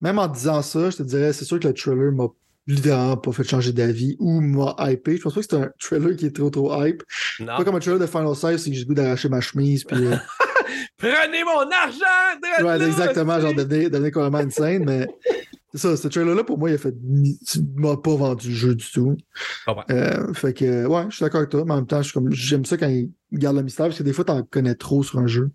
même 0.00 0.18
en 0.18 0.28
disant 0.28 0.62
ça, 0.62 0.90
je 0.90 0.98
te 0.98 1.02
dirais, 1.02 1.32
c'est 1.32 1.44
sûr 1.44 1.58
que 1.58 1.66
le 1.66 1.74
trailer 1.74 2.12
m'a 2.12 2.28
littéralement 2.68 3.16
pas 3.16 3.32
fait 3.32 3.42
changer 3.42 3.72
d'avis 3.72 4.16
ou 4.20 4.40
m'a 4.40 4.76
hypé. 4.78 5.16
Je 5.16 5.22
pense 5.22 5.34
pas 5.34 5.40
que 5.40 5.46
c'est 5.50 5.56
un 5.56 5.70
trailer 5.80 6.16
qui 6.16 6.26
est 6.26 6.36
trop 6.36 6.50
trop 6.50 6.84
hype. 6.84 7.02
Non. 7.40 7.56
Pas 7.56 7.64
comme 7.64 7.74
un 7.74 7.80
trailer 7.80 7.98
de 7.98 8.06
Final 8.06 8.36
Size, 8.36 8.62
c'est 8.62 8.70
que 8.70 8.76
j'ai 8.76 8.82
le 8.82 8.86
goût 8.86 8.94
d'arracher 8.94 9.28
ma 9.28 9.40
chemise. 9.40 9.82
Puis, 9.84 10.06
euh, 10.06 10.16
Prenez 10.96 11.44
mon 11.44 11.70
argent! 11.70 12.64
Ouais, 12.64 12.86
exactement, 12.86 13.40
genre 13.40 13.54
devenir, 13.54 13.90
devenir 13.90 14.12
carrément 14.12 14.38
insane, 14.38 14.84
mais 14.84 15.06
c'est 15.74 15.78
ça, 15.78 15.96
ce 15.96 16.08
trailer-là, 16.08 16.44
pour 16.44 16.58
moi, 16.58 16.70
il 16.70 16.74
a 16.74 16.78
fait. 16.78 16.94
m'a 17.76 17.96
pas 17.96 18.14
vendu 18.14 18.48
le 18.48 18.54
jeu 18.54 18.74
du 18.74 18.90
tout. 18.90 19.16
euh, 19.90 20.34
fait 20.34 20.52
que, 20.52 20.86
ouais, 20.86 21.04
je 21.08 21.16
suis 21.16 21.24
d'accord 21.24 21.38
avec 21.38 21.50
toi, 21.50 21.64
mais 21.64 21.72
en 21.72 21.76
même 21.76 21.86
temps, 21.86 22.02
j'aime 22.30 22.64
ça 22.66 22.76
quand 22.76 22.88
il 22.88 23.10
garde 23.32 23.56
le 23.56 23.62
mystère, 23.62 23.86
parce 23.86 23.96
que 23.96 24.02
des 24.02 24.12
fois, 24.12 24.24
t'en 24.24 24.42
connais 24.42 24.74
trop 24.74 25.02
sur 25.02 25.18
un 25.18 25.26
jeu. 25.26 25.50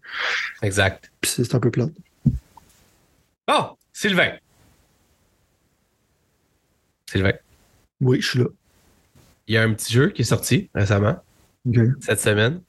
Exact. 0.64 1.12
Puis 1.22 1.32
c'est 1.32 1.54
un 1.54 1.60
peu 1.60 1.70
plat. 1.70 1.88
Oh, 3.48 3.78
Sylvain. 3.94 4.34
Sylvain. 7.10 7.34
Oui, 8.02 8.20
je 8.22 8.28
suis 8.28 8.40
là. 8.40 8.46
Il 9.48 9.54
y 9.54 9.58
a 9.58 9.64
un 9.64 9.74
petit 9.74 9.94
jeu 9.94 10.10
qui 10.10 10.24
est 10.24 10.26
sorti 10.26 10.70
récemment, 10.74 11.24
cette 12.02 12.20
semaine. 12.20 12.62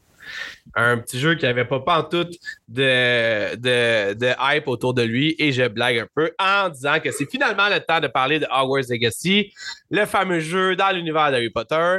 Un 0.81 0.99
petit 0.99 1.18
jeu 1.18 1.35
qui 1.35 1.45
n'avait 1.45 1.64
pas, 1.64 1.81
tout 2.09 2.24
de, 2.68 3.57
de, 3.57 4.14
de, 4.14 4.33
hype 4.41 4.68
autour 4.68 4.95
de 4.95 5.03
lui 5.03 5.35
et 5.39 5.51
je 5.51 5.66
blague 5.66 5.99
un 5.99 6.07
peu 6.14 6.31
en 6.39 6.68
disant 6.68 7.01
que 7.03 7.11
c'est 7.11 7.29
finalement 7.29 7.68
le 7.68 7.81
temps 7.81 7.99
de 7.99 8.07
parler 8.07 8.39
de 8.39 8.47
Hogwarts 8.47 8.85
Legacy, 8.89 9.53
le 9.91 10.07
fameux 10.07 10.39
jeu 10.39 10.76
dans 10.76 10.95
l'univers 10.95 11.33
d'Harry 11.33 11.51
Potter 11.51 11.99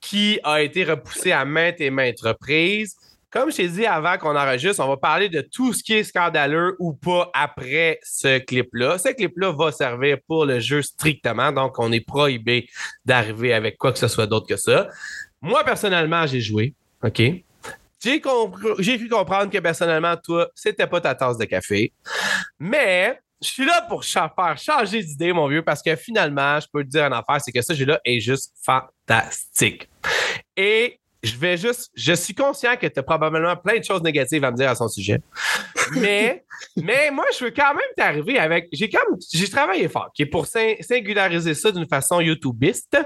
qui 0.00 0.40
a 0.44 0.62
été 0.62 0.84
repoussé 0.84 1.32
à 1.32 1.44
maintes 1.44 1.80
et 1.80 1.90
maintes 1.90 2.22
reprises 2.22 2.96
comme 3.36 3.50
je 3.50 3.56
t'ai 3.56 3.68
dit 3.68 3.84
avant 3.84 4.16
qu'on 4.16 4.34
enregistre, 4.34 4.82
on 4.82 4.88
va 4.88 4.96
parler 4.96 5.28
de 5.28 5.42
tout 5.42 5.74
ce 5.74 5.82
qui 5.82 5.92
est 5.92 6.04
scandaleux 6.04 6.74
ou 6.78 6.94
pas 6.94 7.30
après 7.34 7.98
ce 8.02 8.38
clip-là. 8.38 8.96
Ce 8.96 9.08
clip-là 9.12 9.52
va 9.52 9.72
servir 9.72 10.16
pour 10.26 10.46
le 10.46 10.58
jeu 10.58 10.80
strictement, 10.80 11.52
donc 11.52 11.78
on 11.78 11.92
est 11.92 12.00
prohibé 12.00 12.66
d'arriver 13.04 13.52
avec 13.52 13.76
quoi 13.76 13.92
que 13.92 13.98
ce 13.98 14.08
soit 14.08 14.26
d'autre 14.26 14.46
que 14.46 14.56
ça. 14.56 14.88
Moi, 15.42 15.62
personnellement, 15.64 16.26
j'ai 16.26 16.40
joué, 16.40 16.72
OK? 17.04 17.20
J'ai, 18.02 18.98
pu 18.98 19.08
comprendre 19.08 19.50
que 19.50 19.58
personnellement, 19.58 20.16
toi, 20.16 20.48
c'était 20.54 20.86
pas 20.86 21.00
ta 21.00 21.14
tasse 21.14 21.38
de 21.38 21.44
café. 21.44 21.92
Mais 22.58 23.18
je 23.42 23.48
suis 23.48 23.64
là 23.64 23.82
pour 23.88 24.04
faire 24.04 24.58
changer 24.58 25.02
d'idée, 25.02 25.32
mon 25.32 25.48
vieux, 25.48 25.62
parce 25.62 25.82
que 25.82 25.94
finalement, 25.96 26.60
je 26.60 26.66
peux 26.72 26.84
te 26.84 26.88
dire 26.88 27.06
une 27.06 27.12
affaire, 27.12 27.40
c'est 27.40 27.52
que 27.52 27.62
ce 27.62 27.74
jeu-là 27.74 28.00
est 28.04 28.20
juste 28.20 28.52
fantastique. 28.62 29.88
Et 30.56 31.00
je 31.22 31.36
vais 31.36 31.56
juste. 31.56 31.90
Je 31.94 32.12
suis 32.12 32.34
conscient 32.34 32.76
que 32.76 32.86
tu 32.86 32.98
as 32.98 33.02
probablement 33.02 33.56
plein 33.56 33.78
de 33.78 33.84
choses 33.84 34.02
négatives 34.02 34.44
à 34.44 34.50
me 34.50 34.56
dire 34.56 34.70
à 34.70 34.74
son 34.74 34.88
sujet. 34.88 35.20
Mais, 35.92 36.44
mais 36.76 37.10
moi, 37.10 37.24
je 37.36 37.44
veux 37.44 37.50
quand 37.50 37.74
même 37.74 37.84
t'arriver 37.96 38.38
avec. 38.38 38.68
J'ai 38.72 38.88
comme. 38.88 39.18
J'ai 39.32 39.48
travaillé 39.48 39.88
fort, 39.88 40.10
qui 40.14 40.22
est 40.22 40.26
pour 40.26 40.46
singulariser 40.46 41.54
ça 41.54 41.72
d'une 41.72 41.88
façon 41.88 42.20
YouTubeiste 42.20 42.98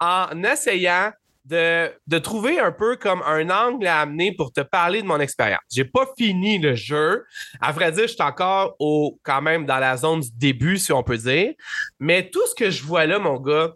en 0.00 0.42
essayant 0.44 1.10
de, 1.46 1.90
de, 2.06 2.18
trouver 2.18 2.58
un 2.58 2.72
peu 2.72 2.96
comme 2.96 3.22
un 3.22 3.48
angle 3.50 3.86
à 3.86 4.00
amener 4.00 4.34
pour 4.34 4.52
te 4.52 4.60
parler 4.60 5.02
de 5.02 5.06
mon 5.06 5.20
expérience. 5.20 5.60
J'ai 5.72 5.84
pas 5.84 6.06
fini 6.18 6.58
le 6.58 6.74
jeu. 6.74 7.24
À 7.60 7.72
vrai 7.72 7.92
dire, 7.92 8.08
je 8.08 8.14
suis 8.14 8.22
encore 8.22 8.74
au, 8.78 9.18
quand 9.22 9.42
même 9.42 9.64
dans 9.64 9.78
la 9.78 9.96
zone 9.96 10.20
du 10.20 10.30
début, 10.32 10.76
si 10.78 10.92
on 10.92 11.02
peut 11.02 11.18
dire. 11.18 11.52
Mais 12.00 12.28
tout 12.28 12.46
ce 12.48 12.54
que 12.54 12.70
je 12.70 12.82
vois 12.82 13.06
là, 13.06 13.18
mon 13.18 13.38
gars, 13.38 13.74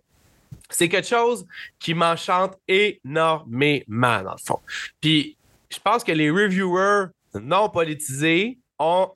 c'est 0.68 0.88
quelque 0.88 1.08
chose 1.08 1.46
qui 1.78 1.94
m'enchante 1.94 2.56
énormément, 2.66 4.22
dans 4.22 4.32
le 4.32 4.44
fond. 4.44 4.58
Puis, 5.00 5.36
je 5.70 5.78
pense 5.78 6.02
que 6.02 6.12
les 6.12 6.30
reviewers 6.30 7.06
non 7.34 7.68
politisés 7.68 8.58
on 8.80 9.12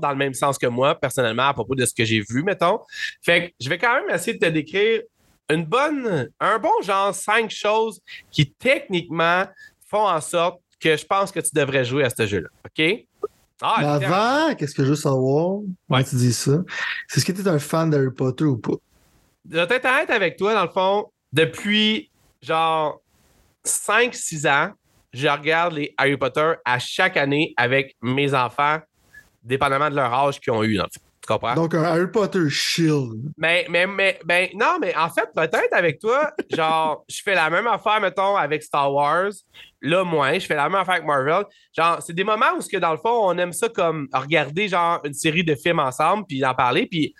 dans 0.00 0.10
le 0.10 0.16
même 0.16 0.32
sens 0.32 0.56
que 0.56 0.66
moi, 0.66 0.94
personnellement, 0.94 1.48
à 1.48 1.52
propos 1.52 1.74
de 1.74 1.84
ce 1.84 1.94
que 1.94 2.06
j'ai 2.06 2.20
vu, 2.20 2.42
mettons. 2.42 2.80
Fait 3.22 3.48
que 3.48 3.54
je 3.60 3.68
vais 3.68 3.76
quand 3.76 3.94
même 3.94 4.08
essayer 4.08 4.38
de 4.38 4.44
te 4.44 4.50
décrire 4.50 5.02
une 5.50 5.64
bonne, 5.64 6.28
un 6.40 6.58
bon 6.58 6.82
genre, 6.82 7.14
cinq 7.14 7.50
choses 7.50 8.00
qui 8.30 8.50
techniquement 8.52 9.44
font 9.86 10.06
en 10.06 10.20
sorte 10.20 10.60
que 10.80 10.96
je 10.96 11.04
pense 11.04 11.32
que 11.32 11.40
tu 11.40 11.50
devrais 11.52 11.84
jouer 11.84 12.04
à 12.04 12.10
ce 12.10 12.26
jeu-là. 12.26 12.48
OK? 12.64 13.06
Ah, 13.62 13.94
avant, 13.94 14.54
qu'est-ce 14.54 14.74
que 14.74 14.84
je 14.84 14.90
veux 14.90 14.96
savoir? 14.96 15.60
Ouais. 15.88 16.04
tu 16.04 16.16
dis 16.16 16.32
ça. 16.32 16.62
C'est 17.08 17.20
ce 17.20 17.24
que 17.24 17.32
tu 17.32 17.40
es 17.40 17.48
un 17.48 17.58
fan 17.58 17.88
d'Harry 17.88 18.10
Potter 18.10 18.44
ou 18.44 18.58
pas? 18.58 18.74
je 19.48 19.56
vais 19.56 19.76
être 19.76 19.84
honnête 19.84 20.10
avec 20.10 20.36
toi, 20.36 20.54
dans 20.54 20.64
le 20.64 20.70
fond, 20.70 21.10
depuis 21.32 22.10
genre 22.42 23.00
5-6 23.64 24.48
ans, 24.48 24.72
je 25.12 25.28
regarde 25.28 25.74
les 25.74 25.94
Harry 25.96 26.16
Potter 26.16 26.54
à 26.64 26.78
chaque 26.78 27.16
année 27.16 27.54
avec 27.56 27.96
mes 28.02 28.34
enfants, 28.34 28.78
dépendamment 29.42 29.90
de 29.90 29.94
leur 29.94 30.12
âge 30.12 30.40
qu'ils 30.40 30.52
ont 30.52 30.64
eu, 30.64 30.76
dans 30.76 30.84
le 30.84 30.90
fond. 30.92 31.03
Tu 31.26 31.32
comprends? 31.32 31.54
Donc, 31.54 31.72
un 31.74 31.84
Harry 31.84 32.06
Potter 32.06 32.50
shield. 32.50 33.32
Mais, 33.38 33.64
mais, 33.70 33.86
mais, 33.86 34.18
ben, 34.26 34.46
non, 34.54 34.76
mais 34.78 34.94
en 34.94 35.08
fait, 35.08 35.26
peut-être 35.34 35.72
avec 35.72 35.98
toi, 35.98 36.30
genre, 36.54 37.02
je 37.08 37.22
fais 37.22 37.34
la 37.34 37.48
même 37.48 37.66
affaire, 37.66 37.98
mettons, 37.98 38.36
avec 38.36 38.62
Star 38.62 38.92
Wars. 38.92 39.32
Là, 39.80 40.04
moins, 40.04 40.38
je 40.38 40.44
fais 40.44 40.54
la 40.54 40.68
même 40.68 40.78
affaire 40.78 40.96
avec 40.96 41.06
Marvel. 41.06 41.46
Genre, 41.74 42.02
c'est 42.02 42.12
des 42.12 42.24
moments 42.24 42.52
où, 42.58 42.60
que, 42.60 42.76
dans 42.76 42.92
le 42.92 42.98
fond, 42.98 43.30
on 43.30 43.38
aime 43.38 43.54
ça 43.54 43.70
comme 43.70 44.06
regarder, 44.12 44.68
genre, 44.68 45.00
une 45.04 45.14
série 45.14 45.44
de 45.44 45.54
films 45.54 45.78
ensemble, 45.78 46.26
puis 46.26 46.44
en 46.44 46.54
parler. 46.54 46.86
Puis 46.86 47.14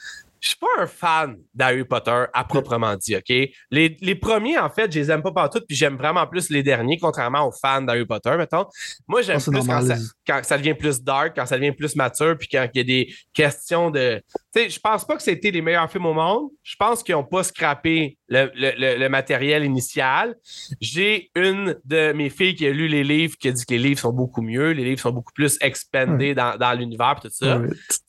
je 0.44 0.50
suis 0.50 0.58
pas 0.58 0.66
un 0.78 0.86
fan 0.86 1.38
d'Harry 1.54 1.84
Potter 1.84 2.24
à 2.34 2.44
proprement 2.44 2.94
dit, 2.96 3.16
OK? 3.16 3.30
Les, 3.70 3.96
les, 3.98 4.14
premiers, 4.14 4.58
en 4.58 4.68
fait, 4.68 4.92
je 4.92 4.98
les 4.98 5.10
aime 5.10 5.22
pas 5.22 5.32
partout, 5.32 5.60
puis 5.66 5.74
j'aime 5.74 5.96
vraiment 5.96 6.26
plus 6.26 6.50
les 6.50 6.62
derniers, 6.62 6.98
contrairement 6.98 7.48
aux 7.48 7.50
fans 7.50 7.80
d'Harry 7.80 8.04
Potter, 8.04 8.36
mettons. 8.36 8.66
Moi, 9.08 9.22
j'aime 9.22 9.40
oh, 9.46 9.50
plus 9.50 9.66
quand 9.66 9.80
ça, 9.80 9.96
quand 10.26 10.40
ça, 10.44 10.58
devient 10.58 10.74
plus 10.74 11.02
dark, 11.02 11.34
quand 11.34 11.46
ça 11.46 11.56
devient 11.56 11.72
plus 11.72 11.96
mature, 11.96 12.36
puis 12.36 12.46
quand 12.52 12.68
il 12.74 12.76
y 12.76 12.80
a 12.80 12.84
des 12.84 13.14
questions 13.32 13.90
de. 13.90 14.20
Tu 14.54 14.60
sais, 14.60 14.68
je 14.68 14.78
pense 14.78 15.06
pas 15.06 15.16
que 15.16 15.22
c'était 15.22 15.50
les 15.50 15.62
meilleurs 15.62 15.90
films 15.90 16.04
au 16.04 16.12
monde. 16.12 16.50
Je 16.62 16.76
pense 16.76 17.02
qu'ils 17.02 17.14
ont 17.14 17.24
pas 17.24 17.42
scrappé 17.42 18.18
le, 18.28 18.50
le, 18.54 18.98
le, 18.98 19.08
matériel 19.08 19.64
initial. 19.64 20.34
J'ai 20.78 21.30
une 21.34 21.80
de 21.86 22.12
mes 22.12 22.28
filles 22.28 22.54
qui 22.54 22.66
a 22.66 22.70
lu 22.70 22.86
les 22.86 23.02
livres, 23.02 23.36
qui 23.38 23.48
a 23.48 23.52
dit 23.52 23.64
que 23.64 23.72
les 23.72 23.78
livres 23.78 24.00
sont 24.00 24.12
beaucoup 24.12 24.42
mieux, 24.42 24.72
les 24.72 24.84
livres 24.84 25.00
sont 25.00 25.12
beaucoup 25.12 25.32
plus 25.32 25.56
expandés 25.62 26.34
dans, 26.34 26.58
dans 26.58 26.74
l'univers, 26.74 27.18
tout 27.22 27.30
ça. 27.30 27.62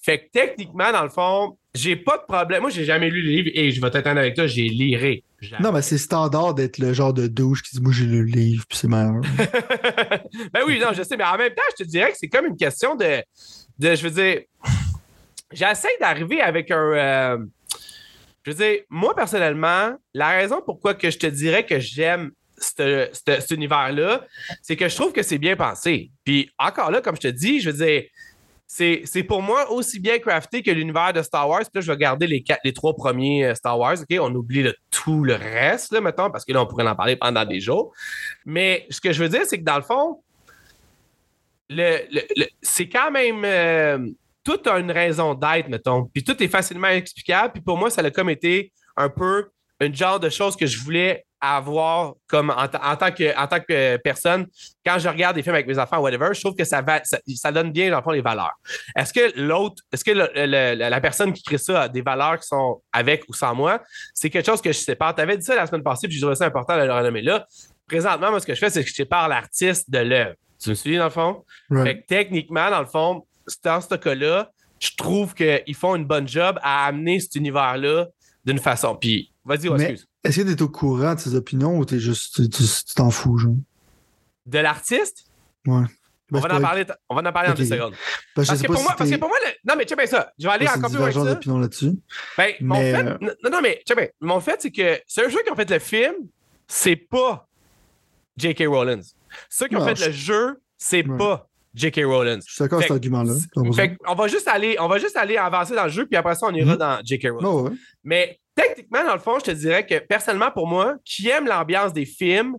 Fait 0.03 0.19
que 0.19 0.31
techniquement, 0.33 0.91
dans 0.91 1.03
le 1.03 1.09
fond, 1.09 1.57
j'ai 1.75 1.95
pas 1.95 2.17
de 2.17 2.23
problème. 2.23 2.61
Moi, 2.61 2.69
j'ai 2.69 2.85
jamais 2.85 3.09
lu 3.09 3.21
le 3.21 3.29
livre 3.29 3.49
et 3.53 3.71
je 3.71 3.81
vais 3.81 3.91
t'attendre 3.91 4.19
avec 4.19 4.33
toi, 4.35 4.47
j'ai 4.47 4.67
liré. 4.67 5.23
Non, 5.59 5.71
mais 5.71 5.81
c'est 5.81 5.97
standard 5.97 6.55
d'être 6.55 6.77
le 6.79 6.93
genre 6.93 7.13
de 7.13 7.27
douche 7.27 7.61
qui 7.61 7.75
dit 7.75 7.81
Moi, 7.81 7.91
j'ai 7.93 8.05
lu 8.05 8.23
le 8.23 8.31
livre, 8.31 8.65
puis 8.67 8.77
c'est 8.77 8.87
meilleur. 8.87 9.21
ben 10.53 10.61
oui, 10.65 10.79
non, 10.79 10.93
je 10.93 11.03
sais, 11.03 11.17
mais 11.17 11.23
en 11.23 11.37
même 11.37 11.53
temps, 11.53 11.61
je 11.77 11.83
te 11.83 11.89
dirais 11.89 12.11
que 12.11 12.17
c'est 12.17 12.29
comme 12.29 12.45
une 12.45 12.57
question 12.57 12.95
de. 12.95 13.21
de 13.77 13.95
je 13.95 14.07
veux 14.07 14.11
dire, 14.11 14.41
j'essaie 15.51 15.97
d'arriver 15.99 16.41
avec 16.41 16.71
un. 16.71 16.93
Euh, 16.93 17.37
je 18.43 18.51
veux 18.51 18.57
dire, 18.57 18.81
moi, 18.89 19.15
personnellement, 19.15 19.95
la 20.13 20.29
raison 20.29 20.61
pourquoi 20.65 20.93
que 20.93 21.09
je 21.09 21.17
te 21.17 21.27
dirais 21.27 21.65
que 21.65 21.79
j'aime 21.79 22.31
cet 22.57 23.51
univers-là, 23.51 24.25
c'est 24.61 24.77
que 24.77 24.87
je 24.87 24.95
trouve 24.95 25.11
que 25.11 25.23
c'est 25.23 25.37
bien 25.37 25.55
pensé. 25.55 26.11
Puis 26.23 26.49
encore 26.57 26.89
là, 26.89 27.01
comme 27.01 27.15
je 27.15 27.21
te 27.21 27.27
dis, 27.27 27.59
je 27.59 27.69
veux 27.69 27.85
dire, 27.85 28.03
c'est 28.67 29.23
pour 29.27 29.41
moi 29.41 29.71
aussi 29.71 29.99
bien 29.99 30.17
crafté 30.19 30.63
que 30.63 30.71
l'univers 30.71 31.13
de 31.13 31.21
Star 31.21 31.47
Wars. 31.47 31.61
Puis 31.61 31.71
là, 31.75 31.81
je 31.81 31.91
vais 31.91 31.97
garder 31.97 32.27
les, 32.27 32.41
quatre, 32.41 32.61
les 32.63 32.73
trois 32.73 32.95
premiers 32.95 33.45
euh, 33.45 33.55
Star 33.55 33.77
Wars. 33.77 33.97
OK, 34.01 34.17
on 34.19 34.33
oublie 34.33 34.63
le, 34.63 34.75
tout 34.89 35.23
le 35.23 35.35
reste, 35.35 35.91
là, 35.91 36.01
mettons, 36.01 36.31
parce 36.31 36.45
que 36.45 36.53
là, 36.53 36.61
on 36.61 36.65
pourrait 36.65 36.87
en 36.87 36.95
parler 36.95 37.15
pendant 37.15 37.45
des 37.45 37.59
jours. 37.59 37.93
Mais 38.45 38.87
ce 38.89 38.99
que 38.99 39.13
je 39.13 39.21
veux 39.21 39.29
dire, 39.29 39.41
c'est 39.45 39.59
que 39.59 39.63
dans 39.63 39.77
le 39.77 39.83
fond, 39.83 40.21
le, 41.69 41.99
c'est 42.61 42.89
quand 42.89 43.11
même. 43.11 43.43
Euh, 43.43 43.99
tout 44.43 44.59
a 44.65 44.77
une 44.77 44.91
raison 44.91 45.33
d'être, 45.33 45.69
mettons. 45.69 46.05
Puis 46.05 46.23
tout 46.23 46.41
est 46.41 46.47
facilement 46.47 46.87
explicable. 46.87 47.53
Puis 47.53 47.63
pour 47.63 47.77
moi, 47.77 47.89
ça 47.89 48.01
a 48.01 48.11
comme 48.11 48.29
été 48.29 48.71
un 48.95 49.09
peu 49.09 49.49
une 49.81 49.95
genre 49.95 50.19
de 50.19 50.29
chose 50.29 50.55
que 50.55 50.67
je 50.67 50.79
voulais 50.79 51.25
avoir 51.45 52.13
comme 52.27 52.49
en, 52.49 52.67
tant 52.67 53.11
que, 53.11 53.37
en 53.37 53.47
tant 53.47 53.59
que 53.59 53.97
personne, 53.97 54.47
quand 54.85 54.97
je 54.99 55.07
regarde 55.09 55.35
des 55.35 55.43
films 55.43 55.55
avec 55.55 55.67
mes 55.67 55.77
enfants, 55.79 55.99
whatever, 55.99 56.29
je 56.33 56.41
trouve 56.41 56.55
que 56.55 56.63
ça, 56.63 56.81
va, 56.81 57.01
ça, 57.03 57.51
donne 57.51 57.71
bien, 57.71 57.89
dans 57.89 57.97
le 57.97 58.03
fond, 58.03 58.11
les 58.11 58.21
valeurs. 58.21 58.53
Est-ce 58.95 59.13
que 59.13 59.39
l'autre, 59.39 59.83
est-ce 59.91 60.03
que 60.03 60.11
la 60.11 61.01
personne 61.01 61.33
qui 61.33 61.43
crée 61.43 61.57
ça 61.57 61.83
a 61.83 61.89
des 61.89 62.01
valeurs 62.01 62.39
qui 62.39 62.47
sont 62.47 62.81
avec 62.91 63.23
ou 63.27 63.33
sans 63.33 63.53
moi? 63.53 63.81
C'est 64.13 64.29
quelque 64.29 64.45
chose 64.45 64.61
que 64.61 64.71
je 64.71 64.79
sais 64.79 64.95
pas. 64.95 65.13
Tu 65.13 65.21
avais 65.21 65.37
dit 65.37 65.45
ça 65.45 65.55
la 65.55 65.67
semaine 65.67 65.83
passée, 65.83 66.07
puis 66.07 66.15
je 66.15 66.21
trouvais 66.21 66.35
ça 66.35 66.45
important 66.45 66.77
de 66.77 66.83
le 66.83 66.93
renommer 66.93 67.21
là. 67.21 67.45
Présentement, 67.87 68.31
moi, 68.31 68.39
ce 68.39 68.47
que 68.47 68.55
je 68.55 68.59
fais, 68.59 68.69
c'est 68.69 68.83
que 68.83 68.89
je 68.89 68.95
sépare 68.95 69.27
l'artiste 69.29 69.89
de 69.89 69.99
l'œuvre. 69.99 70.35
Tu 70.59 70.69
me 70.69 70.75
suis, 70.75 70.97
dans 70.97 71.05
le 71.05 71.09
fond? 71.09 71.43
techniquement, 72.07 72.69
dans 72.69 72.79
le 72.79 72.87
fond, 72.87 73.25
dans 73.63 73.81
ce 73.81 73.95
cas-là, 73.95 74.49
je 74.79 74.89
trouve 74.97 75.33
qu'ils 75.33 75.75
font 75.75 75.95
une 75.95 76.05
bonne 76.05 76.27
job 76.27 76.59
à 76.61 76.85
amener 76.87 77.19
cet 77.19 77.35
univers-là 77.35 78.07
d'une 78.43 78.59
façon. 78.59 78.95
Puis, 78.95 79.31
vas-y, 79.45 79.67
excuse. 79.67 80.07
Est-ce 80.23 80.41
que 80.41 80.47
tu 80.47 80.51
es 80.51 80.61
au 80.61 80.69
courant 80.69 81.15
de 81.15 81.19
ses 81.19 81.35
opinions 81.35 81.77
ou 81.77 81.85
es 81.85 81.99
juste, 81.99 82.49
tu 82.49 82.93
t'en 82.95 83.09
fous, 83.11 83.37
genre? 83.37 83.55
De 84.45 84.59
l'artiste? 84.59 85.25
Ouais. 85.65 85.85
on, 86.31 86.39
va 86.39 86.55
en 86.55 86.61
parler, 86.61 86.85
on 87.09 87.15
va 87.15 87.29
en 87.29 87.33
parler 87.33 87.49
en 87.49 87.53
deux 87.53 87.65
secondes. 87.65 87.93
parce, 88.35 88.61
que 88.61 88.67
pour 88.67 88.81
moi, 88.81 88.95
parce 88.97 89.09
que 89.09 89.15
pour 89.15 89.29
moi, 89.29 89.37
non, 89.67 89.75
mais 89.77 89.85
tu 89.85 89.89
sais 89.89 89.95
bien 89.95 90.05
ça. 90.05 90.31
Je 90.37 90.47
vais 90.47 90.53
aller 90.53 90.67
encore 90.67 90.89
plus 90.89 90.99
loin 90.99 91.07
que 91.07 91.43
ça. 91.43 91.59
là-dessus. 91.59 91.91
Ben, 92.37 92.53
mon 92.61 92.75
fait, 92.75 92.95
euh, 92.95 93.17
non, 93.21 93.49
non, 93.51 93.61
mais 93.61 93.81
tu 93.85 93.93
sais 93.93 93.95
bien, 93.95 94.07
mon 94.21 94.39
fait, 94.39 94.61
c'est 94.61 94.71
que 94.71 94.99
jeu 95.07 95.43
qui 95.43 95.51
ont 95.51 95.55
fait 95.55 95.69
le 95.69 95.79
film, 95.79 96.15
c'est 96.67 96.95
pas 96.95 97.47
J.K. 98.37 98.63
Rowling. 98.67 99.03
Ceux 99.49 99.67
qui 99.67 99.75
ont 99.75 99.85
fait 99.85 100.05
le 100.05 100.11
jeu, 100.11 100.61
c'est 100.77 101.03
pas 101.03 101.47
J.K. 101.73 102.01
Rowling. 102.05 102.41
Je 102.45 102.53
suis 102.53 102.63
d'accord 102.63 102.79
avec 102.79 102.87
cet 102.87 102.95
argument-là. 102.95 103.33
On 104.05 104.15
va 104.15 104.27
juste 104.27 104.47
aller, 104.47 104.77
on 104.79 104.87
va 104.87 104.99
juste 104.99 105.17
aller 105.17 105.37
avancer 105.37 105.75
dans 105.75 105.85
le 105.85 105.89
jeu, 105.91 106.05
puis 106.05 106.15
après 106.15 106.35
ça, 106.35 106.47
on 106.47 106.53
ira 106.53 106.75
mm-hmm. 106.75 106.77
dans 106.77 107.01
J.K. 107.03 107.27
Rowling. 107.31 107.77
Mais 108.03 108.39
techniquement, 108.55 109.03
dans 109.03 109.13
le 109.13 109.19
fond, 109.19 109.39
je 109.39 109.45
te 109.45 109.51
dirais 109.51 109.85
que 109.85 109.99
personnellement, 109.99 110.51
pour 110.51 110.67
moi, 110.67 110.95
qui 111.03 111.29
aime 111.29 111.45
l'ambiance 111.45 111.93
des 111.93 112.05
films, 112.05 112.57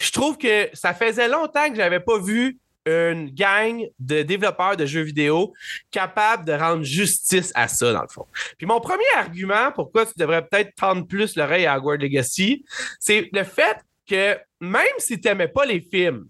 je 0.00 0.10
trouve 0.10 0.38
que 0.38 0.68
ça 0.72 0.94
faisait 0.94 1.28
longtemps 1.28 1.68
que 1.68 1.76
j'avais 1.76 2.00
pas 2.00 2.18
vu 2.18 2.58
une 2.84 3.30
gang 3.30 3.86
de 4.00 4.22
développeurs 4.22 4.76
de 4.76 4.86
jeux 4.86 5.02
vidéo 5.02 5.52
capables 5.90 6.44
de 6.44 6.52
rendre 6.52 6.82
justice 6.82 7.52
à 7.54 7.68
ça, 7.68 7.92
dans 7.92 8.02
le 8.02 8.08
fond. 8.08 8.26
Puis 8.58 8.66
mon 8.66 8.80
premier 8.80 9.04
argument 9.16 9.70
pourquoi 9.72 10.04
tu 10.04 10.12
devrais 10.16 10.44
peut-être 10.46 10.74
tendre 10.74 11.06
plus 11.06 11.36
l'oreille 11.36 11.66
à 11.66 11.76
Hogwarts 11.76 11.98
Legacy, 11.98 12.64
c'est 12.98 13.28
le 13.32 13.44
fait 13.44 13.76
que 14.08 14.36
même 14.60 14.82
si 14.98 15.20
tu 15.20 15.28
n'aimais 15.28 15.48
pas 15.48 15.64
les 15.64 15.80
films, 15.80 16.26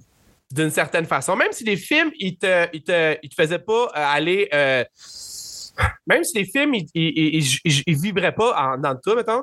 d'une 0.51 0.71
certaine 0.71 1.07
façon, 1.07 1.35
même 1.35 1.53
si 1.53 1.65
les 1.65 1.79
films, 1.79 2.11
ils 2.19 2.37
te, 2.37 2.69
ils 2.75 2.83
te, 2.83 3.15
te 3.27 3.35
faisaient 3.35 3.59
pas 3.59 3.85
euh, 3.85 3.91
aller... 3.95 4.49
Euh, 4.53 4.85
même 6.07 6.25
si 6.25 6.39
les 6.39 6.45
films, 6.45 6.75
ils, 6.75 6.89
ils, 6.95 7.97
vibraient 7.97 8.35
pas 8.35 8.55
en, 8.57 8.79
dans 8.79 8.97
tout, 8.97 9.15
mettons, 9.15 9.43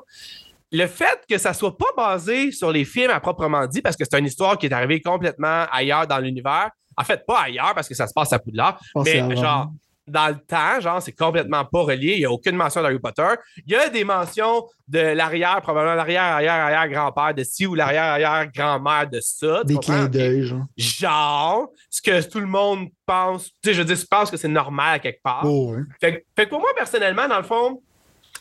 le 0.71 0.85
fait 0.87 1.23
que 1.27 1.37
ça 1.37 1.53
soit 1.53 1.75
pas 1.75 1.91
basé 1.95 2.51
sur 2.51 2.71
les 2.71 2.85
films 2.85 3.11
à 3.11 3.19
proprement 3.19 3.65
dit, 3.65 3.81
parce 3.81 3.95
que 3.95 4.03
c'est 4.09 4.19
une 4.19 4.25
histoire 4.25 4.57
qui 4.57 4.67
est 4.67 4.73
arrivée 4.73 5.01
complètement 5.01 5.65
ailleurs 5.71 6.05
dans 6.05 6.19
l'univers. 6.19 6.69
En 6.95 7.03
fait, 7.03 7.25
pas 7.25 7.43
ailleurs, 7.43 7.73
parce 7.73 7.87
que 7.87 7.95
ça 7.95 8.07
se 8.07 8.13
passe 8.13 8.33
à 8.33 8.39
Poudlard, 8.39 8.79
mais 8.95 9.35
genre 9.35 9.71
dans 10.09 10.27
le 10.27 10.37
temps, 10.39 10.79
genre, 10.79 11.01
c'est 11.01 11.11
complètement 11.11 11.65
pas 11.65 11.81
relié. 11.81 12.13
Il 12.13 12.19
n'y 12.19 12.25
a 12.25 12.31
aucune 12.31 12.55
mention 12.55 12.81
d'Harry 12.81 12.99
Potter. 12.99 13.27
Il 13.65 13.71
y 13.71 13.75
a 13.75 13.89
des 13.89 14.03
mentions 14.03 14.65
de 14.87 14.99
l'arrière, 14.99 15.61
probablement 15.61 15.95
l'arrière, 15.95 16.23
arrière, 16.23 16.53
arrière 16.53 16.89
grand-père 16.89 17.33
de 17.33 17.43
ci 17.43 17.65
ou 17.65 17.75
l'arrière, 17.75 18.03
arrière 18.03 18.51
grand-mère 18.51 19.09
de 19.09 19.19
ça. 19.21 19.63
Des 19.63 19.77
clins 19.77 20.07
d'œil, 20.07 20.43
genre. 20.43 20.65
Genre, 20.77 21.69
ce 21.89 22.01
que 22.01 22.27
tout 22.27 22.39
le 22.39 22.47
monde 22.47 22.89
pense. 23.05 23.49
Tu 23.61 23.69
sais, 23.69 23.73
je 23.73 23.83
dire, 23.83 23.95
je 23.95 24.05
pense 24.05 24.31
que 24.31 24.37
c'est 24.37 24.47
normal 24.47 24.95
à 24.95 24.99
quelque 24.99 25.21
part. 25.21 25.45
Oh, 25.45 25.75
fait, 25.99 26.25
fait 26.35 26.45
que 26.45 26.49
pour 26.49 26.59
moi, 26.59 26.69
personnellement, 26.75 27.27
dans 27.27 27.37
le 27.37 27.43
fond, 27.43 27.81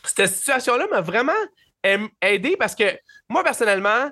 cette 0.03 0.33
situation-là 0.33 0.87
m'a 0.89 1.01
vraiment 1.01 1.31
aider 2.21 2.55
parce 2.57 2.75
que 2.75 2.97
moi, 3.29 3.43
personnellement, 3.43 4.09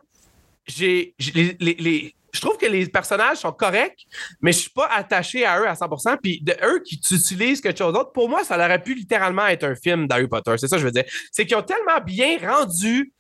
j'ai 0.66 1.16
les, 1.20 2.16
je 2.38 2.42
trouve 2.42 2.58
que 2.58 2.68
les 2.68 2.86
personnages 2.88 3.38
sont 3.38 3.52
corrects, 3.52 4.06
mais 4.42 4.52
je 4.52 4.60
suis 4.60 4.70
pas 4.70 4.88
attaché 4.94 5.46
à 5.46 5.60
eux 5.60 5.68
à 5.68 5.74
100%. 5.74 6.18
Puis 6.22 6.40
de 6.42 6.54
eux 6.64 6.82
qui 6.86 6.96
utilisent 6.96 7.62
quelque 7.62 7.78
chose 7.78 7.94
d'autre, 7.94 8.12
pour 8.12 8.30
moi, 8.30 8.44
ça 8.44 8.56
aurait 8.56 8.82
pu 8.82 8.94
littéralement 8.94 9.48
être 9.48 9.64
un 9.64 9.76
film 9.76 10.08
d'Harry 10.08 10.28
Potter. 10.28 10.54
C'est 10.58 10.68
ça 10.68 10.76
que 10.78 10.82
je 10.82 10.86
veux 10.86 10.92
dire. 10.92 11.06
C'est 11.32 11.46
qu'ils 11.46 11.58
ont 11.58 11.64
tellement 11.64 12.00
bien 12.06 12.38
rendu 12.40 13.12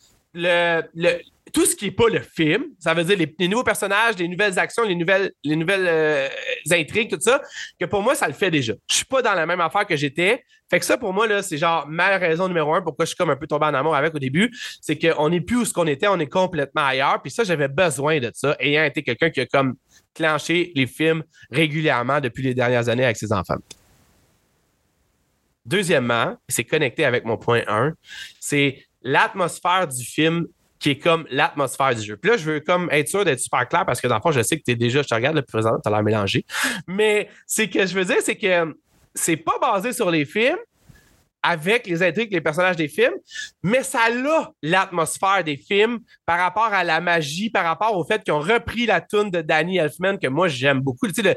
tout 1.53 1.65
ce 1.65 1.75
qui 1.75 1.85
n'est 1.85 1.91
pas 1.91 2.09
le 2.09 2.19
film, 2.19 2.65
ça 2.79 2.93
veut 2.93 3.03
dire 3.03 3.17
les, 3.17 3.47
nouveaux 3.47 3.63
personnages, 3.63 4.15
les 4.17 4.27
nouvelles 4.27 4.57
actions, 4.59 4.83
les 4.83 4.95
nouvelles, 4.95 5.31
les 5.43 5.55
nouvelles 5.55 5.87
euh, 5.87 6.27
intrigues, 6.71 7.09
tout 7.09 7.21
ça, 7.21 7.41
que 7.79 7.85
pour 7.85 8.01
moi, 8.01 8.15
ça 8.15 8.27
le 8.27 8.33
fait 8.33 8.51
déjà. 8.51 8.73
Je 8.89 8.95
suis 8.95 9.05
pas 9.05 9.21
dans 9.21 9.33
la 9.33 9.45
même 9.45 9.61
affaire 9.61 9.85
que 9.85 9.95
j'étais. 9.95 10.43
Fait 10.69 10.79
que 10.79 10.85
ça, 10.85 10.97
pour 10.97 11.13
moi, 11.13 11.27
là, 11.27 11.41
c'est 11.41 11.57
genre 11.57 11.87
ma 11.87 12.17
raison 12.17 12.47
numéro 12.47 12.73
un 12.73 12.81
pourquoi 12.81 13.05
je 13.05 13.09
suis 13.09 13.15
comme 13.15 13.29
un 13.29 13.37
peu 13.37 13.47
tombé 13.47 13.65
en 13.65 13.73
amour 13.73 13.95
avec 13.95 14.13
au 14.13 14.19
début. 14.19 14.53
C'est 14.81 14.97
qu'on 14.97 15.29
n'est 15.29 15.41
plus 15.41 15.57
où 15.57 15.65
ce 15.65 15.73
qu'on 15.73 15.87
était, 15.87 16.07
on 16.07 16.19
est 16.19 16.27
complètement 16.27 16.85
ailleurs. 16.85 17.21
Puis 17.21 17.31
ça, 17.31 17.43
j'avais 17.43 17.69
besoin 17.69 18.19
de 18.19 18.29
ça, 18.33 18.55
ayant 18.59 18.83
été 18.83 19.01
quelqu'un 19.01 19.29
qui 19.29 19.39
a 19.39 19.45
comme 19.45 19.75
clenché 20.13 20.71
les 20.75 20.87
films 20.87 21.23
régulièrement 21.51 22.19
depuis 22.19 22.43
les 22.43 22.53
dernières 22.53 22.89
années 22.89 23.05
avec 23.05 23.17
ses 23.17 23.31
enfants. 23.31 23.57
Deuxièmement, 25.65 26.37
c'est 26.47 26.63
connecté 26.63 27.03
avec 27.03 27.25
mon 27.25 27.37
point 27.37 27.61
1, 27.67 27.93
c'est 28.39 28.86
l'atmosphère 29.07 29.87
du 29.87 30.03
film 30.03 30.47
qui 30.79 30.91
est 30.91 30.99
comme 30.99 31.25
l'atmosphère 31.31 31.95
du 31.95 32.01
jeu. 32.01 32.17
Puis 32.17 32.29
là, 32.29 32.37
je 32.37 32.51
veux 32.51 32.59
comme 32.59 32.89
être 32.91 33.07
sûr 33.07 33.25
d'être 33.25 33.39
super 33.39 33.67
clair 33.67 33.85
parce 33.85 33.99
que 33.99 34.07
dans 34.07 34.15
le 34.15 34.21
fond, 34.21 34.31
je 34.31 34.41
sais 34.41 34.57
que 34.57 34.63
tu 34.63 34.71
es 34.71 34.75
déjà, 34.75 35.01
je 35.01 35.07
te 35.07 35.15
regarde 35.15 35.35
le 35.35 35.41
présent, 35.41 35.71
tu 35.81 35.87
as 35.87 35.91
l'air 35.91 36.03
mélangé. 36.03 36.45
Mais 36.87 37.29
c'est 37.45 37.69
que 37.69 37.85
je 37.85 37.93
veux 37.95 38.05
dire, 38.05 38.17
c'est 38.21 38.35
que 38.35 38.77
c'est 39.15 39.37
pas 39.37 39.57
basé 39.59 39.93
sur 39.93 40.11
les 40.11 40.25
films, 40.25 40.57
avec 41.43 41.87
les 41.87 42.03
intrigues, 42.03 42.31
les 42.31 42.41
personnages 42.41 42.75
des 42.75 42.87
films, 42.87 43.15
mais 43.63 43.83
ça 43.83 43.99
a 44.01 44.09
l'atmosphère 44.61 45.43
des 45.43 45.57
films 45.57 45.99
par 46.25 46.39
rapport 46.39 46.73
à 46.73 46.83
la 46.83 46.99
magie, 46.99 47.49
par 47.49 47.63
rapport 47.63 47.95
au 47.95 48.03
fait 48.03 48.23
qu'ils 48.23 48.33
ont 48.33 48.39
repris 48.39 48.85
la 48.85 49.01
tune 49.01 49.29
de 49.31 49.41
Danny 49.41 49.77
Elfman 49.77 50.17
que 50.17 50.27
moi 50.27 50.47
j'aime 50.47 50.79
beaucoup. 50.79 51.07
Tu 51.07 51.13
sais, 51.13 51.23
le 51.23 51.33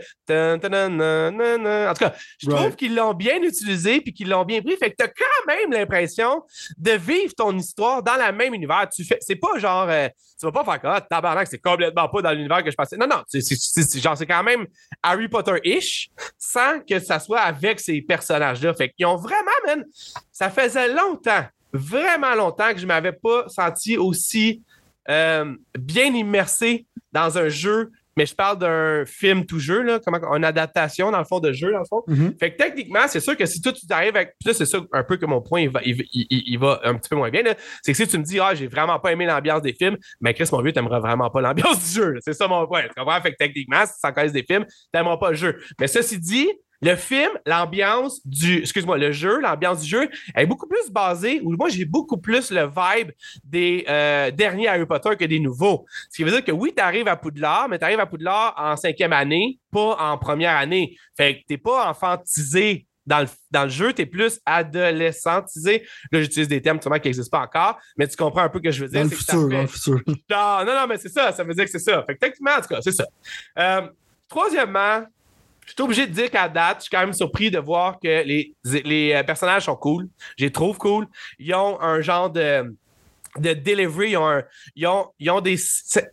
En 1.89 1.95
tout 1.95 2.05
cas, 2.05 2.15
je 2.39 2.49
trouve 2.49 2.77
qu'ils 2.77 2.95
l'ont 2.95 3.15
bien 3.15 3.43
utilisé 3.43 4.01
puis 4.01 4.13
qu'ils 4.13 4.29
l'ont 4.29 4.45
bien 4.45 4.63
pris. 4.63 4.77
Fait 4.77 4.91
que 4.91 4.97
tu 4.97 5.05
as 5.05 5.09
quand 5.09 5.47
même 5.47 5.73
l'impression 5.73 6.43
de 6.79 6.93
vivre 6.93 7.35
ton 7.35 7.57
histoire 7.57 8.03
dans 8.03 8.17
le 8.17 8.33
même 8.33 8.55
univers. 8.55 8.89
Tu 8.93 9.05
fais, 9.05 9.19
c'est 9.21 9.37
pas 9.37 9.59
genre, 9.59 9.89
euh, 9.89 10.09
tu 10.39 10.47
vas 10.47 10.53
pas 10.53 10.65
faire 10.65 10.81
comme, 10.81 10.93
ah, 10.95 11.01
tabarnak, 11.01 11.49
c'est 11.49 11.59
complètement 11.59 12.09
pas 12.09 12.23
dans 12.23 12.33
l'univers 12.33 12.65
que 12.65 12.71
je 12.71 12.77
passais. 12.77 12.97
Non, 12.97 13.07
non, 13.07 13.23
c'est, 13.29 14.01
genre, 14.01 14.17
c'est 14.17 14.27
quand 14.27 14.43
même 14.43 14.67
Harry 15.03 15.29
Potter-ish 15.29 16.09
sans 16.39 16.81
que 16.81 16.99
ça 16.99 17.21
soit 17.21 17.41
avec 17.41 17.79
ces 17.79 18.01
personnages-là. 18.01 18.73
Fait 18.75 18.91
qu'ils 18.91 19.07
ont 19.07 19.17
vraiment, 19.17 19.51
man, 19.67 19.85
ça 20.33 20.51
faisait 20.51 20.93
longtemps, 20.93 21.45
vraiment 21.73 22.35
longtemps 22.35 22.73
que 22.73 22.79
je 22.79 22.83
ne 22.83 22.89
m'avais 22.89 23.13
pas 23.13 23.49
senti 23.49 23.97
aussi 23.97 24.63
euh, 25.09 25.55
bien 25.79 26.15
immersé 26.15 26.87
dans 27.13 27.39
un 27.39 27.49
jeu. 27.49 27.91
Mais 28.17 28.27
je 28.27 28.35
parle 28.35 28.59
d'un 28.59 29.05
film 29.07 29.47
tout 29.47 29.61
jeu, 29.61 29.83
là, 29.83 29.99
comme 30.01 30.15
une 30.15 30.45
adaptation 30.45 31.11
dans 31.11 31.21
le 31.21 31.25
fond 31.25 31.39
de 31.39 31.53
jeu, 31.53 31.73
dans 31.73 31.79
le 31.79 31.85
fond. 31.85 32.03
Mm-hmm. 32.09 32.39
Fait 32.39 32.53
que 32.53 32.57
techniquement, 32.59 33.01
c'est 33.07 33.21
sûr 33.21 33.37
que 33.37 33.47
si 33.47 33.63
toi 33.63 33.73
tu 33.73 33.87
arrives 33.89 34.17
avec. 34.17 34.35
ça, 34.45 34.53
c'est 34.53 34.67
ça 34.67 34.79
un 34.93 35.05
peu 35.05 35.17
que 35.17 35.27
mon 35.27 35.41
point 35.41 35.61
il 35.61 35.71
va, 35.71 35.81
il, 35.85 36.59
va 36.59 36.81
un 36.85 36.97
petit 36.97 37.09
peu 37.09 37.17
moins 37.17 37.31
bien. 37.31 37.43
C'est 37.83 37.93
que 37.93 37.97
si 37.97 38.07
tu 38.07 38.19
me 38.19 38.25
dis 38.25 38.39
Ah, 38.41 38.55
j'ai 38.55 38.67
vraiment 38.67 38.99
pas 38.99 39.13
aimé 39.13 39.27
l'ambiance 39.27 39.63
des 39.63 39.73
films, 39.73 39.97
mais 40.21 40.35
Chris, 40.35 40.49
mon 40.53 40.61
vieux, 40.61 40.73
t'aimeras 40.73 40.99
vraiment 40.99 41.31
pas 41.31 41.41
l'ambiance 41.41 41.79
du 41.89 42.01
jeu. 42.01 42.19
C'est 42.21 42.35
ça 42.35 42.49
mon 42.49 42.67
point. 42.67 42.83
Tu 42.83 42.91
comprends? 42.97 43.21
Fait 43.23 43.31
que 43.31 43.37
techniquement, 43.39 43.85
si 43.87 43.93
tu 44.03 44.33
des 44.33 44.43
films, 44.43 44.67
t'aimeras 44.93 45.17
pas 45.17 45.31
le 45.31 45.37
jeu. 45.37 45.59
Mais 45.79 45.87
ceci 45.87 46.19
dit, 46.19 46.49
le 46.83 46.97
film, 46.97 47.31
l'ambiance 47.47 48.27
du, 48.27 48.61
excuse-moi, 48.61 48.97
le 48.99 49.13
jeu, 49.13 49.41
l'ambiance 49.41 49.83
du 49.83 49.89
jeu 49.89 50.09
est 50.35 50.47
beaucoup 50.47 50.67
plus 50.67 50.91
basée, 50.91 51.41
ou 51.43 51.55
moi 51.57 51.69
j'ai 51.69 51.85
beaucoup 51.85 52.19
plus 52.19 52.51
le 52.51 52.67
vibe 52.67 53.11
des 53.45 53.85
euh, 53.89 54.31
derniers 54.31 54.69
Harry 54.69 54.87
Potter 54.87 55.11
que 55.19 55.25
des 55.25 55.41
nouveaux. 55.41 55.85
Ce 56.11 56.17
qui 56.17 56.25
veut 56.25 56.31
dire 56.31 56.45
que 56.45 56.53
oui, 56.53 56.73
tu 56.75 56.83
arrives 56.83 57.09
à 57.09 57.17
Poudlard, 57.17 57.69
mais 57.69 57.79
tu 57.79 57.85
arrives 57.85 58.01
à 58.01 58.07
Poudlard 58.07 58.55
en 58.57 58.77
cinquième 58.77 59.13
année, 59.13 59.59
pas 59.71 59.97
en 59.99 60.17
première 60.19 60.57
année. 60.57 60.97
Fait 61.17 61.41
que 61.41 61.47
t'es 61.47 61.59
pas 61.59 61.89
enfantisé 61.89 62.87
dans 63.07 63.21
le, 63.21 63.27
dans 63.51 63.65
le 63.65 63.71
jeu, 63.71 63.93
tu 63.93 64.03
es 64.03 64.07
plus 64.07 64.41
adolescentisé. 64.47 65.87
Là, 66.13 66.23
j'utilise 66.23 66.49
des 66.49 66.63
termes 66.63 66.79
qui 66.79 66.89
n'existent 66.89 67.37
pas 67.37 67.45
encore, 67.45 67.79
mais 67.97 68.07
tu 68.07 68.17
comprends 68.17 68.43
un 68.43 68.49
peu 68.49 68.59
ce 68.59 68.63
que 68.63 68.71
je 68.71 68.85
veux 68.85 68.91
dire. 68.91 69.03
Dans 69.03 69.11
le 69.11 69.17
futur, 69.17 69.49
dans 69.49 69.61
le 69.63 69.67
futur. 69.67 70.01
Non, 70.07 70.65
non, 70.65 70.75
non, 70.75 70.87
mais 70.89 70.97
c'est 70.99 71.09
ça, 71.09 71.33
ça 71.33 71.43
veut 71.43 71.55
dire 71.55 71.65
que 71.65 71.71
c'est 71.71 71.79
ça. 71.79 72.03
Fait 72.07 72.15
que 72.15 72.21
techniquement, 72.21 72.53
en 72.57 72.61
tout 72.61 72.69
cas, 72.69 72.81
c'est 72.81 72.93
ça. 72.93 73.07
Euh, 73.59 73.83
troisièmement, 74.29 75.05
je 75.67 75.73
suis 75.73 75.83
obligé 75.83 76.07
de 76.07 76.13
dire 76.13 76.31
qu'à 76.31 76.49
date, 76.49 76.79
je 76.79 76.83
suis 76.83 76.91
quand 76.91 77.01
même 77.01 77.13
surpris 77.13 77.51
de 77.51 77.59
voir 77.59 77.99
que 78.01 78.25
les, 78.25 78.55
les 78.65 79.13
euh, 79.15 79.23
personnages 79.23 79.65
sont 79.65 79.77
cool. 79.77 80.09
Je 80.37 80.45
les 80.45 80.53
trouve 80.53 80.79
cool. 80.79 81.07
Ils 81.39 81.55
ont 81.55 81.81
un 81.81 82.01
genre 82.01 82.31
de 82.31 82.75
de 83.39 83.53
delivery, 83.53 84.11
ils 84.11 84.17
ont, 84.17 84.43
ils 84.75 84.87
ont, 84.87 85.07
ils 85.19 85.31
ont 85.31 85.41
des, 85.41 85.57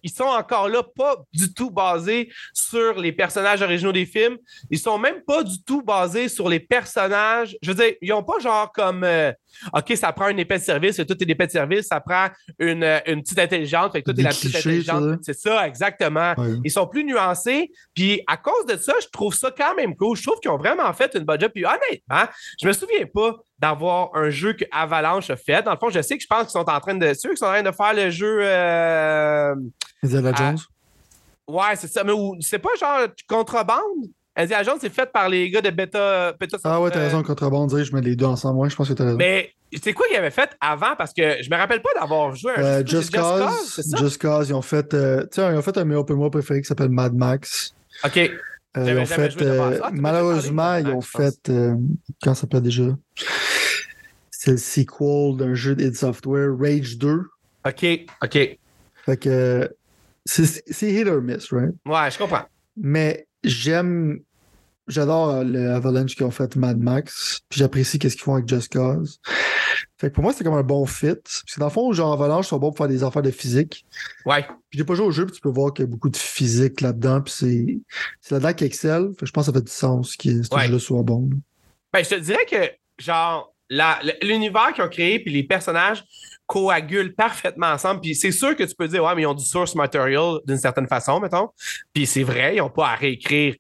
ils 0.04 0.12
sont 0.12 0.24
encore 0.24 0.70
là 0.70 0.84
pas 0.84 1.18
du 1.34 1.54
tout 1.54 1.72
basés 1.72 2.32
sur 2.54 3.00
les 3.00 3.12
personnages 3.12 3.62
originaux 3.62 3.92
des 3.92 4.06
films. 4.06 4.38
Ils 4.70 4.80
sont 4.80 4.98
même 4.98 5.22
pas 5.26 5.44
du 5.44 5.64
tout 5.64 5.82
basés 5.82 6.30
sur 6.30 6.50
les 6.50 6.60
personnages. 6.60 7.58
Je 7.62 7.72
veux 7.72 7.76
dire, 7.76 7.94
ils 8.02 8.14
ont 8.14 8.24
pas 8.24 8.40
genre 8.40 8.72
comme 8.72 9.04
euh, 9.04 9.32
OK, 9.74 9.94
ça 9.96 10.12
prend 10.14 10.30
une 10.30 10.40
épée 10.40 10.58
de 10.58 10.64
service, 10.64 10.98
tout 10.98 11.24
est 11.24 11.30
épée 11.30 11.48
de 11.48 11.52
service, 11.52 11.88
ça 11.88 12.00
prend 12.00 12.28
une, 12.60 12.84
une 13.06 13.22
petite 13.22 13.40
intelligente, 13.40 13.92
fait 13.94 14.02
que 14.02 14.12
tout 14.12 14.20
est 14.20 14.24
la 14.24 14.30
petite 14.30 14.56
intelligente. 14.56 15.20
C'est 15.24 15.38
ça, 15.38 15.68
exactement. 15.68 16.34
Ils 16.64 16.72
sont 16.72 16.88
plus 16.88 17.04
nuancés. 17.04 17.72
Puis 17.94 18.22
à 18.28 18.38
cause 18.38 18.66
de 18.66 18.78
ça, 18.78 18.94
je 19.02 19.08
trouve 19.08 19.34
ça 19.34 19.52
quand 19.56 19.76
même 19.76 19.96
cool. 19.96 20.16
Je 20.18 20.24
trouve 20.24 20.40
qu'ils 20.40 20.52
ont 20.52 20.58
vraiment 20.58 20.92
fait 20.94 21.14
une 21.16 21.24
bonne 21.24 21.40
job. 21.40 21.52
Puis 21.54 21.66
honnêtement, 21.66 22.32
je 22.62 22.68
me 22.68 22.74
souviens 22.74 23.06
pas 23.14 23.36
d'avoir 23.60 24.16
un 24.16 24.30
jeu 24.30 24.54
que 24.54 24.66
Avalanche 24.72 25.30
a 25.30 25.36
fait. 25.36 25.64
Dans 25.64 25.72
le 25.72 25.78
fond, 25.78 25.90
je 25.90 26.02
sais 26.02 26.18
que 26.18 26.24
je 26.24 26.28
pense 26.28 26.44
qu'ils 26.44 26.52
sont 26.52 26.70
en 26.70 26.80
train 26.80 26.96
de. 26.96 27.12
Qui 27.12 27.38
sont 27.38 27.46
en 27.46 27.50
train 27.50 27.64
de 27.64 27.72
faire 27.72 27.94
le 27.94 28.10
jeu. 28.10 28.40
Euh, 28.42 29.56
Indiana 30.04 30.34
Jones? 30.36 30.60
Ouais, 31.48 31.76
c'est 31.76 31.88
ça. 31.88 32.04
Mais 32.04 32.14
c'est 32.42 32.60
pas 32.60 32.70
genre 32.80 33.08
contrebande? 33.28 34.08
Indiana 34.36 34.64
Jones, 34.64 34.78
c'est 34.80 34.94
fait 34.94 35.12
par 35.12 35.30
les 35.30 35.50
gars 35.50 35.62
de 35.62 35.72
Beta. 35.72 36.34
Beta 36.40 36.58
ah 36.64 36.80
ouais, 36.80 36.92
t'as 36.92 37.00
raison, 37.00 37.24
contrebande, 37.24 37.76
je 37.76 37.96
mets 37.96 38.02
les 38.02 38.16
deux 38.16 38.26
ensemble. 38.26 38.60
Ouais, 38.60 38.70
je 38.70 38.76
pense 38.76 38.88
que 38.88 38.94
t'as 38.94 39.06
raison. 39.06 39.18
Mais 39.18 39.52
c'est 39.82 39.94
quoi 39.94 40.08
qu'ils 40.08 40.18
avaient 40.18 40.30
fait 40.30 40.56
avant? 40.62 40.96
Parce 40.96 41.12
que 41.12 41.42
je 41.42 41.50
me 41.50 41.56
rappelle 41.56 41.82
pas 41.82 41.90
d'avoir 42.00 42.36
joué 42.36 42.52
un 42.56 42.64
euh, 42.64 42.84
Just, 42.86 43.16
Cause. 43.16 43.82
Just 43.98 44.22
Cause, 44.22 44.50
ils 44.50 44.54
ont 44.54 44.62
fait. 44.62 44.94
Euh, 44.94 45.22
tu 45.24 45.42
sais, 45.42 45.52
ils 45.52 45.58
ont 45.58 45.62
fait 45.64 45.76
un 45.78 45.82
de 45.82 45.88
mes 45.88 45.96
open 45.96 46.16
world 46.16 46.34
préféré 46.34 46.62
qui 46.62 46.68
s'appelle 46.68 46.90
Mad 46.90 47.16
Max. 47.16 47.74
OK. 48.06 48.32
Euh, 48.76 48.86
ils 48.86 48.98
ont 48.98 49.06
fait, 49.06 49.42
euh, 49.42 49.80
ah, 49.82 49.90
malheureusement, 49.94 50.76
ils 50.76 50.88
ont 50.88 51.02
fait. 51.02 51.36
comment 51.46 52.36
ça 52.36 52.42
s'appelle 52.42 52.62
déjà? 52.62 52.96
C'est 54.30 54.52
le 54.52 54.58
sequel 54.58 55.38
d'un 55.38 55.56
jeu 55.56 55.76
d'id 55.76 55.96
Software, 55.96 56.50
Rage 56.58 56.98
2. 56.98 57.22
OK, 57.66 57.86
OK. 58.22 58.58
Fait 59.06 59.18
que 59.18 59.76
c'est 60.26 60.92
hit 60.92 61.08
or 61.08 61.22
miss, 61.22 61.52
right? 61.52 61.74
Ouais, 61.86 62.12
je 62.12 62.18
comprends. 62.18 62.44
Mais 62.76 63.28
j'aime 63.44 64.20
j'adore 64.88 65.30
euh, 65.30 65.44
le 65.44 65.72
Avalanche 65.72 66.16
qui 66.16 66.24
ont 66.24 66.32
fait 66.32 66.56
Mad 66.56 66.80
Max. 66.80 67.42
Puis 67.50 67.60
j'apprécie 67.60 68.00
qu'est-ce 68.00 68.16
qu'ils 68.16 68.24
font 68.24 68.36
avec 68.36 68.48
Just 68.48 68.72
Cause. 68.74 69.20
Fait 69.98 70.10
que 70.10 70.16
pour 70.16 70.24
moi, 70.24 70.34
c'est 70.34 70.44
comme 70.44 70.54
un 70.54 70.64
bon 70.64 70.86
fit. 70.86 71.16
Parce 71.16 71.44
que 71.44 71.60
dans 71.60 71.68
le 71.68 71.72
fond, 71.72 71.92
genre 71.92 72.14
Avalanche 72.14 72.48
sont 72.48 72.60
bons 72.60 72.70
pour 72.70 72.78
faire 72.78 72.88
des 72.88 73.04
affaires 73.04 73.22
de 73.22 73.32
physique. 73.32 73.86
Ouais. 74.26 74.44
Puis 74.70 74.80
j'ai 74.80 74.84
pas 74.84 74.96
joué 74.96 75.06
au 75.06 75.12
jeu, 75.12 75.26
puis 75.26 75.36
tu 75.36 75.42
peux 75.42 75.50
voir 75.50 75.74
qu'il 75.74 75.86
y 75.86 75.88
a 75.88 75.92
beaucoup 75.92 76.10
de 76.10 76.18
physique 76.18 76.82
là-dedans. 76.82 77.22
Puis 77.22 77.34
c'est, 77.38 77.78
c'est 78.22 78.36
là-dedans 78.36 78.54
qui 78.54 78.66
excelle. 78.66 79.10
Fait 79.12 79.22
que 79.22 79.26
je 79.26 79.32
pense 79.32 79.46
que 79.48 79.52
ça 79.54 79.60
fait 79.60 79.66
du 79.66 79.72
sens 79.72 80.16
que 80.16 80.44
ce 80.44 80.60
jeu-là 80.60 80.80
soit 80.80 81.04
bon. 81.04 81.30
Ben, 81.94 82.04
je 82.04 82.10
te 82.10 82.16
dirais 82.16 82.46
que, 82.50 82.72
genre, 83.02 83.54
l'univers 84.22 84.74
qu'ils 84.74 84.84
ont 84.84 84.90
créé, 84.90 85.20
puis 85.20 85.32
les 85.32 85.44
personnages 85.44 86.04
coagulent 86.46 87.14
parfaitement 87.14 87.68
ensemble. 87.68 88.02
Puis 88.02 88.16
c'est 88.16 88.32
sûr 88.32 88.56
que 88.56 88.64
tu 88.64 88.74
peux 88.76 88.88
dire, 88.88 89.04
ouais, 89.04 89.14
mais 89.16 89.24
ils 89.24 89.28
ont 89.28 89.34
du 89.34 89.46
source 89.46 89.76
material 89.76 90.40
d'une 90.46 90.58
certaine 90.58 90.88
façon, 90.88 91.20
mettons. 91.20 91.50
Puis 91.94 92.06
c'est 92.06 92.24
vrai, 92.24 92.56
ils 92.56 92.60
n'ont 92.60 92.70
pas 92.70 92.90
à 92.90 92.96
réécrire 92.96 93.56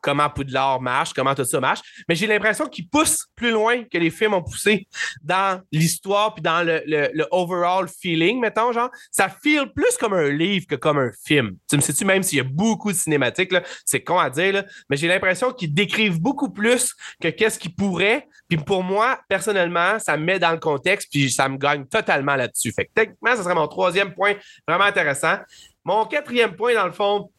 comment 0.00 0.28
Poudlard 0.30 0.80
marche, 0.80 1.12
comment 1.12 1.34
tout 1.34 1.44
ça 1.44 1.60
marche. 1.60 1.80
Mais 2.08 2.14
j'ai 2.14 2.26
l'impression 2.26 2.66
qu'ils 2.66 2.88
poussent 2.88 3.26
plus 3.34 3.50
loin 3.50 3.84
que 3.84 3.98
les 3.98 4.10
films 4.10 4.34
ont 4.34 4.42
poussé 4.42 4.86
dans 5.22 5.60
l'histoire 5.72 6.34
puis 6.34 6.42
dans 6.42 6.66
le, 6.66 7.26
overall 7.30 7.86
feeling, 7.88 8.40
mettons, 8.40 8.72
genre. 8.72 8.90
Ça 9.10 9.28
feel 9.28 9.72
plus 9.74 9.96
comme 9.98 10.14
un 10.14 10.30
livre 10.30 10.66
que 10.66 10.74
comme 10.74 10.98
un 10.98 11.10
film. 11.24 11.56
Tu 11.68 11.76
me 11.76 11.80
sais-tu, 11.80 12.04
même 12.04 12.22
s'il 12.22 12.38
y 12.38 12.40
a 12.40 12.44
beaucoup 12.44 12.92
de 12.92 12.96
cinématiques, 12.96 13.54
c'est 13.84 14.02
con 14.02 14.18
à 14.18 14.30
dire, 14.30 14.64
mais 14.88 14.96
j'ai 14.96 15.08
l'impression 15.08 15.52
qu'ils 15.52 15.72
décrivent 15.72 16.20
beaucoup 16.20 16.50
plus 16.50 16.94
que 17.20 17.28
qu'est-ce 17.28 17.58
qu'ils 17.58 17.74
pourraient. 17.74 18.26
Puis 18.48 18.58
pour 18.58 18.82
moi, 18.82 19.20
personnellement, 19.28 19.98
ça 19.98 20.16
me 20.16 20.24
met 20.24 20.38
dans 20.38 20.52
le 20.52 20.58
contexte 20.58 21.08
puis 21.10 21.30
ça 21.30 21.48
me 21.48 21.56
gagne 21.56 21.86
totalement 21.86 22.36
là-dessus. 22.36 22.72
Fait 22.72 22.86
que 22.86 22.90
techniquement, 22.94 23.36
ce 23.36 23.42
serait 23.42 23.54
mon 23.54 23.68
troisième 23.68 24.14
point 24.14 24.34
vraiment 24.66 24.84
intéressant. 24.84 25.36
Mon 25.84 26.04
quatrième 26.04 26.56
point, 26.56 26.74
dans 26.74 26.86
le 26.86 26.92
fond, 26.92 27.30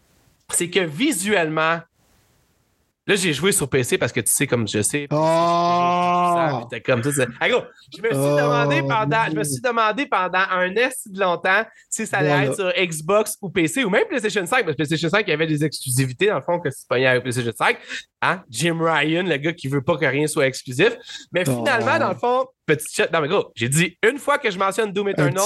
c'est 0.53 0.69
que 0.69 0.79
visuellement, 0.79 1.79
Là, 3.07 3.15
j'ai 3.15 3.33
joué 3.33 3.51
sur 3.51 3.67
PC 3.67 3.97
parce 3.97 4.11
que 4.11 4.19
tu 4.19 4.31
sais, 4.31 4.45
comme 4.45 4.67
je 4.67 4.83
sais. 4.83 5.07
Oh! 5.09 6.67
comme 6.85 7.01
ça. 7.01 7.25
je 7.91 8.01
me 8.01 8.09
suis 8.09 8.13
demandé 8.13 8.81
pendant, 8.83 9.25
je 9.27 9.35
me 9.35 9.43
suis 9.43 9.61
demandé 9.61 10.05
pendant 10.05 10.43
un 10.51 10.73
S 10.75 11.07
de 11.07 11.19
longtemps 11.19 11.65
si 11.89 12.05
ça 12.05 12.19
allait 12.19 12.47
être 12.47 12.55
sur 12.55 12.71
Xbox 12.77 13.37
ou 13.41 13.49
PC 13.49 13.83
ou 13.83 13.89
même 13.89 14.05
PlayStation 14.07 14.45
5. 14.45 14.63
Parce 14.63 14.73
que 14.73 14.75
PlayStation 14.75 15.09
5, 15.09 15.23
il 15.25 15.31
y 15.31 15.33
avait 15.33 15.47
des 15.47 15.65
exclusivités 15.65 16.27
dans 16.27 16.35
le 16.35 16.41
fond 16.41 16.59
que 16.59 16.69
c'est 16.69 16.87
pas 16.87 16.97
avec 16.97 17.23
PlayStation 17.23 17.51
5. 17.57 17.77
Hein? 18.21 18.43
Jim 18.51 18.77
Ryan, 18.79 19.23
le 19.23 19.37
gars 19.37 19.53
qui 19.53 19.67
veut 19.67 19.81
pas 19.81 19.97
que 19.97 20.05
rien 20.05 20.27
soit 20.27 20.45
exclusif. 20.45 20.95
Mais 21.31 21.43
finalement, 21.43 21.97
dans 21.97 22.09
le 22.09 22.19
fond, 22.19 22.45
petit 22.65 22.87
chat. 22.93 23.09
Non, 23.11 23.21
mais 23.21 23.27
gros, 23.27 23.51
j'ai 23.55 23.69
dit 23.69 23.97
une 24.03 24.17
fois 24.17 24.37
que 24.37 24.49
je 24.49 24.57
mentionne 24.57 24.91
Doom 24.91 25.09
Eternal, 25.09 25.43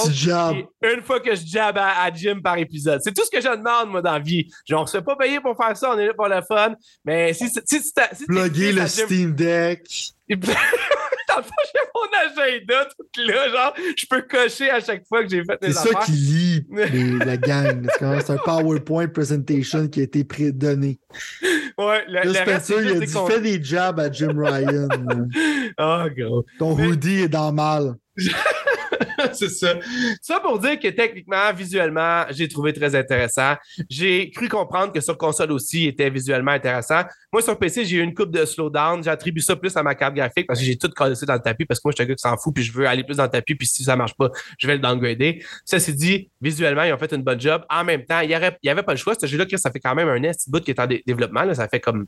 une 0.82 1.02
fois 1.02 1.20
que 1.20 1.34
je 1.34 1.46
jab 1.46 1.78
à, 1.78 2.10
Jim 2.14 2.40
par 2.42 2.58
épisode. 2.58 3.00
C'est 3.02 3.12
tout 3.12 3.24
ce 3.24 3.30
que 3.30 3.40
je 3.40 3.48
demande, 3.48 3.90
moi, 3.90 4.02
dans 4.02 4.12
la 4.12 4.18
vie. 4.18 4.48
Genre, 4.66 4.80
on 4.80 4.84
ne 4.84 4.88
se 4.88 4.96
fait 4.98 5.04
pas 5.04 5.16
payer 5.16 5.40
pour 5.40 5.56
faire 5.56 5.76
ça, 5.76 5.92
on 5.92 5.98
est 5.98 6.06
là 6.06 6.14
pour 6.14 6.28
le 6.28 6.40
fun. 6.42 6.74
Mais 7.04 7.32
si, 7.34 7.48
si, 7.48 7.60
si, 7.64 7.80
si 7.80 8.26
Plugger 8.26 8.72
le 8.72 8.86
Steam 8.86 9.34
Deck. 9.34 9.86
dans 11.36 11.42
le 11.42 11.44
fond, 11.44 11.50
j'ai 11.74 11.80
mon 11.94 12.54
agenda 12.54 12.88
tout 12.96 13.22
là, 13.22 13.48
genre, 13.50 13.74
je 13.96 14.06
peux 14.08 14.22
cocher 14.22 14.70
à 14.70 14.80
chaque 14.80 15.06
fois 15.06 15.22
que 15.22 15.30
j'ai 15.30 15.44
fait 15.44 15.58
mes 15.62 15.76
affaires. 15.76 15.82
C'est 15.82 15.92
ça 15.92 16.00
qui 16.04 16.12
lit 16.12 16.66
la 17.24 17.36
gang. 17.36 17.86
C'est 17.98 18.30
un 18.30 18.36
PowerPoint 18.38 19.08
presentation 19.08 19.88
qui 19.88 20.00
a 20.00 20.02
été 20.04 20.24
prédonné. 20.24 20.98
Ouais, 21.78 22.04
le, 22.08 22.22
le 22.24 22.30
reste, 22.30 22.72
il 22.78 22.88
a 22.88 23.00
dit 23.00 23.12
fais 23.28 23.40
des 23.40 23.62
jabs 23.62 24.00
à 24.00 24.10
Jim 24.10 24.34
Ryan. 24.36 24.88
oh, 25.78 26.04
gros. 26.16 26.44
Ton 26.58 26.72
hoodie 26.72 27.22
est 27.22 27.28
dans 27.28 27.52
mal. 27.52 27.94
c'est 29.32 29.48
ça. 29.48 29.74
Ça 30.20 30.40
pour 30.40 30.58
dire 30.58 30.78
que 30.78 30.88
techniquement, 30.88 31.52
visuellement, 31.54 32.24
j'ai 32.30 32.48
trouvé 32.48 32.72
très 32.72 32.94
intéressant. 32.94 33.54
J'ai 33.88 34.30
cru 34.30 34.48
comprendre 34.48 34.92
que 34.92 35.00
sur 35.00 35.16
console 35.16 35.52
aussi 35.52 35.86
était 35.86 36.10
visuellement 36.10 36.52
intéressant. 36.52 37.02
Moi, 37.32 37.42
sur 37.42 37.58
PC, 37.58 37.84
j'ai 37.84 37.96
eu 37.96 38.02
une 38.02 38.14
coupe 38.14 38.30
de 38.30 38.44
slowdown. 38.44 39.02
J'attribue 39.02 39.40
ça 39.40 39.56
plus 39.56 39.76
à 39.76 39.82
ma 39.82 39.94
carte 39.94 40.14
graphique 40.14 40.46
parce 40.46 40.60
que 40.60 40.64
j'ai 40.64 40.76
tout 40.76 40.88
collé 40.88 41.14
dans 41.26 41.34
le 41.34 41.40
tapis 41.40 41.64
parce 41.64 41.80
que 41.80 41.88
moi, 41.88 41.92
je 41.92 41.96
suis 41.96 42.04
un 42.04 42.08
gars 42.08 42.14
qui 42.14 42.22
s'en 42.22 42.36
fout 42.36 42.54
puis 42.54 42.64
je 42.64 42.72
veux 42.72 42.86
aller 42.86 43.04
plus 43.04 43.16
dans 43.16 43.24
le 43.24 43.30
tapis 43.30 43.54
puis 43.54 43.66
si 43.66 43.84
ça 43.84 43.96
marche 43.96 44.14
pas, 44.14 44.30
je 44.58 44.66
vais 44.66 44.74
le 44.74 44.80
downgrader. 44.80 45.44
Ça, 45.64 45.78
dit, 45.78 46.30
visuellement, 46.40 46.82
ils 46.82 46.92
ont 46.92 46.98
fait 46.98 47.12
une 47.12 47.22
bonne 47.22 47.40
job. 47.40 47.64
En 47.70 47.84
même 47.84 48.04
temps, 48.04 48.20
il 48.20 48.28
n'y 48.28 48.34
avait, 48.34 48.82
pas 48.82 48.92
le 48.92 48.98
choix. 48.98 49.14
Ce 49.18 49.26
jeu-là, 49.26 49.44
ça 49.56 49.70
fait 49.70 49.80
quand 49.80 49.94
même 49.94 50.08
un 50.08 50.20
petit 50.32 50.50
bout 50.50 50.60
qui 50.60 50.70
est 50.70 50.80
en 50.80 50.86
développement. 50.86 51.52
Ça 51.54 51.68
fait 51.68 51.80
comme, 51.80 52.06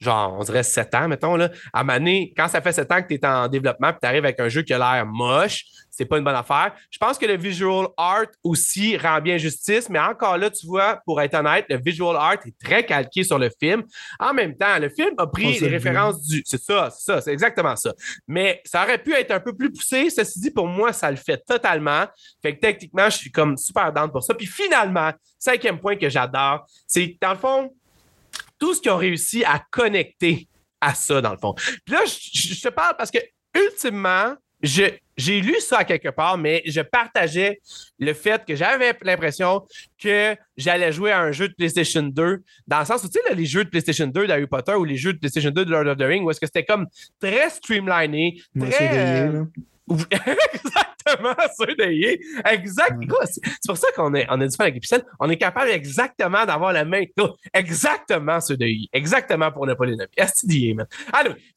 genre, 0.00 0.36
on 0.38 0.44
dirait 0.44 0.62
7 0.62 0.94
ans, 0.94 1.08
mettons. 1.08 1.36
Là. 1.36 1.50
À 1.72 1.84
Mané, 1.84 2.32
quand 2.36 2.48
ça 2.48 2.60
fait 2.60 2.72
7 2.72 2.92
ans 2.92 3.02
que 3.02 3.08
tu 3.08 3.14
es 3.14 3.26
en 3.26 3.48
développement 3.48 3.90
puis 3.90 3.98
tu 4.02 4.08
arrives 4.08 4.24
avec 4.24 4.40
un 4.40 4.48
jeu 4.48 4.62
qui 4.62 4.72
a 4.72 4.78
l'air 4.78 5.06
moche, 5.06 5.64
c'est 5.96 6.04
pas 6.04 6.18
une 6.18 6.24
bonne 6.24 6.34
affaire. 6.34 6.74
Je 6.90 6.98
pense 6.98 7.18
que 7.18 7.26
le 7.26 7.36
visual 7.36 7.86
art 7.96 8.26
aussi 8.42 8.96
rend 8.96 9.20
bien 9.20 9.36
justice, 9.36 9.88
mais 9.88 9.98
encore 9.98 10.36
là, 10.36 10.50
tu 10.50 10.66
vois, 10.66 11.00
pour 11.04 11.20
être 11.20 11.34
honnête, 11.34 11.66
le 11.68 11.78
visual 11.78 12.16
art 12.16 12.38
est 12.44 12.58
très 12.58 12.84
calqué 12.84 13.22
sur 13.22 13.38
le 13.38 13.50
film. 13.60 13.84
En 14.18 14.34
même 14.34 14.56
temps, 14.56 14.78
le 14.78 14.88
film 14.88 15.14
a 15.18 15.26
pris 15.26 15.58
les 15.58 15.68
références 15.68 16.20
du. 16.26 16.42
C'est 16.44 16.60
ça, 16.60 16.90
c'est 16.90 17.12
ça, 17.12 17.20
c'est 17.20 17.32
exactement 17.32 17.76
ça. 17.76 17.92
Mais 18.26 18.60
ça 18.64 18.82
aurait 18.82 19.02
pu 19.02 19.12
être 19.14 19.30
un 19.30 19.40
peu 19.40 19.54
plus 19.54 19.72
poussé. 19.72 20.10
Ceci 20.10 20.40
dit, 20.40 20.50
pour 20.50 20.66
moi, 20.66 20.92
ça 20.92 21.10
le 21.10 21.16
fait 21.16 21.38
totalement. 21.46 22.06
Fait 22.42 22.56
que 22.56 22.60
techniquement, 22.60 23.08
je 23.10 23.16
suis 23.16 23.30
comme 23.30 23.56
super 23.56 23.92
down 23.92 24.10
pour 24.10 24.22
ça. 24.22 24.34
Puis 24.34 24.46
finalement, 24.46 25.12
cinquième 25.38 25.78
point 25.78 25.96
que 25.96 26.08
j'adore, 26.08 26.66
c'est 26.86 27.16
dans 27.20 27.32
le 27.32 27.38
fond, 27.38 27.74
tout 28.58 28.74
ce 28.74 28.80
qu'ils 28.80 28.90
ont 28.90 28.96
réussi 28.96 29.44
à 29.44 29.62
connecter 29.70 30.48
à 30.80 30.94
ça, 30.94 31.20
dans 31.20 31.32
le 31.32 31.38
fond. 31.38 31.54
Puis 31.54 31.94
là, 31.94 32.00
je 32.04 32.60
te 32.60 32.68
parle 32.68 32.96
parce 32.96 33.10
que 33.10 33.18
ultimement, 33.54 34.34
j'ai 34.64 35.40
lu 35.40 35.54
ça 35.60 35.84
quelque 35.84 36.08
part, 36.08 36.38
mais 36.38 36.62
je 36.66 36.80
partageais 36.80 37.60
le 37.98 38.12
fait 38.14 38.44
que 38.44 38.56
j'avais 38.56 38.96
l'impression 39.02 39.62
que 40.02 40.36
j'allais 40.56 40.92
jouer 40.92 41.12
à 41.12 41.20
un 41.20 41.32
jeu 41.32 41.48
de 41.48 41.54
PlayStation 41.54 42.02
2, 42.02 42.42
dans 42.66 42.78
le 42.78 42.84
sens 42.84 43.04
où, 43.04 43.08
tu 43.08 43.20
sais, 43.24 43.34
les 43.34 43.46
jeux 43.46 43.64
de 43.64 43.70
PlayStation 43.70 44.06
2 44.06 44.26
d'Harry 44.26 44.46
Potter 44.46 44.74
ou 44.74 44.84
les 44.84 44.96
jeux 44.96 45.12
de 45.12 45.18
PlayStation 45.18 45.50
2 45.50 45.64
de 45.64 45.70
Lord 45.70 45.86
of 45.86 45.98
the 45.98 46.02
Rings, 46.02 46.24
où 46.24 46.30
est-ce 46.30 46.40
que 46.40 46.46
c'était 46.46 46.64
comme 46.64 46.86
très 47.20 47.50
streamliné, 47.50 48.40
très... 48.58 49.32
exactement, 49.90 51.34
ceux 51.58 51.74
de 51.74 52.48
Exact. 52.50 52.98
C'est 53.26 53.66
pour 53.66 53.76
ça 53.76 53.88
qu'on 53.94 54.14
est, 54.14 54.26
on 54.30 54.40
a 54.40 54.46
du 54.46 54.56
avec 54.58 54.76
Epicène. 54.76 55.02
On 55.20 55.28
est 55.28 55.36
capable 55.36 55.70
exactement 55.70 56.46
d'avoir 56.46 56.72
la 56.72 56.84
main. 56.84 57.02
Exactement 57.52 58.40
ceux 58.40 58.56
de 58.56 58.66
Exactement 58.92 59.52
pour 59.52 59.66
ne 59.66 59.74
pas 59.74 59.84
les 59.84 59.92
nommer. 59.92 60.08
Est-ce 60.16 60.74
man? 60.74 60.86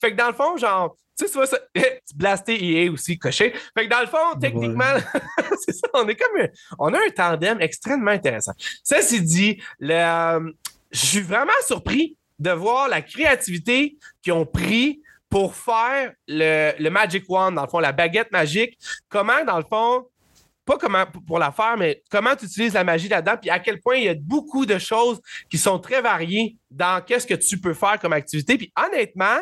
Fait 0.02 0.12
que 0.12 0.18
dans 0.18 0.28
le 0.28 0.34
fond, 0.34 0.58
genre, 0.58 0.96
tu 1.18 1.28
sais, 1.28 1.46
ça, 1.46 1.58
tu 1.76 2.16
blasté 2.16 2.64
EA 2.64 2.92
aussi, 2.92 3.18
coché. 3.18 3.54
Fait 3.78 3.86
que 3.86 3.90
dans 3.90 4.02
le 4.02 4.08
fond, 4.08 4.40
techniquement, 4.40 4.84
c'est 5.66 5.74
ça, 5.74 5.88
on 5.94 6.08
est 6.08 6.16
comme, 6.16 6.48
on 6.80 6.94
a 6.94 6.98
un 6.98 7.10
tandem 7.16 7.60
extrêmement 7.62 8.12
intéressant. 8.12 8.54
Ça, 8.84 9.02
c'est 9.02 9.22
dit, 9.22 9.62
le, 9.80 9.94
euh, 9.94 10.52
je 10.92 11.06
suis 11.06 11.22
vraiment 11.22 11.52
surpris 11.66 12.18
de 12.40 12.52
voir 12.52 12.88
la 12.88 13.02
créativité 13.02 13.98
qu'ils 14.22 14.34
ont 14.34 14.46
pris 14.46 15.02
pour 15.30 15.56
faire 15.56 16.14
le, 16.28 16.90
Magic 16.90 17.30
Wand, 17.30 17.54
dans 17.54 17.64
le 17.64 17.70
fond, 17.70 17.80
la 17.80 17.92
baguette 17.92 18.32
magique. 18.32 18.78
Comment, 19.10 19.44
dans 19.46 19.58
le 19.58 19.66
fond, 19.70 20.06
pas 20.66 20.78
comment 20.78 21.06
pour 21.26 21.40
la 21.40 21.52
faire, 21.52 21.78
mais 21.78 22.04
comment 22.12 22.36
tu 22.36 22.46
utilises 22.46 22.74
la 22.74 22.84
magie 22.84 23.08
là-dedans, 23.08 23.38
puis 23.40 23.50
à 23.50 23.60
quel 23.60 23.80
point 23.80 23.96
il 23.96 24.04
y 24.04 24.10
a 24.10 24.16
beaucoup 24.20 24.66
de 24.66 24.78
choses 24.78 25.22
qui 25.50 25.58
sont 25.58 25.80
très 25.80 26.02
variées 26.02 26.58
dans 26.70 27.02
qu'est-ce 27.02 27.26
que 27.26 27.34
tu 27.34 27.60
peux 27.60 27.74
faire 27.74 27.98
comme 28.00 28.14
activité. 28.14 28.58
Puis 28.58 28.72
honnêtement, 28.76 29.40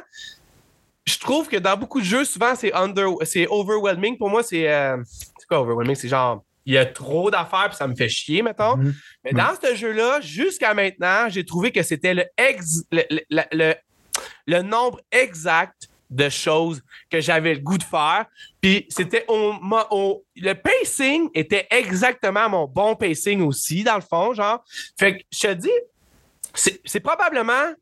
je 1.06 1.18
trouve 1.20 1.48
que 1.48 1.58
dans 1.58 1.78
beaucoup 1.78 2.00
de 2.00 2.06
jeux, 2.06 2.26
souvent, 2.26 2.56
c'est 2.56 2.74
under, 2.74 3.10
c'est 3.24 3.48
overwhelming. 3.48 4.18
Pour 4.18 4.30
moi, 4.30 4.44
c'est. 4.44 4.72
Euh, 4.72 4.98
c'est 5.06 5.48
quoi 5.48 5.60
overwhelming? 5.60 5.96
C'est 5.96 6.10
genre. 6.10 6.44
Il 6.68 6.74
y 6.74 6.80
a 6.80 6.86
trop 6.88 7.30
d'affaires 7.30 7.68
puis 7.68 7.78
ça 7.78 7.88
me 7.88 7.94
fait 7.94 8.10
chier, 8.10 8.42
mettons. 8.42 8.76
Mm-hmm. 8.76 8.94
Mais 9.24 9.32
dans 9.34 9.54
ce 9.62 9.76
jeu-là, 9.76 10.20
jusqu'à 10.22 10.74
maintenant, 10.74 11.30
j'ai 11.30 11.46
trouvé 11.46 11.72
que 11.72 11.84
c'était 11.84 12.16
le, 12.16 12.24
le, 12.92 13.44
le, 13.52 13.76
nombre 14.62 15.02
exact 15.12 15.90
de 16.10 16.30
choses 16.30 16.82
que 17.10 17.20
j'avais 17.20 17.56
le 17.56 17.60
goût 17.60 17.78
de 17.78 17.84
faire. 17.84 18.26
Puis 18.62 18.86
c'était 18.90 19.26
au, 19.28 20.24
le 20.36 20.54
pacing 20.54 21.30
était 21.34 21.68
exactement 21.70 22.50
mon 22.50 22.68
bon 22.68 22.96
pacing 22.96 23.42
aussi, 23.42 23.84
dans 23.84 23.96
le 23.96 24.02
fond, 24.02 24.34
genre. 24.34 24.64
Fait 24.98 25.18
que 25.18 25.24
je 25.32 25.48
te 25.48 25.54
dis, 25.54 25.70
c'est 26.86 27.00
probablement, 27.00 27.74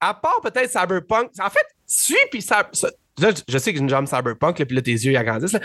à 0.00 0.14
part 0.14 0.40
peut-être 0.42 0.70
Cyberpunk, 0.70 1.30
en 1.40 1.50
fait, 1.50 1.66
suis, 1.86 2.16
puis 2.30 2.42
ça, 2.42 2.70
je 3.18 3.58
sais 3.58 3.72
que 3.72 3.78
j'ai 3.78 3.82
une 3.82 3.88
jambe 3.88 4.06
Cyberpunk, 4.06 4.64
puis 4.64 4.76
là, 4.76 4.82
tes 4.82 4.92
yeux 4.92 5.12
ils 5.12 5.16
agrandissent. 5.16 5.56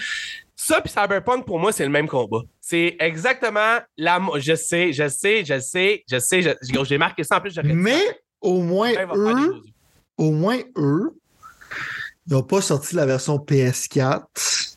Ça, 0.56 0.82
puis 0.82 0.91
Cyberpunk, 0.91 1.45
pour 1.45 1.60
moi, 1.60 1.72
c'est 1.72 1.86
le 1.86 1.89
même 1.89 2.08
combat. 2.08 2.41
C'est 2.60 2.97
exactement 3.00 3.80
la. 3.97 4.20
Je 4.38 4.56
sais, 4.56 4.91
je 4.91 5.08
sais, 5.08 5.45
je 5.45 5.60
sais, 5.60 6.04
je 6.10 6.20
sais, 6.20 6.41
j'ai 6.84 6.97
marqué 6.97 7.24
ça 7.24 7.38
en 7.38 7.41
plus. 7.41 7.58
Mais 7.64 8.02
au 8.41 8.62
moins, 8.62 8.91
eux, 9.16 9.62
au 10.20 10.32
moins, 10.32 10.60
eux, 10.76 11.16
ils 12.28 12.34
n'ont 12.34 12.44
pas 12.44 12.62
sorti 12.62 12.96
la 12.96 13.06
version 13.06 13.38
PS4 13.38 14.76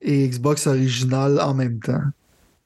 et 0.00 0.28
Xbox 0.28 0.66
original 0.66 1.40
en 1.40 1.52
même 1.52 1.80
temps. 1.80 2.00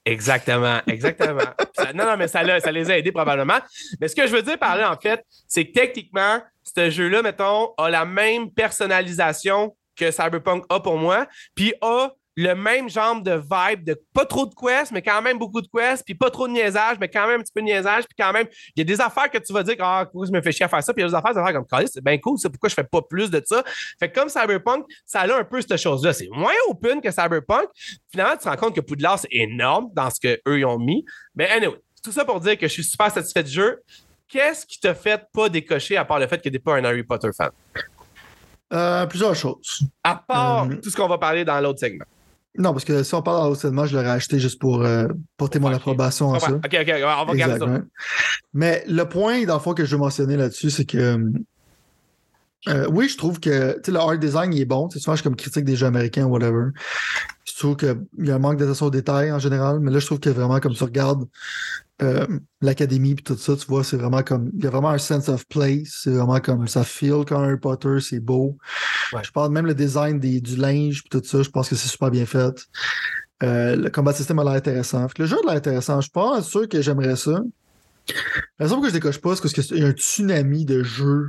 Exactement, 0.05 0.81
exactement. 0.87 1.43
non, 1.95 2.05
non, 2.05 2.17
mais 2.17 2.29
ça, 2.29 2.43
ça 2.61 2.71
les 2.71 2.91
a 2.91 2.99
aidés 2.99 3.13
probablement. 3.13 3.59
Mais 4.01 4.09
ce 4.09 4.15
que 4.15 4.27
je 4.27 4.33
veux 4.33 4.43
dire 4.43 4.59
par 4.59 4.77
là, 4.77 4.93
en 4.93 5.01
fait, 5.01 5.25
c'est 5.49 5.65
que 5.65 5.73
techniquement, 5.73 6.41
ce 6.63 6.91
jeu-là, 6.91 7.23
mettons, 7.23 7.73
a 7.79 7.89
la 7.89 8.05
même 8.05 8.51
personnalisation 8.51 9.75
que 9.97 10.11
Cyberpunk 10.11 10.65
a 10.69 10.81
pour 10.81 10.99
moi, 10.99 11.27
puis 11.55 11.73
a 11.81 12.11
le 12.37 12.55
même 12.55 12.89
genre 12.89 13.21
de 13.21 13.33
vibe 13.33 13.85
de 13.85 14.01
pas 14.15 14.25
trop 14.25 14.47
de 14.47 14.55
quests, 14.55 14.93
mais 14.93 15.03
quand 15.03 15.21
même 15.21 15.39
beaucoup 15.39 15.61
de 15.61 15.69
quests, 15.69 16.05
puis 16.05 16.15
pas 16.15 16.31
trop 16.31 16.49
de 16.49 16.53
niaisage, 16.53 16.97
mais 17.01 17.09
quand 17.09 17.27
même 17.27 17.41
un 17.41 17.43
petit 17.43 17.53
peu 17.53 17.61
de 17.61 17.67
niaisage, 17.67 18.05
puis 18.05 18.17
quand 18.19 18.33
même, 18.33 18.47
il 18.75 18.81
y 18.81 18.83
a 18.83 18.85
des 18.85 19.01
affaires 19.01 19.31
que 19.31 19.39
tu 19.39 19.53
vas 19.53 19.63
dire, 19.63 19.77
ah, 19.81 20.07
pourquoi 20.11 20.27
je 20.27 20.33
me 20.33 20.41
fais 20.41 20.53
chier 20.53 20.65
à 20.65 20.69
faire 20.69 20.83
ça, 20.83 20.93
puis 20.93 21.03
il 21.03 21.05
y 21.05 21.09
a 21.09 21.11
des 21.11 21.15
affaires, 21.15 21.35
des 21.35 21.53
comme, 21.53 21.87
c'est 21.87 22.03
bien 22.03 22.19
cool, 22.19 22.39
c'est 22.39 22.49
pourquoi 22.49 22.69
je 22.69 22.75
fais 22.75 22.85
pas 22.85 23.03
plus 23.03 23.31
de 23.31 23.43
ça? 23.45 23.63
Fait 23.99 24.11
que 24.11 24.19
comme 24.19 24.29
Cyberpunk, 24.29 24.87
ça 25.05 25.21
a 25.21 25.39
un 25.39 25.45
peu 25.45 25.61
cette 25.61 25.77
chose-là. 25.77 26.13
C'est 26.13 26.29
moins 26.31 26.53
open 26.69 27.01
que 27.01 27.11
Cyberpunk. 27.11 27.69
Finalement, 28.11 28.37
tu 28.37 28.45
te 28.45 28.49
rends 28.49 28.57
compte 28.57 28.75
que 28.75 28.81
Poudlard, 28.81 29.19
c'est 29.19 29.29
énorme 29.31 29.89
dans 29.95 30.11
ce 30.11 30.21
qu'eux, 30.21 30.59
ils 30.59 30.65
ont 30.65 30.79
mis. 30.79 31.05
Mais 31.35 31.49
anyway, 31.49 31.77
tout 32.03 32.13
ça 32.13 32.25
pour 32.25 32.41
dire 32.41 32.59
que 32.59 32.67
je 32.67 32.73
suis 32.73 32.85
super 32.85 33.11
satisfait 33.11 33.43
du 33.43 33.51
jeu. 33.51 33.83
Qu'est-ce 34.29 34.65
qui 34.67 34.81
t'a 34.81 34.95
fait 34.95 35.23
pas 35.33 35.49
décocher 35.49 35.97
à 35.97 36.05
part 36.05 36.19
le 36.19 36.27
fait 36.27 36.41
que 36.41 36.49
t'es 36.49 36.59
pas 36.59 36.77
un 36.77 36.85
Harry 36.85 37.03
Potter 37.03 37.29
fan? 37.37 37.51
Euh, 38.73 39.07
plusieurs 39.07 39.35
choses. 39.35 39.83
À 40.03 40.17
part 40.17 40.65
euh, 40.65 40.77
tout 40.83 40.89
ce 40.89 40.97
qu'on 40.97 41.09
va 41.09 41.19
parler 41.19 41.45
dans 41.45 41.61
l'autre 41.61 41.79
segment. 41.81 42.07
Non, 42.59 42.73
parce 42.73 42.85
que 42.85 43.03
si 43.03 43.15
on 43.15 43.23
parle 43.23 43.49
l'autre 43.49 43.63
segment, 43.63 43.87
je 43.87 43.97
l'aurais 43.97 44.11
acheté 44.11 44.39
juste 44.39 44.61
pour 44.61 44.83
euh, 44.83 45.07
porter 45.39 45.59
mon 45.59 45.69
approbation 45.69 46.35
à 46.35 46.39
ça. 46.41 46.53
Ok, 46.53 46.77
ok, 46.81 46.95
on 47.03 47.25
va 47.25 47.35
garder 47.35 47.59
ça. 47.59 47.81
Mais 48.53 48.85
le 48.87 49.05
point, 49.05 49.45
dans 49.45 49.55
le 49.55 49.61
fond, 49.61 49.73
que 49.73 49.87
je 49.87 49.93
veux 49.97 50.01
mentionner 50.01 50.37
là-dessus, 50.37 50.71
c'est 50.71 50.85
que 50.85 51.19
oui, 52.91 53.09
je 53.09 53.17
trouve 53.17 53.41
que 53.41 53.81
le 53.87 53.97
art 53.99 54.19
design 54.19 54.53
il 54.53 54.61
est 54.61 54.65
bon. 54.65 54.89
Souvent, 54.91 55.13
je 55.13 55.21
suis 55.21 55.25
comme 55.25 55.37
critique 55.37 55.65
des 55.65 55.77
jeux 55.77 55.87
américains 55.87 56.25
ou 56.25 56.31
whatever. 56.31 56.71
Je 57.45 57.59
trouve 57.59 57.77
qu'il 57.77 57.97
y 58.19 58.31
a 58.31 58.35
un 58.37 58.39
manque 58.39 58.59
d'attention 58.59 58.87
aux 58.87 58.91
détails 58.91 59.33
en 59.33 59.39
général, 59.39 59.81
mais 59.81 59.91
là, 59.91 59.99
je 59.99 60.07
trouve 60.07 60.21
que 60.21 60.31
vraiment, 60.31 60.61
comme 60.61 60.75
tu 60.75 60.85
regardes 60.85 61.25
euh, 62.03 62.27
l'académie 62.61 63.15
puis 63.15 63.23
tout 63.23 63.37
ça, 63.37 63.55
tu 63.57 63.67
vois, 63.67 63.85
c'est 63.85 63.97
vraiment 63.97 64.23
comme. 64.23 64.51
Il 64.55 64.65
y 64.65 64.67
a 64.67 64.71
vraiment 64.71 64.91
un 64.91 64.99
sense 64.99 65.29
of 65.29 65.47
place. 65.47 66.01
C'est 66.03 66.11
vraiment 66.11 66.41
comme 66.41 66.67
ça 66.67 66.85
feel 66.85 67.25
quand 67.27 67.43
Harry 67.43 67.59
Potter, 67.59 67.99
c'est 68.01 68.21
beau. 68.21 68.57
Je 69.23 69.31
parle 69.31 69.53
même 69.53 69.67
le 69.67 69.75
design 69.75 70.19
des, 70.19 70.41
du 70.41 70.57
linge 70.57 71.03
puis 71.03 71.21
tout 71.21 71.27
ça, 71.27 71.43
je 71.43 71.51
pense 71.51 71.69
que 71.69 71.77
c'est 71.77 71.89
super 71.89 72.11
bien 72.11 72.27
fait. 72.27 72.67
Euh, 73.43 73.77
le 73.77 73.91
combat 73.91 74.13
système 74.13 74.39
a 74.39 74.45
l'air 74.45 74.53
intéressant. 74.55 75.07
le 75.19 75.27
jeu 75.27 75.37
a 75.43 75.47
l'air 75.47 75.57
intéressant. 75.57 75.97
Je 76.01 76.03
suis 76.03 76.13
pas 76.13 76.43
sûr 76.43 76.69
que 76.69 76.81
j'aimerais 76.81 77.17
ça. 77.17 77.43
La 78.59 78.67
raison 78.67 78.77
pour 78.77 78.85
que 78.85 78.89
je 78.89 78.95
décoche 78.95 79.19
pas, 79.19 79.37
c'est 79.37 79.43
parce 79.43 79.53
qu'il 79.55 79.79
y 79.79 79.85
a 79.85 79.89
un 79.89 79.93
tsunami 79.93 80.65
de 80.65 80.83
jeux 80.83 81.29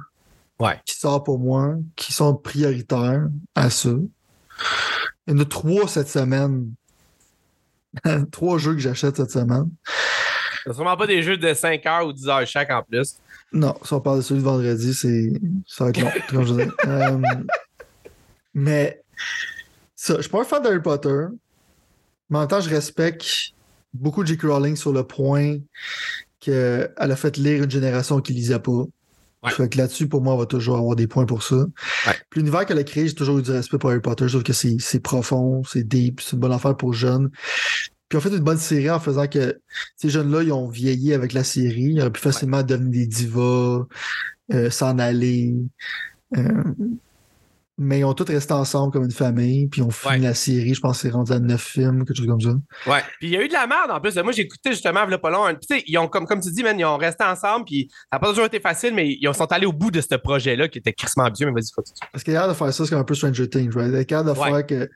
qui 0.85 0.95
sort 0.95 1.23
pour 1.23 1.39
moi, 1.39 1.75
qui 1.95 2.13
sont 2.13 2.35
prioritaires 2.35 3.27
à 3.55 3.69
ça. 3.69 3.89
Il 5.27 5.33
y 5.33 5.37
en 5.37 5.39
a 5.39 5.45
trois 5.45 5.87
cette 5.87 6.09
semaine. 6.09 6.73
trois 8.31 8.57
jeux 8.57 8.73
que 8.73 8.79
j'achète 8.79 9.17
cette 9.17 9.31
semaine. 9.31 9.69
C'est 10.65 10.73
sûrement 10.73 10.95
pas 10.95 11.07
des 11.07 11.21
jeux 11.23 11.37
de 11.37 11.53
5 11.53 11.85
heures 11.85 12.07
ou 12.07 12.13
10 12.13 12.29
heures 12.29 12.47
chaque 12.47 12.71
en 12.71 12.83
plus. 12.83 13.17
Non, 13.51 13.75
si 13.83 13.93
on 13.93 13.99
parle 13.99 14.17
de 14.17 14.21
celui 14.21 14.41
de 14.41 14.45
vendredi, 14.45 14.93
c'est 14.93 15.31
ça 15.67 15.83
va 15.83 15.89
être 15.89 16.01
long, 16.01 16.11
comme 16.29 16.45
je. 16.45 16.53
Euh, 16.87 17.17
mais 18.53 19.01
ça, 19.95 20.15
je 20.17 20.21
suis 20.21 20.31
pas 20.31 20.41
un 20.41 20.45
fan 20.45 20.63
d'Harry 20.63 20.81
Potter, 20.81 21.25
mais 22.29 22.37
en 22.37 22.41
même 22.41 22.49
temps, 22.49 22.61
je 22.61 22.69
respecte 22.69 23.53
beaucoup 23.93 24.23
de 24.23 24.27
J.K. 24.27 24.43
Rowling 24.43 24.75
sur 24.75 24.93
le 24.93 25.03
point 25.03 25.57
qu'elle 26.39 26.91
a 26.97 27.15
fait 27.15 27.37
lire 27.37 27.63
une 27.63 27.71
génération 27.71 28.19
qui 28.21 28.33
lisait 28.33 28.59
pas. 28.59 28.85
Fait 29.49 29.69
que 29.69 29.77
là-dessus, 29.77 30.07
pour 30.07 30.21
moi, 30.21 30.33
on 30.33 30.37
va 30.37 30.45
toujours 30.45 30.77
avoir 30.77 30.95
des 30.95 31.07
points 31.07 31.25
pour 31.25 31.43
ça. 31.43 31.55
Ouais. 31.55 32.13
L'univers 32.35 32.65
qu'elle 32.65 32.79
a 32.79 32.83
créé, 32.83 33.07
j'ai 33.07 33.15
toujours 33.15 33.39
eu 33.39 33.41
du 33.41 33.51
respect 33.51 33.77
pour 33.77 33.89
Harry 33.89 33.99
Potter. 33.99 34.25
Je 34.27 34.37
trouve 34.37 34.43
que 34.43 34.53
c'est 34.53 34.99
profond, 34.99 35.63
c'est 35.63 35.83
deep, 35.83 36.21
c'est 36.21 36.33
une 36.33 36.39
bonne 36.39 36.51
affaire 36.51 36.75
pour 36.77 36.93
jeunes. 36.93 37.29
Puis 38.09 38.17
on 38.17 38.21
fait 38.21 38.29
une 38.29 38.43
bonne 38.43 38.57
série 38.57 38.89
en 38.89 38.99
faisant 38.99 39.27
que 39.27 39.59
ces 39.97 40.09
jeunes-là, 40.09 40.43
ils 40.43 40.51
ont 40.53 40.67
vieilli 40.67 41.13
avec 41.13 41.33
la 41.33 41.43
série. 41.43 41.93
Ils 41.93 41.99
auraient 41.99 42.11
pu 42.11 42.21
facilement 42.21 42.63
devenir 42.63 42.91
des 42.91 43.07
divas, 43.07 43.85
euh, 44.53 44.69
s'en 44.69 44.99
aller. 44.99 45.55
Euh, 46.37 46.63
mais 47.77 47.99
ils 47.99 48.05
ont 48.05 48.13
tous 48.13 48.31
resté 48.31 48.53
ensemble 48.53 48.93
comme 48.93 49.03
une 49.03 49.11
famille, 49.11 49.67
puis 49.67 49.81
ils 49.81 49.83
ont 49.83 49.89
fini 49.89 50.23
la 50.23 50.33
série, 50.33 50.73
je 50.73 50.79
pense 50.79 50.97
que 50.97 51.07
c'est 51.07 51.13
rendu 51.13 51.31
à 51.31 51.39
neuf 51.39 51.61
films, 51.61 52.05
quelque 52.05 52.17
chose 52.17 52.27
comme 52.27 52.41
ça. 52.41 52.51
Ouais, 52.85 53.01
puis 53.19 53.29
il 53.29 53.29
y 53.29 53.37
a 53.37 53.43
eu 53.43 53.47
de 53.47 53.53
la 53.53 53.65
merde 53.65 53.89
en 53.89 53.99
plus. 53.99 54.15
Moi, 54.17 54.31
j'ai 54.31 54.43
écouté 54.43 54.71
justement, 54.71 55.05
là, 55.05 55.17
pas 55.17 55.31
long, 55.31 55.47
tu 55.53 55.77
sais, 55.77 55.83
ils 55.87 55.97
ont, 55.97 56.07
comme, 56.07 56.27
comme 56.27 56.39
tu 56.39 56.51
dis, 56.51 56.63
man, 56.63 56.79
ils 56.79 56.85
ont 56.85 56.97
resté 56.97 57.23
ensemble, 57.23 57.65
puis 57.65 57.89
ça 57.89 57.97
n'a 58.13 58.19
pas 58.19 58.29
toujours 58.29 58.45
été 58.45 58.59
facile, 58.59 58.93
mais 58.93 59.09
ils 59.09 59.33
sont 59.33 59.51
allés 59.51 59.65
au 59.65 59.73
bout 59.73 59.89
de 59.89 60.01
ce 60.01 60.15
projet-là 60.15 60.67
qui 60.67 60.77
était 60.77 60.93
crissement 60.93 61.29
bien, 61.29 61.47
mais 61.47 61.53
vas-y, 61.53 61.73
faut 61.73 61.83
Parce 62.11 62.23
qu'il 62.23 62.33
y 62.33 62.37
a 62.37 62.47
de 62.47 62.53
faire 62.53 62.73
ça, 62.73 62.83
c'est 62.83 62.89
comme 62.91 62.99
un 62.99 63.03
peu 63.03 63.15
Stranger 63.15 63.49
Things, 63.49 63.71
right? 63.75 63.89
Il 63.89 64.11
y 64.11 64.15
a 64.15 64.23
de 64.23 64.33
faire 64.33 64.65
que 64.67 64.89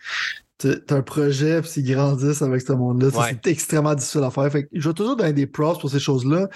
t'as 0.58 0.96
un 0.96 1.02
projet, 1.02 1.62
puis 1.62 1.70
s'ils 1.70 1.92
grandissent 1.92 2.42
avec 2.42 2.62
ce 2.62 2.74
monde-là, 2.74 3.10
c'est 3.12 3.48
extrêmement 3.48 3.96
difficile 3.96 4.24
à 4.24 4.32
faire. 4.32 4.52
Fait 4.52 4.64
que 4.64 4.70
je 4.74 4.88
vais 4.88 4.94
toujours 4.94 5.16
donner 5.16 5.34
des 5.34 5.48
props 5.48 5.80
pour 5.80 5.90
ces 5.90 6.00
choses-là. 6.00 6.48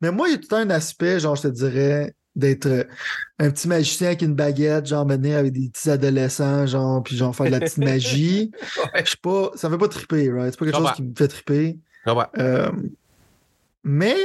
Mais 0.00 0.10
moi, 0.10 0.28
il 0.28 0.32
y 0.32 0.34
a 0.34 0.38
tout 0.38 0.54
un 0.54 0.68
aspect, 0.70 1.20
genre, 1.20 1.36
je 1.36 1.42
te 1.42 1.48
dirais, 1.48 2.14
d'être 2.36 2.66
euh, 2.66 2.84
un 3.38 3.50
petit 3.50 3.68
magicien 3.68 4.08
avec 4.08 4.22
une 4.22 4.34
baguette, 4.34 4.86
genre 4.86 5.06
mener 5.06 5.34
avec 5.34 5.52
des 5.52 5.68
petits 5.68 5.90
adolescents, 5.90 6.66
genre, 6.66 7.02
puis 7.02 7.16
genre 7.16 7.34
faire 7.34 7.46
de 7.46 7.50
la 7.52 7.60
petite 7.60 7.78
magie. 7.78 8.50
Je 8.94 9.10
sais 9.10 9.16
pas, 9.20 9.50
ça 9.54 9.68
me 9.68 9.74
fait 9.74 9.80
pas 9.80 9.88
triper, 9.88 10.30
right? 10.30 10.52
C'est 10.52 10.58
pas 10.58 10.66
quelque 10.66 10.78
chose 10.78 10.92
qui 10.96 11.02
me 11.02 11.14
fait 11.14 11.28
triper. 11.28 11.78
Euh, 12.38 12.70
mais 13.84 14.16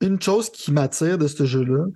une 0.00 0.20
chose 0.20 0.50
qui 0.50 0.72
m'attire 0.72 1.18
de 1.18 1.26
ce 1.26 1.44
jeu-là, 1.44 1.86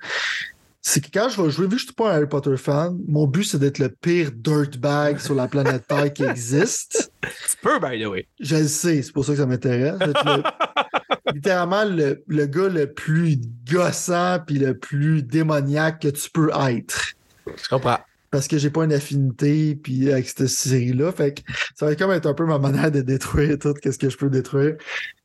c'est 0.82 1.03
que 1.03 1.11
quand 1.12 1.28
je 1.28 1.41
vais 1.41 1.51
jouer, 1.51 1.66
vu 1.66 1.72
que 1.72 1.78
je 1.78 1.84
suis 1.86 1.95
pas 1.95 2.11
un 2.11 2.16
Harry 2.16 2.26
Potter 2.26 2.57
fan, 2.57 2.99
mon 3.07 3.26
but 3.26 3.45
c'est 3.45 3.59
d'être 3.59 3.78
le 3.78 3.91
pire 3.91 4.30
dirtbag 4.32 5.18
sur 5.18 5.34
la 5.34 5.47
planète 5.47 5.86
Terre 5.86 6.12
qui 6.12 6.24
existe. 6.24 7.12
Tu 7.22 7.57
peux, 7.62 7.78
by 7.78 8.03
the 8.03 8.07
way. 8.07 8.26
Je 8.41 8.57
le 8.57 8.66
sais, 8.66 9.03
c'est 9.03 9.12
pour 9.12 9.24
ça 9.24 9.32
que 9.32 9.38
ça 9.38 9.47
m'intéresse. 9.47 9.99
littéralement 11.35 11.85
le, 11.85 12.22
le, 12.26 12.47
gars 12.47 12.68
le 12.68 12.93
plus 12.93 13.39
gossant 13.70 14.39
puis 14.47 14.59
le 14.59 14.76
plus 14.76 15.22
démoniaque 15.22 16.03
que 16.03 16.09
tu 16.09 16.31
peux 16.31 16.51
être. 16.68 17.14
Je 17.47 17.68
comprends. 17.68 17.99
Parce 18.31 18.47
que 18.47 18.59
j'ai 18.59 18.70
pas 18.70 18.85
une 18.85 18.93
affinité 18.93 19.74
puis 19.74 20.12
avec 20.12 20.28
cette 20.28 20.47
série-là. 20.47 21.11
Fait 21.11 21.35
que 21.35 21.43
ça 21.74 21.87
va 21.87 21.97
comme 21.97 22.12
être 22.12 22.26
un 22.26 22.35
peu 22.35 22.47
ma 22.47 22.59
manière 22.59 22.93
de 22.93 23.01
détruire 23.01 23.59
tout 23.59 23.74
qu'est-ce 23.74 23.99
que 23.99 24.09
je 24.09 24.16
peux 24.16 24.31
détruire. 24.31 24.76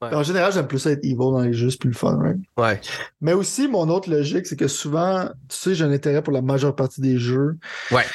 En 0.02 0.24
général, 0.24 0.52
j'aime 0.52 0.68
plus 0.68 0.86
être 0.88 1.04
evil 1.04 1.16
dans 1.18 1.42
les 1.42 1.54
jeux, 1.54 1.70
c'est 1.70 1.80
plus 1.80 1.90
le 1.90 1.96
fun, 1.96 2.18
right? 2.20 2.38
Ouais. 2.58 2.82
Mais 3.22 3.34
aussi, 3.34 3.68
mon 3.68 3.90
autre 3.90 4.10
logique, 4.10 4.48
c'est 4.48 4.56
que 4.56 4.68
souvent, 4.68 5.30
tu 5.50 5.56
sais, 5.56 5.76
j'ai 5.76 5.84
un 5.84 5.92
intérêt 5.92 6.24
pour 6.24 6.34
la 6.34 6.42
majeure 6.42 6.76
partie 6.76 7.02
des 7.02 7.18
jeux. 7.18 7.58
Ouais. 7.92 8.06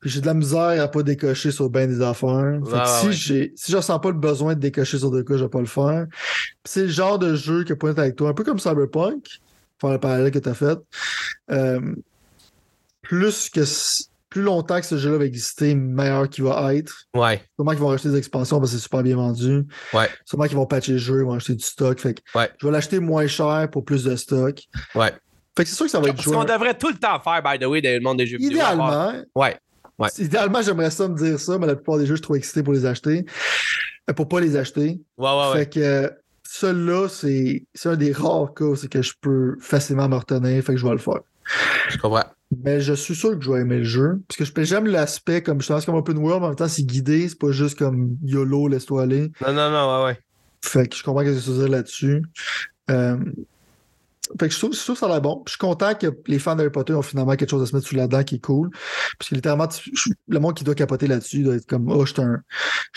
Puis 0.00 0.08
j'ai 0.08 0.20
de 0.20 0.26
la 0.26 0.34
misère 0.34 0.82
à 0.82 0.88
pas 0.88 1.02
décocher 1.02 1.50
sur 1.50 1.68
bien 1.68 1.86
des 1.86 2.00
affaires. 2.00 2.58
Fait 2.64 2.78
que 2.78 2.88
si 2.88 3.12
j'ai 3.12 3.52
si 3.54 3.70
je 3.70 3.76
ressens 3.76 3.98
pas 3.98 4.10
le 4.10 4.16
besoin 4.16 4.54
de 4.54 4.60
décocher 4.60 4.98
sur 4.98 5.10
deux 5.10 5.22
cas, 5.22 5.36
je 5.36 5.44
vais 5.44 5.50
pas 5.50 5.60
le 5.60 5.66
faire. 5.66 6.06
c'est 6.64 6.82
le 6.82 6.88
genre 6.88 7.18
de 7.18 7.34
jeu 7.34 7.64
que 7.64 7.74
être 7.74 7.98
avec 7.98 8.16
toi, 8.16 8.30
un 8.30 8.34
peu 8.34 8.44
comme 8.44 8.58
Cyberpunk, 8.58 9.26
faire 9.80 9.90
le 9.90 10.00
parallèle 10.00 10.30
que 10.30 10.38
tu 10.38 10.48
as 10.48 10.54
fait. 10.54 10.78
Euh, 11.50 11.94
plus 13.02 13.50
que 13.50 13.60
plus 14.30 14.42
longtemps 14.42 14.78
que 14.78 14.86
ce 14.86 14.96
jeu-là 14.96 15.18
va 15.18 15.24
exister, 15.24 15.74
meilleur 15.74 16.28
qu'il 16.28 16.44
va 16.44 16.74
être. 16.74 17.08
Ouais. 17.14 17.42
Sûrement 17.56 17.72
qu'ils 17.72 17.80
vont 17.80 17.90
acheter 17.90 18.10
des 18.10 18.18
expansions 18.18 18.60
parce 18.60 18.70
que 18.70 18.76
c'est 18.76 18.82
super 18.82 19.02
bien 19.02 19.16
vendu. 19.16 19.64
Ouais. 19.92 20.08
Sûrement 20.24 20.44
qu'ils 20.44 20.56
vont 20.56 20.66
patcher 20.66 20.92
le 20.92 20.98
jeu, 20.98 21.18
ils 21.18 21.24
vont 21.24 21.34
acheter 21.34 21.56
du 21.56 21.64
stock. 21.64 21.98
Fait 21.98 22.14
que 22.14 22.20
ouais. 22.36 22.48
je 22.58 22.66
vais 22.66 22.72
l'acheter 22.72 23.00
moins 23.00 23.26
cher 23.26 23.68
pour 23.72 23.84
plus 23.84 24.04
de 24.04 24.14
stock. 24.14 24.62
Ouais. 24.94 25.12
Fait 25.56 25.64
que 25.64 25.68
c'est 25.68 25.74
sûr 25.74 25.86
que 25.86 25.90
ça 25.90 26.00
va 26.00 26.08
être 26.10 26.22
joué. 26.22 26.32
Ce 26.32 26.38
qu'on 26.38 26.44
devrait 26.44 26.78
tout 26.78 26.88
le 26.88 26.94
temps 26.94 27.18
faire, 27.18 27.42
by 27.42 27.58
the 27.58 27.66
way, 27.66 27.82
dans 27.82 27.92
le 27.92 28.00
monde 28.00 28.18
des 28.18 28.26
jeux 28.26 28.38
vidéo. 28.38 28.52
Idéalement. 28.52 29.12
Ouais. 29.34 29.58
Idéalement, 30.18 30.62
j'aimerais 30.62 30.90
ça 30.90 31.08
me 31.08 31.16
dire 31.16 31.38
ça, 31.38 31.58
mais 31.58 31.66
la 31.66 31.76
plupart 31.76 31.98
des 31.98 32.06
jeux, 32.06 32.14
je 32.14 32.16
suis 32.16 32.22
trop 32.22 32.36
excité 32.36 32.62
pour 32.62 32.72
les 32.72 32.86
acheter. 32.86 33.24
Euh, 34.08 34.12
pour 34.14 34.28
pas 34.28 34.40
les 34.40 34.56
acheter. 34.56 35.00
Ouais, 35.18 35.28
ouais, 35.28 35.58
fait 35.58 35.70
que 35.70 36.12
celui-là, 36.48 37.08
c'est 37.08 37.64
un 37.84 37.96
des 37.96 38.12
rares 38.12 38.54
cas 38.54 38.74
c'est 38.76 38.88
que 38.88 39.02
je 39.02 39.12
peux 39.20 39.56
facilement 39.60 40.08
me 40.08 40.16
retenir, 40.16 40.62
fait 40.64 40.72
que 40.72 40.78
je 40.78 40.86
vais 40.86 40.92
le 40.92 40.98
faire. 40.98 41.20
Je 41.88 41.98
comprends. 41.98 42.24
Mais 42.64 42.80
je 42.80 42.92
suis 42.92 43.14
sûr 43.14 43.38
que 43.38 43.44
je 43.44 43.50
vais 43.50 43.60
aimer 43.60 43.78
le 43.78 43.84
jeu. 43.84 44.20
Parce 44.28 44.50
que 44.50 44.64
j'aime 44.64 44.86
l'aspect 44.86 45.42
comme 45.42 45.60
je 45.60 45.68
pense 45.68 45.84
comme 45.84 45.94
open 45.94 46.18
world, 46.18 46.40
mais 46.40 46.46
en 46.46 46.48
même 46.50 46.56
temps, 46.56 46.68
c'est 46.68 46.82
guidé, 46.82 47.28
c'est 47.28 47.38
pas 47.38 47.52
juste 47.52 47.78
comme 47.78 48.16
YOLO, 48.24 48.68
laisse-toi 48.68 49.02
aller. 49.02 49.30
Non, 49.40 49.52
non, 49.52 49.70
non, 49.70 49.98
ouais, 49.98 50.04
ouais. 50.06 50.18
Fait 50.62 50.88
que 50.88 50.96
je 50.96 51.04
comprends 51.04 51.24
ce 51.24 51.30
que 51.30 51.44
tu 51.44 51.50
veux 51.50 51.58
dire 51.58 51.68
là-dessus. 51.68 52.22
Euh, 52.90 53.16
fait 54.38 54.48
que 54.48 54.54
je 54.54 54.58
trouve, 54.58 54.74
je 54.74 54.80
trouve 54.80 54.96
ça 54.96 55.06
a 55.06 55.08
l'air 55.08 55.20
bon. 55.20 55.42
je 55.46 55.52
suis 55.52 55.58
content 55.58 55.94
que 55.94 56.06
les 56.26 56.38
fans 56.38 56.54
d'Harry 56.54 56.70
Potter 56.70 56.92
ont 56.92 57.02
finalement 57.02 57.34
quelque 57.36 57.50
chose 57.50 57.62
à 57.62 57.66
se 57.66 57.74
mettre 57.74 57.88
sous 57.88 57.96
la 57.96 58.06
dent 58.06 58.22
qui 58.22 58.36
est 58.36 58.40
cool. 58.40 58.70
Parce 59.18 59.30
que 59.30 59.34
littéralement, 59.34 59.68
le 60.28 60.38
monde 60.38 60.54
qui 60.54 60.64
doit 60.64 60.74
capoter 60.74 61.06
là-dessus 61.06 61.42
doit 61.42 61.56
être 61.56 61.66
comme 61.66 61.90
Oh, 61.90 62.04
je 62.06 62.12
suis 62.12 62.22
un, 62.22 62.42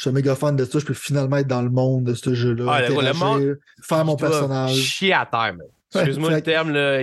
un 0.06 0.12
méga 0.12 0.36
fan 0.36 0.56
de 0.56 0.66
ça, 0.66 0.80
je 0.80 0.86
peux 0.86 0.94
finalement 0.94 1.38
être 1.38 1.48
dans 1.48 1.62
le 1.62 1.70
monde 1.70 2.03
de 2.06 2.14
ce 2.14 2.34
jeu-là. 2.34 2.66
Ah, 2.68 2.82
le 2.82 3.14
monde, 3.14 3.58
faire 3.82 4.06
mon 4.06 4.16
personnage. 4.16 4.76
Chier 4.76 5.14
à 5.14 5.26
terre, 5.26 5.56
Excuse-moi 5.95 6.32
le 6.32 6.41
terme, 6.41 6.72
là. 6.72 7.02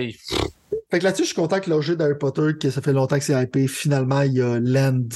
Fait 0.91 0.99
que 0.99 1.05
là-dessus, 1.05 1.23
je 1.23 1.27
suis 1.27 1.35
content 1.35 1.59
que 1.59 1.69
le 1.69 1.79
jeu 1.81 1.95
d'Harry 1.95 2.17
Potter, 2.19 2.57
que 2.59 2.69
ça 2.69 2.81
fait 2.81 2.91
longtemps 2.91 3.17
que 3.17 3.23
c'est 3.23 3.41
hypé, 3.41 3.67
finalement, 3.67 4.21
il 4.21 4.33
y 4.33 4.41
a 4.41 4.59
Land 4.59 5.07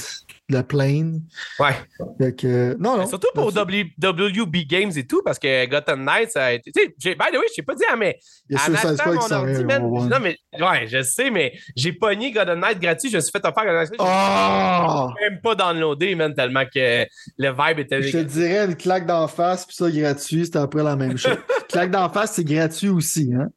la 0.48 0.62
plane. 0.62 1.22
Ouais. 1.58 1.74
Fait 2.18 2.34
que, 2.34 2.76
non, 2.78 2.96
non. 2.96 3.06
Surtout 3.06 3.28
pour 3.34 3.48
WB 3.48 4.56
Games 4.68 4.92
et 4.94 5.06
tout, 5.06 5.22
parce 5.24 5.38
que 5.38 5.66
Gotham 5.66 6.04
Knights, 6.04 6.30
ça 6.30 6.46
a 6.46 6.52
été. 6.52 6.70
Tu 6.72 6.94
sais, 6.98 7.14
by 7.14 7.26
the 7.32 7.36
way, 7.36 7.46
je 7.48 7.54
sais 7.54 7.62
pas 7.62 7.74
dire, 7.74 7.88
hein, 7.92 7.96
mais. 7.96 8.18
Il 8.48 8.56
y 8.56 8.58
a 8.58 8.64
en 8.64 9.12
mon 9.12 9.32
ordi, 9.32 10.08
Non, 10.08 10.18
mais. 10.20 10.38
Ouais, 10.58 10.86
je 10.86 11.02
sais, 11.02 11.30
mais 11.30 11.52
j'ai 11.74 11.92
pogné 11.92 12.30
Gotham 12.30 12.60
Knights 12.60 12.80
gratuit, 12.80 13.10
je 13.10 13.16
me 13.16 13.20
suis 13.20 13.32
fait 13.32 13.44
offrir 13.44 13.64
Gotham 13.64 13.88
Knights. 13.88 13.96
Oh! 13.98 15.08
même 15.20 15.40
pas 15.40 15.54
downloadé, 15.54 16.14
man, 16.14 16.34
tellement 16.34 16.64
que 16.64 17.06
le 17.38 17.50
vibe 17.50 17.80
était. 17.80 18.02
Je 18.02 18.18
te 18.18 18.22
dirais 18.22 18.66
une 18.66 18.76
claque 18.76 19.06
d'en 19.06 19.26
face, 19.26 19.66
puis 19.66 19.76
ça, 19.76 19.90
gratuit, 19.90 20.46
c'était 20.46 20.58
après 20.58 20.82
la 20.82 20.96
même 20.96 21.18
chose. 21.18 21.36
claque 21.68 21.90
d'en 21.90 22.08
face, 22.08 22.32
c'est 22.34 22.44
gratuit 22.44 22.88
aussi, 22.88 23.32
hein. 23.34 23.48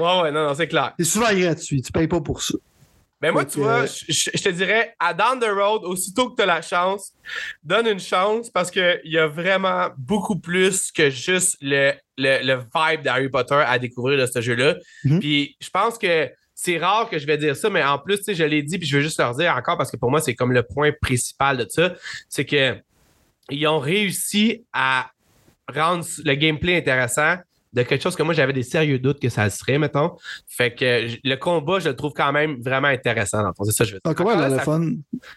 Ouais, 0.00 0.22
ouais, 0.22 0.32
non, 0.32 0.48
non, 0.48 0.54
c'est 0.54 0.68
clair. 0.68 0.94
C'est 0.98 1.04
souvent 1.04 1.32
gratuit, 1.32 1.82
tu 1.82 1.92
payes 1.92 2.08
pas 2.08 2.20
pour 2.20 2.42
ça. 2.42 2.54
Ben 3.20 3.32
moi, 3.32 3.44
tu 3.44 3.58
vois, 3.58 3.84
je, 3.84 4.42
te 4.42 4.48
dirais, 4.48 4.94
à 4.98 5.12
Down 5.12 5.38
the 5.38 5.50
Road, 5.52 5.84
aussitôt 5.84 6.30
que 6.30 6.36
tu 6.36 6.42
as 6.42 6.46
la 6.46 6.62
chance, 6.62 7.12
donne 7.62 7.86
une 7.86 8.00
chance 8.00 8.48
parce 8.48 8.70
qu'il 8.70 9.00
y 9.04 9.18
a 9.18 9.26
vraiment 9.26 9.88
beaucoup 9.98 10.38
plus 10.38 10.90
que 10.90 11.10
juste 11.10 11.58
le, 11.60 11.92
le, 12.16 12.54
vibe 12.54 13.02
d'Harry 13.02 13.28
Potter 13.28 13.62
à 13.66 13.78
découvrir 13.78 14.18
de 14.18 14.24
ce 14.24 14.40
jeu-là. 14.40 14.76
Mhm. 15.04 15.20
Puis 15.20 15.54
je 15.60 15.68
pense 15.68 15.98
que 15.98 16.30
c'est 16.54 16.78
rare 16.78 17.10
que 17.10 17.18
je 17.18 17.26
vais 17.26 17.36
dire 17.36 17.56
ça, 17.56 17.68
mais 17.68 17.84
en 17.84 17.98
plus, 17.98 18.20
je 18.26 18.44
l'ai 18.44 18.62
dit, 18.62 18.78
puis 18.78 18.88
je 18.88 18.96
veux 18.96 19.02
juste 19.02 19.18
leur 19.18 19.34
dire 19.34 19.54
encore 19.54 19.76
parce 19.76 19.90
que 19.90 19.98
pour 19.98 20.10
moi, 20.10 20.22
c'est 20.22 20.34
comme 20.34 20.52
le 20.52 20.62
point 20.62 20.90
principal 21.02 21.58
de 21.58 21.66
ça, 21.68 21.94
c'est 22.28 22.46
que 22.46 22.76
ils 23.50 23.66
ont 23.66 23.78
réussi 23.78 24.64
à 24.72 25.10
rendre 25.68 26.06
le 26.24 26.34
gameplay 26.34 26.76
intéressant 26.76 27.36
de 27.72 27.82
quelque 27.82 28.02
chose 28.02 28.16
que 28.16 28.22
moi 28.22 28.34
j'avais 28.34 28.52
des 28.52 28.62
sérieux 28.62 28.98
doutes 28.98 29.20
que 29.20 29.28
ça 29.28 29.48
serait, 29.50 29.78
mettons. 29.78 30.16
Fait 30.46 30.74
que 30.74 31.06
le 31.22 31.36
combat, 31.36 31.78
je 31.78 31.88
le 31.88 31.96
trouve 31.96 32.12
quand 32.12 32.32
même 32.32 32.60
vraiment 32.60 32.88
intéressant. 32.88 33.42
Dans 33.42 33.52
C'est 33.64 33.72
ça 33.72 33.84
que 33.84 33.90
je 33.90 33.94
veux 33.94 34.00
dire. 34.04 34.10
Ah, 34.10 34.14
comment 34.14 34.48
le 34.48 34.58
fun? 34.58 34.90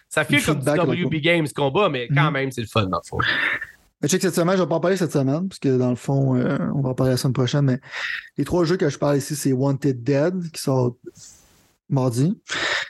Ça 0.08 0.24
fait 0.24 0.40
comme 0.40 0.60
du 0.60 1.04
WB 1.04 1.14
Games 1.20 1.46
combat, 1.54 1.88
mais 1.88 2.08
quand 2.08 2.26
mhm. 2.26 2.32
même, 2.32 2.50
c'est 2.50 2.62
le 2.62 2.66
fun 2.66 2.86
dans 2.86 2.98
le 2.98 3.08
fond. 3.08 3.18
Mais 4.02 4.08
sais 4.08 4.18
que 4.18 4.24
cette 4.24 4.34
semaine, 4.34 4.56
je 4.56 4.62
vais 4.62 4.68
pas 4.68 4.74
en 4.74 4.80
parler 4.80 4.96
cette 4.96 5.12
semaine, 5.12 5.48
parce 5.48 5.58
que 5.58 5.78
dans 5.78 5.90
le 5.90 5.96
fond, 5.96 6.36
euh, 6.36 6.58
on 6.74 6.82
va 6.82 6.90
en 6.90 6.94
parler 6.94 7.12
la 7.12 7.16
semaine 7.16 7.32
prochaine, 7.32 7.62
mais 7.62 7.80
les 8.36 8.44
trois 8.44 8.64
jeux 8.64 8.76
que 8.76 8.90
je 8.90 8.98
parle 8.98 9.16
ici, 9.16 9.34
c'est 9.34 9.52
Wanted 9.52 10.02
Dead, 10.02 10.50
qui 10.52 10.60
sort 10.60 10.96
mardi. 11.88 12.38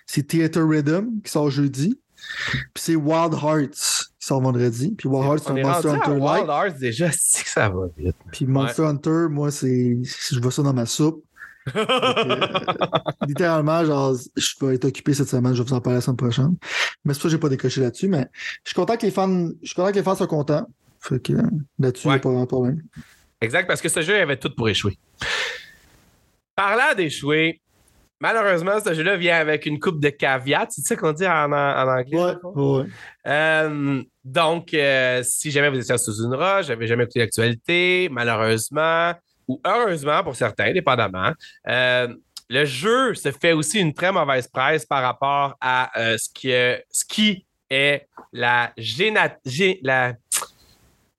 C'est 0.07 0.27
Theater 0.27 0.67
Rhythm, 0.67 1.23
qui 1.23 1.31
sort 1.31 1.51
jeudi. 1.51 2.01
Puis 2.51 2.83
c'est 2.83 2.97
Wild 2.97 3.35
Hearts 3.35 4.11
sort 4.25 4.41
vendredi. 4.41 4.95
Puis 4.97 5.09
Hearts, 5.09 5.43
c'est 5.45 5.51
un 5.51 5.63
Monster 5.63 5.89
Hunter 5.91 6.11
Wild 6.11 6.49
Hearts, 6.49 6.79
déjà, 6.79 7.11
c'est 7.19 7.45
que 7.45 7.51
ça 7.51 7.69
va 7.69 7.87
vite. 7.97 8.17
Puis 8.33 8.47
Monster 8.47 8.83
Hunter, 8.83 9.27
moi, 9.31 9.51
c'est. 9.51 9.99
Je 10.03 10.41
vois 10.41 10.51
ça 10.51 10.63
dans 10.63 10.75
ma 10.75 10.87
soupe. 10.87 11.25
Euh, 11.75 12.37
littéralement, 13.27 13.83
genre, 13.87 14.15
je 14.37 14.53
vais 14.61 14.75
être 14.75 14.85
occupé 14.85 15.15
cette 15.15 15.29
semaine, 15.29 15.55
je 15.55 15.63
vais 15.63 15.69
vous 15.71 15.75
en 15.75 15.81
parler 15.81 15.97
la 15.97 16.01
semaine 16.03 16.19
prochaine. 16.19 16.57
Mais 17.05 17.15
c'est 17.15 17.21
pour 17.21 17.23
ça 17.23 17.29
que 17.29 17.29
j'ai 17.31 17.39
pas 17.39 17.49
décoché 17.49 17.81
là-dessus. 17.81 18.07
Mais 18.07 18.29
je 18.65 18.69
suis 18.69 18.75
content 18.75 18.99
que 18.99 19.07
les 19.07 19.11
fans. 19.11 19.49
Je 19.63 19.69
suis 19.69 19.75
content 19.75 19.91
que 19.91 19.97
les 19.97 20.03
fans 20.03 20.15
soient 20.15 20.27
contents. 20.27 20.67
Fait 21.01 21.23
que 21.23 21.33
là-dessus, 21.79 22.07
il 22.07 22.11
n'y 22.11 22.17
a 22.17 22.19
pas 22.19 22.29
de 22.29 22.45
problème. 22.45 22.83
Exact, 23.41 23.67
parce 23.67 23.81
que 23.81 23.89
ce 23.89 24.03
jeu 24.03 24.21
avait 24.21 24.37
tout 24.37 24.55
pour 24.55 24.69
échouer. 24.69 24.99
Parlant 26.55 26.95
d'échouer, 26.95 27.63
Malheureusement, 28.21 28.79
ce 28.85 28.95
jeu-là 28.95 29.17
vient 29.17 29.37
avec 29.37 29.67
une 29.67 29.79
coupe 29.79 30.01
de 30.01 30.09
caveat. 30.09 30.67
C'est 30.71 30.83
ça 30.83 30.97
qu'on 30.97 31.13
dit 31.13 31.27
en, 31.27 31.53
anglais? 31.53 32.17
Ouais, 32.17 32.35
ouais. 32.55 32.87
Euh, 33.27 34.03
donc, 34.25 34.73
euh, 34.73 35.23
si 35.25 35.51
jamais 35.51 35.69
vous 35.69 35.79
étiez 35.79 35.99
sous 35.99 36.25
une 36.25 36.35
roche, 36.35 36.67
j'avais 36.67 36.87
jamais 36.87 37.05
écouté 37.05 37.21
l'actualité, 37.21 38.09
malheureusement, 38.11 39.13
ou 39.49 39.61
heureusement 39.67 40.23
pour 40.23 40.37
certains, 40.37 40.73
dépendamment, 40.73 41.33
euh, 41.69 42.09
le 42.49 42.65
jeu 42.65 43.15
se 43.15 43.31
fait 43.31 43.53
aussi 43.53 43.81
une 43.81 43.93
très 43.93 44.13
mauvaise 44.13 44.49
presse 44.49 44.87
par 44.87 45.03
rapport 45.03 45.57
à 45.61 45.91
ce, 45.95 46.29
qui 46.33 46.51
est, 46.51 46.85
ce 46.91 47.05
qui 47.05 47.47
est 47.71 48.07
la, 48.33 48.73
géna, 48.77 49.37
la 49.83 50.15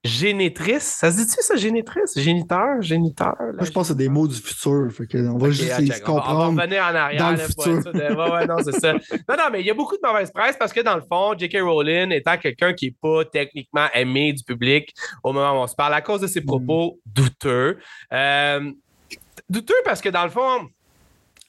Génétrice, 0.06 0.84
ça 0.84 1.12
se 1.12 1.18
dit-tu 1.18 1.42
ça, 1.42 1.56
génétrice? 1.56 2.14
Géniteur, 2.16 2.80
géniteur? 2.80 3.36
Moi, 3.40 3.66
je 3.66 3.72
pense 3.72 3.88
que 3.88 3.94
c'est 3.94 3.98
des 3.98 4.08
mots 4.08 4.28
du 4.28 4.36
futur. 4.36 4.88
on 5.34 5.38
va 5.38 5.50
juste 5.50 5.94
se 5.94 6.02
comprendre. 6.02 6.52
On 6.52 6.54
va 6.54 6.64
revenir 6.64 6.84
en 6.84 6.96
arrière. 6.96 7.22
Dans 7.22 7.32
le 7.32 7.38
futur. 7.38 7.82
ouais, 7.94 8.46
non, 8.46 8.58
c'est 8.64 8.80
ça. 8.80 8.94
Non, 9.28 9.36
non, 9.38 9.44
mais 9.52 9.62
il 9.62 9.66
y 9.66 9.72
a 9.72 9.74
beaucoup 9.74 9.96
de 9.96 10.08
mauvaise 10.08 10.32
presse 10.32 10.56
parce 10.58 10.72
que 10.72 10.82
dans 10.82 10.96
le 10.96 11.02
fond, 11.02 11.34
J.K. 11.36 11.58
Rowling 11.62 12.12
étant 12.12 12.38
quelqu'un 12.38 12.74
qui 12.74 12.88
n'est 12.88 12.96
pas 13.02 13.26
techniquement 13.26 13.88
aimé 13.94 14.34
du 14.34 14.44
public 14.44 14.94
au 15.24 15.34
moment 15.34 15.60
où 15.60 15.64
on 15.64 15.68
se 15.68 15.76
parle 15.76 15.96
à 15.96 16.02
cause 16.02 16.22
de 16.22 16.28
ses 16.28 16.42
mm. 16.42 16.46
propos 16.46 17.00
douteux. 17.06 17.80
Euh, 18.14 18.72
douteux 19.50 19.74
parce 19.84 20.02
que 20.02 20.10
dans 20.10 20.24
le 20.24 20.30
fond, 20.30 20.70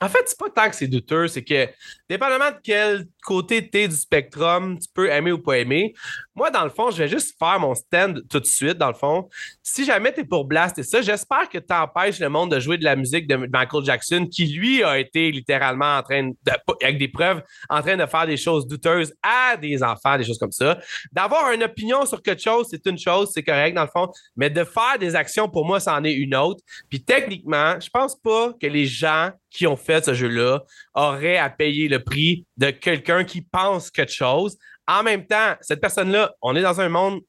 en 0.00 0.08
fait, 0.08 0.24
c'est 0.26 0.38
pas 0.38 0.50
tant 0.50 0.68
que 0.68 0.76
c'est 0.76 0.88
douteux, 0.88 1.26
c'est 1.26 1.42
que 1.42 1.68
dépendamment 2.08 2.50
de 2.50 2.58
quel 2.62 3.06
côté 3.24 3.66
tu 3.66 3.78
es 3.78 3.88
du 3.88 3.96
spectrum, 3.96 4.78
tu 4.78 4.88
peux 4.92 5.10
aimer 5.10 5.32
ou 5.32 5.38
pas 5.38 5.58
aimer. 5.58 5.94
Moi, 6.34 6.50
dans 6.50 6.64
le 6.64 6.70
fond, 6.70 6.90
je 6.90 6.98
vais 6.98 7.08
juste 7.08 7.34
faire 7.38 7.58
mon 7.58 7.74
stand 7.74 8.22
tout 8.28 8.38
de 8.38 8.44
suite, 8.44 8.76
dans 8.76 8.88
le 8.88 8.94
fond. 8.94 9.28
Si 9.62 9.86
jamais 9.86 10.12
tu 10.12 10.20
es 10.20 10.24
pour 10.24 10.44
Blast 10.44 10.78
et 10.78 10.82
ça, 10.82 11.00
j'espère 11.00 11.48
que 11.48 11.56
tu 11.56 11.72
empêches 11.72 12.20
le 12.20 12.28
monde 12.28 12.50
de 12.50 12.60
jouer 12.60 12.76
de 12.76 12.84
la 12.84 12.94
musique 12.94 13.26
de 13.26 13.36
Michael 13.36 13.84
Jackson, 13.84 14.28
qui 14.30 14.46
lui 14.46 14.84
a 14.84 14.98
été 14.98 15.30
littéralement 15.30 15.96
en 15.96 16.02
train 16.02 16.28
de, 16.28 16.52
avec 16.82 16.98
des 16.98 17.08
preuves, 17.08 17.42
en 17.70 17.80
train 17.80 17.96
de 17.96 18.04
faire 18.04 18.26
des 18.26 18.36
choses 18.36 18.66
douteuses 18.66 19.14
à 19.22 19.56
des 19.56 19.82
enfants, 19.82 20.18
des 20.18 20.24
choses 20.24 20.38
comme 20.38 20.52
ça. 20.52 20.78
D'avoir 21.10 21.52
une 21.52 21.62
opinion 21.62 22.04
sur 22.04 22.22
quelque 22.22 22.42
chose, 22.42 22.66
c'est 22.70 22.84
une 22.86 22.98
chose, 22.98 23.30
c'est 23.32 23.42
correct 23.42 23.74
dans 23.74 23.84
le 23.84 23.90
fond, 23.90 24.12
mais 24.36 24.50
de 24.50 24.62
faire 24.62 24.98
des 25.00 25.16
actions, 25.16 25.48
pour 25.48 25.64
moi, 25.64 25.80
c'en 25.80 26.04
est 26.04 26.12
une 26.12 26.34
autre. 26.34 26.62
Puis 26.90 27.02
techniquement, 27.02 27.80
je 27.80 27.88
pense 27.88 28.14
pas 28.14 28.52
que 28.60 28.66
les 28.66 28.84
gens 28.84 29.30
qui 29.56 29.66
ont 29.66 29.76
fait 29.76 30.04
ce 30.04 30.14
jeu-là 30.14 30.62
auraient 30.94 31.38
à 31.38 31.50
payer 31.50 31.88
le 31.88 32.02
prix 32.02 32.46
de 32.56 32.70
quelqu'un 32.70 33.24
qui 33.24 33.42
pense 33.42 33.90
quelque 33.90 34.12
chose 34.12 34.56
en 34.86 35.02
même 35.02 35.26
temps, 35.26 35.54
cette 35.60 35.80
personne-là, 35.80 36.34
on 36.42 36.54
est 36.54 36.62
dans 36.62 36.80
un 36.80 36.88
monde 36.88 37.20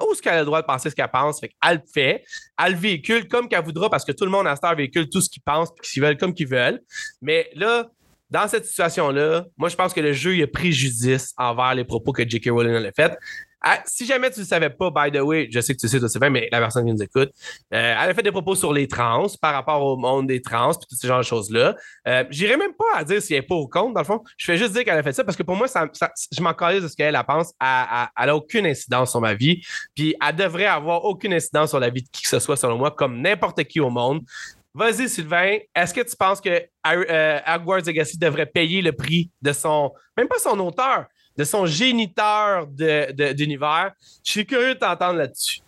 où 0.00 0.12
est-ce 0.12 0.20
qu'elle 0.20 0.34
a 0.34 0.40
le 0.40 0.44
droit 0.44 0.60
de 0.60 0.66
penser 0.66 0.90
ce 0.90 0.94
qu'elle 0.94 1.10
pense? 1.10 1.38
Fait 1.38 1.48
qu'elle 1.48 1.76
le 1.76 1.82
fait. 1.92 2.24
Elle 2.60 2.72
le 2.72 2.78
véhicule 2.78 3.28
comme 3.28 3.48
qu'elle 3.48 3.64
voudra 3.64 3.88
parce 3.88 4.04
que 4.04 4.10
tout 4.10 4.24
le 4.24 4.30
monde 4.30 4.46
à 4.48 4.56
Star 4.56 4.74
véhicule 4.74 5.08
tout 5.08 5.20
ce 5.20 5.30
qu'ils 5.30 5.42
pensent 5.42 5.70
et 5.70 5.86
qu'ils 5.86 6.02
veulent 6.02 6.16
comme 6.16 6.34
qu'ils 6.34 6.48
veulent. 6.48 6.80
Mais 7.22 7.48
là, 7.54 7.86
dans 8.28 8.48
cette 8.48 8.66
situation-là, 8.66 9.44
moi, 9.56 9.68
je 9.68 9.76
pense 9.76 9.94
que 9.94 10.00
le 10.00 10.12
jeu 10.12 10.34
il 10.34 10.42
a 10.42 10.48
préjudice 10.48 11.32
envers 11.36 11.76
les 11.76 11.84
propos 11.84 12.12
que 12.12 12.28
J.K. 12.28 12.48
Rowling 12.50 12.84
a 12.84 12.90
fait. 12.90 13.16
Ah, 13.66 13.82
si 13.86 14.04
jamais 14.04 14.30
tu 14.30 14.40
ne 14.40 14.44
savais 14.44 14.68
pas, 14.68 14.90
by 14.90 15.10
the 15.10 15.22
way, 15.22 15.48
je 15.50 15.58
sais 15.58 15.74
que 15.74 15.80
tu 15.80 15.88
sais, 15.88 15.98
toi, 15.98 16.06
c'est 16.06 16.20
mais 16.28 16.48
la 16.52 16.60
personne 16.60 16.84
qui 16.84 16.92
nous 16.92 17.02
écoute, 17.02 17.30
euh, 17.72 17.96
elle 17.98 18.10
a 18.10 18.12
fait 18.12 18.22
des 18.22 18.30
propos 18.30 18.54
sur 18.54 18.74
les 18.74 18.86
trans 18.86 19.26
par 19.40 19.54
rapport 19.54 19.82
au 19.82 19.96
monde 19.96 20.26
des 20.26 20.42
trans 20.42 20.72
et 20.72 20.74
tout 20.74 20.94
ce 20.94 21.06
genre 21.06 21.20
de 21.20 21.24
choses-là. 21.24 21.74
Euh, 22.06 22.24
J'irai 22.28 22.58
même 22.58 22.74
pas 22.74 22.98
à 22.98 23.04
dire 23.04 23.22
si 23.22 23.32
elle 23.32 23.38
est 23.38 23.46
pas 23.46 23.54
ou 23.54 23.66
contre, 23.66 23.94
dans 23.94 24.00
le 24.00 24.06
fond. 24.06 24.22
Je 24.36 24.44
fais 24.44 24.58
juste 24.58 24.74
dire 24.74 24.84
qu'elle 24.84 24.98
a 24.98 25.02
fait 25.02 25.14
ça 25.14 25.24
parce 25.24 25.34
que 25.34 25.42
pour 25.42 25.56
moi, 25.56 25.66
ça, 25.66 25.88
je 26.30 26.42
m'en 26.42 26.52
de 26.52 26.88
ce 26.88 26.94
qu'elle 26.94 27.18
pense. 27.26 27.54
Elle 27.58 28.26
n'a 28.26 28.36
aucune 28.36 28.66
incidence 28.66 29.12
sur 29.12 29.22
ma 29.22 29.32
vie. 29.32 29.64
Puis 29.94 30.14
elle 30.22 30.36
devrait 30.36 30.66
avoir 30.66 31.02
aucune 31.06 31.32
incidence 31.32 31.70
sur 31.70 31.80
la 31.80 31.88
vie 31.88 32.02
de 32.02 32.08
qui 32.12 32.22
que 32.22 32.28
ce 32.28 32.40
soit, 32.40 32.56
selon 32.56 32.76
moi, 32.76 32.90
comme 32.90 33.22
n'importe 33.22 33.64
qui 33.64 33.80
au 33.80 33.88
monde. 33.88 34.20
Vas-y, 34.74 35.08
Sylvain, 35.08 35.58
est-ce 35.74 35.94
que 35.94 36.00
tu 36.00 36.16
penses 36.16 36.40
que 36.40 36.50
euh, 36.86 37.40
Hogwarts 37.46 37.86
Legacy 37.86 38.18
devrait 38.18 38.46
payer 38.46 38.82
le 38.82 38.90
prix 38.90 39.30
de 39.40 39.52
son, 39.52 39.92
même 40.16 40.26
pas 40.26 40.38
son 40.38 40.58
auteur, 40.58 41.06
de 41.36 41.44
son 41.44 41.66
géniteur 41.66 42.66
d'univers. 42.66 43.92
Je 44.24 44.30
suis 44.30 44.46
curieux 44.46 44.74
de 44.74 44.78
t'entendre 44.78 45.18
là-dessus. 45.18 45.60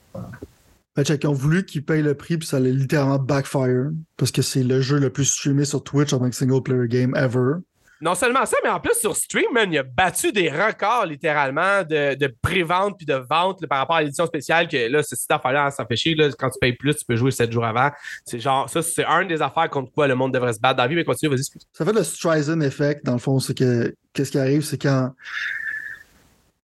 Ben, 0.94 1.02
ils 1.02 1.26
ont 1.26 1.32
voulu 1.32 1.66
qu'il 1.66 1.84
paye 1.84 2.02
le 2.02 2.14
prix, 2.14 2.38
puis 2.38 2.48
ça 2.48 2.56
allait 2.56 2.72
littéralement 2.72 3.18
backfire, 3.18 3.90
parce 4.16 4.30
que 4.30 4.40
c'est 4.40 4.62
le 4.62 4.80
jeu 4.80 4.98
le 4.98 5.10
plus 5.10 5.26
streamé 5.26 5.66
sur 5.66 5.84
Twitch 5.84 6.12
en 6.14 6.18
tant 6.18 6.30
que 6.30 6.36
single 6.36 6.62
player 6.62 6.88
game 6.88 7.14
ever. 7.14 7.56
Non 8.00 8.14
seulement 8.14 8.44
ça, 8.44 8.56
mais 8.62 8.68
en 8.68 8.78
plus 8.78 8.94
sur 8.94 9.16
Stream, 9.16 9.46
il 9.70 9.78
a 9.78 9.82
battu 9.82 10.30
des 10.30 10.50
records 10.50 11.06
littéralement 11.06 11.82
de, 11.82 12.14
de 12.14 12.34
pré-vente 12.42 12.96
puis 12.98 13.06
de 13.06 13.14
vente 13.14 13.66
par 13.66 13.78
rapport 13.78 13.96
à 13.96 14.02
l'édition 14.02 14.26
spéciale 14.26 14.68
que 14.68 14.88
là, 14.88 15.02
c'est 15.02 15.16
affaire-là, 15.30 15.70
ça 15.70 15.86
fait 15.86 15.96
chier. 15.96 16.14
Là, 16.14 16.28
quand 16.38 16.50
tu 16.50 16.58
payes 16.60 16.74
plus, 16.74 16.94
tu 16.94 17.04
peux 17.06 17.16
jouer 17.16 17.30
7 17.30 17.50
jours 17.50 17.64
avant. 17.64 17.90
C'est 18.26 18.38
genre, 18.38 18.68
ça, 18.68 18.82
c'est 18.82 19.04
un 19.04 19.24
des 19.24 19.40
affaires 19.40 19.70
contre 19.70 19.92
quoi 19.92 20.06
le 20.06 20.14
monde 20.14 20.34
devrait 20.34 20.52
se 20.52 20.60
battre 20.60 20.76
dans 20.76 20.82
la 20.82 20.88
vie, 20.88 20.94
mais 20.94 21.04
continue, 21.04 21.30
vas-y. 21.30 21.44
Ça 21.72 21.84
fait 21.84 21.92
le 21.92 22.04
Streisand 22.04 22.60
effect, 22.60 23.04
dans 23.04 23.14
le 23.14 23.18
fond, 23.18 23.40
c'est 23.40 23.56
que 23.56 23.94
qu'est-ce 24.12 24.30
qui 24.30 24.38
arrive, 24.38 24.62
c'est 24.62 24.80
quand 24.80 25.12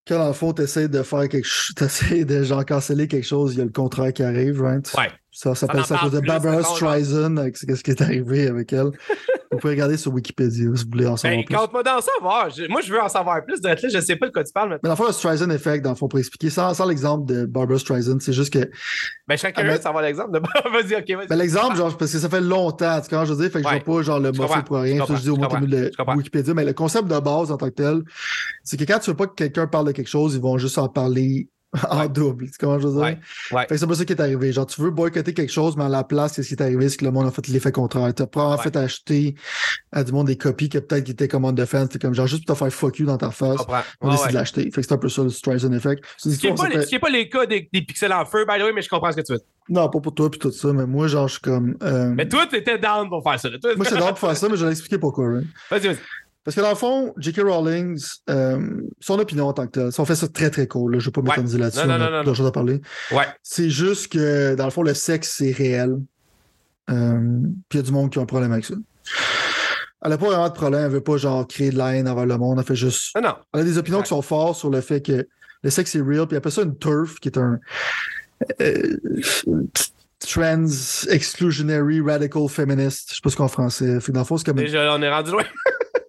quand 0.07 0.19
dans 0.19 0.27
le 0.27 0.33
fond, 0.33 0.53
tu 0.53 0.63
essaies 0.63 0.89
de 0.89 1.03
faire 1.03 1.29
quelque 1.29 1.47
chose, 1.47 1.75
tu 1.77 1.85
essaies 1.85 2.25
de 2.25 2.43
genre 2.43 2.65
canceller 2.67 3.07
quelque 3.07 3.27
chose, 3.27 3.55
il 3.55 3.59
y 3.59 3.61
a 3.61 3.65
le 3.65 3.71
contraire 3.71 4.13
qui 4.13 4.23
arrive, 4.23 4.61
right? 4.61 4.93
Ouais. 4.99 5.11
Ça 5.33 5.55
s'appelle 5.55 5.85
ça 5.85 5.97
à 5.97 5.99
cause 6.01 6.13
de 6.13 6.21
Barbara 6.21 6.63
Streisand, 6.63 7.37
ce 7.55 7.83
qui 7.83 7.91
est 7.91 8.03
arrivé 8.03 8.49
avec 8.49 8.71
elle. 8.75 8.91
vous 9.51 9.59
pouvez 9.59 9.73
regarder 9.73 9.97
sur 9.97 10.13
Wikipédia 10.13 10.51
si 10.51 10.67
vous 10.67 10.91
voulez 10.91 11.07
en 11.07 11.17
savoir 11.17 11.39
ben, 11.39 11.45
plus. 11.47 11.57
Compte-moi 11.57 11.83
d'en 11.83 12.01
savoir. 12.01 12.49
moi, 12.69 12.81
je 12.83 12.93
veux 12.93 13.01
en 13.01 13.09
savoir 13.09 13.43
plus. 13.45 13.63
Là, 13.63 13.75
je 13.77 14.01
sais 14.01 14.17
pas 14.17 14.27
de 14.27 14.33
quoi 14.33 14.45
tu 14.45 14.53
parles 14.53 14.69
maintenant. 14.69 14.81
Mais 14.83 14.89
dans 14.89 14.95
le 14.95 14.97
fond, 14.97 15.07
le 15.07 15.13
Streisand 15.13 15.51
Effect, 15.51 15.83
dans 15.83 15.91
le 15.91 15.97
fond, 15.97 16.07
pour 16.07 16.19
expliquer, 16.19 16.51
sans, 16.51 16.75
sans 16.75 16.87
l'exemple 16.87 17.27
de 17.27 17.47
Barbara 17.47 17.79
Streisand, 17.79 18.19
c'est 18.21 18.35
juste 18.35 18.53
que. 18.53 18.59
Ben, 19.27 19.37
je 19.37 19.37
serais 19.37 19.53
curieux 19.55 19.77
de 19.77 19.83
savoir 19.83 20.03
l'exemple. 20.03 20.33
De... 20.33 20.39
vas-y, 20.71 20.97
ok, 20.97 21.17
vas-y. 21.17 21.27
Ben, 21.29 21.37
l'exemple, 21.37 21.77
genre, 21.77 21.97
parce 21.97 22.13
que 22.13 22.19
ça 22.19 22.29
fait 22.29 22.41
longtemps, 22.43 23.01
tu 23.01 23.15
vois, 23.15 23.25
je 23.25 23.33
veux 23.33 23.43
dire, 23.43 23.51
fait 23.51 23.63
que 23.63 23.69
je 23.69 23.75
vois 23.75 23.97
pas, 23.97 24.03
genre, 24.03 24.21
le 24.21 24.33
morceau 24.33 24.63
pour 24.63 24.79
rien. 24.79 25.05
Ça, 25.07 25.15
je 25.15 25.23
dis 25.23 25.31
au 25.31 25.37
moins 25.37 25.61
de 25.61 25.91
Wikipédia. 26.15 26.53
Mais 26.53 26.65
le 26.65 26.75
concept 26.75 27.09
de 27.09 27.19
base 27.19 27.51
en 27.51 27.57
tant 27.57 27.69
que 27.69 27.75
tel, 27.75 28.03
c'est 28.65 28.77
que 28.77 28.85
quand 28.85 28.99
tu 28.99 29.11
veux 29.11 29.17
pas 29.17 29.27
que 29.27 29.35
quelqu'un 29.35 29.67
parle 29.67 29.87
de 29.87 29.93
quelque 29.93 30.11
chose, 30.11 30.35
ils 30.35 30.43
vont 30.43 30.59
juste 30.59 30.77
en 30.77 30.89
parler 30.89 31.49
en 31.91 32.07
double. 32.07 32.51
Tu 32.51 32.59
comment 32.59 32.79
je 32.79 32.87
veux 32.87 32.95
dire? 32.95 33.19
Ouais. 33.53 33.67
c'est 33.71 33.87
pas 33.87 33.95
ça 33.95 34.05
qui 34.05 34.13
est 34.13 34.21
arrivé. 34.21 34.53
Genre, 34.53 34.67
tu 34.67 34.81
veux 34.81 34.91
boycotter 34.91 35.33
quelque 35.33 35.53
chose, 35.53 35.77
mais 35.77 35.85
à 35.85 35.89
la 35.89 36.05
place, 36.05 36.35
ce 36.35 36.43
qui 36.43 36.55
est 36.55 36.63
arrivé, 36.63 36.89
c'est 36.89 36.99
que 36.99 37.05
le 37.05 37.11
monde 37.11 37.27
a 37.27 37.31
fait 37.31 37.47
l'effet 37.49 37.73
contraire. 37.73 38.13
Tu 38.15 38.23
as 38.23 38.41
en 38.41 38.59
fait 38.59 38.77
acheté 38.77 39.35
à 39.91 40.05
du 40.05 40.13
monde 40.13 40.27
des 40.27 40.37
copies 40.37 40.69
que 40.69 40.79
peut-être 40.79 41.05
qui 41.05 41.13
étaient 41.13 41.29
commande 41.29 41.57
de 41.57 41.65
fans. 41.65 41.83
C'était 41.83 41.99
comme 41.99 42.15
genre 42.15 42.27
juste 42.27 42.47
pour 42.47 42.57
te 42.57 42.59
faire 42.59 42.73
fuck 42.73 42.99
you 42.99 43.07
dans 43.07 43.17
ta 43.17 43.31
face. 43.31 43.61
On 44.01 44.11
décide 44.11 44.29
de 44.29 44.35
l'acheter. 44.35 44.63
Fait 44.65 44.81
que 44.81 44.83
c'est 44.83 44.93
un 44.93 44.99
peu 44.99 45.09
ça 45.09 45.23
le 45.23 45.31
Streisand 45.31 45.73
Effect. 45.73 46.05
Ce 46.19 46.29
qui 46.29 46.47
n'est 46.47 46.55
pas, 46.55 46.69
pas, 47.01 47.11
les 47.11 47.29
cas 47.29 47.47
des, 47.47 47.69
pixels 47.73 48.13
en 48.13 48.25
feu, 48.25 48.45
by 48.47 48.59
the 48.59 48.65
way, 48.65 48.73
mais 48.73 48.83
je 48.83 48.89
comprends 48.89 49.11
ce 49.11 49.17
que 49.17 49.23
tu 49.23 49.33
veux 49.33 49.39
dire. 49.39 49.47
Non, 49.69 49.89
pas 49.89 50.01
pour 50.01 50.15
toi 50.15 50.31
puis 50.31 50.41
tout 50.41 50.51
ça, 50.51 50.73
mais 50.73 50.87
moi, 50.87 51.07
genre, 51.07 51.29
je 51.29 51.35
suis 51.35 51.41
comme. 51.41 51.77
Euh... 51.83 52.13
Mais 52.15 52.29
toi, 52.29 52.47
t'étais 52.47 52.79
down 52.79 53.09
pour 53.09 53.23
faire 53.23 53.39
ça. 53.39 53.49
Toi, 53.49 53.77
moi, 53.77 53.85
j'étais 53.85 54.01
down 54.01 54.11
pour 54.11 54.19
faire 54.19 54.37
ça, 54.37 54.49
mais 54.49 54.57
je 54.57 54.67
vais 54.67 54.73
expliquer 54.73 54.99
pourquoi. 54.99 55.29
Vas-y, 55.71 55.87
vas-y. 55.87 55.99
Parce 56.45 56.57
que 56.57 56.61
dans 56.61 56.71
le 56.71 56.75
fond, 56.77 57.15
J.K. 57.19 57.41
Rowling, 57.43 58.01
euh, 58.29 58.83
son 59.01 59.19
opinion 59.19 59.47
en 59.49 59.53
tant 59.53 59.67
que 59.67 59.73
tel, 59.73 59.93
si 59.93 60.01
on 60.01 60.05
fait 60.05 60.17
ça 60.17 60.27
très 60.27 60.51
très 60.51 60.67
cool, 60.67 60.95
là, 60.95 60.99
je 60.99 61.05
ne 61.05 61.11
vais 61.11 61.13
pas 61.13 61.23
m'éterniser 61.23 61.59
là-dessus, 61.59 61.87
non, 61.87 62.23
d'autres 62.25 62.35
choses 62.35 62.47
à 62.47 62.53
parler. 62.53 62.81
Ouais. 63.13 63.27
C'est 63.43 63.71
juste 63.71 64.13
que, 64.13 64.55
dans 64.57 64.65
le 64.65 64.71
fond, 64.73 64.83
le 64.83 64.95
sexe, 64.95 65.35
c'est 65.39 65.53
réel. 65.53 65.99
Euh, 66.91 67.21
puis 67.69 67.79
il 67.79 67.81
y 67.81 67.81
a 67.81 67.83
du 67.83 67.93
monde 67.93 68.11
qui 68.11 68.19
a 68.19 68.23
un 68.23 68.27
problème 68.27 68.53
avec 68.53 68.65
ça. 68.65 68.75
Elle 70.05 70.11
n'a 70.11 70.19
pas 70.19 70.27
vraiment 70.27 70.49
de 70.49 70.55
problème. 70.55 70.85
Elle 70.87 70.91
veut 70.91 71.01
pas 71.01 71.17
genre 71.17 71.47
créer 71.47 71.71
de 71.71 71.79
la 71.79 71.95
haine 71.95 72.09
envers 72.09 72.27
le 72.27 72.37
monde. 72.37 72.59
Elle 72.59 72.65
fait 72.65 72.75
juste. 72.75 73.15
Non, 73.15 73.23
non. 73.23 73.35
Elle 73.55 73.61
a 73.61 73.65
des 73.65 73.79
opinions 73.79 74.03
qui 74.03 74.09
sont 74.09 74.23
fortes 74.23 74.59
sur 74.59 74.69
le 74.69 74.81
fait 74.81 75.01
que 75.01 75.29
le 75.63 75.71
sexe 75.71 75.95
est 75.95 76.01
real. 76.01 76.27
Puis 76.27 76.33
elle 76.33 76.39
appelle 76.39 76.51
ça 76.51 76.63
une 76.63 76.77
turf, 76.77 77.21
qui 77.21 77.29
est 77.29 77.39
un. 77.39 77.61
euh, 78.61 78.97
trans 80.19 80.67
exclusionary 81.09 82.01
radical 82.01 82.49
feminist. 82.49 83.11
Je 83.11 83.15
sais 83.17 83.21
pas 83.23 83.31
ce 83.31 83.37
qu'on 83.37 83.45
en 83.45 83.49
français. 83.49 84.01
Fait 84.01 84.07
que 84.09 84.13
dans 84.13 84.21
le 84.21 84.27
fond, 84.27 84.37
c'est 84.37 84.47
comme. 84.47 84.57
Déjà, 84.57 84.93
on 84.95 85.03
est 85.03 85.11
rendu 85.11 85.31
loin. 85.31 85.45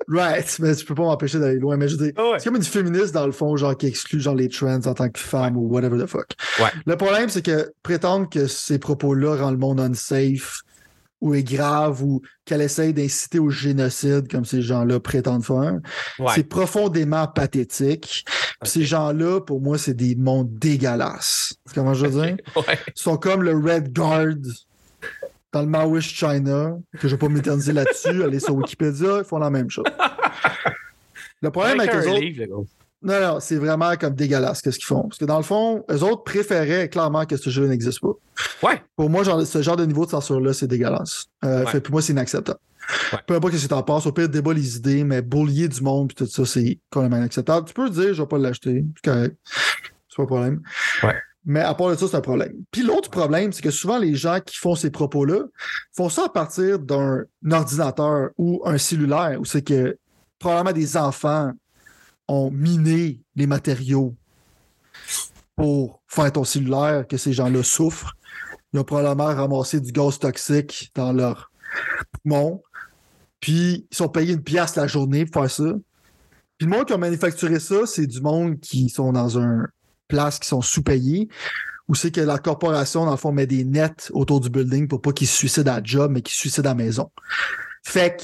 Right, 0.08 0.58
mais 0.60 0.76
tu 0.76 0.86
peux 0.86 0.96
pas 0.96 1.04
m'empêcher 1.04 1.40
d'aller 1.40 1.60
loin. 1.60 1.78
Mais 1.78 1.88
je 1.88 1.96
dire, 1.98 2.12
Ah 2.18 2.32
ouais. 2.32 2.40
c'est 2.40 2.46
comme 2.46 2.56
une 2.58 2.64
féministe 2.64 3.14
dans 3.14 3.26
le 3.26 3.32
fond, 3.32 3.56
genre 3.58 3.78
qui 3.78 3.88
exclut 3.88 4.20
genre 4.20 4.36
les 4.36 4.50
trans 4.50 4.76
en 4.86 4.94
tant 4.94 5.10
que 5.10 5.20
femme 5.20 5.58
ou 5.58 5.68
whatever 5.68 6.02
the 6.02 6.08
fuck. 6.08 6.28
Ouais. 6.60 6.70
Le 6.86 6.96
problème, 6.98 7.30
c'est 7.30 7.44
que 7.46 7.72
prétendre 7.84 8.30
que 8.30 8.48
ces 8.48 8.80
propos-là 8.80 9.36
rendent 9.38 9.54
le 9.54 9.60
monde 9.60 9.80
unsafe 9.80 10.62
ou 11.22 11.34
est 11.36 11.44
grave 11.44 12.04
ou 12.04 12.22
qu'elle 12.44 12.60
essaye 12.62 12.94
d'inciter 12.94 13.40
au 13.40 13.50
génocide 13.50 14.30
comme 14.30 14.44
ces 14.44 14.62
gens-là 14.62 15.00
prétendent 15.00 15.46
faire, 15.46 15.80
Ouais. 16.20 16.32
c'est 16.36 16.44
profondément 16.44 17.28
pathétique. 17.28 18.26
Ces 18.64 18.84
gens-là, 18.84 19.40
pour 19.40 19.62
moi, 19.62 19.78
c'est 19.78 19.94
des 19.94 20.16
mondes 20.16 20.54
dégueulasses. 20.60 21.56
Comment 21.74 21.94
je 21.94 22.08
veux 22.08 22.22
dire? 22.26 22.36
Ils 22.68 23.02
sont 23.02 23.16
comme 23.18 23.42
le 23.44 23.54
Red 23.56 23.94
Guard 23.94 24.36
dans 25.54 25.62
le 25.62 25.68
Maoist 25.68 26.10
China, 26.10 26.76
que 27.00 27.08
je 27.08 27.16
vais 27.16 27.18
pas 27.20 27.30
m'éterniser 27.30 27.72
là-dessus. 27.74 28.24
Allez 28.24 28.40
sur 28.40 28.56
Wikipédia, 28.56 29.20
ils 29.20 29.24
font 29.24 29.38
la 29.38 29.50
même 29.50 29.70
chose. 29.70 29.86
Le 31.42 31.50
problème 31.52 31.80
avec 31.80 31.94
Avec 31.94 32.08
eux 32.50 32.54
autres, 32.54 32.68
non, 33.06 33.20
non, 33.20 33.40
c'est 33.42 33.58
vraiment 33.58 33.94
comme 33.98 34.16
dégueulasse 34.16 34.62
qu'est-ce 34.62 34.78
qu'ils 34.78 34.86
font? 34.86 35.04
Parce 35.04 35.18
que 35.18 35.26
dans 35.26 35.36
le 35.36 35.44
fond, 35.44 35.84
eux 35.92 36.04
autres 36.04 36.24
préféraient 36.24 36.88
clairement 36.88 37.26
que 37.26 37.36
ce 37.36 37.50
jeu 37.50 37.68
n'existe 37.68 38.00
pas. 38.00 38.14
Ouais. 38.66 38.82
Pour 38.96 39.10
moi, 39.10 39.24
genre, 39.24 39.46
ce 39.46 39.62
genre 39.62 39.76
de 39.76 39.86
niveau 39.86 40.06
de 40.06 40.12
censure-là, 40.12 40.54
c'est 40.54 40.68
dégueulasse. 40.68 41.26
Euh, 41.44 41.66
Ouais. 41.66 41.72
fait, 41.72 41.82
pour 41.82 41.92
moi, 41.92 42.02
c'est 42.02 42.14
inacceptable. 42.14 42.60
Ouais. 43.12 43.20
Peu 43.28 43.36
importe 43.36 43.56
ce 43.56 43.64
que 43.64 43.70
t'en 43.70 43.84
penses, 43.84 44.06
au 44.06 44.14
pire, 44.14 44.30
débat 44.30 44.54
les 44.54 44.78
idées, 44.78 45.04
mais 45.04 45.22
bullier 45.22 45.68
du 45.68 45.82
monde 45.82 46.08
puis 46.14 46.16
tout 46.16 46.32
ça, 46.32 46.46
c'est 46.46 46.80
complètement 46.90 47.18
inacceptable. 47.18 47.68
Tu 47.68 47.74
peux 47.74 47.90
dire, 47.90 48.14
je 48.14 48.22
vais 48.22 48.28
pas 48.28 48.38
l'acheter. 48.38 48.86
C'est 48.96 49.12
correct. 49.12 49.36
C'est 50.08 50.16
pas 50.16 50.24
un 50.24 50.26
problème. 50.26 50.62
Ouais. 51.04 51.16
Mais 51.45 51.60
à 51.60 51.74
part 51.74 51.90
de 51.90 51.95
ça, 51.95 52.07
c'est 52.07 52.15
un 52.15 52.22
problème. 52.22 52.53
Puis 52.72 52.84
l'autre 52.84 53.10
problème, 53.10 53.52
c'est 53.52 53.61
que 53.61 53.72
souvent, 53.72 53.98
les 53.98 54.15
gens 54.15 54.40
qui 54.40 54.57
font 54.57 54.76
ces 54.76 54.90
propos-là 54.90 55.44
font 55.95 56.10
ça 56.10 56.26
à 56.26 56.30
partir 56.30 56.80
d'un 56.80 57.24
ordinateur 57.52 58.30
ou 58.38 58.61
un 58.65 58.78
cellulaire, 58.78 59.40
où 59.40 59.45
c'est 59.45 59.61
que 59.61 59.98
probablement 60.40 60.74
des 60.74 60.95
enfants 60.95 61.52
ont 62.28 62.49
miné 62.49 63.22
les 63.36 63.48
matériaux 63.48 64.15
pour 65.56 66.02
faire 66.07 66.32
ton 66.32 66.44
cellulaire, 66.44 67.06
que 67.07 67.18
ces 67.18 67.34
gens-là 67.34 67.61
souffrent. 67.64 68.14
Ils 68.72 68.80
ont 68.80 68.84
probablement 68.84 69.36
ramassé 69.36 69.80
du 69.80 69.91
gaz 69.91 70.18
toxique 70.18 70.91
dans 70.95 71.11
leur 71.11 71.52
poumon. 72.24 72.61
Puis 73.40 73.86
ils 73.91 73.95
sont 73.95 74.07
payés 74.07 74.34
une 74.34 74.41
pièce 74.41 74.76
la 74.76 74.88
journée 74.88 75.26
pour 75.26 75.41
faire 75.41 75.52
ça. 75.52 75.74
Puis 76.57 76.68
le 76.68 76.76
monde 76.78 76.86
qui 76.86 76.94
a 76.94 76.98
manufacturé 76.98 77.60
ça, 77.60 77.86
c'est 77.86 78.07
du 78.07 78.22
monde 78.22 78.60
qui 78.60 78.90
sont 78.90 79.11
dans 79.11 79.38
un 79.38 79.68
place 80.08 80.40
qui 80.40 80.48
sont 80.48 80.62
sous-payés, 80.62 81.30
où 81.88 81.96
c'est 81.96 82.12
que 82.12 82.22
la 82.22 82.38
corporation, 82.38 83.06
dans 83.06 83.12
le 83.12 83.18
fond, 83.18 83.32
met 83.32 83.48
des 83.48 83.64
nets 83.64 84.10
autour 84.14 84.40
du 84.40 84.50
building 84.50 84.88
pour 84.88 85.02
pas 85.02 85.12
qu'ils 85.12 85.28
se 85.28 85.36
suicident 85.36 85.72
à 85.72 85.76
la 85.78 85.84
job, 85.84 86.12
mais 86.12 86.22
qu'ils 86.22 86.34
se 86.34 86.40
suicident 86.40 86.70
à 86.70 86.74
la 86.74 86.84
maison. 86.84 87.12
Fait 87.84 88.18
que 88.18 88.24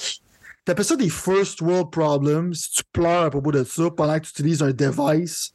t'appelles 0.66 0.86
ça 0.86 0.96
des 0.96 1.10
first 1.10 1.62
world 1.62 1.92
problems 1.92 2.54
si 2.54 2.72
tu 2.72 2.84
pleures 2.94 3.24
à 3.24 3.30
propos 3.30 3.52
de 3.52 3.64
ça 3.64 3.90
pendant 3.92 4.18
que 4.20 4.26
tu 4.26 4.32
utilises 4.32 4.64
un 4.64 4.72
device 4.72 5.54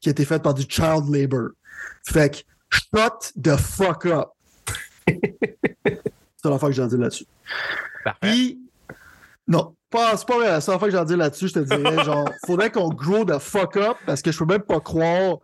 qui 0.00 0.08
a 0.08 0.12
été 0.12 0.24
fait 0.24 0.42
par 0.42 0.54
du 0.54 0.64
child 0.68 1.08
labor. 1.08 1.50
Fait 2.04 2.30
que 2.30 2.38
shut 2.70 3.32
the 3.40 3.56
fuck 3.56 4.06
up. 4.06 4.28
c'est 5.06 6.48
la 6.48 6.58
fois 6.58 6.68
que 6.68 6.74
j'ai 6.74 6.82
à 6.82 6.86
dire 6.86 6.98
là-dessus. 6.98 7.26
Puis, 8.20 8.58
non, 9.52 9.76
pas, 9.90 10.16
c'est 10.16 10.26
pas 10.26 10.38
vrai. 10.38 10.60
C'est 10.62 10.72
la 10.72 10.78
fois 10.78 10.90
que 10.90 10.96
à 10.96 11.04
dire 11.04 11.18
là-dessus, 11.18 11.48
je 11.48 11.52
te 11.52 11.58
dirais, 11.58 12.04
genre, 12.04 12.26
faudrait 12.46 12.70
qu'on 12.70 12.88
grow 12.88 13.26
the 13.26 13.38
fuck 13.38 13.76
up 13.76 13.98
parce 14.06 14.22
que 14.22 14.32
je 14.32 14.38
peux 14.38 14.46
même 14.46 14.62
pas 14.62 14.80
croire 14.80 15.36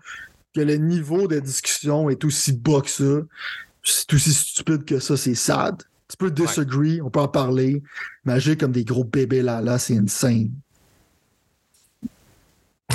que 0.55 0.62
le 0.62 0.76
niveau 0.76 1.28
de 1.28 1.39
discussion 1.39 2.09
est 2.09 2.24
aussi 2.24 2.52
bas 2.55 2.80
que 2.80 2.89
ça. 2.89 3.20
C'est 3.85 4.14
aussi 4.14 4.32
stupide 4.32 4.86
que 4.86 4.98
ça, 4.98 5.18
c'est 5.18 5.35
sad. 5.35 5.82
Tu 6.09 6.16
peux 6.16 6.30
disagree, 6.30 7.02
on 7.02 7.10
peut 7.10 7.20
en 7.20 7.28
parler, 7.28 7.82
mais 8.24 8.32
agir 8.32 8.56
comme 8.56 8.72
des 8.72 8.85
gros 8.85 9.05
bébés 9.05 9.43
là, 9.43 9.60
là, 9.60 9.78
c'est 9.78 9.97
insane. 9.97 10.51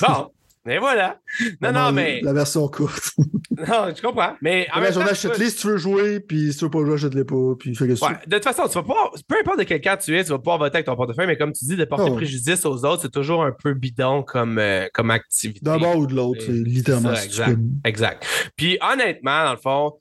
Bon. 0.00 0.30
Mais 0.66 0.78
voilà. 0.78 1.18
Non, 1.62 1.72
non, 1.72 1.92
mais. 1.92 2.20
La 2.22 2.32
version 2.32 2.68
courte. 2.68 3.12
Non, 3.68 3.92
je 3.94 4.00
comprends. 4.00 4.36
Mais 4.40 4.66
en 4.72 4.80
même 4.80 4.92
temps, 4.94 5.00
achète-les 5.00 5.50
si 5.50 5.56
tu 5.56 5.66
veux 5.66 5.76
jouer, 5.76 6.20
puis 6.20 6.50
si 6.52 6.58
tu 6.58 6.64
veux 6.64 6.70
pas 6.70 6.78
jouer, 6.80 6.94
achète-les 6.94 7.24
pas, 7.24 7.54
puis 7.58 7.74
fais 7.74 7.86
que. 7.86 7.92
Ouais, 7.92 8.16
de 8.26 8.36
toute 8.36 8.44
façon, 8.44 8.62
tu 8.68 8.74
vas 8.74 8.82
pouvoir, 8.82 9.10
peu 9.28 9.36
importe 9.38 9.58
de 9.58 9.64
quel 9.64 9.82
camp 9.82 9.98
tu 9.98 10.16
es, 10.16 10.24
tu 10.24 10.30
vas 10.30 10.38
pouvoir 10.38 10.56
voter 10.58 10.76
avec 10.76 10.86
ton 10.86 10.96
portefeuille, 10.96 11.26
mais 11.26 11.36
comme 11.36 11.52
tu 11.52 11.66
dis, 11.66 11.76
de 11.76 11.84
porter 11.84 12.10
Oh. 12.10 12.14
préjudice 12.14 12.64
aux 12.64 12.84
autres, 12.86 13.02
c'est 13.02 13.12
toujours 13.12 13.42
un 13.44 13.52
peu 13.52 13.74
bidon 13.74 14.22
comme, 14.22 14.58
euh, 14.58 14.86
comme 14.94 15.10
activité. 15.10 15.60
D'un 15.62 15.76
bord 15.78 15.98
ou 15.98 16.06
de 16.06 16.14
l'autre, 16.14 16.40
c'est 16.40 16.52
littéralement 16.52 17.14
ça, 17.14 17.24
exact. 17.24 17.58
Exact. 17.84 18.26
Puis 18.56 18.78
honnêtement, 18.80 19.44
dans 19.44 19.52
le 19.52 19.58
fond, 19.58 19.92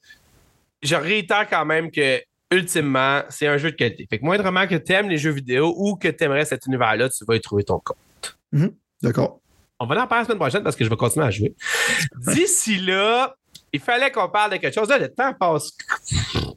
je 0.82 0.96
réitère 0.96 1.50
quand 1.50 1.66
même 1.66 1.92
que 1.92 2.22
ultimement, 2.52 3.22
c'est 3.30 3.48
un 3.48 3.58
jeu 3.58 3.72
de 3.72 3.76
qualité. 3.76 4.08
Fait 4.10 4.20
que 4.20 4.24
moindrement 4.26 4.68
que 4.68 4.76
tu 4.76 4.94
aimes 4.94 5.10
les 5.10 5.18
jeux 5.18 5.32
vidéo 5.32 5.74
ou 5.78 5.96
que 5.98 6.08
tu 6.08 6.24
aimerais 6.24 6.46
cet 6.46 6.66
univers-là, 6.66 7.10
tu 7.10 7.26
vas 7.28 7.36
y 7.36 7.42
trouver 7.42 7.64
ton 7.64 7.80
compte. 7.84 8.38
D'accord. 9.02 9.42
On 9.80 9.86
va 9.86 10.04
en 10.04 10.08
parler 10.08 10.24
la 10.24 10.26
semaine 10.26 10.40
prochaine 10.40 10.64
parce 10.64 10.76
que 10.76 10.84
je 10.84 10.90
vais 10.90 10.98
continuer 10.98 11.26
à 11.26 11.32
jouer. 11.32 11.56
D'ici 12.28 12.78
là, 12.80 13.36
il 13.72 13.80
fallait 13.80 14.12
qu'on 14.12 14.28
parle 14.30 14.52
de 14.52 14.58
quelque 14.58 14.74
chose. 14.74 14.90
Là, 14.90 14.98
le 14.98 15.10
temps 15.10 15.34
passe 15.34 15.72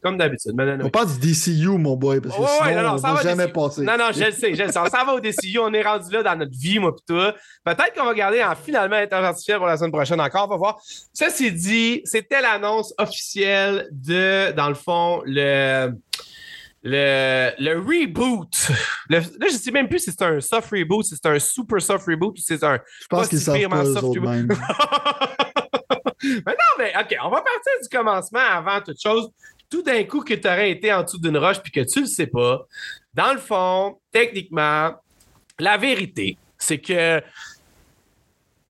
comme 0.03 0.17
d'habitude. 0.17 0.53
Mais 0.55 0.65
non, 0.65 0.79
non, 0.79 0.87
On 0.87 0.91
parle 0.91 1.09
du 1.19 1.33
DCU, 1.33 1.69
mon 1.69 1.97
boy, 1.97 2.21
parce 2.21 2.37
que 2.37 2.43
sinon, 2.43 2.75
non, 2.75 2.89
non, 2.89 2.95
on 2.95 2.99
ça 2.99 3.09
va 3.09 3.15
va 3.15 3.23
jamais 3.23 3.49
passer. 3.49 3.83
Non, 3.83 3.97
non, 3.99 4.07
je 4.13 4.25
le 4.25 4.33
sais, 4.33 4.55
je 4.55 4.63
le 4.63 4.73
sais. 4.73 4.79
On 4.79 4.87
s'en 4.87 5.05
va 5.05 5.15
au 5.15 5.21
DCU, 5.21 5.59
on 5.61 5.73
est 5.73 5.83
rendu 5.83 6.11
là 6.13 6.23
dans 6.23 6.37
notre 6.37 6.59
vie, 6.59 6.79
moi 6.79 6.95
pis 6.95 7.03
toi. 7.07 7.35
Peut-être 7.65 7.95
qu'on 7.95 8.07
va 8.07 8.15
garder 8.15 8.43
en 8.43 8.55
finalement 8.55 8.97
l'intelligence 8.97 9.29
artificielle 9.29 9.59
pour 9.59 9.67
la 9.67 9.77
semaine 9.77 9.93
prochaine 9.93 10.21
encore, 10.21 10.47
on 10.47 10.51
va 10.51 10.57
voir. 10.57 10.81
Ceci 11.13 11.53
dit, 11.53 12.01
c'était 12.05 12.41
l'annonce 12.41 12.95
officielle 12.99 13.89
de, 13.93 14.53
dans 14.53 14.69
le 14.69 14.75
fond, 14.75 15.23
le. 15.27 15.93
Le, 16.85 17.53
le 17.59 17.79
reboot. 17.79 18.71
Le- 19.09 19.19
là, 19.19 19.47
je 19.49 19.57
sais 19.57 19.71
même 19.71 19.89
plus 19.89 20.01
si 20.01 20.11
c'est 20.11 20.23
un 20.23 20.41
soft 20.41 20.71
reboot, 20.71 21.05
si 21.05 21.15
c'est 21.15 21.29
un 21.29 21.39
super 21.39 21.81
soft 21.81 22.07
reboot 22.07 22.37
ou 22.37 22.41
si 22.41 22.59
c'est 22.59 22.65
un. 22.65 22.79
Je 23.01 23.07
pense 23.09 23.29
qu'ils 23.29 23.41
savent 23.41 23.69
pas 23.69 23.85
soft 23.85 24.03
reboot. 24.03 24.29
même. 24.29 24.49
mais 26.23 26.53
non, 26.53 26.73
mais 26.79 26.93
OK, 26.99 27.17
on 27.23 27.31
va 27.31 27.43
partir 27.43 27.73
du 27.83 27.89
commencement 27.89 28.41
avant 28.51 28.81
toute 28.81 29.01
chose. 29.01 29.31
Tout 29.71 29.83
d'un 29.83 30.05
coup 30.05 30.21
que 30.21 30.35
tu 30.35 30.47
aurais 30.47 30.71
été 30.71 30.93
en 30.93 31.03
dessous 31.03 31.19
d'une 31.19 31.39
roche 31.39 31.61
puis 31.61 31.73
que 31.73 31.81
tu 31.81 32.01
le 32.01 32.07
sais 32.07 32.27
pas. 32.27 32.67
Dans 33.15 33.33
le 33.33 33.39
fond, 33.39 33.99
techniquement, 34.11 34.93
la 35.59 35.77
vérité, 35.77 36.37
c'est 36.59 36.79
que 36.79 37.23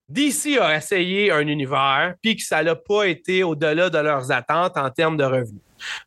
DC 0.09 0.59
a 0.61 0.77
essayé 0.77 1.31
un 1.31 1.47
univers 1.47 2.15
puis 2.23 2.37
que 2.37 2.43
ça 2.43 2.63
n'a 2.63 2.77
pas 2.77 3.05
été 3.05 3.43
au-delà 3.43 3.89
de 3.89 3.99
leurs 3.99 4.31
attentes 4.31 4.77
en 4.77 4.91
termes 4.91 5.17
de 5.17 5.25
revenus. 5.25 5.63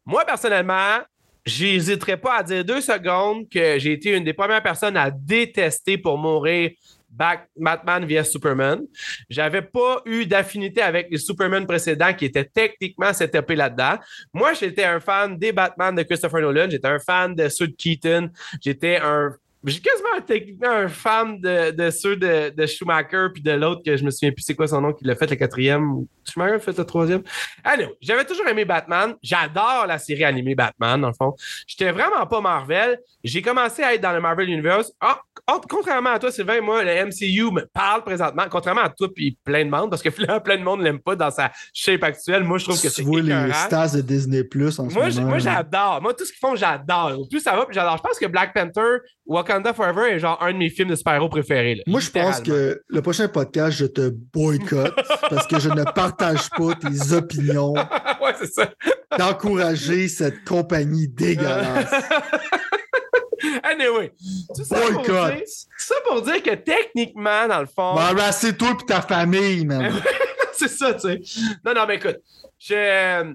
Moi, 0.06 0.24
personnellement, 0.26 1.00
j'hésiterai 1.46 2.18
pas 2.18 2.38
à 2.38 2.44
dire 2.44 2.66
deux 2.66 2.82
secondes 2.82 3.48
que 3.50 3.78
j'ai 3.80 3.94
été 3.94 4.16
une 4.16 4.24
des 4.24 4.34
premières 4.34 4.64
personnes 4.64 4.98
à 4.98 5.12
détester 5.12 5.98
pour 5.98 6.18
mourir 6.18 6.72
Batman 7.10 8.06
vs 8.06 8.26
Superman. 8.26 8.82
J'avais 9.30 9.62
pas 9.62 10.02
eu 10.06 10.26
d'affinité 10.26 10.82
avec 10.82 11.08
les 11.10 11.18
Superman 11.18 11.66
précédents 11.66 12.14
qui 12.14 12.26
étaient 12.26 12.46
techniquement 12.46 13.14
setupés 13.14 13.56
là-dedans. 13.56 13.98
Moi, 14.34 14.54
j'étais 14.54 14.84
un 14.84 15.00
fan 15.00 15.38
des 15.38 15.52
Batman 15.52 15.96
de 15.96 16.04
Christopher 16.04 16.42
Nolan. 16.42 16.70
J'étais 16.70 16.88
un 16.88 17.00
fan 17.00 17.34
de 17.34 17.48
ceux 17.48 17.68
de 17.68 17.76
Keaton. 17.76 18.30
J'étais 18.62 18.98
un. 18.98 19.32
J'ai 19.64 19.80
quasiment 19.80 20.22
techniquement 20.28 20.70
un 20.70 20.88
fan 20.88 21.40
de, 21.40 21.90
ceux 21.90 22.18
de, 22.18 22.50
de 22.50 22.66
Schumacher 22.68 23.28
puis 23.34 23.42
de 23.42 23.52
l'autre 23.52 23.82
que 23.84 23.98
je 23.98 24.04
me 24.04 24.12
souviens 24.12 24.32
plus 24.32 24.44
c'est 24.44 24.54
quoi 24.54 24.68
son 24.68 24.82
nom 24.82 24.94
qui 24.94 25.06
l'a 25.06 25.16
fait 25.16 25.30
le 25.30 25.36
quatrième. 25.38 26.06
Schumacher 26.30 26.60
fait 26.60 26.78
le 26.78 26.86
troisième. 26.86 27.24
Allez, 27.64 27.88
j'avais 28.02 28.26
toujours 28.26 28.48
aimé 28.48 28.66
Batman. 28.66 29.16
J'adore 29.22 29.86
la 29.88 29.98
série 29.98 30.24
animée 30.24 30.56
Batman, 30.56 31.00
dans 31.02 31.08
le 31.10 31.14
fond. 31.14 31.34
J'étais 31.68 31.92
vraiment 31.92 32.26
pas 32.28 32.42
Marvel. 32.42 33.00
J'ai 33.24 33.42
commencé 33.42 33.84
à 33.84 33.94
être 33.96 34.02
dans 34.02 34.12
le 34.14 34.22
Marvel 34.22 34.50
Universe. 34.50 34.92
Ah, 35.02 35.20
ah, 35.48 35.60
contrairement 35.70 36.12
à 36.12 36.20
toi, 36.20 36.32
Sylvain, 36.32 36.62
moi, 36.62 36.84
le 36.84 37.06
MCU 37.06 37.52
me 37.52 37.66
parle 37.74 38.04
présentement. 38.04 38.44
Contrairement 38.50 38.82
à 38.82 38.90
toi 38.90 39.08
puis 39.14 39.38
plein 39.44 39.66
de 39.66 39.70
monde, 39.70 39.90
parce 39.90 40.02
que 40.02 40.10
finalement, 40.12 40.40
plein 40.42 40.58
de 40.58 40.64
monde 40.64 40.82
l'aime 40.82 41.00
pas 41.00 41.16
dans 41.16 41.32
sa 41.32 41.52
shape 41.74 42.04
actuelle. 42.04 42.44
Moi, 42.44 42.58
je 42.58 42.66
trouve 42.66 42.78
que 42.78 42.88
tu 42.88 42.94
c'est 42.94 43.02
vois 43.04 43.22
les 43.22 43.54
stars 43.54 43.92
de 43.94 44.02
Disney 44.02 44.44
Plus 44.44 44.80
en 44.80 44.90
ce 44.90 44.94
Moi, 44.94 45.10
j- 45.10 45.18
moment. 45.20 45.30
moi, 45.32 45.40
j'adore. 45.40 46.00
Moi, 46.02 46.14
tout 46.14 46.26
ce 46.26 46.32
qu'ils 46.32 46.40
font, 46.40 46.56
j'adore. 46.56 47.28
Plus 47.30 47.40
ça 47.40 47.56
va, 47.56 47.66
puis 47.66 47.76
j'adore. 47.76 47.98
Je 47.98 48.02
pense 48.04 48.18
que 48.20 48.26
Black 48.26 48.54
Panther, 48.54 48.98
Wakanda 49.26 49.74
Forever 49.74 50.12
est 50.12 50.20
genre 50.20 50.42
un 50.42 50.54
de 50.54 50.58
mes 50.58 50.70
films 50.70 50.90
de 50.90 50.96
super-héros 50.96 51.30
préférés. 51.30 51.76
là. 51.76 51.84
Moi, 51.88 52.00
je 52.00 52.10
pense 52.12 52.40
que 52.42 52.82
le 52.88 53.02
prochain 53.02 53.28
podcast, 53.28 53.78
je 53.78 53.86
te 53.86 54.10
boycotte 54.34 54.94
parce 55.30 55.48
que 55.48 55.60
je 55.60 55.70
ne 55.70 55.84
partage 56.16 56.50
pas 56.50 56.76
tes 56.76 57.14
opinions 57.14 57.74
ouais, 57.74 58.34
c'est 58.40 58.52
ça. 58.52 58.72
d'encourager 59.18 60.08
cette 60.08 60.44
compagnie 60.44 61.08
dégueulasse. 61.08 61.92
anyway, 63.64 64.12
tout 64.56 64.64
ça, 64.64 64.80
pour 64.92 65.02
dire, 65.02 65.38
tout 65.38 65.44
ça 65.78 65.96
pour 66.08 66.22
dire 66.22 66.44
que 66.44 66.56
techniquement, 66.56 67.48
dans 67.48 67.60
le 67.60 67.68
fond, 67.68 67.96
M'embrasser 67.96 68.56
toi 68.56 68.76
et 68.80 68.86
ta 68.86 69.02
famille, 69.02 69.66
man. 69.66 69.94
c'est 70.54 70.70
ça, 70.70 70.94
tu 70.94 71.02
sais. 71.02 71.22
Non, 71.66 71.74
non, 71.74 71.86
mais 71.88 71.96
écoute, 71.96 72.18
je. 72.60 73.34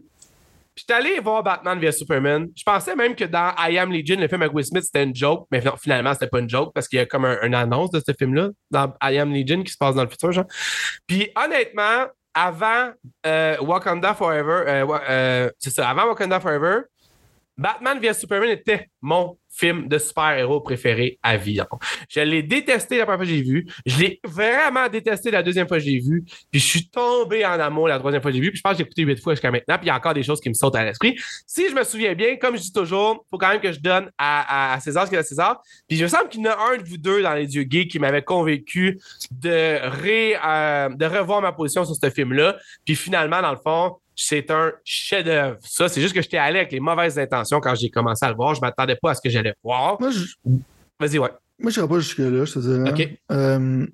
J'étais 0.76 0.94
allé 0.94 1.20
voir 1.20 1.42
Batman 1.42 1.78
via 1.78 1.92
Superman. 1.92 2.48
Je 2.56 2.62
pensais 2.62 2.96
même 2.96 3.14
que 3.14 3.24
dans 3.24 3.52
I 3.58 3.76
Am 3.76 3.92
Legion, 3.92 4.18
le 4.18 4.28
film 4.28 4.40
avec 4.40 4.54
Will 4.54 4.64
Smith, 4.64 4.84
c'était 4.84 5.02
une 5.02 5.14
joke, 5.14 5.46
mais 5.50 5.62
finalement, 5.78 6.14
c'était 6.14 6.28
pas 6.28 6.38
une 6.38 6.48
joke 6.48 6.72
parce 6.72 6.88
qu'il 6.88 6.98
y 6.98 7.02
a 7.02 7.06
comme 7.06 7.26
un, 7.26 7.38
une 7.42 7.54
annonce 7.54 7.90
de 7.90 8.00
ce 8.00 8.14
film-là 8.18 8.48
dans 8.70 8.94
I 9.02 9.18
Am 9.18 9.30
Legion 9.30 9.62
qui 9.62 9.72
se 9.72 9.76
passe 9.76 9.94
dans 9.94 10.04
le 10.04 10.08
futur, 10.08 10.32
genre. 10.32 10.46
Puis 11.06 11.28
honnêtement, 11.36 12.06
avant 12.34 12.92
euh, 13.26 13.56
Wakanda 13.60 14.14
Forever, 14.14 14.64
euh, 14.66 14.86
euh, 15.08 15.50
c'est 15.58 15.70
ça, 15.70 15.88
avant 15.90 16.06
Wakanda 16.06 16.40
Forever, 16.40 16.82
Batman 17.56 17.98
via 17.98 18.14
Superman 18.14 18.50
était 18.50 18.88
mon 19.00 19.36
film 19.50 19.88
de 19.88 19.98
super-héros 19.98 20.60
préféré 20.60 21.18
à 21.22 21.36
vie. 21.36 21.60
Je 22.08 22.20
l'ai 22.20 22.42
détesté 22.42 22.98
la 22.98 23.04
première 23.04 23.18
fois 23.18 23.26
que 23.26 23.32
j'ai 23.32 23.42
vu. 23.42 23.66
Je 23.84 23.98
l'ai 23.98 24.20
vraiment 24.24 24.88
détesté 24.88 25.30
la 25.30 25.42
deuxième 25.42 25.66
fois 25.66 25.78
que 25.78 25.84
j'ai 25.84 25.98
vu. 25.98 26.24
Puis 26.50 26.60
je 26.60 26.66
suis 26.66 26.88
tombé 26.88 27.44
en 27.44 27.58
amour 27.58 27.88
la 27.88 27.98
troisième 27.98 28.22
fois 28.22 28.30
que 28.30 28.36
j'ai 28.36 28.42
vu. 28.42 28.50
Puis 28.50 28.58
je 28.58 28.62
pense 28.62 28.72
que 28.72 28.78
j'ai 28.78 28.84
écouté 28.84 29.02
huit 29.02 29.20
fois 29.20 29.34
jusqu'à 29.34 29.50
maintenant. 29.50 29.76
Puis 29.76 29.86
il 29.86 29.88
y 29.88 29.90
a 29.90 29.96
encore 29.96 30.14
des 30.14 30.22
choses 30.22 30.40
qui 30.40 30.48
me 30.48 30.54
sautent 30.54 30.76
à 30.76 30.84
l'esprit. 30.84 31.18
Si 31.46 31.68
je 31.68 31.74
me 31.74 31.82
souviens 31.82 32.14
bien, 32.14 32.36
comme 32.36 32.56
je 32.56 32.62
dis 32.62 32.72
toujours, 32.72 33.24
il 33.26 33.30
faut 33.30 33.38
quand 33.38 33.48
même 33.48 33.60
que 33.60 33.72
je 33.72 33.80
donne 33.80 34.10
à, 34.18 34.78
César 34.80 35.04
ce 35.04 35.10
qu'il 35.10 35.18
a 35.18 35.20
à 35.20 35.24
César. 35.24 35.62
Puis 35.88 35.98
je 35.98 36.04
me 36.04 36.08
semble 36.08 36.28
qu'il 36.28 36.40
y 36.40 36.48
en 36.48 36.52
a 36.52 36.72
un 36.72 36.78
de 36.78 36.84
vous 36.84 36.98
deux 36.98 37.22
dans 37.22 37.34
les 37.34 37.46
dieux 37.46 37.64
gays 37.64 37.88
qui 37.88 37.98
m'avait 37.98 38.22
convaincu 38.22 38.98
de, 39.30 39.78
ré, 39.82 40.36
euh, 40.44 40.88
de 40.90 41.06
revoir 41.06 41.42
ma 41.42 41.52
position 41.52 41.84
sur 41.84 41.94
ce 41.94 42.10
film-là. 42.10 42.56
Puis 42.84 42.94
finalement, 42.94 43.42
dans 43.42 43.52
le 43.52 43.58
fond, 43.58 43.96
c'est 44.20 44.50
un 44.50 44.72
chef-d'œuvre. 44.84 45.56
Ça, 45.62 45.88
c'est 45.88 46.00
juste 46.00 46.14
que 46.14 46.20
j'étais 46.20 46.36
allé 46.36 46.58
avec 46.58 46.72
les 46.72 46.80
mauvaises 46.80 47.18
intentions 47.18 47.58
quand 47.60 47.74
j'ai 47.74 47.88
commencé 47.88 48.24
à 48.24 48.28
le 48.28 48.36
voir. 48.36 48.54
Je 48.54 48.60
m'attendais 48.60 48.96
pas 49.00 49.12
à 49.12 49.14
ce 49.14 49.20
que 49.22 49.30
j'allais 49.30 49.54
voir. 49.64 49.98
Vas-y, 50.98 51.18
ouais. 51.18 51.30
Moi, 51.58 51.70
je 51.70 51.80
n'irai 51.80 51.88
pas 51.88 51.98
jusque-là, 52.00 52.44
je 52.44 52.52
te 52.52 52.58
dirais. 52.58 52.90
OK. 52.90 53.18
Euh, 53.32 53.86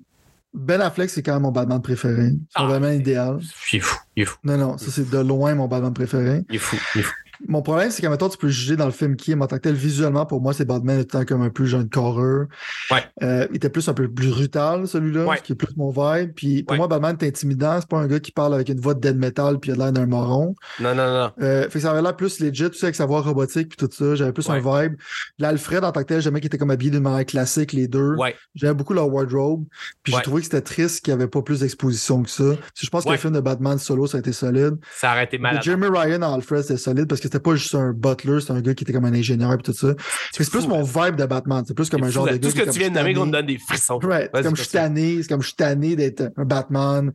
ben 0.53 0.81
Affleck, 0.81 1.09
c'est 1.09 1.21
quand 1.21 1.33
même 1.33 1.43
mon 1.43 1.51
Batman 1.51 1.81
préféré. 1.81 2.29
C'est 2.29 2.55
ah, 2.55 2.65
vraiment 2.65 2.89
idéal. 2.89 3.39
Il 3.71 3.77
est 3.77 3.79
fou. 3.79 3.97
Il 4.15 4.23
est 4.23 4.25
fou. 4.25 4.37
Non, 4.43 4.57
non, 4.57 4.77
ça, 4.77 4.91
c'est 4.91 5.09
de 5.09 5.17
loin 5.19 5.55
mon 5.55 5.67
Batman 5.67 5.93
préféré. 5.93 6.43
Il 6.49 6.55
est 6.55 6.59
fou. 6.59 6.77
Il 6.95 6.99
est 6.99 7.03
fou. 7.03 7.13
Mon 7.47 7.61
problème, 7.61 7.91
c'est 7.91 8.01
qu'à 8.01 8.09
maintenant, 8.09 8.29
tu 8.29 8.37
peux 8.37 8.49
juger 8.49 8.75
dans 8.75 8.85
le 8.85 8.91
film 8.91 9.15
qui 9.15 9.31
est, 9.31 9.35
en 9.35 9.47
tant 9.47 9.57
que 9.57 9.61
tel, 9.61 9.75
visuellement, 9.75 10.25
pour 10.25 10.41
moi, 10.41 10.53
c'est 10.53 10.65
Batman 10.65 10.99
étant 10.99 11.25
comme 11.25 11.41
un 11.41 11.49
peu 11.49 11.65
genre 11.65 11.81
une 11.81 11.89
horreur. 11.95 12.47
Ouais. 12.91 13.03
Euh, 13.23 13.47
il 13.51 13.57
était 13.57 13.69
plus 13.69 13.87
un 13.89 13.93
peu 13.93 14.07
plus 14.07 14.29
brutal, 14.29 14.87
celui-là, 14.87 15.35
ce 15.37 15.43
qui 15.43 15.53
est 15.53 15.55
plus 15.55 15.75
mon 15.75 15.91
vibe. 15.91 16.33
Puis 16.35 16.63
pour 16.63 16.75
moi, 16.75 16.87
Batman 16.87 17.15
est 17.19 17.27
intimidant. 17.27 17.79
C'est 17.79 17.89
pas 17.89 17.97
un 17.97 18.07
gars 18.07 18.19
qui 18.19 18.31
parle 18.31 18.53
avec 18.53 18.69
une 18.69 18.79
voix 18.79 18.93
de 18.93 18.99
dead 18.99 19.17
metal 19.17 19.59
puis 19.59 19.71
il 19.71 19.73
a 19.73 19.85
l'air 19.85 19.93
d'un 19.93 20.05
moron. 20.05 20.55
Non, 20.79 20.95
non, 20.95 21.07
non. 21.07 21.31
Euh, 21.41 21.63
fait 21.63 21.73
que 21.73 21.79
ça 21.79 21.91
avait 21.91 22.01
l'air 22.01 22.15
plus 22.15 22.39
legit, 22.39 22.69
tu 22.69 22.77
sais, 22.77 22.85
avec 22.85 22.95
sa 22.95 23.05
voix 23.05 23.21
robotique 23.21 23.69
puis 23.69 23.77
tout 23.77 23.89
ça. 23.91 24.15
J'avais 24.15 24.33
plus 24.33 24.49
un 24.49 24.59
vibe. 24.59 24.95
L'Alfred, 25.39 25.83
en 25.83 25.91
tant 25.91 26.01
que 26.01 26.07
tel, 26.07 26.21
j'aimais 26.21 26.39
qu'il 26.39 26.47
était 26.47 26.57
comme 26.57 26.71
habillé 26.71 26.91
d'une 26.91 27.03
manière 27.03 27.25
classique, 27.25 27.73
les 27.73 27.87
deux. 27.87 28.15
Ouais. 28.15 28.35
J'aimais 28.55 28.73
beaucoup 28.73 28.93
leur 28.93 29.11
wardrobe. 29.11 29.65
Puis 30.03 30.13
j'ai 30.13 30.21
trouvé 30.21 30.41
que 30.41 30.45
c'était 30.45 30.61
triste 30.61 31.03
qu'il 31.03 31.13
n'y 31.13 31.21
avait 31.21 31.29
pas 31.29 31.41
plus 31.41 31.61
d'exposition 31.61 32.23
que 32.23 32.29
ça. 32.29 32.55
Je 32.75 32.89
pense 32.89 33.05
que 33.05 33.11
le 33.11 33.17
film 33.17 33.33
de 33.33 33.39
Batman 33.39 33.77
solo, 33.77 34.07
ça 34.07 34.17
a 34.17 34.19
été 34.19 34.33
solide. 34.33 34.75
Ça 34.95 35.11
aurait 35.11 35.25
été 35.25 35.37
malade. 35.37 35.61
Jeremy 35.63 35.87
Ryan 35.87 36.21
en 36.21 36.33
Alfred, 36.33 36.61
c'était 36.61 36.77
solide 36.77 37.07
parce 37.07 37.21
que 37.21 37.26
c'était 37.27 37.39
pas 37.39 37.55
juste 37.55 37.75
un 37.75 37.93
Butler, 37.93 38.39
c'est 38.41 38.51
un 38.51 38.61
gars 38.61 38.73
qui 38.73 38.83
était 38.83 38.93
comme 38.93 39.05
un 39.05 39.13
ingénieur 39.13 39.53
et 39.53 39.57
tout 39.57 39.73
ça. 39.73 39.93
C'est 40.31 40.49
plus 40.49 40.67
mon 40.67 40.83
vibe 40.83 41.15
de 41.15 41.25
Batman. 41.25 41.63
C'est 41.67 41.73
plus 41.73 41.89
comme 41.89 42.03
un 42.03 42.09
genre 42.09 42.25
de 42.25 42.31
gars. 42.31 42.39
Tout 42.39 42.49
ce 42.49 42.55
que 42.55 42.69
tu 42.69 42.79
viens 42.79 42.89
de 42.89 42.95
nommer, 42.95 43.17
on 43.17 43.25
me 43.25 43.31
donne 43.31 43.45
des 43.45 43.57
frissons. 43.57 43.99
Ouais, 44.03 44.29
c'est 44.33 44.43
comme 44.43 44.55
je 44.55 44.61
suis 44.63 44.71
tanné, 44.71 45.21
c'est 45.21 45.27
comme 45.29 45.41
je 45.41 45.47
suis 45.47 45.55
tanné 45.55 45.95
d'être 45.95 46.31
un 46.35 46.45
Batman. 46.45 47.11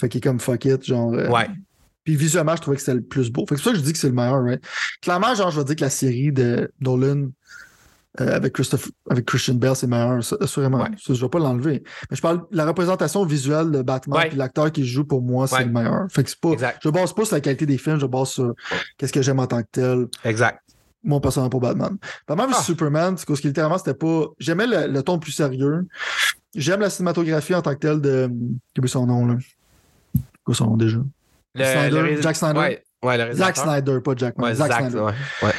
Fait 0.00 0.08
qu'il 0.08 0.18
est 0.18 0.22
comme 0.22 0.40
fuck 0.40 0.64
it, 0.64 0.84
genre. 0.84 1.12
Euh, 1.12 1.28
ouais. 1.28 1.48
Puis 2.04 2.16
visuellement, 2.16 2.56
je 2.56 2.62
trouvais 2.62 2.76
que 2.76 2.82
c'était 2.82 2.96
le 2.96 3.02
plus 3.02 3.30
beau. 3.30 3.44
Fait 3.46 3.54
que 3.54 3.60
c'est 3.60 3.64
pour 3.64 3.72
ça 3.72 3.72
que 3.72 3.78
je 3.78 3.84
dis 3.84 3.92
que 3.92 3.98
c'est 3.98 4.08
le 4.08 4.14
meilleur, 4.14 4.42
right? 4.42 4.62
Clairement, 5.02 5.34
genre, 5.34 5.50
je 5.50 5.58
vais 5.58 5.64
dire 5.64 5.76
que 5.76 5.82
la 5.82 5.90
série 5.90 6.32
de 6.32 6.72
Nolan 6.80 7.28
euh, 8.20 8.34
avec, 8.34 8.56
avec 9.10 9.26
Christian 9.26 9.54
Bell, 9.54 9.76
c'est 9.76 9.86
meilleur, 9.86 10.18
assurément. 10.40 10.78
Ouais. 10.78 10.88
je 10.96 11.12
ne 11.12 11.18
vais 11.18 11.28
pas 11.28 11.38
l'enlever. 11.38 11.82
Mais 12.10 12.16
je 12.16 12.22
parle 12.22 12.38
de 12.50 12.56
la 12.56 12.66
représentation 12.66 13.24
visuelle 13.24 13.70
de 13.70 13.82
Batman 13.82 14.28
et 14.32 14.34
l'acteur 14.34 14.72
qui 14.72 14.86
joue 14.86 15.04
pour 15.04 15.22
moi, 15.22 15.46
c'est 15.46 15.64
le 15.64 15.70
meilleur. 15.70 16.06
Fait 16.10 16.24
que 16.24 16.30
c'est 16.30 16.40
pas. 16.40 16.50
Exact. 16.50 16.80
Je 16.82 16.88
base 16.88 17.12
pas 17.12 17.24
sur 17.24 17.36
la 17.36 17.40
qualité 17.40 17.66
des 17.66 17.78
films, 17.78 18.00
je 18.00 18.06
base 18.06 18.30
sur 18.30 18.54
qu'est-ce 18.96 19.12
que 19.12 19.22
j'aime 19.22 19.38
en 19.38 19.46
tant 19.46 19.62
que 19.62 19.68
tel. 19.70 20.06
Exact. 20.24 20.60
Mon 21.04 21.20
personnage 21.20 21.50
pour 21.50 21.60
Batman. 21.60 21.96
Batman 22.26 22.48
ah. 22.52 22.62
Superman, 22.62 23.16
c'est 23.16 23.26
parce 23.26 23.40
que 23.40 23.46
littéralement, 23.46 23.78
c'était 23.78 23.94
pas. 23.94 24.24
J'aimais 24.38 24.66
le, 24.66 25.00
ton 25.02 25.18
plus 25.18 25.32
sérieux. 25.32 25.86
J'aime 26.54 26.80
la 26.80 26.90
cinématographie 26.90 27.54
en 27.54 27.62
tant 27.62 27.74
que 27.74 27.80
tel 27.80 28.00
de. 28.00 28.30
Quel 28.74 28.84
est 28.84 28.88
son 28.88 29.06
nom, 29.06 29.26
là? 29.26 29.36
Quoi 30.44 30.54
son 30.54 30.66
nom 30.66 30.76
déjà? 30.76 30.98
Le, 31.54 32.20
Jack 32.20 32.36
Snyder? 32.36 32.80
Ouais, 33.02 33.16
le 33.16 33.32
Zack 33.32 33.56
Snyder, 33.56 34.00
pas 34.00 34.12
Jack. 34.16 34.38
Ouais, 34.38 34.54
Zack, 34.54 34.72
Snyder. 34.72 34.98
Ouais. 35.42 35.52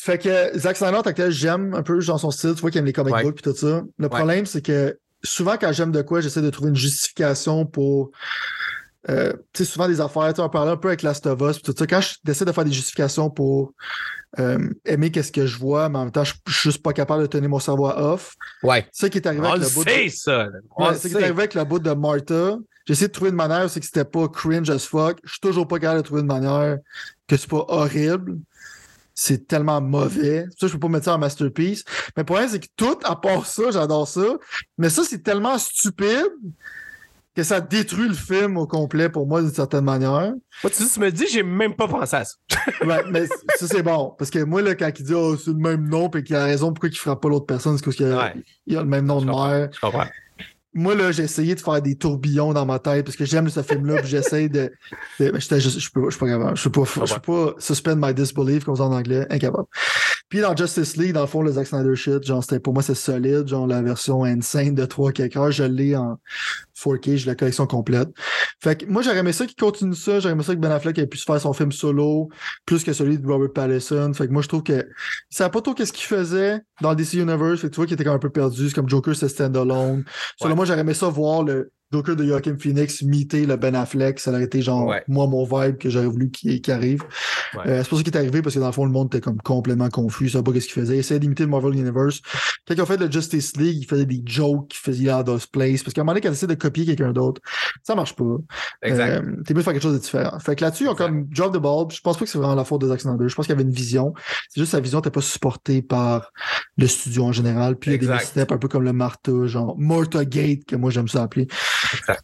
Fait 0.00 0.18
que 0.18 0.56
Zack 0.56 0.76
Snyder, 0.76 1.00
tant 1.02 1.12
que 1.12 1.30
j'aime 1.30 1.74
un 1.74 1.82
peu 1.82 1.98
dans 2.04 2.18
son 2.18 2.30
style, 2.30 2.54
tu 2.54 2.60
vois 2.60 2.70
qu'il 2.70 2.78
aime 2.78 2.86
les 2.86 2.92
comic 2.92 3.14
books 3.22 3.40
et 3.40 3.42
tout 3.42 3.56
ça. 3.56 3.82
Le 3.98 4.08
problème, 4.08 4.46
c'est 4.46 4.62
que 4.62 4.96
souvent, 5.24 5.56
quand 5.60 5.72
j'aime 5.72 5.90
de 5.90 6.02
quoi, 6.02 6.20
j'essaie 6.20 6.40
de 6.40 6.50
trouver 6.50 6.70
une 6.70 6.76
justification 6.76 7.66
pour. 7.66 8.10
Euh, 9.08 9.32
tu 9.52 9.64
sais, 9.64 9.70
souvent 9.70 9.88
des 9.88 10.00
affaires, 10.00 10.32
tu 10.34 10.40
on 10.40 10.48
parlait 10.48 10.72
un 10.72 10.76
peu 10.76 10.88
avec 10.88 11.02
Last 11.02 11.26
of 11.26 11.40
Us, 11.40 11.62
tout 11.62 11.74
ça. 11.76 11.86
Quand 11.86 12.00
j'essaie 12.24 12.44
de 12.44 12.52
faire 12.52 12.64
des 12.64 12.72
justifications 12.72 13.30
pour 13.30 13.72
euh, 14.38 14.68
aimer 14.84 15.10
qu'est-ce 15.10 15.32
que 15.32 15.46
je 15.46 15.56
vois, 15.56 15.88
mais 15.88 15.98
en 15.98 16.04
même 16.04 16.12
temps, 16.12 16.24
je 16.24 16.32
suis 16.32 16.70
juste 16.70 16.82
pas 16.82 16.92
capable 16.92 17.22
de 17.22 17.26
tenir 17.26 17.48
mon 17.48 17.58
cerveau 17.58 17.88
off. 17.88 18.34
Ouais. 18.62 18.86
C'est 18.92 19.10
qui 19.10 19.18
est 19.18 19.26
arrivé 19.26 19.46
avec 19.46 19.62
le, 19.62 19.74
bout. 19.74 19.84
De... 19.84 20.08
ça. 20.10 20.48
c'est 20.94 21.08
qui 21.08 21.14
est 21.14 21.22
arrivé 21.22 21.38
avec 21.38 21.54
le 21.54 21.64
bout 21.64 21.78
de 21.78 21.92
Martha. 21.92 22.56
J'ai 22.86 22.92
essayé 22.92 23.08
de 23.08 23.12
trouver 23.12 23.30
une 23.30 23.36
manière, 23.36 23.68
c'est 23.68 23.80
que 23.80 23.86
c'était 23.86 24.04
pas 24.04 24.28
cringe 24.28 24.70
as 24.70 24.86
fuck. 24.86 25.18
Je 25.24 25.32
suis 25.32 25.40
toujours 25.40 25.66
pas 25.66 25.78
capable 25.78 26.02
de 26.02 26.06
trouver 26.06 26.20
une 26.20 26.26
manière 26.26 26.78
que 27.26 27.36
c'est 27.36 27.48
pas 27.48 27.64
horrible 27.68 28.38
c'est 29.20 29.48
tellement 29.48 29.80
mauvais. 29.80 30.46
Ça, 30.56 30.68
je 30.68 30.72
peux 30.74 30.78
pas 30.78 30.88
mettre 30.88 31.06
ça 31.06 31.16
en 31.16 31.18
masterpiece. 31.18 31.82
Mais 32.16 32.20
le 32.20 32.24
problème, 32.24 32.48
c'est 32.48 32.60
que 32.60 32.68
tout, 32.76 32.98
à 33.02 33.16
part 33.16 33.46
ça, 33.46 33.72
j'adore 33.72 34.06
ça. 34.06 34.38
Mais 34.78 34.90
ça, 34.90 35.02
c'est 35.02 35.24
tellement 35.24 35.58
stupide 35.58 36.30
que 37.34 37.42
ça 37.42 37.60
détruit 37.60 38.06
le 38.06 38.14
film 38.14 38.56
au 38.58 38.68
complet 38.68 39.08
pour 39.08 39.26
moi 39.26 39.42
d'une 39.42 39.52
certaine 39.52 39.84
manière. 39.84 40.34
Moi, 40.62 40.70
tu, 40.70 41.00
me 41.00 41.10
dis, 41.10 41.26
j'ai 41.28 41.42
même 41.42 41.74
pas 41.74 41.88
pensé 41.88 42.14
à 42.14 42.24
ça. 42.24 42.36
ouais, 42.86 43.02
mais 43.10 43.26
ça, 43.26 43.66
c'est 43.66 43.82
bon. 43.82 44.14
Parce 44.16 44.30
que 44.30 44.44
moi, 44.44 44.62
là, 44.62 44.76
quand 44.76 44.90
il 44.96 45.04
dit, 45.04 45.14
oh, 45.14 45.36
c'est 45.36 45.50
le 45.50 45.56
même 45.56 45.88
nom, 45.88 46.08
et 46.10 46.22
qu'il 46.22 46.36
a 46.36 46.44
raison 46.44 46.68
pourquoi 46.72 46.88
il 46.88 46.96
frappe 46.96 47.20
pas 47.20 47.28
l'autre 47.28 47.46
personne, 47.46 47.76
c'est 47.76 47.84
parce 47.84 47.96
qu'il 47.96 48.06
a, 48.06 48.20
a 48.20 48.32
le 48.68 48.84
même 48.84 49.06
nom 49.06 49.20
de 49.20 49.26
mère. 49.26 49.68
Je 49.72 49.80
comprends 49.80 50.06
moi, 50.74 50.94
là, 50.94 51.12
j'ai 51.12 51.24
essayé 51.24 51.54
de 51.54 51.60
faire 51.60 51.80
des 51.80 51.96
tourbillons 51.96 52.52
dans 52.52 52.66
ma 52.66 52.78
tête 52.78 53.04
parce 53.04 53.16
que 53.16 53.24
j'aime 53.24 53.48
ce 53.48 53.62
film-là, 53.62 53.96
puis 54.00 54.08
j'essaie 54.08 54.48
de. 54.48 54.70
de 55.18 55.32
je 55.34 55.58
suis 55.58 55.90
pas, 55.90 56.26
capable. 56.26 56.56
Je 56.56 56.60
suis 56.60 56.70
pas, 56.70 56.82
je 56.84 57.06
suis 57.06 57.20
pas 57.20 57.54
suspend 57.58 57.96
my 57.96 58.12
disbelief, 58.12 58.64
comme 58.64 58.76
ça 58.76 58.84
en 58.84 58.92
anglais, 58.92 59.26
incapable. 59.30 59.66
Puis 60.28 60.40
dans 60.40 60.54
Justice 60.54 60.96
League, 60.96 61.12
dans 61.12 61.22
le 61.22 61.26
fond, 61.26 61.42
le 61.42 61.52
Zack 61.52 61.66
Snyder 61.66 61.96
shit, 61.96 62.22
genre, 62.22 62.42
c'était, 62.42 62.60
pour 62.60 62.74
moi, 62.74 62.82
c'est 62.82 62.94
solide. 62.94 63.48
Genre, 63.48 63.66
la 63.66 63.80
version 63.80 64.24
insane 64.24 64.74
de 64.74 64.84
3 64.84 65.12
quelques 65.12 65.50
je 65.50 65.64
l'ai 65.64 65.96
en 65.96 66.18
4K, 66.78 67.16
j'ai 67.16 67.26
la 67.26 67.34
collection 67.34 67.66
complète. 67.66 68.08
Fait 68.60 68.76
que 68.76 68.86
moi, 68.86 69.02
j'aurais 69.02 69.18
aimé 69.18 69.32
ça 69.32 69.46
qu'il 69.46 69.56
continue 69.56 69.94
ça. 69.94 70.20
J'aurais 70.20 70.32
aimé 70.32 70.42
ça 70.42 70.54
que 70.54 70.60
Ben 70.60 70.70
Affleck 70.70 70.98
ait 70.98 71.06
pu 71.06 71.18
se 71.18 71.24
faire 71.24 71.40
son 71.40 71.52
film 71.52 71.72
solo, 71.72 72.28
plus 72.66 72.84
que 72.84 72.92
celui 72.92 73.18
de 73.18 73.26
Robert 73.26 73.52
Pattinson. 73.52 74.12
Fait 74.14 74.26
que 74.26 74.32
moi, 74.32 74.42
je 74.42 74.48
trouve 74.48 74.62
que 74.62 74.86
savait 75.30 75.50
pas 75.50 75.60
trop 75.60 75.74
qu'est-ce 75.74 75.92
qu'il 75.92 76.06
faisait 76.06 76.60
dans 76.80 76.90
le 76.90 76.96
DC 76.96 77.14
Universe. 77.14 77.60
Fait 77.60 77.68
que 77.68 77.72
tu 77.72 77.76
vois 77.76 77.86
qu'il 77.86 77.94
était 77.94 78.04
quand 78.04 78.10
même 78.10 78.16
un 78.16 78.20
peu 78.20 78.30
perdu. 78.30 78.68
C'est 78.68 78.74
comme 78.74 78.88
Joker, 78.88 79.14
c'est 79.14 79.28
stand-alone. 79.28 80.04
Selon 80.40 80.56
moi, 80.56 80.64
j'aurais 80.64 80.80
aimé 80.80 80.94
ça 80.94 81.08
voir 81.08 81.42
le, 81.42 81.72
Joker 81.92 82.16
de 82.16 82.24
Joaquin 82.24 82.56
Phoenix 82.58 83.02
meeter 83.02 83.46
le 83.46 83.56
Ben 83.56 83.74
Affleck, 83.74 84.20
ça 84.20 84.30
aurait 84.30 84.44
été 84.44 84.60
genre 84.60 84.94
moi 85.08 85.26
mon 85.26 85.44
vibe 85.44 85.78
que 85.78 85.88
j'aurais 85.88 86.06
voulu 86.06 86.30
qu'il 86.30 86.70
arrive. 86.70 87.02
Euh, 87.66 87.82
c'est 87.82 87.88
pour 87.88 87.96
ça 87.96 88.04
qu'il 88.04 88.12
est 88.12 88.18
arrivé 88.18 88.42
parce 88.42 88.54
que 88.54 88.60
dans 88.60 88.66
le 88.66 88.72
fond 88.72 88.84
le 88.84 88.92
monde 88.92 89.06
était 89.06 89.22
comme 89.22 89.38
complètement 89.38 89.88
confus, 89.88 90.24
il 90.24 90.30
savait 90.30 90.44
pas 90.44 90.52
ce 90.52 90.66
qu'il 90.66 90.74
faisait. 90.74 90.96
Il 90.96 90.98
essayait 90.98 91.20
d'imiter 91.20 91.44
le 91.44 91.48
Marvel 91.48 91.74
Universe. 91.74 92.20
Quand 92.66 92.74
ils 92.74 92.82
ont 92.82 92.86
fait 92.86 92.98
le 92.98 93.10
Justice 93.10 93.56
League, 93.56 93.78
il 93.80 93.86
faisait 93.86 94.04
des 94.04 94.22
jokes, 94.24 94.74
il 94.74 94.78
faisait 94.78 95.12
out 95.12 95.28
of 95.28 95.50
place 95.50 95.82
parce 95.82 95.94
qu'à 95.94 96.02
un 96.02 96.04
moment 96.04 96.12
donné 96.12 96.20
quand 96.20 96.28
il 96.28 96.32
essaie 96.32 96.46
de 96.46 96.54
copier 96.54 96.84
quelqu'un 96.84 97.12
d'autre, 97.12 97.40
ça 97.82 97.94
marche 97.94 98.14
pas. 98.14 98.36
Exact. 98.82 99.24
Euh, 99.24 99.42
T'es 99.46 99.54
mieux 99.54 99.60
de 99.60 99.64
faire 99.64 99.72
quelque 99.72 99.82
chose 99.82 99.94
de 99.94 99.98
différent. 99.98 100.38
Fait 100.40 100.56
que 100.56 100.64
là-dessus, 100.64 100.84
ils 100.84 100.88
ont 100.88 100.94
comme 100.94 101.24
drop 101.28 101.54
the 101.54 101.58
ball. 101.58 101.86
Je 101.90 102.00
pense 102.02 102.18
pas 102.18 102.24
que 102.26 102.30
c'est 102.30 102.38
vraiment 102.38 102.54
la 102.54 102.64
faute 102.64 102.82
des 102.82 102.88
Zack 102.88 103.00
Snyder. 103.00 103.28
Je 103.28 103.34
pense 103.34 103.46
qu'il 103.46 103.54
y 103.54 103.58
avait 103.58 103.66
une 103.66 103.74
vision. 103.74 104.12
C'est 104.50 104.60
juste 104.60 104.72
sa 104.72 104.80
vision 104.80 104.98
n'était 104.98 105.10
pas 105.10 105.22
supportée 105.22 105.80
par 105.80 106.32
le 106.76 106.86
studio 106.86 107.24
en 107.24 107.32
général. 107.32 107.76
Puis 107.76 107.92
il 107.92 108.02
y 108.02 108.10
a 108.10 108.18
des 108.18 108.24
steps 108.24 108.52
un 108.52 108.58
peu 108.58 108.68
comme 108.68 108.84
le 108.84 108.92
Martha, 108.92 109.46
genre 109.46 109.74
Martha 109.78 110.24
Gate 110.26 110.66
que 110.66 110.76
moi 110.76 110.90
j'aime 110.90 111.08
ça 111.08 111.22
appeler 111.22 111.48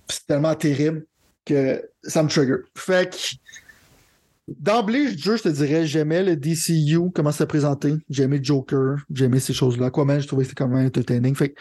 c'est 0.09 0.27
tellement 0.27 0.55
terrible 0.55 1.05
que 1.45 1.83
ça 2.03 2.23
me 2.23 2.29
trigger. 2.29 2.57
Fait 2.77 3.11
que 3.11 3.17
d'emblée, 4.49 5.17
je 5.17 5.33
te 5.33 5.49
dirais, 5.49 5.87
j'aimais 5.87 6.23
le 6.23 6.37
DCU, 6.37 7.11
comment 7.15 7.33
c'est 7.33 7.47
présenté. 7.47 7.95
J'aimais 8.11 8.41
Joker, 8.43 8.97
j'aimais 9.13 9.41
ces 9.41 9.53
choses-là. 9.53 9.91
Quoi 9.91 10.05
même, 10.05 10.21
je 10.21 10.27
trouvais 10.27 10.45
que 10.45 10.51
c'était 10.51 10.63
quand 10.63 10.69
même 10.69 10.87
entertaining. 10.87 11.35
Fait 11.35 11.51
que, 11.51 11.61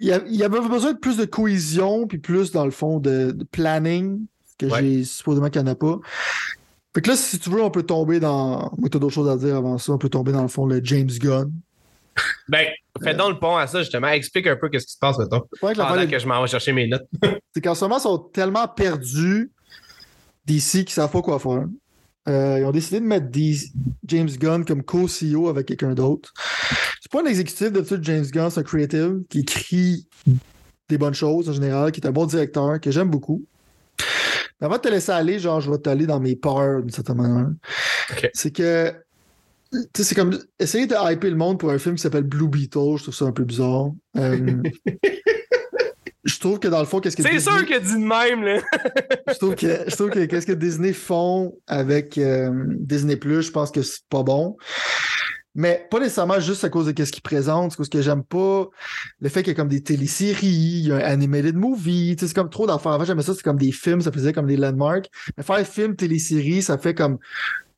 il 0.00 0.08
y, 0.08 0.42
avait 0.42 0.60
besoin 0.60 0.92
de 0.92 0.98
plus 0.98 1.16
de 1.16 1.24
cohésion, 1.24 2.06
puis 2.06 2.18
plus, 2.18 2.50
dans 2.50 2.64
le 2.64 2.72
fond, 2.72 2.98
de, 2.98 3.34
planning, 3.52 4.26
que 4.58 4.68
j'ai 4.68 5.04
supposément 5.04 5.48
qu'il 5.48 5.62
n'y 5.62 5.68
en 5.68 5.72
a 5.72 5.76
pas. 5.76 5.98
Fait 6.94 7.00
que 7.00 7.10
là, 7.10 7.16
si 7.16 7.38
tu 7.38 7.48
veux, 7.48 7.62
on 7.62 7.70
peut 7.70 7.84
tomber 7.84 8.20
dans. 8.20 8.72
Moi, 8.76 8.88
t'as 8.90 8.98
d'autres 8.98 9.14
choses 9.14 9.28
à 9.28 9.36
dire 9.36 9.56
avant 9.56 9.78
ça. 9.78 9.92
On 9.92 9.98
peut 9.98 10.08
tomber 10.08 10.32
dans 10.32 10.42
le 10.42 10.48
fond, 10.48 10.66
le 10.66 10.80
James 10.84 11.10
Gunn. 11.10 11.50
Ben, 12.48 12.66
fais 13.02 13.14
donc 13.14 13.32
le 13.34 13.38
pont 13.38 13.56
à 13.56 13.66
ça, 13.66 13.80
justement. 13.80 14.08
Explique 14.08 14.46
un 14.46 14.56
peu 14.56 14.68
ce 14.72 14.84
qui 14.84 14.92
se 14.92 14.98
passe, 14.98 15.18
maintenant. 15.18 15.42
Pendant 15.60 16.06
que 16.06 16.18
je 16.18 16.26
m'en 16.26 16.42
vais 16.42 16.48
chercher 16.48 16.72
mes 16.72 16.86
notes. 16.86 17.06
c'est 17.54 17.60
qu'en 17.60 17.74
ce 17.74 17.84
moment, 17.84 17.98
ils 17.98 18.02
sont 18.02 18.18
tellement 18.18 18.68
perdus 18.68 19.50
d'ici 20.44 20.84
qu'ils 20.84 20.92
ne 20.92 21.06
savent 21.06 21.10
pas 21.10 21.22
quoi 21.22 21.38
faire. 21.38 21.64
Euh, 22.26 22.58
ils 22.60 22.64
ont 22.64 22.70
décidé 22.70 23.00
de 23.00 23.04
mettre 23.04 23.26
James 24.06 24.30
Gunn 24.30 24.64
comme 24.64 24.82
co-CEO 24.82 25.48
avec 25.48 25.66
quelqu'un 25.66 25.94
d'autre. 25.94 26.32
C'est 27.00 27.12
pas 27.12 27.22
un 27.22 27.26
exécutif 27.26 27.70
de 27.70 27.82
tout 27.82 27.98
James 28.00 28.24
Gunn, 28.24 28.50
c'est 28.50 28.60
un 28.60 28.62
creative 28.62 29.22
qui 29.28 29.40
écrit 29.40 30.08
des 30.88 30.98
bonnes 30.98 31.14
choses 31.14 31.48
en 31.48 31.52
général, 31.52 31.92
qui 31.92 32.00
est 32.00 32.06
un 32.06 32.12
bon 32.12 32.26
directeur, 32.26 32.80
que 32.80 32.90
j'aime 32.90 33.10
beaucoup. 33.10 33.44
avant 34.60 34.76
de 34.76 34.80
te 34.80 34.88
laisser 34.88 35.12
aller, 35.12 35.38
genre, 35.38 35.60
je 35.60 35.70
vais 35.70 35.78
t'aller 35.78 36.06
dans 36.06 36.20
mes 36.20 36.36
peurs 36.36 36.80
d'une 36.80 36.90
certaine 36.90 37.16
manière. 37.16 37.50
C'est 38.32 38.50
que. 38.50 38.94
C'est 39.96 40.14
comme 40.14 40.38
essayer 40.58 40.86
de 40.86 40.94
hyper 40.94 41.30
le 41.30 41.36
monde 41.36 41.58
pour 41.58 41.70
un 41.70 41.78
film 41.78 41.96
qui 41.96 42.02
s'appelle 42.02 42.24
Blue 42.24 42.48
Beetle, 42.48 42.96
je 42.96 43.02
trouve 43.02 43.14
ça 43.14 43.24
un 43.24 43.32
peu 43.32 43.44
bizarre. 43.44 43.90
Euh, 44.16 44.62
je 46.24 46.38
trouve 46.38 46.58
que 46.58 46.68
dans 46.68 46.80
le 46.80 46.86
fond, 46.86 47.00
qu'est-ce 47.00 47.16
que. 47.16 47.22
C'est 47.22 47.40
sûr 47.40 47.64
qu'il 47.66 47.80
dit 47.80 47.94
de 47.94 47.98
même, 47.98 48.42
là. 48.42 48.60
je 49.28 49.38
trouve 49.38 49.54
que, 49.54 49.84
je 49.86 49.94
trouve 49.94 50.10
que 50.10 50.24
qu'est-ce 50.24 50.46
que 50.46 50.52
Disney 50.52 50.92
font 50.92 51.54
avec 51.66 52.18
euh, 52.18 52.50
Disney 52.78 53.16
Plus, 53.16 53.42
je 53.42 53.50
pense 53.50 53.70
que 53.70 53.82
c'est 53.82 54.02
pas 54.08 54.22
bon. 54.22 54.56
Mais 55.56 55.86
pas 55.88 56.00
nécessairement 56.00 56.40
juste 56.40 56.64
à 56.64 56.68
cause 56.68 56.92
de 56.92 57.04
ce 57.04 57.12
qu'ils 57.12 57.22
présentent, 57.22 57.76
parce 57.76 57.88
que 57.88 58.02
j'aime 58.02 58.24
pas 58.24 58.66
le 59.20 59.28
fait 59.28 59.44
qu'il 59.44 59.52
y 59.52 59.54
a 59.54 59.54
comme 59.54 59.68
des 59.68 59.82
téléséries, 59.82 60.46
il 60.46 60.88
y 60.88 60.92
a 60.92 60.96
un 60.96 61.00
animated 61.12 61.54
movie, 61.54 62.16
c'est 62.18 62.34
comme 62.34 62.50
trop 62.50 62.66
d'affaires. 62.66 62.92
Avant, 62.92 63.04
j'aimais 63.04 63.22
ça, 63.22 63.34
c'est 63.34 63.42
comme 63.42 63.58
des 63.58 63.70
films, 63.70 64.00
ça 64.00 64.10
faisait 64.10 64.32
comme 64.32 64.46
des 64.46 64.56
landmarks. 64.56 65.08
Mais 65.36 65.44
faire 65.44 65.64
film, 65.64 65.94
télésérie, 65.94 66.60
ça 66.60 66.76
fait 66.76 66.94
comme 66.94 67.18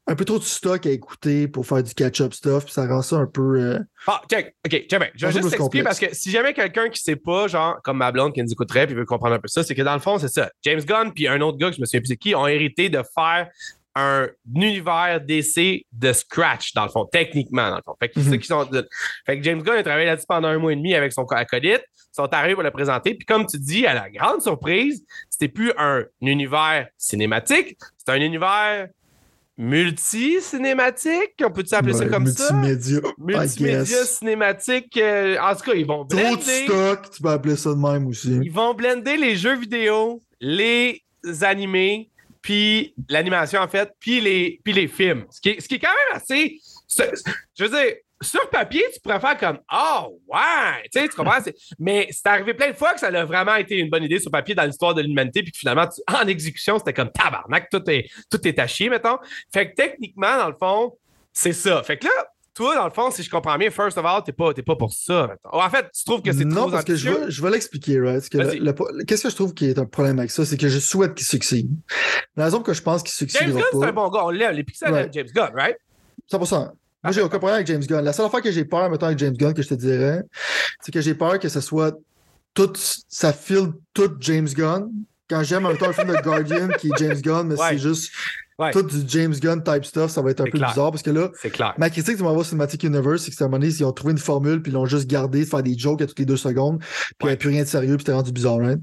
un 0.08 0.14
peu 0.14 0.24
trop 0.24 0.38
de 0.38 0.44
stock 0.44 0.86
à 0.86 0.90
écouter 0.90 1.48
pour 1.48 1.66
faire 1.66 1.82
du 1.82 1.92
catch-up 1.92 2.32
stuff, 2.32 2.64
puis 2.64 2.72
ça 2.72 2.86
rend 2.86 3.02
ça 3.02 3.16
un 3.16 3.26
peu. 3.26 3.58
Euh... 3.58 3.78
Ah, 4.06 4.22
ok, 4.24 4.52
ok, 4.64 4.84
tiens, 4.88 5.00
je 5.14 5.26
vais 5.26 5.32
juste 5.32 5.50
t'expliquer 5.50 5.82
parce 5.82 5.98
que 5.98 6.14
si 6.14 6.30
jamais 6.30 6.54
quelqu'un 6.54 6.88
qui 6.88 7.02
sait 7.02 7.16
pas, 7.16 7.48
genre, 7.48 7.80
comme 7.82 7.98
ma 7.98 8.12
blonde 8.12 8.32
qui 8.32 8.42
nous 8.42 8.52
écouterait, 8.52 8.86
puis 8.86 8.94
veut 8.94 9.04
comprendre 9.04 9.34
un 9.34 9.40
peu 9.40 9.48
ça, 9.48 9.64
c'est 9.64 9.74
que 9.74 9.82
dans 9.82 9.94
le 9.94 10.00
fond, 10.00 10.18
c'est 10.18 10.28
ça. 10.28 10.50
James 10.62 10.80
Gunn, 10.80 11.12
puis 11.12 11.26
un 11.26 11.40
autre 11.40 11.58
gars 11.58 11.70
que 11.70 11.76
je 11.76 11.80
me 11.80 11.86
souviens 11.86 12.00
plus 12.00 12.08
c'est 12.08 12.16
qui, 12.16 12.34
ont 12.34 12.46
hérité 12.46 12.88
de 12.88 13.02
faire 13.14 13.48
un 13.96 14.28
univers 14.54 15.20
DC 15.22 15.86
de 15.90 16.12
scratch, 16.12 16.74
dans 16.74 16.84
le 16.84 16.90
fond, 16.90 17.06
techniquement, 17.06 17.70
dans 17.70 17.76
le 17.76 17.82
fond. 17.82 17.94
Fait 17.98 18.10
que, 18.10 18.20
mm-hmm. 18.20 18.38
qui 18.38 18.46
sont 18.46 18.68
fait 19.24 19.38
que 19.38 19.42
James 19.42 19.62
Gunn 19.62 19.76
a 19.76 19.82
travaillé 19.82 20.06
là-dessus 20.06 20.26
pendant 20.28 20.48
un 20.48 20.58
mois 20.58 20.72
et 20.72 20.76
demi 20.76 20.94
avec 20.94 21.12
son 21.12 21.24
acolyte, 21.24 21.82
sont 22.12 22.32
arrivés 22.32 22.54
pour 22.54 22.62
le 22.62 22.70
présenter. 22.70 23.14
Puis 23.14 23.26
comme 23.26 23.46
tu 23.46 23.58
dis, 23.58 23.86
à 23.86 23.94
la 23.94 24.10
grande 24.10 24.40
surprise, 24.40 25.04
c'était 25.30 25.48
plus 25.48 25.72
un 25.78 26.04
univers 26.20 26.88
cinématique, 26.96 27.76
c'est 27.96 28.12
un 28.12 28.20
univers 28.20 28.88
multi-cinématique, 29.58 31.34
on 31.42 31.50
peut 31.50 31.64
appeler 31.72 31.94
ça 31.94 32.06
comme 32.06 32.26
ça? 32.26 32.52
Multimédia. 32.52 33.00
Multimédia 33.18 34.04
cinématique. 34.04 34.96
Euh, 34.96 35.38
en 35.40 35.54
tout 35.54 35.70
cas, 35.70 35.74
ils 35.74 35.86
vont 35.86 36.04
blender. 36.04 36.24
Trop 36.24 36.36
de 36.36 36.42
stock, 36.42 37.10
tu 37.10 37.22
peux 37.22 37.30
appeler 37.30 37.56
ça 37.56 37.70
de 37.70 37.76
même 37.76 38.06
aussi. 38.06 38.38
Ils 38.42 38.52
vont 38.52 38.74
blender 38.74 39.16
les 39.16 39.36
jeux 39.36 39.56
vidéo, 39.56 40.22
les 40.40 41.02
animés, 41.40 42.10
puis 42.42 42.94
l'animation 43.08 43.60
en 43.60 43.68
fait, 43.68 43.90
puis 43.98 44.20
les, 44.20 44.60
puis 44.62 44.72
les 44.72 44.88
films. 44.88 45.24
Ce 45.30 45.40
qui, 45.40 45.50
est, 45.50 45.60
ce 45.60 45.68
qui 45.68 45.76
est 45.76 45.80
quand 45.80 45.88
même 45.88 46.20
assez. 46.20 46.60
Je 47.58 47.64
veux 47.64 47.70
dire, 47.70 47.94
sur 48.22 48.48
papier, 48.50 48.82
tu 48.92 49.00
pourrais 49.00 49.20
faire 49.20 49.36
comme 49.36 49.58
Oh, 49.72 50.20
ouais! 50.28 50.82
Tu 50.92 51.00
sais, 51.00 51.08
tu 51.08 51.14
comprends? 51.14 51.38
Mais 51.78 52.08
c'est 52.10 52.26
arrivé 52.26 52.54
plein 52.54 52.70
de 52.70 52.76
fois 52.76 52.94
que 52.94 53.00
ça 53.00 53.08
a 53.08 53.24
vraiment 53.24 53.56
été 53.56 53.76
une 53.76 53.90
bonne 53.90 54.04
idée 54.04 54.18
sur 54.18 54.30
papier 54.30 54.54
dans 54.54 54.64
l'histoire 54.64 54.94
de 54.94 55.02
l'humanité, 55.02 55.42
puis 55.42 55.52
que 55.52 55.58
finalement, 55.58 55.86
en 56.08 56.26
exécution, 56.26 56.78
c'était 56.78 56.94
comme 56.94 57.10
tabarnak, 57.10 57.68
tout 57.70 57.82
est, 57.90 58.08
tout 58.30 58.46
est 58.46 58.58
à 58.58 58.66
chier, 58.66 58.88
mettons. 58.88 59.18
Fait 59.52 59.70
que 59.70 59.74
techniquement, 59.74 60.36
dans 60.38 60.48
le 60.48 60.56
fond, 60.58 60.96
c'est 61.32 61.52
ça. 61.52 61.82
Fait 61.82 61.98
que 61.98 62.06
là, 62.06 62.12
toi, 62.54 62.74
dans 62.74 62.84
le 62.86 62.90
fond, 62.90 63.10
si 63.10 63.22
je 63.22 63.28
comprends 63.28 63.58
bien, 63.58 63.70
first 63.70 63.98
of 63.98 64.06
all, 64.06 64.22
t'es 64.24 64.32
pas, 64.32 64.54
pas 64.54 64.76
pour 64.76 64.90
ça. 64.90 65.28
En 65.44 65.68
fait, 65.68 65.90
tu 65.94 66.04
trouves 66.04 66.22
que 66.22 66.32
c'est 66.32 66.48
trop 66.48 66.66
Non, 66.66 66.70
parce 66.70 66.84
que 66.84 66.96
je 66.96 67.42
vais 67.42 67.50
l'expliquer, 67.50 68.00
right? 68.00 68.26
Qu'est-ce 69.06 69.24
que 69.24 69.30
je 69.30 69.34
trouve 69.34 69.52
qui 69.52 69.66
est 69.66 69.78
un 69.78 69.84
problème 69.84 70.18
avec 70.18 70.30
ça? 70.30 70.46
C'est 70.46 70.56
que 70.56 70.68
je 70.68 70.78
souhaite 70.78 71.14
qu'il 71.14 71.26
succède. 71.26 71.68
La 72.34 72.44
raison 72.44 72.62
que 72.62 72.72
je 72.72 72.80
pense 72.80 73.02
qu'il 73.02 73.12
succède. 73.12 73.42
James 73.48 73.56
Gunn, 73.56 73.80
c'est 73.82 73.88
un 73.88 73.92
bon 73.92 74.08
gars. 74.08 74.24
On 74.24 74.30
l'aime. 74.30 74.54
Les 74.54 74.64
pixels 74.64 75.10
James 75.12 75.28
Gunn, 75.34 75.50
right? 75.54 75.76
100%. 76.32 76.70
Moi, 77.06 77.12
j'ai 77.12 77.22
aucun 77.22 77.38
problème 77.38 77.54
avec 77.54 77.68
James 77.68 77.84
Gunn. 77.84 78.04
La 78.04 78.12
seule 78.12 78.28
fois 78.28 78.42
que 78.42 78.50
j'ai 78.50 78.64
peur, 78.64 78.90
mettons, 78.90 79.06
avec 79.06 79.18
James 79.20 79.36
Gunn, 79.36 79.54
que 79.54 79.62
je 79.62 79.68
te 79.68 79.74
dirais, 79.74 80.22
c'est 80.80 80.90
que 80.90 81.00
j'ai 81.00 81.14
peur 81.14 81.38
que 81.38 81.48
ce 81.48 81.60
soit 81.60 81.96
tout, 82.52 82.72
ça 82.74 83.32
file 83.32 83.68
tout 83.94 84.10
James 84.18 84.48
Gunn. 84.48 84.90
Quand 85.30 85.44
j'aime 85.44 85.66
un 85.66 85.76
temps 85.76 85.88
un 85.88 85.92
film 85.92 86.08
de 86.08 86.20
Guardian 86.20 86.68
qui 86.78 86.88
est 86.88 86.98
James 86.98 87.20
Gunn, 87.20 87.46
mais 87.46 87.56
c'est 87.56 87.78
juste 87.78 88.10
tout 88.72 88.82
du 88.82 89.02
James 89.08 89.34
Gunn 89.34 89.62
type 89.62 89.84
stuff, 89.84 90.10
ça 90.10 90.22
va 90.22 90.30
être 90.30 90.40
un 90.40 90.44
peu 90.44 90.58
bizarre 90.58 90.90
parce 90.90 91.02
que 91.02 91.10
là, 91.10 91.30
ma 91.78 91.90
critique 91.90 92.16
du 92.16 92.22
Marvel 92.22 92.44
Cinematic 92.44 92.82
Universe, 92.84 93.22
c'est 93.22 93.30
que 93.30 93.42
à 93.42 93.46
un 93.46 93.48
moment 93.48 93.58
donné, 93.58 93.72
ils 93.72 93.84
ont 93.84 93.92
trouvé 93.92 94.12
une 94.12 94.18
formule 94.18 94.62
puis 94.62 94.72
ils 94.72 94.74
l'ont 94.74 94.86
juste 94.86 95.06
gardé, 95.06 95.40
de 95.40 95.48
faire 95.48 95.62
des 95.62 95.76
jokes 95.76 96.02
à 96.02 96.06
toutes 96.06 96.18
les 96.18 96.24
deux 96.24 96.36
secondes, 96.36 96.78
puis 96.78 97.16
il 97.22 97.26
n'y 97.26 97.28
avait 97.30 97.36
plus 97.36 97.48
rien 97.50 97.62
de 97.62 97.68
sérieux, 97.68 97.96
puis 97.96 98.04
c'était 98.04 98.12
rendu 98.12 98.32
bizarre, 98.32 98.58
right? 98.58 98.80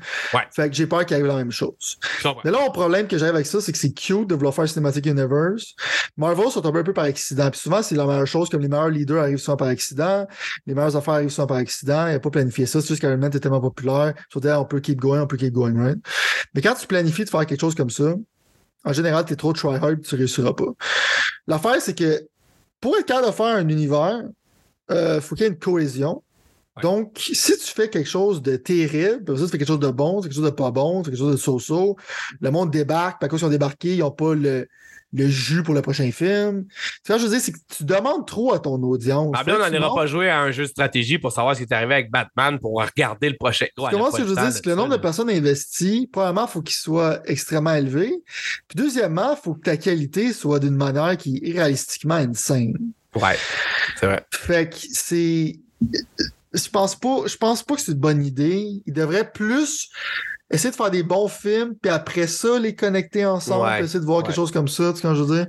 Fait 0.51 0.69
que 0.69 0.75
j'ai 0.75 0.87
peur 0.87 1.05
qu'il 1.05 1.15
arrive 1.15 1.27
la 1.27 1.35
même 1.35 1.51
chose. 1.51 1.97
Mais 2.45 2.51
là, 2.51 2.59
mon 2.59 2.71
problème 2.71 3.07
que 3.07 3.17
j'arrive 3.17 3.35
avec 3.35 3.47
ça, 3.47 3.61
c'est 3.61 3.71
que 3.71 3.77
c'est 3.77 3.93
cute 3.93 4.27
de 4.27 4.35
vouloir 4.35 4.53
faire 4.53 4.67
Cinematic 4.67 5.05
Universe. 5.05 5.73
Marvel 6.17 6.49
sont 6.49 6.65
un 6.65 6.83
peu 6.83 6.93
par 6.93 7.05
accident. 7.05 7.49
Puis 7.49 7.59
souvent, 7.59 7.81
c'est 7.81 7.95
la 7.95 8.05
meilleure 8.05 8.27
chose, 8.27 8.49
comme 8.49 8.61
les 8.61 8.67
meilleurs 8.67 8.89
leaders 8.89 9.21
arrivent 9.21 9.37
souvent 9.37 9.57
par 9.57 9.67
accident, 9.67 10.27
les 10.65 10.73
meilleures 10.73 10.95
affaires 10.95 11.15
arrivent 11.15 11.29
souvent 11.29 11.47
par 11.47 11.57
accident, 11.57 12.05
il 12.07 12.09
n'y 12.11 12.15
a 12.15 12.19
pas 12.19 12.29
planifié 12.29 12.65
ça, 12.65 12.81
c'est 12.81 12.87
juste 12.89 13.01
qu'Iron 13.01 13.17
Man 13.17 13.31
est 13.33 13.39
tellement 13.39 13.61
populaire, 13.61 14.13
surtout 14.29 14.47
on 14.47 14.65
peut 14.65 14.79
keep 14.79 14.99
going, 14.99 15.21
on 15.21 15.27
peut 15.27 15.37
keep 15.37 15.53
going, 15.53 15.75
right? 15.75 15.97
Mais 16.53 16.61
quand 16.61 16.75
tu 16.75 16.87
planifies 16.87 17.25
de 17.25 17.29
faire 17.29 17.45
quelque 17.45 17.61
chose 17.61 17.75
comme 17.75 17.89
ça, 17.89 18.13
en 18.85 18.93
général, 18.93 19.25
tu 19.25 19.33
es 19.33 19.35
trop 19.35 19.53
try-hard, 19.53 20.01
tu 20.01 20.15
réussiras 20.15 20.53
pas. 20.53 20.73
L'affaire, 21.47 21.81
c'est 21.81 21.97
que 21.97 22.27
pour 22.79 22.97
être 22.97 23.05
capable 23.05 23.27
de 23.27 23.31
faire 23.31 23.45
un 23.45 23.67
univers, 23.67 24.23
il 24.89 24.95
euh, 24.95 25.21
faut 25.21 25.35
qu'il 25.35 25.45
y 25.45 25.47
ait 25.47 25.51
une 25.51 25.59
cohésion. 25.59 26.23
Donc, 26.81 27.17
si 27.17 27.57
tu 27.57 27.67
fais 27.67 27.89
quelque 27.89 28.09
chose 28.09 28.41
de 28.41 28.55
terrible, 28.55 29.23
tu 29.35 29.47
fais 29.47 29.57
quelque 29.57 29.67
chose 29.67 29.79
de 29.79 29.91
bon, 29.91 30.21
quelque 30.21 30.33
chose 30.33 30.43
de 30.43 30.49
pas 30.49 30.71
bon, 30.71 31.01
tu 31.01 31.05
fais 31.05 31.11
quelque 31.11 31.19
chose 31.19 31.33
de 31.33 31.37
so-so, 31.37 31.95
le 32.41 32.51
monde 32.51 32.71
débarque, 32.71 33.21
parce 33.21 33.31
qu'ils 33.31 33.45
ont 33.45 33.49
débarqué, 33.49 33.93
ils 33.93 33.99
n'ont 33.99 34.11
pas 34.11 34.33
le, 34.33 34.67
le 35.13 35.27
jus 35.27 35.63
pour 35.63 35.73
le 35.73 35.81
prochain 35.81 36.11
film. 36.11 36.65
Ce 37.03 37.13
que 37.13 37.19
je 37.19 37.23
veux 37.23 37.29
dire, 37.29 37.39
c'est 37.39 37.51
que 37.51 37.59
tu 37.77 37.83
demandes 37.83 38.25
trop 38.25 38.53
à 38.53 38.59
ton 38.59 38.81
audience. 38.83 39.31
Ah 39.37 39.43
bien, 39.43 39.57
on 39.61 39.69
n'ira 39.69 39.93
pas 39.93 40.07
jouer 40.07 40.29
à 40.29 40.41
un 40.41 40.51
jeu 40.51 40.63
de 40.63 40.67
stratégie 40.67 41.19
pour 41.19 41.31
savoir 41.31 41.55
ce 41.55 41.61
qui 41.61 41.71
est 41.71 41.73
arrivé 41.73 41.93
avec 41.93 42.11
Batman 42.11 42.59
pour 42.59 42.81
regarder 42.81 43.29
le 43.29 43.37
prochain. 43.37 43.67
Comment 43.75 44.11
ce 44.11 44.17
que 44.17 44.23
je 44.23 44.29
veux 44.29 44.35
dire, 44.35 44.51
c'est 44.51 44.63
que 44.63 44.69
le 44.69 44.75
nombre 44.75 44.91
de 44.91 45.01
personnes 45.01 45.29
investies, 45.29 46.09
premièrement, 46.11 46.45
il 46.47 46.51
faut 46.51 46.61
qu'il 46.61 46.75
soit 46.75 47.21
extrêmement 47.25 47.73
élevé. 47.73 48.23
Puis 48.67 48.75
deuxièmement, 48.75 49.35
il 49.37 49.41
faut 49.41 49.53
que 49.53 49.61
ta 49.61 49.77
qualité 49.77 50.33
soit 50.33 50.59
d'une 50.59 50.75
manière 50.75 51.15
qui 51.17 51.37
est 51.37 51.49
irréalistiquement 51.49 52.15
insane. 52.15 52.73
Ouais, 53.15 53.37
c'est 53.99 54.07
vrai. 54.07 54.25
Fait 54.31 54.69
que 54.69 54.77
c'est. 54.91 55.59
Je 56.53 56.69
pense 56.69 56.95
pas, 56.95 57.23
je 57.25 57.35
pense 57.35 57.63
pas 57.63 57.75
que 57.75 57.81
c'est 57.81 57.91
une 57.91 57.97
bonne 57.97 58.25
idée. 58.25 58.81
Il 58.85 58.93
devrait 58.93 59.31
plus 59.31 59.89
essayer 60.53 60.71
de 60.71 60.75
faire 60.75 60.91
des 60.91 61.03
bons 61.03 61.27
films, 61.27 61.75
puis 61.81 61.91
après 61.91 62.27
ça, 62.27 62.59
les 62.59 62.75
connecter 62.75 63.25
ensemble, 63.25 63.67
essayer 63.79 63.99
de 63.99 64.05
voir 64.05 64.23
quelque 64.23 64.35
chose 64.35 64.51
comme 64.51 64.67
ça, 64.67 64.91
tu 64.91 64.97
sais, 64.97 65.01
quand 65.01 65.15
je 65.15 65.23
veux 65.23 65.35
dire. 65.35 65.47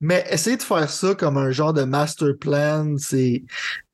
Mais 0.00 0.24
essayer 0.30 0.56
de 0.56 0.62
faire 0.62 0.88
ça 0.90 1.14
comme 1.14 1.36
un 1.36 1.50
genre 1.50 1.72
de 1.72 1.84
master 1.84 2.36
plan, 2.38 2.96
c'est 2.98 3.44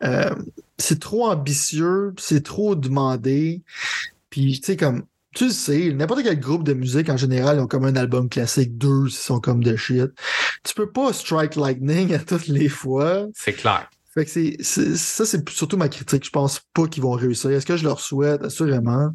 euh, 0.04 0.34
c'est 0.78 1.00
trop 1.00 1.28
ambitieux, 1.28 2.14
c'est 2.18 2.44
trop 2.44 2.76
demandé. 2.76 3.62
Puis, 4.30 4.60
tu 4.60 4.66
sais, 4.66 4.76
comme 4.76 5.04
tu 5.34 5.46
le 5.46 5.50
sais, 5.50 5.92
n'importe 5.92 6.22
quel 6.22 6.38
groupe 6.38 6.64
de 6.64 6.72
musique 6.72 7.10
en 7.10 7.16
général 7.16 7.60
ont 7.60 7.66
comme 7.66 7.84
un 7.84 7.96
album 7.96 8.28
classique, 8.28 8.78
deux, 8.78 9.06
ils 9.06 9.12
sont 9.12 9.40
comme 9.40 9.62
de 9.62 9.76
shit. 9.76 10.10
Tu 10.64 10.74
peux 10.74 10.90
pas 10.90 11.12
strike 11.12 11.56
lightning 11.56 12.14
à 12.14 12.18
toutes 12.20 12.48
les 12.48 12.68
fois. 12.68 13.26
C'est 13.34 13.52
clair. 13.52 13.90
Fait 14.14 14.24
que 14.24 14.30
c'est, 14.30 14.56
ça, 14.62 15.26
c'est 15.26 15.48
surtout 15.50 15.76
ma 15.76 15.88
critique. 15.88 16.24
Je 16.24 16.30
pense 16.30 16.60
pas 16.74 16.86
qu'ils 16.86 17.02
vont 17.02 17.12
réussir. 17.12 17.50
Est-ce 17.50 17.66
que 17.66 17.76
je 17.76 17.84
leur 17.84 18.00
souhaite? 18.00 18.42
Assurément. 18.42 19.10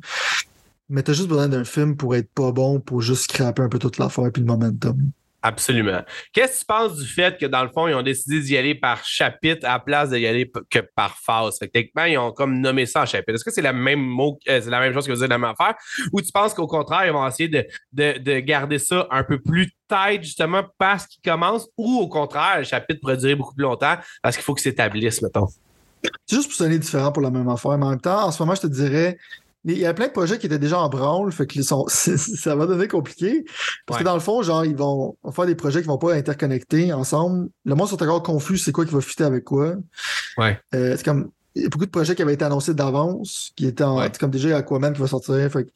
Mais 0.94 1.02
t'as 1.02 1.14
juste 1.14 1.28
besoin 1.28 1.48
d'un 1.48 1.64
film 1.64 1.98
pour 1.98 2.16
être 2.16 2.32
pas 2.36 2.52
bon, 2.52 2.80
pour 2.80 3.02
juste 3.02 3.24
scraper 3.24 3.64
un 3.64 3.68
peu 3.68 3.80
toute 3.80 3.98
l'affaire 3.98 4.32
puis 4.32 4.44
le 4.44 4.48
momentum. 4.48 4.96
Absolument. 5.42 6.04
Qu'est-ce 6.32 6.54
que 6.54 6.60
tu 6.60 6.66
penses 6.68 6.98
du 7.00 7.08
fait 7.08 7.36
que, 7.40 7.48
dans 7.48 7.64
le 7.64 7.70
fond, 7.70 7.88
ils 7.88 7.96
ont 7.96 8.04
décidé 8.04 8.40
d'y 8.42 8.56
aller 8.56 8.76
par 8.76 9.04
chapitre 9.04 9.66
à 9.66 9.74
la 9.74 9.80
place 9.80 10.12
d'y 10.12 10.28
aller 10.28 10.50
que 10.70 10.80
par 10.96 11.18
phase? 11.18 11.58
Fait 11.58 11.66
que, 11.66 11.72
techniquement, 11.72 12.06
ils 12.06 12.18
ont 12.20 12.32
comme 12.32 12.60
nommé 12.62 12.86
ça 12.86 13.02
en 13.02 13.06
chapitre. 13.08 13.34
Est-ce 13.34 13.44
que 13.44 13.52
c'est 13.52 13.64
la 13.64 13.74
même 13.74 14.02
mot, 14.02 14.38
euh, 14.48 14.62
c'est 14.64 14.70
la 14.70 14.80
même 14.80 14.94
chose 14.94 15.08
que 15.08 15.12
vous 15.12 15.24
avez 15.24 15.30
la 15.30 15.40
même 15.40 15.56
affaire? 15.60 15.74
Ou 16.14 16.22
tu 16.22 16.32
penses 16.32 16.54
qu'au 16.54 16.68
contraire, 16.68 17.08
ils 17.08 17.12
vont 17.12 17.28
essayer 17.28 17.50
de, 17.50 17.66
de, 17.92 18.40
garder 18.42 18.78
ça 18.78 19.08
un 19.10 19.24
peu 19.24 19.42
plus 19.42 19.72
tight, 19.90 20.22
justement, 20.22 20.64
parce 20.78 21.08
qu'ils 21.08 21.24
commencent? 21.24 21.68
Ou 21.76 22.02
au 22.02 22.08
contraire, 22.08 22.60
le 22.60 22.66
chapitre 22.66 23.02
pourrait 23.02 23.18
durer 23.18 23.34
beaucoup 23.34 23.56
plus 23.56 23.64
longtemps 23.64 23.96
parce 24.22 24.36
qu'il 24.36 24.46
faut 24.46 24.54
qu'ils 24.54 24.64
s'établissent, 24.64 25.24
mettons? 25.24 25.48
C'est 26.26 26.36
juste 26.36 26.50
pour 26.50 26.56
sonner 26.56 26.78
différent 26.78 27.12
pour 27.12 27.24
la 27.24 27.32
même 27.32 27.50
affaire. 27.50 27.78
Mais 27.78 27.86
en 27.86 27.90
même 27.90 28.02
temps, 28.02 28.28
en 28.28 28.32
ce 28.32 28.42
moment, 28.42 28.56
je 28.56 28.62
te 28.62 28.68
dirais, 28.68 29.18
il 29.66 29.78
y 29.78 29.86
a 29.86 29.94
plein 29.94 30.08
de 30.08 30.12
projets 30.12 30.38
qui 30.38 30.46
étaient 30.46 30.60
déjà 30.60 30.80
en 30.80 30.90
branle, 30.90 31.32
fait 31.32 31.48
que 31.48 31.62
sont, 31.62 31.86
ça 31.88 32.56
va 32.56 32.66
devenir 32.66 32.90
compliqué. 32.90 33.46
Parce 33.86 34.00
que 34.00 34.04
dans 34.04 34.14
le 34.14 34.20
fond, 34.20 34.42
genre, 34.42 34.66
ils 34.66 34.76
vont 34.76 35.18
faire 35.32 35.46
des 35.46 35.56
projets 35.56 35.82
qui 35.82 35.88
vont 35.88 35.98
pas 35.98 36.14
interconnecter 36.14 36.92
ensemble. 36.92 37.50
Le 37.66 37.76
monde 37.76 37.88
sont 37.88 38.02
encore 38.02 38.24
confus, 38.24 38.58
c'est 38.58 38.72
quoi 38.72 38.86
qui 38.86 38.94
va 38.94 39.02
fitter 39.02 39.24
avec 39.24 39.46
quoi. 39.46 39.76
Ouais. 40.38 40.60
Euh, 40.76 40.96
c'est 40.98 41.06
comme, 41.06 41.32
il 41.56 41.64
y 41.64 41.66
a 41.66 41.70
beaucoup 41.70 41.86
de 41.86 41.92
projets 41.92 42.16
qui 42.16 42.22
avaient 42.22 42.34
été 42.34 42.44
annoncés 42.44 42.74
d'avance, 42.74 43.52
qui 43.56 43.68
étaient 43.68 43.84
en, 43.84 44.06
comme 44.20 44.32
déjà 44.32 44.58
Aquaman 44.58 44.94
qui 44.94 45.00
va 45.00 45.08
sortir. 45.08 45.36
Fait 45.50 45.68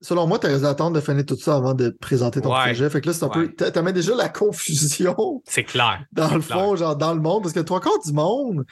selon 0.00 0.26
moi, 0.26 0.38
tu 0.38 0.46
as 0.46 0.58
d'attendre 0.58 0.94
de 0.96 1.00
finir 1.00 1.26
tout 1.26 1.36
ça 1.36 1.56
avant 1.56 1.74
de 1.74 1.90
présenter 1.90 2.40
ton 2.40 2.50
projet. 2.50 2.88
Fait 2.90 3.00
que 3.00 3.08
là, 3.08 3.12
c'est 3.12 3.24
un 3.24 3.28
peu, 3.28 3.48
t'amènes 3.52 3.94
déjà 3.94 4.14
la 4.14 4.28
confusion. 4.28 5.42
C'est 5.44 5.64
clair. 5.64 6.04
Dans 6.12 6.34
le 6.34 6.40
fond, 6.40 6.76
genre, 6.76 6.96
dans 6.96 7.14
le 7.14 7.20
monde, 7.20 7.42
parce 7.42 7.54
que 7.54 7.60
trois 7.60 7.80
quarts 7.80 8.00
du 8.04 8.12
monde, 8.12 8.64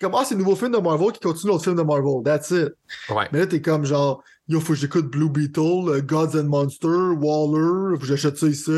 comme 0.00 0.14
ah 0.14 0.22
c'est 0.24 0.34
le 0.34 0.40
nouveau 0.40 0.56
film 0.56 0.72
de 0.72 0.78
Marvel 0.78 1.12
qui 1.12 1.20
continue 1.20 1.52
l'autre 1.52 1.64
film 1.64 1.76
de 1.76 1.82
Marvel. 1.82 2.22
That's 2.24 2.50
it. 2.50 2.70
Ouais. 3.10 3.26
mais 3.32 3.40
là 3.40 3.46
t'es 3.46 3.60
comme 3.60 3.84
genre 3.84 4.22
yo 4.48 4.58
faut 4.60 4.72
que 4.72 4.78
j'écoute 4.78 5.10
Blue 5.10 5.30
Beetle 5.30 5.88
euh, 5.88 6.00
Gods 6.00 6.38
and 6.38 6.44
Monsters 6.44 7.16
Waller 7.20 7.94
faut 7.94 8.00
que 8.00 8.06
j'achète 8.06 8.38
ça 8.38 8.46
ici. 8.46 8.70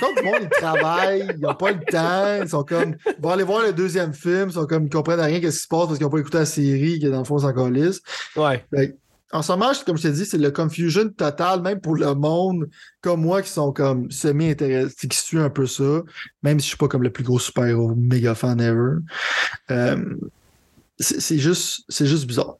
Quand 0.00 0.14
du 0.16 0.22
monde 0.22 0.42
ils 0.42 0.48
travaillent 0.48 1.36
ils 1.38 1.46
ont 1.46 1.54
pas 1.54 1.72
le 1.72 1.80
temps 1.90 2.42
ils 2.42 2.48
sont 2.48 2.64
comme 2.64 2.96
ils 3.06 3.22
vont 3.22 3.30
aller 3.30 3.44
voir 3.44 3.62
le 3.62 3.72
deuxième 3.72 4.14
film 4.14 4.48
ils 4.48 4.54
sont 4.54 4.66
comme 4.66 4.84
ils 4.84 4.90
comprennent 4.90 5.20
rien 5.20 5.40
qu'est-ce 5.40 5.58
qui 5.58 5.62
se 5.64 5.68
passe 5.68 5.86
parce 5.86 5.98
qu'ils 5.98 6.06
ont 6.06 6.10
pas 6.10 6.18
écouté 6.18 6.38
la 6.38 6.46
série 6.46 6.98
qui 6.98 7.06
est 7.06 7.10
dans 7.10 7.18
le 7.18 7.24
fond 7.24 7.38
sans 7.38 7.68
lisse 7.68 8.00
ouais 8.36 8.64
en 9.32 9.42
ce 9.42 9.52
moment, 9.52 9.72
comme 9.84 9.96
je 9.96 10.02
t'ai 10.02 10.12
dit, 10.12 10.24
c'est 10.24 10.38
le 10.38 10.50
confusion 10.50 11.08
total, 11.10 11.60
même 11.60 11.80
pour 11.80 11.96
le 11.96 12.14
monde 12.14 12.68
comme 13.00 13.22
moi 13.22 13.42
qui 13.42 13.50
sont 13.50 13.72
comme 13.72 14.10
semi-intéressés, 14.10 15.08
qui 15.08 15.16
suivent 15.16 15.40
un 15.40 15.50
peu 15.50 15.66
ça, 15.66 16.02
même 16.42 16.58
si 16.60 16.64
je 16.64 16.68
suis 16.68 16.78
pas 16.78 16.88
comme 16.88 17.02
le 17.02 17.10
plus 17.10 17.24
gros 17.24 17.38
super-héros 17.38 17.94
méga 17.94 18.34
fan 18.34 18.60
ever. 18.60 18.98
Euh, 19.70 20.16
c'est 20.98 21.38
juste, 21.38 21.84
juste 21.90 22.26
bizarre. 22.26 22.56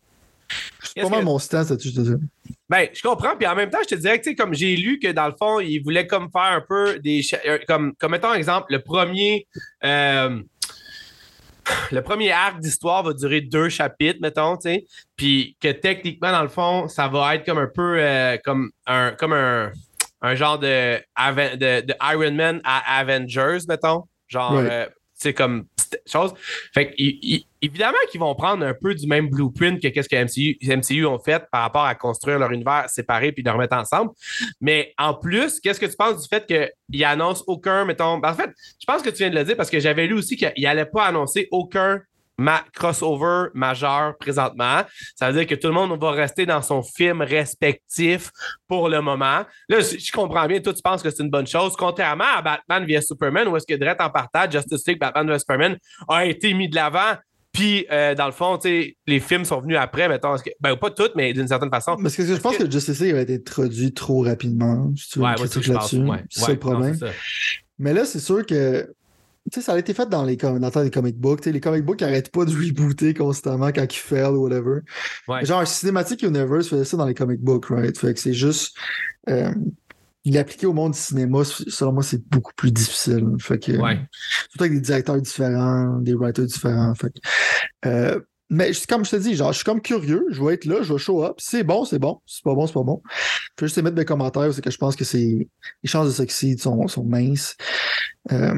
C'est 0.83 1.03
pas 1.03 1.09
mal 1.09 1.25
mon 1.25 1.39
stance 1.39 1.71
là-dessus, 1.71 1.91
je 1.91 1.95
te 1.95 2.01
dis. 2.01 2.55
Ben, 2.69 2.89
je 2.93 3.03
comprends. 3.03 3.37
Puis 3.37 3.47
en 3.47 3.55
même 3.55 3.71
temps, 3.71 3.79
je 3.83 3.95
te 3.95 4.01
dirais 4.01 4.21
que, 4.21 4.35
comme 4.35 4.55
j'ai 4.55 4.77
lu 4.77 4.99
que 4.99 5.13
dans 5.13 5.27
le 5.27 5.35
fond, 5.39 5.61
il 5.61 5.81
voulait 5.81 6.07
comme 6.07 6.31
faire 6.31 6.53
un 6.53 6.65
peu 6.67 6.99
des. 6.99 7.23
Euh, 7.47 7.59
comme, 7.67 7.95
comme 7.97 8.13
mettons 8.13 8.33
exemple, 8.33 8.73
le 8.73 8.83
premier. 8.83 9.47
Euh, 9.85 10.41
le 11.93 12.03
premier 12.03 12.33
arc 12.33 12.61
d'histoire 12.61 13.03
va 13.03 13.13
durer 13.13 13.41
deux 13.41 13.69
chapitres, 13.69 14.19
mettons, 14.21 14.57
tu 14.57 14.71
sais. 14.71 14.85
Puis 15.17 15.57
que 15.61 15.69
techniquement, 15.73 16.33
dans 16.33 16.43
le 16.43 16.49
fond, 16.49 16.89
ça 16.89 17.09
va 17.09 17.35
être 17.35 17.45
comme 17.45 17.59
un 17.59 17.71
peu 17.73 17.97
euh, 17.99 18.37
comme 18.45 18.71
un 18.87 19.13
comme 19.13 19.33
un, 19.33 19.73
un 20.23 20.35
genre 20.35 20.59
de, 20.59 20.97
de, 20.97 21.95
Iron 22.13 22.33
Man 22.33 22.61
à 22.65 22.99
Avengers, 22.99 23.59
mettons. 23.69 24.05
Genre, 24.29 24.61
c'est 25.19 25.35
comme 25.35 25.67
chose. 26.07 26.33
Fait 26.73 26.95
évidemment 27.61 27.99
qu'ils 28.11 28.21
vont 28.21 28.35
prendre 28.35 28.65
un 28.65 28.75
peu 28.75 28.95
du 28.95 29.07
même 29.07 29.29
blueprint 29.29 29.81
que 29.83 29.89
qu'est-ce 29.89 30.09
que 30.09 30.17
MCU, 30.17 30.59
MCU 30.63 31.07
ont 31.07 31.19
fait 31.19 31.45
par 31.51 31.63
rapport 31.63 31.85
à 31.85 31.95
construire 31.95 32.39
leur 32.39 32.53
univers 32.53 32.89
séparé 32.89 33.33
puis 33.33 33.43
de 33.43 33.51
remettre 33.51 33.77
ensemble. 33.77 34.13
Mais 34.61 34.95
en 34.99 35.15
plus, 35.15 35.61
qu'est-ce 35.61 35.81
que 35.81 35.87
tu 35.87 35.97
penses 35.97 36.23
du 36.23 36.29
fait 36.29 36.47
qu'ils 36.47 37.05
annoncent 37.05 37.43
aucun, 37.47 37.85
mettons. 37.85 38.19
Ben, 38.19 38.31
en 38.31 38.35
fait, 38.35 38.51
je 38.81 38.87
pense 38.87 39.03
que 39.03 39.11
tu 39.11 39.17
viens 39.17 39.31
de 39.31 39.35
le 39.35 39.45
dire 39.45 39.57
parce 39.57 39.71
que 39.71 39.81
j'avais 39.81 40.07
lu 40.07 40.15
aussi 40.15 40.37
qu'ils 40.37 40.53
n'allaient 40.59 40.87
pas 40.87 41.07
annoncer 41.07 41.49
aucun 41.51 42.01
ma 42.39 42.65
crossover 42.73 43.49
majeur 43.53 44.17
présentement. 44.17 44.83
Ça 45.17 45.31
veut 45.31 45.39
dire 45.39 45.47
que 45.47 45.57
tout 45.57 45.67
le 45.67 45.75
monde 45.75 46.01
va 46.01 46.13
rester 46.13 46.47
dans 46.47 46.63
son 46.63 46.83
film 46.83 47.21
respectif 47.21 48.31
pour 48.69 48.89
le 48.89 49.01
moment. 49.01 49.45
Là, 49.69 49.81
je 49.81 50.13
comprends 50.13 50.47
bien, 50.47 50.61
toi, 50.61 50.73
tu 50.73 50.83
penses 50.83 51.03
que 51.03 51.11
c'est 51.11 51.23
une 51.23 51.31
bonne 51.31 51.47
chose, 51.47 51.75
contrairement 51.77 52.37
à 52.37 52.43
Batman 52.43 52.85
via 52.85 53.03
Superman, 53.03 53.49
où 53.49 53.57
est-ce 53.57 53.67
que 53.67 53.75
direct 53.75 54.01
en 54.01 54.11
partage, 54.11 54.53
Justice 54.53 54.87
League, 54.87 55.01
Batman 55.01 55.29
vs 55.29 55.41
Superman 55.41 55.77
a 56.09 56.25
été 56.25 56.55
mis 56.55 56.69
de 56.69 56.77
l'avant. 56.77 57.17
Puis, 57.53 57.87
euh, 57.91 58.15
dans 58.15 58.27
le 58.27 58.33
fond, 58.33 58.57
les 58.63 59.21
films 59.21 59.45
sont 59.45 59.61
venus 59.61 59.79
après, 59.79 60.09
mettons. 60.09 60.37
ben, 60.61 60.77
pas 60.77 60.91
toutes, 60.91 61.17
mais 61.17 61.33
d'une 61.33 61.49
certaine 61.49 61.71
façon. 61.71 61.97
Parce 62.01 62.15
que 62.15 62.25
je 62.25 62.35
pense 62.35 62.57
que... 62.57 62.71
Justice 62.71 63.01
League 63.01 63.17
a 63.17 63.23
été 63.23 63.35
introduit 63.35 63.93
trop 63.93 64.23
rapidement. 64.23 64.93
tu 64.95 65.19
ouais, 65.19 65.35
c'est 65.51 65.65
ça 65.65 66.53
le 66.53 66.59
problème. 66.59 66.97
mais 67.79 67.93
là, 67.93 68.05
c'est 68.05 68.21
sûr 68.21 68.47
que 68.47 68.89
sais, 69.53 69.61
ça 69.61 69.75
a 69.75 69.79
été 69.79 69.95
fait 69.95 70.09
dans 70.09 70.25
les 70.25 70.37
dans 70.37 70.53
le 70.55 70.85
des 70.85 70.91
comic 70.91 71.17
books. 71.17 71.45
les 71.47 71.61
comic 71.61 71.85
books 71.85 72.01
n'arrêtent 72.01 72.31
pas 72.31 72.45
de 72.45 72.51
rebooter 72.51 73.15
constamment 73.15 73.73
quand 73.73 73.85
ils 73.85 73.99
fail 73.99 74.33
ou 74.33 74.43
whatever. 74.43 74.81
Genre, 75.43 75.67
Cinematic 75.67 76.23
Universe 76.23 76.69
faisait 76.69 76.85
ça 76.85 76.97
dans 76.97 77.07
les 77.07 77.15
comic 77.15 77.41
books, 77.41 77.67
right? 77.71 77.97
Fait 77.97 78.15
que 78.15 78.21
c'est 78.21 78.35
juste. 78.35 78.77
Euh, 79.29 79.53
L'appliquer 80.25 80.67
au 80.67 80.75
monde 80.75 80.93
du 80.93 80.99
cinéma, 80.99 81.43
selon 81.45 81.93
moi, 81.93 82.03
c'est 82.03 82.23
beaucoup 82.29 82.53
plus 82.55 82.71
difficile. 82.71 83.25
Fait 83.41 83.59
que, 83.59 83.73
Surtout 83.73 84.61
avec 84.61 84.75
des 84.75 84.81
directeurs 84.81 85.19
différents, 85.23 85.99
des 86.01 86.13
writers 86.13 86.45
différents. 86.45 86.95
Fait 86.95 87.13
euh, 87.87 88.21
mais 88.51 88.73
comme 88.89 89.05
je 89.05 89.11
te 89.11 89.17
dis, 89.17 89.35
genre, 89.37 89.53
je 89.53 89.59
suis 89.59 89.65
comme 89.65 89.83
curieux, 89.83 90.25
je 90.31 90.43
vais 90.43 90.55
être 90.55 90.65
là, 90.65 90.83
je 90.83 90.93
vais 90.93 90.99
show 90.99 91.23
up. 91.23 91.37
C'est 91.39 91.65
bon, 91.65 91.85
c'est 91.85 91.99
bon. 91.99 92.21
C'est 92.27 92.43
pas 92.43 92.55
bon, 92.55 92.67
c'est 92.67 92.73
pas 92.73 92.83
bon. 92.83 93.03
Je 93.59 93.65
vais 93.65 93.69
juste 93.69 93.83
mettre 93.83 93.97
des 93.97 94.07
commentaires, 94.07 94.53
c'est 94.55 94.63
que 94.63 94.71
je 94.71 94.79
pense 94.79 94.97
que 94.97 95.05
c'est. 95.05 95.49
Les 95.83 95.89
chances 95.89 96.07
de 96.07 96.13
succès 96.13 96.57
sont, 96.59 96.89
sont 96.89 97.05
minces. 97.05 97.57
Euh, 98.33 98.55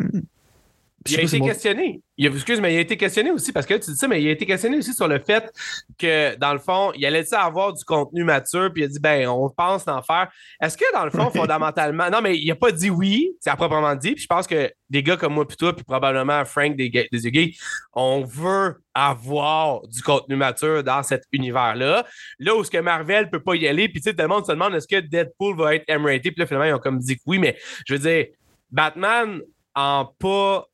il 1.08 1.18
a 1.18 1.22
été 1.22 1.40
questionné. 1.40 2.02
Il 2.18 2.26
excuse, 2.26 2.60
mais 2.60 2.74
il 2.74 2.76
a 2.76 2.80
été 2.80 2.96
questionné 2.98 3.30
aussi, 3.30 3.52
parce 3.52 3.64
que 3.64 3.74
tu 3.74 3.90
dis 3.90 3.96
ça, 3.96 4.06
mais 4.06 4.22
il 4.22 4.28
a 4.28 4.32
été 4.32 4.44
questionné 4.44 4.76
aussi 4.76 4.92
sur 4.92 5.08
le 5.08 5.18
fait 5.18 5.50
que, 5.98 6.36
dans 6.36 6.52
le 6.52 6.58
fond, 6.58 6.92
il 6.94 7.06
allait 7.06 7.24
avoir 7.32 7.72
du 7.72 7.82
contenu 7.84 8.24
mature, 8.24 8.70
puis 8.72 8.82
il 8.82 8.84
a 8.84 8.88
dit, 8.88 9.00
ben, 9.00 9.26
on 9.28 9.48
pense 9.48 9.86
d'en 9.86 10.02
faire. 10.02 10.30
Est-ce 10.60 10.76
que, 10.76 10.84
dans 10.92 11.04
le 11.06 11.10
fond, 11.10 11.30
fondamentalement, 11.34 12.10
non, 12.10 12.20
mais 12.20 12.36
il 12.36 12.46
n'a 12.46 12.56
pas 12.56 12.72
dit 12.72 12.90
oui, 12.90 13.30
c'est 13.40 13.48
à 13.48 13.56
proprement 13.56 13.94
dit, 13.94 14.12
puis 14.12 14.22
je 14.22 14.26
pense 14.26 14.46
que 14.46 14.70
des 14.90 15.02
gars 15.02 15.16
comme 15.16 15.32
moi, 15.32 15.48
puis 15.48 15.56
toi, 15.56 15.74
puis 15.74 15.84
probablement 15.84 16.44
Frank 16.44 16.76
des, 16.76 16.90
des 16.90 17.54
on 17.94 18.22
veut 18.24 18.82
avoir 18.92 19.86
du 19.88 20.02
contenu 20.02 20.36
mature 20.36 20.84
dans 20.84 21.02
cet 21.02 21.24
univers-là. 21.32 22.04
Là 22.38 22.54
où 22.54 22.62
ce 22.64 22.70
que 22.70 22.78
Marvel 22.78 23.30
peut 23.30 23.42
pas 23.42 23.54
y 23.54 23.66
aller, 23.66 23.88
puis 23.88 24.00
tu 24.00 24.10
sais, 24.10 24.14
tout 24.14 24.22
le 24.22 24.28
monde 24.28 24.44
se 24.44 24.52
demande 24.52 24.74
est-ce 24.74 24.88
que 24.88 25.00
Deadpool 25.00 25.56
va 25.56 25.76
être 25.76 25.84
M-rated, 25.88 26.34
puis 26.34 26.40
là, 26.40 26.46
finalement, 26.46 26.66
ils 26.66 26.74
ont 26.74 26.78
comme 26.78 26.98
dit 26.98 27.16
que 27.16 27.22
oui, 27.26 27.38
mais 27.38 27.56
je 27.86 27.94
veux 27.94 28.00
dire, 28.00 28.26
Batman 28.70 29.40
en 29.74 30.04
pas 30.18 30.66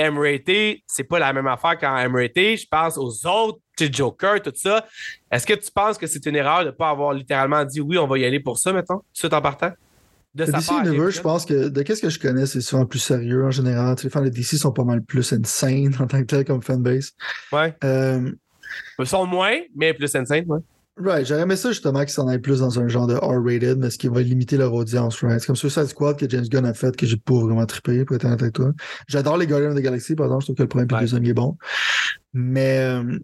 M-rated, 0.00 0.78
c'est 0.86 1.04
pas 1.04 1.18
la 1.18 1.32
même 1.32 1.46
affaire 1.46 1.78
qu'en 1.78 1.96
M-rated. 1.96 2.58
Je 2.58 2.66
pense 2.70 2.96
aux 2.96 3.26
autres, 3.26 3.60
Joker, 3.78 4.42
tout 4.42 4.52
ça. 4.54 4.86
Est-ce 5.30 5.46
que 5.46 5.54
tu 5.54 5.70
penses 5.72 5.98
que 5.98 6.06
c'est 6.06 6.24
une 6.26 6.36
erreur 6.36 6.60
de 6.60 6.66
ne 6.66 6.70
pas 6.70 6.90
avoir 6.90 7.12
littéralement 7.12 7.64
dit 7.64 7.80
oui, 7.80 7.98
on 7.98 8.06
va 8.06 8.18
y 8.18 8.24
aller 8.24 8.40
pour 8.40 8.58
ça, 8.58 8.72
mettons, 8.72 9.02
tout 9.18 9.32
en 9.32 9.40
partant? 9.40 9.72
De 10.34 10.44
DC 10.44 10.70
Universe, 10.84 11.16
je 11.16 11.20
pense 11.22 11.44
que 11.44 11.68
de 11.68 11.82
qu'est-ce 11.82 12.02
que 12.02 12.08
je 12.08 12.20
connais, 12.20 12.46
c'est 12.46 12.60
souvent 12.60 12.86
plus 12.86 13.00
sérieux 13.00 13.44
en 13.44 13.50
général. 13.50 13.96
Les 14.02 14.10
fans 14.10 14.22
de 14.22 14.28
DC 14.28 14.56
sont 14.56 14.70
pas 14.70 14.84
mal 14.84 15.02
plus 15.02 15.32
insane 15.32 15.94
en 16.00 16.06
tant 16.06 16.20
que 16.20 16.26
tel 16.26 16.44
comme 16.44 16.62
fanbase. 16.62 17.12
Ouais. 17.52 17.74
Euh... 17.82 18.30
Ils 18.98 19.06
sont 19.06 19.26
moins, 19.26 19.58
mais 19.74 19.92
plus 19.92 20.14
insane, 20.14 20.44
ouais. 20.46 20.60
Right, 20.96 21.26
j'aurais 21.26 21.42
aimé 21.42 21.56
ça 21.56 21.70
justement 21.70 22.00
qu'ils 22.00 22.10
s'en 22.10 22.28
aillent 22.28 22.40
plus 22.40 22.60
dans 22.60 22.78
un 22.78 22.88
genre 22.88 23.06
de 23.06 23.14
R-rated, 23.14 23.78
mais 23.78 23.90
ce 23.90 23.96
qui 23.96 24.08
va 24.08 24.20
limiter 24.20 24.56
leur 24.56 24.74
audience, 24.74 25.22
right? 25.22 25.40
C'est 25.40 25.46
comme 25.46 25.56
Suicide 25.56 25.86
Squad 25.86 26.18
que 26.18 26.28
James 26.28 26.46
Gunn 26.46 26.66
a 26.66 26.74
fait, 26.74 26.94
que 26.94 27.06
j'ai 27.06 27.16
pas 27.16 27.38
vraiment 27.38 27.64
trippé, 27.64 28.04
pour 28.04 28.16
être 28.16 28.24
honnête 28.26 28.42
avec 28.42 28.54
toi. 28.54 28.72
J'adore 29.08 29.38
les 29.38 29.46
Guardians 29.46 29.70
of 29.70 29.76
the 29.76 29.80
Galaxy, 29.80 30.14
par 30.14 30.26
exemple, 30.26 30.42
je 30.42 30.46
trouve 30.46 30.56
que 30.56 30.62
le 30.62 30.68
premier 30.68 30.84
et 30.84 30.94
le 30.94 31.00
deuxième 31.00 31.24
est 31.24 31.32
bon. 31.32 31.56
Mais 32.34 32.80
euh, 32.80 33.18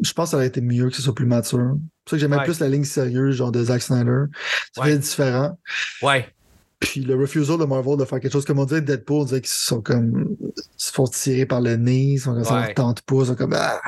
je 0.00 0.12
pense 0.12 0.26
que 0.26 0.30
ça 0.32 0.36
aurait 0.36 0.46
été 0.46 0.60
mieux 0.60 0.88
que 0.90 0.94
ce 0.94 1.02
soit 1.02 1.14
plus 1.14 1.26
mature. 1.26 1.58
C'est 1.58 2.04
pour 2.04 2.10
ça 2.10 2.16
que 2.16 2.18
j'aimais 2.18 2.44
plus 2.44 2.60
la 2.60 2.68
ligne 2.68 2.84
sérieuse, 2.84 3.34
genre 3.34 3.52
de 3.52 3.64
Zack 3.64 3.82
Snyder. 3.82 4.24
Ça 4.74 4.84
fait 4.84 4.98
différent. 4.98 5.58
Ouais. 6.02 6.26
Puis 6.78 7.00
le 7.00 7.16
refusal 7.16 7.58
de 7.58 7.64
Marvel 7.64 7.96
de 7.96 8.04
faire 8.04 8.20
quelque 8.20 8.32
chose 8.32 8.44
comme 8.44 8.60
on 8.60 8.64
dirait 8.64 8.80
Deadpool, 8.80 9.22
on 9.22 9.24
dirait 9.24 9.40
qu'ils 9.40 9.50
sont 9.50 9.80
comme. 9.80 10.36
Ils 10.40 10.62
se 10.76 10.92
font 10.92 11.04
tirer 11.04 11.44
par 11.44 11.60
le 11.60 11.74
nez, 11.74 12.12
ils 12.12 12.18
sont 12.20 12.34
comme 12.34 12.44
ça, 12.44 12.60
leur 12.60 12.74
tente 12.74 13.02
pas, 13.02 13.16
ils 13.16 13.26
sont 13.26 13.34
comme. 13.34 13.54
Ah. 13.54 13.80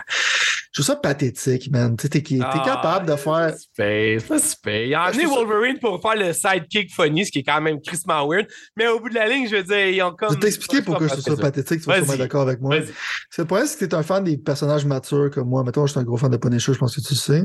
Je 0.72 0.82
trouve 0.82 0.94
ça 0.94 1.00
pathétique, 1.00 1.68
man. 1.72 1.96
Tu 1.96 2.06
es, 2.06 2.40
ah, 2.42 2.62
capable 2.64 3.08
de 3.08 3.16
faire. 3.16 3.54
C'est 3.74 4.18
pas 4.28 4.38
super. 4.38 4.84
Il 4.84 4.94
a 4.94 5.02
amené 5.02 5.26
Wolverine 5.26 5.78
pour 5.80 6.00
faire 6.00 6.14
le 6.14 6.32
sidekick 6.32 6.94
funny, 6.94 7.26
ce 7.26 7.32
qui 7.32 7.40
est 7.40 7.42
quand 7.42 7.60
même 7.60 7.80
Christmas 7.80 8.24
weird. 8.24 8.46
Mais 8.76 8.86
au 8.86 9.00
bout 9.00 9.08
de 9.08 9.14
la 9.14 9.28
ligne, 9.28 9.48
je 9.48 9.56
veux 9.56 9.62
dire, 9.64 9.88
ils 9.88 10.02
ont 10.02 10.12
comme. 10.12 10.30
Je 10.30 10.34
vais 10.34 10.40
t'expliquer 10.40 10.82
pourquoi 10.82 11.08
je 11.08 11.14
trouve 11.14 11.36
ça 11.36 11.36
pathétique, 11.36 11.80
tu 11.80 11.86
vas 11.86 11.98
être 11.98 12.16
d'accord 12.16 12.42
avec 12.42 12.60
moi. 12.60 12.76
le 12.78 13.44
problème, 13.44 13.66
c'est 13.66 13.78
que 13.78 13.84
tu 13.84 13.90
es 13.90 13.94
un 13.94 14.04
fan 14.04 14.22
des 14.22 14.38
personnages 14.38 14.84
matures 14.84 15.30
comme 15.30 15.48
moi. 15.48 15.64
Mettons, 15.64 15.86
je 15.86 15.92
suis 15.92 16.00
un 16.00 16.04
gros 16.04 16.16
fan 16.16 16.30
de 16.30 16.36
Punisher, 16.36 16.72
je 16.72 16.78
pense 16.78 16.94
que 16.94 17.00
tu 17.00 17.14
le 17.14 17.18
sais. 17.18 17.42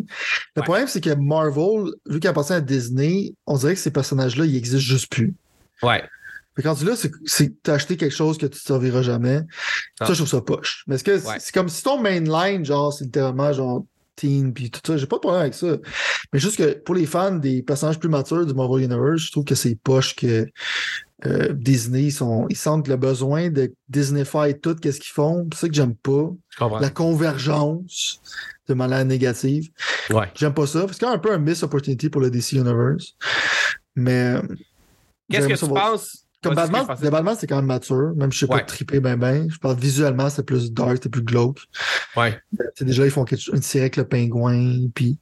Le 0.55 0.61
problème, 0.61 0.87
c'est 0.87 1.01
que 1.01 1.15
Marvel, 1.15 1.91
vu 2.07 2.19
qu'il 2.19 2.29
appartient 2.29 2.53
à 2.53 2.61
Disney, 2.61 3.33
on 3.47 3.57
dirait 3.57 3.73
que 3.73 3.79
ces 3.79 3.91
personnages-là, 3.91 4.45
ils 4.45 4.55
existent 4.55 4.79
juste 4.79 5.11
plus. 5.11 5.33
Ouais. 5.81 6.03
Fait 6.55 6.63
quand 6.63 6.75
tu 6.75 6.85
là, 6.85 6.93
c'est 6.95 7.61
t'as 7.63 7.73
acheté 7.73 7.97
quelque 7.97 8.15
chose 8.15 8.37
que 8.37 8.45
tu 8.45 8.55
ne 8.55 8.59
serviras 8.59 9.01
jamais. 9.01 9.41
Ça, 9.99 10.07
je 10.07 10.13
trouve 10.13 10.27
ça 10.27 10.41
poche. 10.41 10.83
Mais 10.87 10.95
est-ce 10.95 11.03
que 11.03 11.19
c'est 11.39 11.53
comme 11.53 11.69
si 11.69 11.83
ton 11.83 11.99
mainline, 11.99 12.63
genre, 12.63 12.93
c'est 12.93 13.05
littéralement 13.05 13.51
genre 13.51 13.83
teen 14.15 14.53
puis 14.53 14.71
tout 14.71 14.79
ça. 14.85 14.97
J'ai 14.97 15.07
pas 15.07 15.17
de 15.17 15.21
problème 15.21 15.41
avec 15.41 15.53
ça. 15.53 15.77
Mais 16.33 16.39
juste 16.39 16.57
que 16.57 16.73
pour 16.73 16.95
les 16.95 17.05
fans 17.05 17.35
des 17.35 17.61
personnages 17.61 17.99
plus 17.99 18.09
matures 18.09 18.45
du 18.45 18.53
Marvel 18.53 18.83
Universe, 18.83 19.23
je 19.23 19.31
trouve 19.31 19.43
que 19.43 19.55
c'est 19.55 19.75
poche 19.75 20.15
que 20.15 20.47
euh, 21.25 21.53
Disney, 21.53 22.03
ils, 22.03 22.11
sont, 22.11 22.45
ils 22.49 22.57
sentent 22.57 22.87
le 22.87 22.97
besoin 22.97 23.49
de 23.49 23.73
Disneyfy 23.89 24.59
tout 24.61 24.75
qu'est-ce 24.75 24.99
qu'ils 24.99 25.13
font. 25.13 25.47
C'est 25.53 25.61
ça 25.61 25.67
que 25.67 25.73
j'aime 25.73 25.95
pas. 25.95 26.29
La 26.79 26.89
convergence 26.89 28.21
de 28.67 28.73
manière 28.73 29.05
négative. 29.05 29.69
Ouais. 30.09 30.31
J'aime 30.35 30.53
pas 30.53 30.67
ça. 30.67 30.85
C'est 30.91 30.99
quand 30.99 31.09
même 31.09 31.17
un 31.17 31.19
peu 31.19 31.31
un 31.31 31.37
miss 31.37 31.63
opportunity 31.63 32.09
pour 32.09 32.21
le 32.21 32.29
DC 32.29 32.53
Universe. 32.53 33.15
Mais. 33.95 34.35
Qu'est-ce 35.29 35.47
que 35.47 35.65
tu 35.65 35.67
penses? 35.67 36.24
Comme 36.45 36.55
Batman, 36.55 36.85
Batman 36.85 37.35
c'est 37.39 37.47
quand 37.47 37.55
même 37.55 37.65
mature, 37.65 38.13
même 38.15 38.31
si 38.31 38.39
je 38.39 38.45
sais 38.45 38.47
pas 38.47 38.59
triper 38.59 38.99
ben 38.99 39.17
ben. 39.17 39.49
Je 39.49 39.57
parle 39.57 39.77
visuellement, 39.77 40.29
c'est 40.29 40.45
plus 40.45 40.71
dark, 40.71 40.99
c'est 41.01 41.09
plus 41.09 41.23
glauque. 41.23 41.59
Ouais. 42.15 42.39
C'est 42.75 42.85
déjà, 42.85 43.03
ils 43.03 43.11
font 43.11 43.25
une 43.25 43.61
série 43.63 43.83
avec 43.83 43.97
le 43.97 44.07
pingouin, 44.07 44.87
puis. 44.93 45.17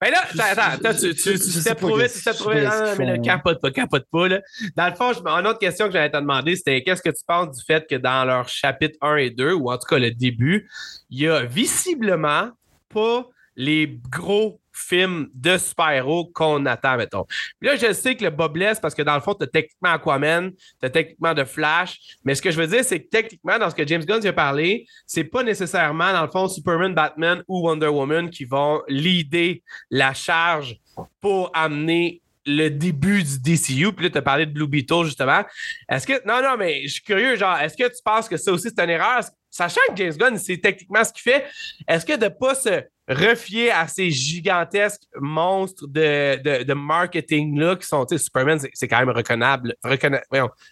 Ben 0.00 0.10
là, 0.10 0.24
attends, 0.50 0.88
attends, 0.88 0.98
tu, 0.98 1.14
tu, 1.14 1.38
tu 1.38 1.62
t'es 1.62 1.74
prouvé, 1.74 2.08
tu 2.08 2.22
t'es 2.22 2.34
prouvé, 2.34 2.64
non, 2.64 2.94
mais 2.98 3.16
le 3.16 3.22
capote 3.22 3.60
pas, 3.62 3.70
capote 3.70 4.06
pas, 4.10 4.28
là. 4.28 4.40
Dans 4.76 4.88
le 4.88 4.94
fond, 4.94 5.12
je, 5.12 5.20
une 5.20 5.46
autre 5.46 5.60
question 5.60 5.86
que 5.86 5.92
j'allais 5.92 6.10
te 6.10 6.16
demander, 6.16 6.56
c'était 6.56 6.82
qu'est-ce 6.82 7.00
que 7.00 7.10
tu 7.10 7.22
penses 7.26 7.56
du 7.56 7.64
fait 7.64 7.86
que 7.88 7.94
dans 7.94 8.24
leur 8.24 8.48
chapitre 8.48 8.98
1 9.00 9.16
et 9.16 9.30
2, 9.30 9.52
ou 9.52 9.70
en 9.70 9.78
tout 9.78 9.86
cas 9.88 9.98
le 9.98 10.10
début, 10.10 10.68
il 11.10 11.20
y 11.20 11.28
a 11.28 11.44
visiblement 11.44 12.50
pas 12.92 13.26
les 13.56 14.00
gros 14.10 14.60
film 14.74 15.28
de 15.34 15.56
super-héros 15.56 16.30
qu'on 16.34 16.66
attend, 16.66 16.96
mettons. 16.96 17.24
Puis 17.60 17.68
là, 17.68 17.76
je 17.76 17.92
sais 17.92 18.16
que 18.16 18.24
le 18.24 18.30
bas 18.30 18.48
blesse 18.48 18.80
parce 18.80 18.94
que 18.94 19.02
dans 19.02 19.14
le 19.14 19.20
fond, 19.20 19.34
tu 19.34 19.46
techniquement 19.46 19.92
Aquaman, 19.92 20.50
tu 20.82 20.90
techniquement 20.90 21.32
de 21.32 21.44
Flash, 21.44 21.98
mais 22.24 22.34
ce 22.34 22.42
que 22.42 22.50
je 22.50 22.60
veux 22.60 22.66
dire, 22.66 22.84
c'est 22.84 23.00
que 23.00 23.08
techniquement, 23.08 23.58
dans 23.58 23.70
ce 23.70 23.74
que 23.74 23.86
James 23.86 24.04
Gunn 24.04 24.26
a 24.26 24.32
parlé, 24.32 24.86
c'est 25.06 25.24
pas 25.24 25.42
nécessairement, 25.42 26.12
dans 26.12 26.22
le 26.22 26.30
fond, 26.30 26.48
Superman, 26.48 26.94
Batman 26.94 27.42
ou 27.48 27.66
Wonder 27.66 27.88
Woman 27.88 28.30
qui 28.30 28.44
vont 28.44 28.82
leader 28.88 29.56
la 29.90 30.12
charge 30.12 30.76
pour 31.20 31.50
amener 31.54 32.20
le 32.46 32.68
début 32.68 33.22
du 33.22 33.40
DCU, 33.40 33.92
puis 33.92 34.04
là, 34.04 34.10
tu 34.10 34.18
as 34.18 34.22
parlé 34.22 34.46
de 34.46 34.52
Blue 34.52 34.66
Beetle, 34.66 35.04
justement. 35.04 35.42
Est-ce 35.88 36.06
que. 36.06 36.26
Non, 36.26 36.42
non, 36.42 36.56
mais 36.58 36.86
je 36.86 36.94
suis 36.94 37.02
curieux, 37.02 37.36
genre, 37.36 37.58
est-ce 37.58 37.76
que 37.76 37.88
tu 37.88 38.02
penses 38.04 38.28
que 38.28 38.36
ça 38.36 38.52
aussi, 38.52 38.68
c'est 38.68 38.84
une 38.84 38.90
erreur? 38.90 39.20
Sachant 39.50 39.80
que 39.88 39.96
James 39.96 40.16
Gunn, 40.16 40.36
c'est 40.36 40.58
techniquement 40.58 41.04
ce 41.04 41.12
qu'il 41.12 41.22
fait, 41.22 41.46
est-ce 41.86 42.04
que 42.04 42.16
de 42.16 42.28
pas 42.28 42.54
se 42.54 42.82
refier 43.08 43.70
à 43.70 43.86
ces 43.86 44.10
gigantesques 44.10 45.02
monstres 45.20 45.86
de, 45.86 46.62
de, 46.62 46.74
marketing-là 46.74 47.76
qui 47.76 47.86
sont, 47.86 48.04
tu 48.06 48.16
sais, 48.16 48.24
Superman, 48.24 48.58
c'est 48.72 48.88
quand 48.88 48.98
même 48.98 49.10
reconnaissable, 49.10 49.74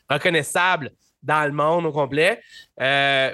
reconnaissable 0.08 0.92
dans 1.22 1.44
le 1.46 1.52
monde 1.52 1.86
au 1.86 1.92
complet. 1.92 2.40
Euh, 2.80 3.32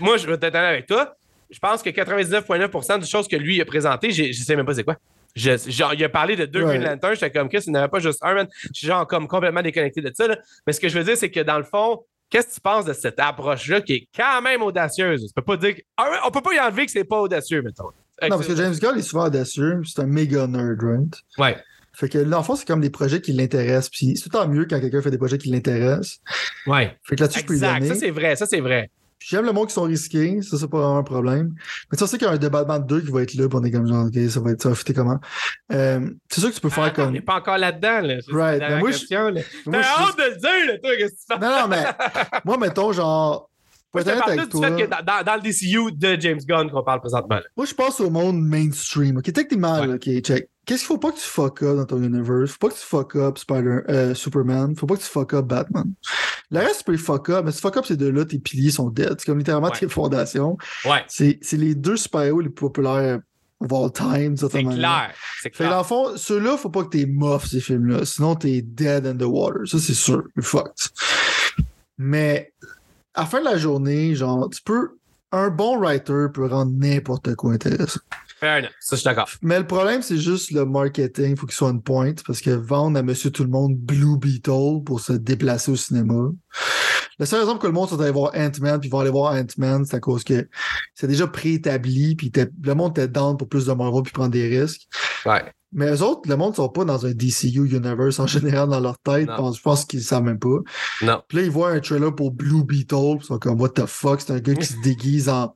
moi, 0.00 0.16
je 0.16 0.26
vais 0.26 0.38
t'attendre 0.38 0.66
avec 0.66 0.86
toi. 0.86 1.14
Je 1.50 1.58
pense 1.58 1.82
que 1.82 1.90
99,9% 1.90 3.00
des 3.00 3.06
choses 3.06 3.28
que 3.28 3.36
lui 3.36 3.60
a 3.60 3.64
présentées, 3.64 4.10
je 4.10 4.24
ne 4.24 4.32
sais 4.32 4.56
même 4.56 4.66
pas 4.66 4.74
c'est 4.74 4.84
quoi. 4.84 4.96
genre, 5.34 5.94
il 5.94 6.04
a 6.04 6.08
parlé 6.08 6.36
de 6.36 6.44
deux 6.44 6.62
Green 6.62 6.82
Lanterns, 6.82 7.14
j'étais 7.14 7.30
comme 7.30 7.48
Chris, 7.48 7.62
il 7.66 7.72
n'y 7.72 7.78
avait 7.78 7.88
pas 7.88 8.00
juste 8.00 8.18
un, 8.22 8.34
man. 8.34 8.48
Je 8.64 8.68
suis 8.72 8.86
genre 8.86 9.06
comme 9.06 9.28
complètement 9.28 9.62
déconnecté 9.62 10.00
de 10.02 10.12
ça. 10.14 10.26
Mais 10.66 10.72
ce 10.72 10.80
que 10.80 10.88
je 10.88 10.98
veux 10.98 11.04
dire, 11.04 11.16
c'est 11.16 11.30
que 11.30 11.40
dans 11.40 11.56
le 11.56 11.64
fond, 11.64 12.04
qu'est-ce 12.28 12.48
que 12.48 12.54
tu 12.54 12.60
penses 12.60 12.84
de 12.84 12.92
cette 12.92 13.18
approche-là 13.18 13.80
qui 13.80 13.94
est 13.94 14.08
quand 14.14 14.42
même 14.42 14.62
audacieuse? 14.62 15.24
On 15.30 15.40
peut 15.40 15.44
pas 15.44 15.56
dire. 15.56 15.76
Ah 15.96 16.22
on 16.26 16.30
peut 16.30 16.42
pas 16.42 16.54
y 16.54 16.60
enlever 16.60 16.84
que 16.84 16.92
c'est 16.92 17.04
pas 17.04 17.20
audacieux, 17.20 17.62
mettons. 17.62 17.92
Non, 18.22 18.28
parce 18.30 18.46
que 18.46 18.56
James 18.56 18.74
Gunn 18.74 18.98
est 18.98 19.02
souvent 19.02 19.26
audacieux, 19.26 19.80
c'est 19.84 20.00
un 20.00 20.06
méga 20.06 20.46
nerd, 20.46 20.82
right? 20.82 21.14
Ouais. 21.38 21.56
Fait 21.98 22.08
que 22.08 22.18
l'enfant, 22.18 22.54
c'est 22.54 22.66
comme 22.66 22.80
des 22.80 22.90
projets 22.90 23.20
qui 23.20 23.32
l'intéressent. 23.32 23.90
Puis 23.90 24.16
c'est 24.16 24.30
tout 24.30 24.48
mieux 24.48 24.66
quand 24.66 24.78
quelqu'un 24.80 25.02
fait 25.02 25.10
des 25.10 25.18
projets 25.18 25.38
qui 25.38 25.48
l'intéressent. 25.50 26.20
Ouais. 26.66 26.96
Fait 27.02 27.16
que 27.16 27.22
là-dessus, 27.22 27.40
je 27.40 27.46
peux 27.46 27.56
y 27.56 27.60
donner. 27.60 27.88
Ça, 27.88 27.94
c'est 27.96 28.10
vrai. 28.10 28.36
Ça, 28.36 28.46
c'est 28.46 28.60
vrai. 28.60 28.90
J'aime 29.18 29.44
le 29.44 29.52
monde 29.52 29.66
qui 29.66 29.74
sont 29.74 29.82
risqués, 29.82 30.40
ça, 30.42 30.56
c'est 30.56 30.68
pas 30.68 30.78
vraiment 30.78 30.98
un 30.98 31.02
problème. 31.02 31.54
Mais 31.90 31.98
tu 31.98 32.06
sais 32.06 32.18
qu'il 32.18 32.26
y 32.28 32.30
a 32.30 32.34
un 32.34 32.38
débattement 32.38 32.78
de 32.78 32.86
deux 32.86 33.00
qui 33.00 33.10
va 33.10 33.22
être 33.22 33.34
là, 33.34 33.48
puis 33.48 33.58
on 33.60 33.64
est 33.64 33.72
comme 33.72 33.88
genre, 33.88 34.06
OK, 34.06 34.30
ça 34.30 34.40
va 34.40 34.50
être 34.52 34.62
ça, 34.62 34.68
va 34.68 34.94
comment? 34.94 35.18
Euh, 35.72 36.08
c'est 36.28 36.40
sûr 36.40 36.50
que 36.50 36.54
tu 36.54 36.60
peux 36.60 36.68
faire 36.68 36.84
ah, 36.84 36.90
comme. 36.90 37.08
On 37.08 37.10
n'est 37.10 37.20
pas 37.20 37.34
encore 37.34 37.58
là-dedans, 37.58 38.00
là. 38.02 38.14
Right. 38.30 38.60
Mais 38.60 38.78
moi, 38.78 38.90
question, 38.90 39.30
là. 39.30 39.40
T'as 39.64 39.80
hâte 39.80 40.18
de 40.18 40.22
le 40.22 40.36
dire, 40.36 40.66
là, 40.66 40.78
toi, 40.78 40.96
qu'est-ce 40.96 41.14
que 41.14 41.34
tu 41.34 41.34
fais? 41.34 41.38
Non, 41.40 41.62
non, 41.62 41.68
mais 41.68 41.84
moi, 42.44 42.58
mettons, 42.58 42.92
genre, 42.92 43.50
moi, 43.94 44.02
je 44.04 44.10
te 44.10 44.18
parle 44.18 44.48
du 44.48 44.58
fait 44.58 44.86
que 44.86 45.02
dans, 45.02 45.24
dans, 45.24 45.34
le 45.36 45.40
DCU 45.40 45.92
de 45.92 46.20
James 46.20 46.40
Gunn 46.46 46.70
qu'on 46.70 46.82
parle 46.82 47.00
présentement. 47.00 47.40
Moi, 47.56 47.66
je 47.66 47.74
pense 47.74 48.00
au 48.00 48.10
monde 48.10 48.40
mainstream. 48.40 49.16
OK, 49.16 49.32
techniquement, 49.32 49.80
ouais. 49.80 49.94
OK, 49.94 50.20
check. 50.20 50.48
Qu'est-ce 50.66 50.80
qu'il 50.80 50.88
faut 50.88 50.98
pas 50.98 51.12
que 51.12 51.16
tu 51.16 51.22
fuck 51.22 51.62
up 51.62 51.76
dans 51.76 51.86
ton 51.86 52.02
universe? 52.02 52.50
Faut 52.52 52.68
pas 52.68 52.68
que 52.68 52.78
tu 52.78 52.84
fuck 52.84 53.16
up 53.16 53.38
Spider, 53.38 53.80
euh, 53.88 54.14
Superman. 54.14 54.76
Faut 54.76 54.86
pas 54.86 54.96
que 54.96 55.00
tu 55.00 55.08
fuck 55.08 55.32
up 55.32 55.46
Batman. 55.46 55.94
Le 56.50 56.58
reste, 56.58 56.80
tu 56.80 56.84
peux 56.84 56.96
fuck 56.98 57.30
up, 57.30 57.44
mais 57.46 57.52
si 57.52 57.58
tu 57.58 57.62
fuck 57.62 57.78
up 57.78 57.86
ces 57.86 57.96
deux-là, 57.96 58.26
tes 58.26 58.38
piliers 58.38 58.70
sont 58.70 58.90
dead. 58.90 59.14
C'est 59.18 59.24
comme 59.24 59.38
littéralement 59.38 59.70
tes 59.70 59.88
fondations. 59.88 60.58
Ouais. 60.84 61.04
C'est 61.08 61.38
les 61.52 61.74
deux 61.74 61.96
super-héros 61.96 62.42
les 62.42 62.50
plus 62.50 62.66
populaires 62.66 63.20
of 63.60 63.72
all 63.72 63.90
time. 63.90 64.36
C'est 64.36 64.48
clair. 64.62 65.12
C'est 65.42 65.50
clair. 65.50 65.68
Fait 65.68 65.72
dans 65.72 65.78
le 65.78 65.84
fond, 65.84 66.16
ceux-là, 66.16 66.58
faut 66.58 66.68
pas 66.68 66.84
que 66.84 66.90
t'es 66.90 67.06
moff 67.06 67.46
ces 67.46 67.60
films-là. 67.60 68.04
Sinon, 68.04 68.34
t'es 68.34 68.60
dead 68.60 69.06
in 69.06 69.16
the 69.16 69.22
water. 69.22 69.66
Ça, 69.66 69.78
c'est 69.78 69.94
sûr. 69.94 70.24
You're 70.36 70.44
fucked. 70.44 70.90
Mais 71.96 72.52
à 73.18 73.22
la 73.22 73.26
fin 73.26 73.40
de 73.40 73.44
la 73.46 73.56
journée, 73.56 74.14
genre, 74.14 74.48
tu 74.48 74.62
peux. 74.62 74.90
Un 75.32 75.50
bon 75.50 75.78
writer 75.78 76.26
peut 76.32 76.46
rendre 76.46 76.72
n'importe 76.72 77.34
quoi 77.34 77.52
intéressant. 77.52 78.00
Fair 78.38 78.58
enough. 78.58 78.70
Ça, 78.80 78.94
je 78.94 79.00
suis 79.00 79.04
d'accord. 79.04 79.28
Mais 79.42 79.58
le 79.58 79.66
problème, 79.66 80.00
c'est 80.00 80.16
juste 80.16 80.52
le 80.52 80.64
marketing. 80.64 81.32
Il 81.32 81.36
faut 81.36 81.46
qu'il 81.46 81.56
soit 81.56 81.70
une 81.70 81.82
pointe 81.82 82.22
parce 82.24 82.40
que 82.40 82.50
vendre 82.50 82.96
à 82.96 83.02
monsieur 83.02 83.30
tout 83.30 83.42
le 83.42 83.50
monde 83.50 83.74
Blue 83.76 84.16
Beetle 84.16 84.84
pour 84.86 85.00
se 85.00 85.12
déplacer 85.12 85.72
au 85.72 85.76
cinéma. 85.76 86.30
La 87.18 87.26
seule 87.26 87.40
raison 87.40 87.52
pour 87.52 87.62
que 87.62 87.66
le 87.66 87.72
monde 87.72 87.88
soit 87.88 88.00
allé 88.00 88.12
voir 88.12 88.30
Ant-Man 88.36 88.78
puis 88.80 88.88
va 88.88 89.00
aller 89.00 89.10
voir 89.10 89.34
Ant-Man, 89.34 89.84
c'est 89.84 89.96
à 89.96 90.00
cause 90.00 90.22
que 90.22 90.48
c'est 90.94 91.08
déjà 91.08 91.26
préétabli 91.26 92.14
puis 92.14 92.32
le 92.62 92.74
monde 92.74 92.96
était 92.96 93.08
down 93.08 93.36
pour 93.36 93.48
plus 93.48 93.66
de 93.66 93.72
Marvel 93.72 94.02
puis 94.04 94.12
prendre 94.12 94.30
des 94.30 94.60
risques. 94.60 94.82
Ouais. 95.26 95.52
Mais 95.72 95.90
eux 95.92 96.02
autres, 96.02 96.28
le 96.28 96.36
monde 96.36 96.52
ne 96.52 96.56
sont 96.56 96.68
pas 96.68 96.84
dans 96.84 97.04
un 97.04 97.12
DCU 97.12 97.68
universe 97.68 98.18
en 98.18 98.26
général 98.26 98.68
dans 98.70 98.80
leur 98.80 98.98
tête. 98.98 99.28
Je 99.28 99.60
pense 99.60 99.84
qu'ils 99.84 100.00
ne 100.00 100.04
savent 100.04 100.22
même 100.22 100.38
pas. 100.38 100.58
Non. 101.02 101.22
Puis 101.28 101.38
là, 101.38 101.44
ils 101.44 101.50
voient 101.50 101.70
un 101.70 101.80
trailer 101.80 102.14
pour 102.14 102.30
Blue 102.30 102.64
Beetle. 102.64 103.18
Ils 103.20 103.24
sont 103.24 103.38
comme, 103.38 103.60
what 103.60 103.70
the 103.70 103.86
fuck? 103.86 104.20
C'est 104.20 104.32
un 104.32 104.38
gars 104.38 104.54
qui 104.54 104.66
se 104.66 104.80
déguise 104.82 105.28
en. 105.28 105.54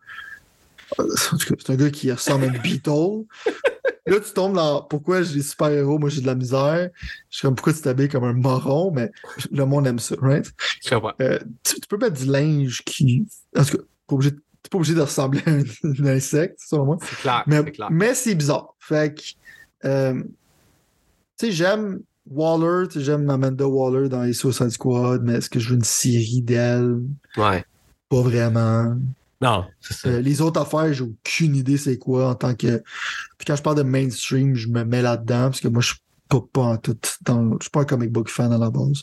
C'est 1.17 1.71
un 1.71 1.77
gars 1.77 1.91
qui 1.91 2.13
ressemble 2.13 2.45
à 2.45 2.49
un 2.49 2.59
Beetle. 2.59 3.25
là, 4.07 4.21
tu 4.21 4.33
tombes 4.33 4.55
dans 4.55 4.83
pourquoi 4.83 5.23
j'ai 5.23 5.37
des 5.37 5.43
super-héros, 5.43 5.99
moi 5.99 6.11
j'ai 6.11 6.21
de 6.21 6.27
la 6.27 6.35
misère? 6.35 6.91
Je 7.31 7.39
suis 7.39 7.47
comme 7.47 7.55
pourquoi 7.55 7.73
tu 7.73 7.81
t'habilles 7.81 8.09
comme 8.09 8.25
un 8.25 8.33
moron, 8.33 8.93
mais 8.93 9.11
le 9.51 9.65
monde 9.65 9.87
aime 9.87 9.99
ça, 9.99 10.15
right? 10.21 10.51
Je 10.85 10.95
euh, 10.95 11.39
tu, 11.65 11.77
peux 11.89 11.97
mettre 11.97 12.21
du 12.21 12.27
linge 12.27 12.83
qui. 12.85 13.27
En 13.57 13.65
tout 13.65 13.79
cas, 13.79 13.83
tu 14.09 14.17
n'es 14.17 14.31
pas 14.71 14.77
obligé 14.77 14.95
de 14.95 15.01
ressembler 15.01 15.41
à 15.47 15.51
un, 15.85 16.07
insecte, 16.07 16.59
selon 16.59 16.85
moi. 16.85 16.99
C'est 17.01 17.17
clair. 17.17 17.45
Mais 17.47 17.63
c'est, 17.65 17.91
mais 17.91 18.15
c'est 18.15 18.35
bizarre. 18.35 18.75
Fait 18.79 19.15
que 19.15 19.23
euh, 19.85 20.23
tu 21.39 21.47
sais, 21.47 21.53
j'aime 21.53 22.01
Waller, 22.31 22.89
tu 22.89 22.99
sais, 22.99 23.05
j'aime 23.05 23.29
Amanda 23.31 23.67
Waller 23.67 24.09
dans 24.09 24.23
les 24.23 24.33
Suicide 24.33 24.71
Squad, 24.71 25.23
mais 25.23 25.35
est-ce 25.35 25.51
que 25.51 25.59
je 25.59 25.71
veux 25.71 25.77
une 25.77 25.85
série 25.85 26.43
d'elle? 26.43 27.01
Ouais. 27.37 27.65
Pas 28.09 28.23
vraiment. 28.23 28.97
Non, 29.41 29.67
c'est 29.81 29.95
ça. 29.95 30.09
Euh, 30.09 30.21
les 30.21 30.41
autres 30.41 30.61
affaires, 30.61 30.93
j'ai 30.93 31.03
aucune 31.03 31.57
idée 31.57 31.77
c'est 31.77 31.99
quoi 31.99 32.31
en 32.31 32.35
tant 32.37 32.55
que. 32.55 32.83
Puis 33.39 33.47
quand 33.47 33.57
je 33.57 33.63
parle 33.63 33.77
de 33.77 33.83
mainstream, 33.83 34.55
je 34.55 34.69
me 34.69 34.85
mets 34.85 35.03
là-dedans 35.03 35.47
parce 35.47 35.61
que 35.61 35.69
moi, 35.69 35.83
je 35.83 35.89
suis 35.89 36.01
pas, 36.41 36.47
pas 36.53 36.79
tout. 36.79 36.99
Dans... 37.23 37.53
Je 37.59 37.65
suis 37.65 37.71
pas 37.71 37.81
un 37.81 37.85
comic 37.85 38.11
book 38.11 38.29
fan 38.29 38.53
à 38.53 38.59
la 38.59 38.71
base. 38.71 39.03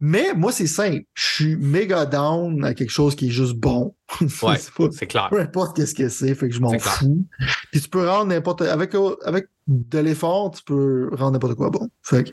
Mais 0.00 0.34
moi, 0.34 0.52
c'est 0.52 0.66
simple. 0.66 1.02
Je 1.14 1.26
suis 1.26 1.56
méga 1.56 2.06
down 2.06 2.64
à 2.64 2.74
quelque 2.74 2.90
chose 2.90 3.14
qui 3.14 3.28
est 3.28 3.32
juste 3.32 3.54
bon. 3.54 3.94
Ouais, 4.42 4.58
c'est 4.92 5.06
clair. 5.06 5.28
Peu 5.30 5.40
importe 5.40 5.76
qu'est-ce 5.76 5.94
que 5.94 6.08
c'est, 6.08 6.34
fait 6.34 6.48
que 6.48 6.54
je 6.54 6.60
m'en 6.60 6.78
fous. 6.78 7.26
Puis 7.72 7.80
tu 7.80 7.88
peux 7.88 8.06
rendre 8.06 8.26
n'importe. 8.26 8.62
Avec, 8.62 8.94
avec 9.24 9.46
de 9.66 9.98
l'effort, 9.98 10.50
tu 10.50 10.62
peux 10.62 11.08
rendre 11.12 11.32
n'importe 11.32 11.54
quoi 11.54 11.70
bon. 11.70 11.88
Fait 12.02 12.24
que. 12.24 12.30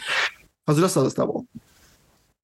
là, 0.67 0.89
ça, 0.89 1.09
c'est 1.09 1.17
bon 1.17 1.47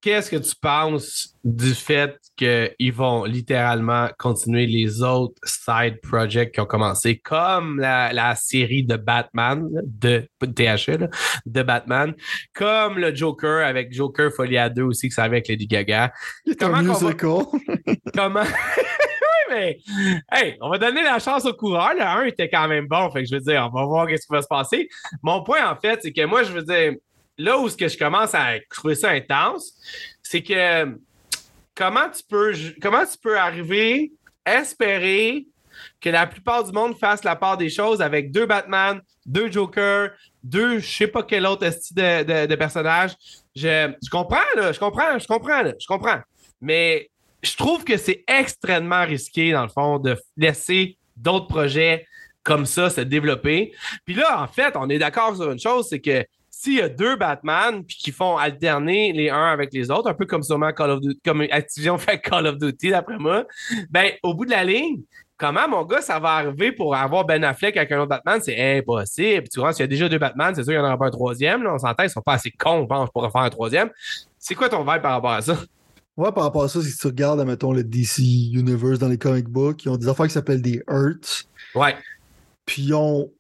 qu'est-ce 0.01 0.29
que 0.31 0.37
tu 0.37 0.55
penses 0.61 1.35
du 1.43 1.73
fait 1.73 2.17
qu'ils 2.35 2.93
vont 2.93 3.23
littéralement 3.23 4.09
continuer 4.17 4.65
les 4.65 5.01
autres 5.01 5.41
side 5.43 5.99
projects 6.01 6.53
qui 6.53 6.59
ont 6.59 6.65
commencé, 6.65 7.17
comme 7.17 7.79
la, 7.79 8.35
série 8.35 8.83
de 8.83 8.95
Batman, 8.95 9.67
de 9.83 10.27
THE, 10.39 11.09
de 11.45 11.63
Batman, 11.63 12.13
comme 12.53 12.99
le 12.99 13.15
Joker 13.15 13.65
avec 13.65 13.93
Joker 13.93 14.31
Folie 14.31 14.57
à 14.57 14.69
2 14.69 14.83
aussi, 14.83 15.09
que 15.09 15.15
c'est 15.15 15.21
avec 15.21 15.47
Lady 15.47 15.67
Gaga? 15.67 16.13
Comment 16.59 16.83
musical. 16.83 17.43
Comment? 18.15 18.43
oui, 18.43 19.43
mais 19.49 19.77
hey, 20.31 20.57
on 20.61 20.69
va 20.69 20.77
donner 20.77 21.03
la 21.03 21.19
chance 21.19 21.45
au 21.45 21.53
coureur. 21.53 21.93
Le 21.95 22.03
1 22.03 22.25
était 22.25 22.49
quand 22.49 22.67
même 22.67 22.87
bon. 22.87 23.09
Fait 23.11 23.23
que 23.23 23.29
je 23.29 23.35
veux 23.35 23.41
dire, 23.41 23.69
on 23.71 23.77
va 23.77 23.85
voir 23.85 24.07
ce 24.09 24.15
qui 24.15 24.27
va 24.29 24.41
se 24.41 24.47
passer. 24.47 24.87
Mon 25.23 25.43
point, 25.43 25.69
en 25.69 25.75
fait, 25.75 25.99
c'est 26.01 26.11
que 26.11 26.25
moi, 26.25 26.43
je 26.43 26.51
veux 26.51 26.63
dire, 26.63 26.93
là 27.37 27.57
où 27.57 27.69
que 27.69 27.87
je 27.87 27.97
commence 27.97 28.33
à 28.33 28.55
trouver 28.69 28.95
ça 28.95 29.09
intense, 29.09 29.73
c'est 30.23 30.41
que 30.41 30.97
comment 31.75 32.09
tu 32.09 32.23
peux 32.27 32.53
comment 32.81 33.03
tu 33.05 33.35
arriver, 33.35 34.11
espérer 34.45 35.45
que 36.01 36.09
la 36.09 36.25
plupart 36.25 36.63
du 36.63 36.71
monde 36.71 36.97
fasse 36.97 37.23
la 37.23 37.35
part 37.35 37.57
des 37.57 37.69
choses 37.69 38.01
avec 38.01 38.31
deux 38.31 38.45
Batman, 38.45 38.99
deux 39.25 39.51
Joker, 39.51 40.11
deux 40.43 40.79
je 40.79 40.87
sais 40.87 41.07
pas 41.07 41.23
quel 41.23 41.45
autre 41.45 41.69
style 41.69 41.95
de, 41.95 42.45
de, 42.45 42.55
personnage. 42.55 43.15
Je, 43.55 43.91
comprends, 44.09 44.37
là, 44.55 44.71
je 44.71 44.79
comprends, 44.79 45.19
je 45.19 45.27
comprends, 45.27 45.63
je 45.79 45.87
comprends. 45.87 46.19
Mais 46.61 47.09
je 47.43 47.55
trouve 47.55 47.83
que 47.83 47.97
c'est 47.97 48.23
extrêmement 48.27 49.05
risqué, 49.05 49.51
dans 49.51 49.63
le 49.63 49.69
fond, 49.69 49.99
de 49.99 50.17
laisser 50.35 50.97
d'autres 51.15 51.47
projets 51.47 52.07
comme 52.43 52.65
ça 52.65 52.89
se 52.89 53.01
développer. 53.01 53.73
Puis 54.05 54.15
là, 54.15 54.41
en 54.41 54.47
fait, 54.47 54.75
on 54.75 54.89
est 54.89 54.99
d'accord 54.99 55.35
sur 55.35 55.51
une 55.51 55.59
chose, 55.59 55.87
c'est 55.89 55.99
que 55.99 56.25
s'il 56.59 56.73
y 56.73 56.81
a 56.81 56.89
deux 56.89 57.15
Batman 57.15 57.83
puis 57.83 57.97
qui 57.97 58.11
font 58.11 58.35
alterner 58.35 59.13
les 59.13 59.29
uns 59.29 59.51
avec 59.51 59.71
les 59.73 59.91
autres, 59.91 60.09
un 60.09 60.15
peu 60.15 60.25
comme 60.25 60.41
sûrement 60.41 60.73
Call 60.73 60.89
of 60.89 61.01
Duty, 61.01 61.21
comme 61.23 61.41
Activision 61.51 61.97
fait 61.99 62.19
Call 62.19 62.47
of 62.47 62.57
Duty 62.57 62.89
d'après 62.89 63.19
moi, 63.19 63.45
ben 63.91 64.11
au 64.23 64.33
bout 64.33 64.45
de 64.45 64.49
la 64.49 64.63
ligne, 64.63 65.01
comment 65.37 65.67
mon 65.69 65.85
gars 65.85 66.01
ça 66.01 66.19
va 66.19 66.29
arriver 66.29 66.71
pour 66.71 66.95
avoir 66.95 67.25
Ben 67.25 67.43
Affleck 67.43 67.77
avec 67.77 67.91
un 67.91 67.99
autre 67.99 68.09
Batman, 68.09 68.39
c'est 68.41 68.77
impossible. 68.79 69.47
Tu 69.49 69.59
vois, 69.59 69.71
s'il 69.71 69.81
y 69.81 69.83
a 69.83 69.87
déjà 69.87 70.09
deux 70.09 70.17
Batman, 70.17 70.55
c'est 70.55 70.63
sûr 70.63 70.73
qu'il 70.73 70.79
n'y 70.79 70.83
en 70.83 70.87
aura 70.87 70.97
pas 70.97 71.05
un 71.05 71.11
troisième. 71.11 71.61
Là, 71.61 71.75
on 71.75 71.77
s'entend, 71.77 72.03
ils 72.03 72.09
sont 72.09 72.21
pas 72.21 72.33
assez 72.33 72.49
cons, 72.49 72.81
je 72.81 72.87
pense, 72.87 73.09
pour 73.11 73.23
en 73.23 73.29
faire 73.29 73.41
un 73.41 73.49
troisième. 73.51 73.91
C'est 74.39 74.55
quoi 74.55 74.67
ton 74.67 74.79
vibe 74.79 75.03
par 75.03 75.11
rapport 75.11 75.33
à 75.33 75.41
ça? 75.43 75.57
Ouais, 76.17 76.31
par 76.31 76.45
rapport 76.45 76.63
à 76.63 76.69
ça, 76.69 76.81
si 76.81 76.97
tu 76.97 77.05
regardes, 77.05 77.45
mettons, 77.45 77.71
le 77.71 77.83
DC 77.83 78.17
Universe 78.53 78.97
dans 78.97 79.09
les 79.09 79.19
comic 79.19 79.45
books, 79.45 79.85
ils 79.85 79.89
ont 79.89 79.97
des 79.97 80.07
affaires 80.07 80.25
qui 80.25 80.33
s'appellent 80.33 80.63
des 80.63 80.81
Earths. 80.89 81.47
Ouais. 81.75 81.95
Puis 82.65 82.81
ils 82.81 82.93
ont 82.95 83.31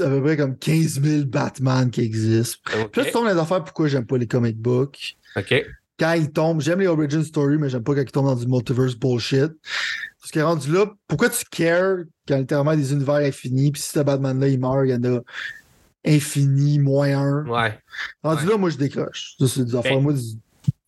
à 0.00 0.08
peu 0.08 0.22
près 0.22 0.36
comme 0.36 0.56
15 0.56 1.02
000 1.02 1.24
Batman 1.26 1.90
qui 1.90 2.00
existent. 2.00 2.58
Puis 2.64 3.00
là, 3.00 3.06
tu 3.06 3.12
tombes 3.12 3.26
les 3.26 3.38
affaires 3.38 3.62
pourquoi 3.62 3.88
j'aime 3.88 4.06
pas 4.06 4.18
les 4.18 4.26
comic 4.26 4.56
books. 4.56 5.16
OK. 5.36 5.64
Quand 5.98 6.12
ils 6.14 6.30
tombent, 6.30 6.60
j'aime 6.60 6.80
les 6.80 6.86
origin 6.86 7.22
story, 7.22 7.56
mais 7.58 7.68
j'aime 7.68 7.84
pas 7.84 7.94
quand 7.94 8.00
ils 8.00 8.10
tombent 8.10 8.26
dans 8.26 8.36
du 8.36 8.46
multiverse 8.46 8.94
bullshit. 8.94 9.52
Parce 10.20 10.32
que 10.32 10.40
rendu 10.40 10.72
là, 10.72 10.86
pourquoi 11.06 11.28
tu 11.28 11.44
cares 11.50 11.98
quand 12.26 12.38
littéralement 12.38 12.74
des 12.74 12.92
univers 12.92 13.16
infinis, 13.16 13.70
puis 13.70 13.82
si 13.82 13.90
ce 13.90 14.00
Batman-là, 14.00 14.48
il 14.48 14.58
meurt, 14.58 14.86
il 14.86 14.90
y 14.90 14.94
en 14.94 15.04
a 15.04 15.20
infini, 16.06 16.78
moins 16.78 17.16
un. 17.16 17.46
Ouais. 17.46 17.78
Rendu 18.22 18.46
là, 18.46 18.56
moi, 18.56 18.70
je 18.70 18.76
décroche. 18.76 19.36
C'est 19.38 19.64
des 19.64 19.76
affaires, 19.76 20.00
moi, 20.00 20.14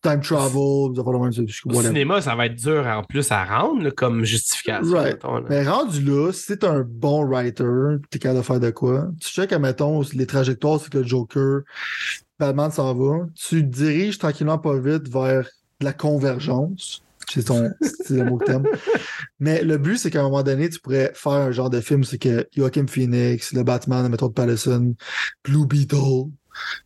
time 0.07 0.21
travel, 0.21 0.93
Au 0.95 1.81
cinéma, 1.81 2.21
ça 2.21 2.35
va 2.35 2.45
être 2.45 2.55
dur 2.55 2.85
en 2.87 3.03
plus 3.03 3.31
à 3.31 3.43
rendre 3.43 3.89
comme 3.89 4.23
justification. 4.23 4.93
Right. 4.93 5.21
Mais 5.49 5.67
rendu 5.67 6.01
là, 6.01 6.31
si 6.31 6.57
t'es 6.57 6.65
un 6.65 6.85
bon 6.87 7.25
writer, 7.25 7.97
t'es 8.09 8.19
capable 8.19 8.39
de 8.39 8.45
faire 8.45 8.59
de 8.59 8.69
quoi, 8.69 9.09
tu 9.19 9.29
checkes, 9.29 9.53
mettons, 9.53 10.01
les 10.13 10.25
trajectoires, 10.25 10.79
c'est 10.79 10.91
que 10.91 10.99
le 10.99 11.05
Joker, 11.05 11.61
Batman 12.39 12.71
s'en 12.71 12.93
va, 12.93 13.25
tu 13.35 13.63
diriges 13.63 14.17
tranquillement 14.17 14.59
pas 14.59 14.77
vite 14.77 15.09
vers 15.09 15.49
la 15.81 15.93
convergence. 15.93 17.03
C'est 17.29 17.49
le 17.49 18.23
mot 18.23 18.37
que 18.37 18.45
t'aimes. 18.45 18.67
Mais 19.39 19.61
le 19.61 19.77
but, 19.77 19.97
c'est 19.97 20.09
qu'à 20.09 20.21
un 20.21 20.23
moment 20.23 20.43
donné, 20.43 20.69
tu 20.69 20.79
pourrais 20.79 21.11
faire 21.13 21.33
un 21.33 21.51
genre 21.51 21.69
de 21.69 21.81
film, 21.81 22.05
c'est 22.05 22.17
que 22.17 22.47
Joachim 22.55 22.87
Phoenix, 22.87 23.51
le 23.51 23.63
Batman, 23.63 24.07
mettons 24.07 24.27
de 24.27 24.33
Patterson, 24.33 24.95
Blue 25.43 25.67
Beetle, 25.67 26.29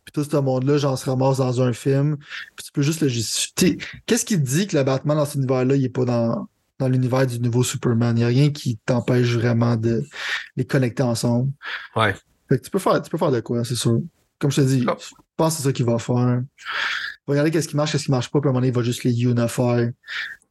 puis 0.04 0.12
tout 0.12 0.24
ce 0.24 0.36
monde-là, 0.36 0.78
genre, 0.78 0.98
se 0.98 1.08
ramasse 1.08 1.38
dans 1.38 1.60
un 1.62 1.72
film. 1.72 2.16
Puis 2.56 2.66
tu 2.66 2.72
peux 2.72 2.82
juste 2.82 3.00
le 3.00 3.08
justifier. 3.08 3.78
Qu'est-ce 4.06 4.24
qui 4.24 4.36
te 4.36 4.44
dit 4.44 4.66
que 4.66 4.76
le 4.76 4.84
Batman 4.84 5.16
dans 5.16 5.24
cet 5.24 5.36
univers-là, 5.36 5.76
il 5.76 5.84
est 5.84 5.88
pas 5.88 6.04
dans, 6.04 6.48
dans 6.78 6.88
l'univers 6.88 7.26
du 7.26 7.40
nouveau 7.40 7.62
Superman? 7.62 8.16
Il 8.16 8.20
n'y 8.20 8.24
a 8.24 8.28
rien 8.28 8.50
qui 8.50 8.78
t'empêche 8.84 9.34
vraiment 9.34 9.76
de 9.76 10.04
les 10.56 10.64
connecter 10.64 11.02
ensemble. 11.02 11.50
Ouais. 11.96 12.14
Fait 12.48 12.58
que 12.58 12.64
tu 12.64 12.70
peux 12.70 12.78
faire, 12.78 13.00
tu 13.00 13.10
peux 13.10 13.18
faire 13.18 13.32
de 13.32 13.40
quoi, 13.40 13.64
c'est 13.64 13.76
sûr. 13.76 14.00
Comme 14.38 14.50
je 14.50 14.60
te 14.60 14.66
dis, 14.66 14.84
oh. 14.88 14.94
je 14.98 15.14
pense 15.36 15.54
que 15.54 15.62
c'est 15.62 15.68
ça 15.68 15.72
qu'il 15.72 15.86
va 15.86 15.98
faire. 15.98 16.42
Il 16.42 17.26
va 17.26 17.32
regarder 17.32 17.50
qu'est-ce 17.50 17.68
qui 17.68 17.76
marche, 17.76 17.92
qu'est-ce 17.92 18.04
qui 18.04 18.10
marche 18.10 18.30
pas, 18.30 18.40
puis 18.40 18.48
à 18.48 18.50
un 18.50 18.52
moment 18.52 18.60
donné, 18.60 18.68
il 18.68 18.74
va 18.74 18.82
juste 18.82 19.04
les 19.04 19.22
unifier 19.22 19.90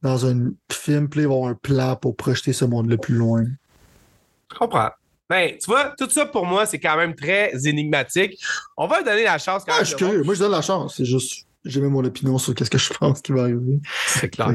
dans 0.02 0.26
un 0.26 0.50
film, 0.70 1.08
puis 1.08 1.20
il 1.20 1.28
va 1.28 1.34
avoir 1.34 1.50
un 1.50 1.54
plan 1.54 1.94
pour 1.96 2.16
projeter 2.16 2.52
ce 2.52 2.64
monde 2.64 2.88
le 2.88 2.96
plus 2.96 3.14
loin. 3.14 3.44
Je 4.52 4.58
comprends. 4.58 4.90
Ben, 5.32 5.56
tu 5.58 5.64
vois, 5.64 5.94
tout 5.96 6.10
ça 6.10 6.26
pour 6.26 6.44
moi, 6.44 6.66
c'est 6.66 6.78
quand 6.78 6.94
même 6.94 7.14
très 7.14 7.52
énigmatique. 7.66 8.38
On 8.76 8.86
va 8.86 9.02
donner 9.02 9.24
la 9.24 9.38
chance 9.38 9.64
quand 9.64 9.72
ah, 9.74 9.82
même. 9.82 9.86
Je 9.86 10.22
Moi, 10.22 10.34
je 10.34 10.40
donne 10.40 10.50
la 10.50 10.60
chance. 10.60 10.96
C'est 10.98 11.06
juste, 11.06 11.46
j'ai 11.64 11.80
mis 11.80 11.88
mon 11.88 12.04
opinion 12.04 12.36
sur 12.36 12.54
qu'est-ce 12.54 12.68
que 12.68 12.76
je 12.76 12.92
pense 13.00 13.22
qui 13.22 13.32
va 13.32 13.44
arriver. 13.44 13.80
C'est 14.08 14.28
clair. 14.28 14.54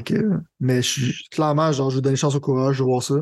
mais 0.60 0.84
je 0.84 0.88
suis 0.88 1.30
clairement, 1.32 1.72
genre, 1.72 1.90
je 1.90 1.96
vais 1.96 2.02
donner 2.04 2.16
chance 2.16 2.36
au 2.36 2.40
courage 2.40 2.78
de 2.78 2.84
voir 2.84 3.02
ça. 3.02 3.16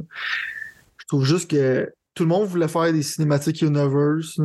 Je 0.98 1.06
trouve 1.08 1.24
juste 1.24 1.50
que 1.50 1.90
tout 2.14 2.24
le 2.24 2.30
monde 2.30 2.46
voulait 2.46 2.68
faire 2.68 2.92
des 2.92 3.04
cinématiques 3.04 3.62
universe. 3.62 4.38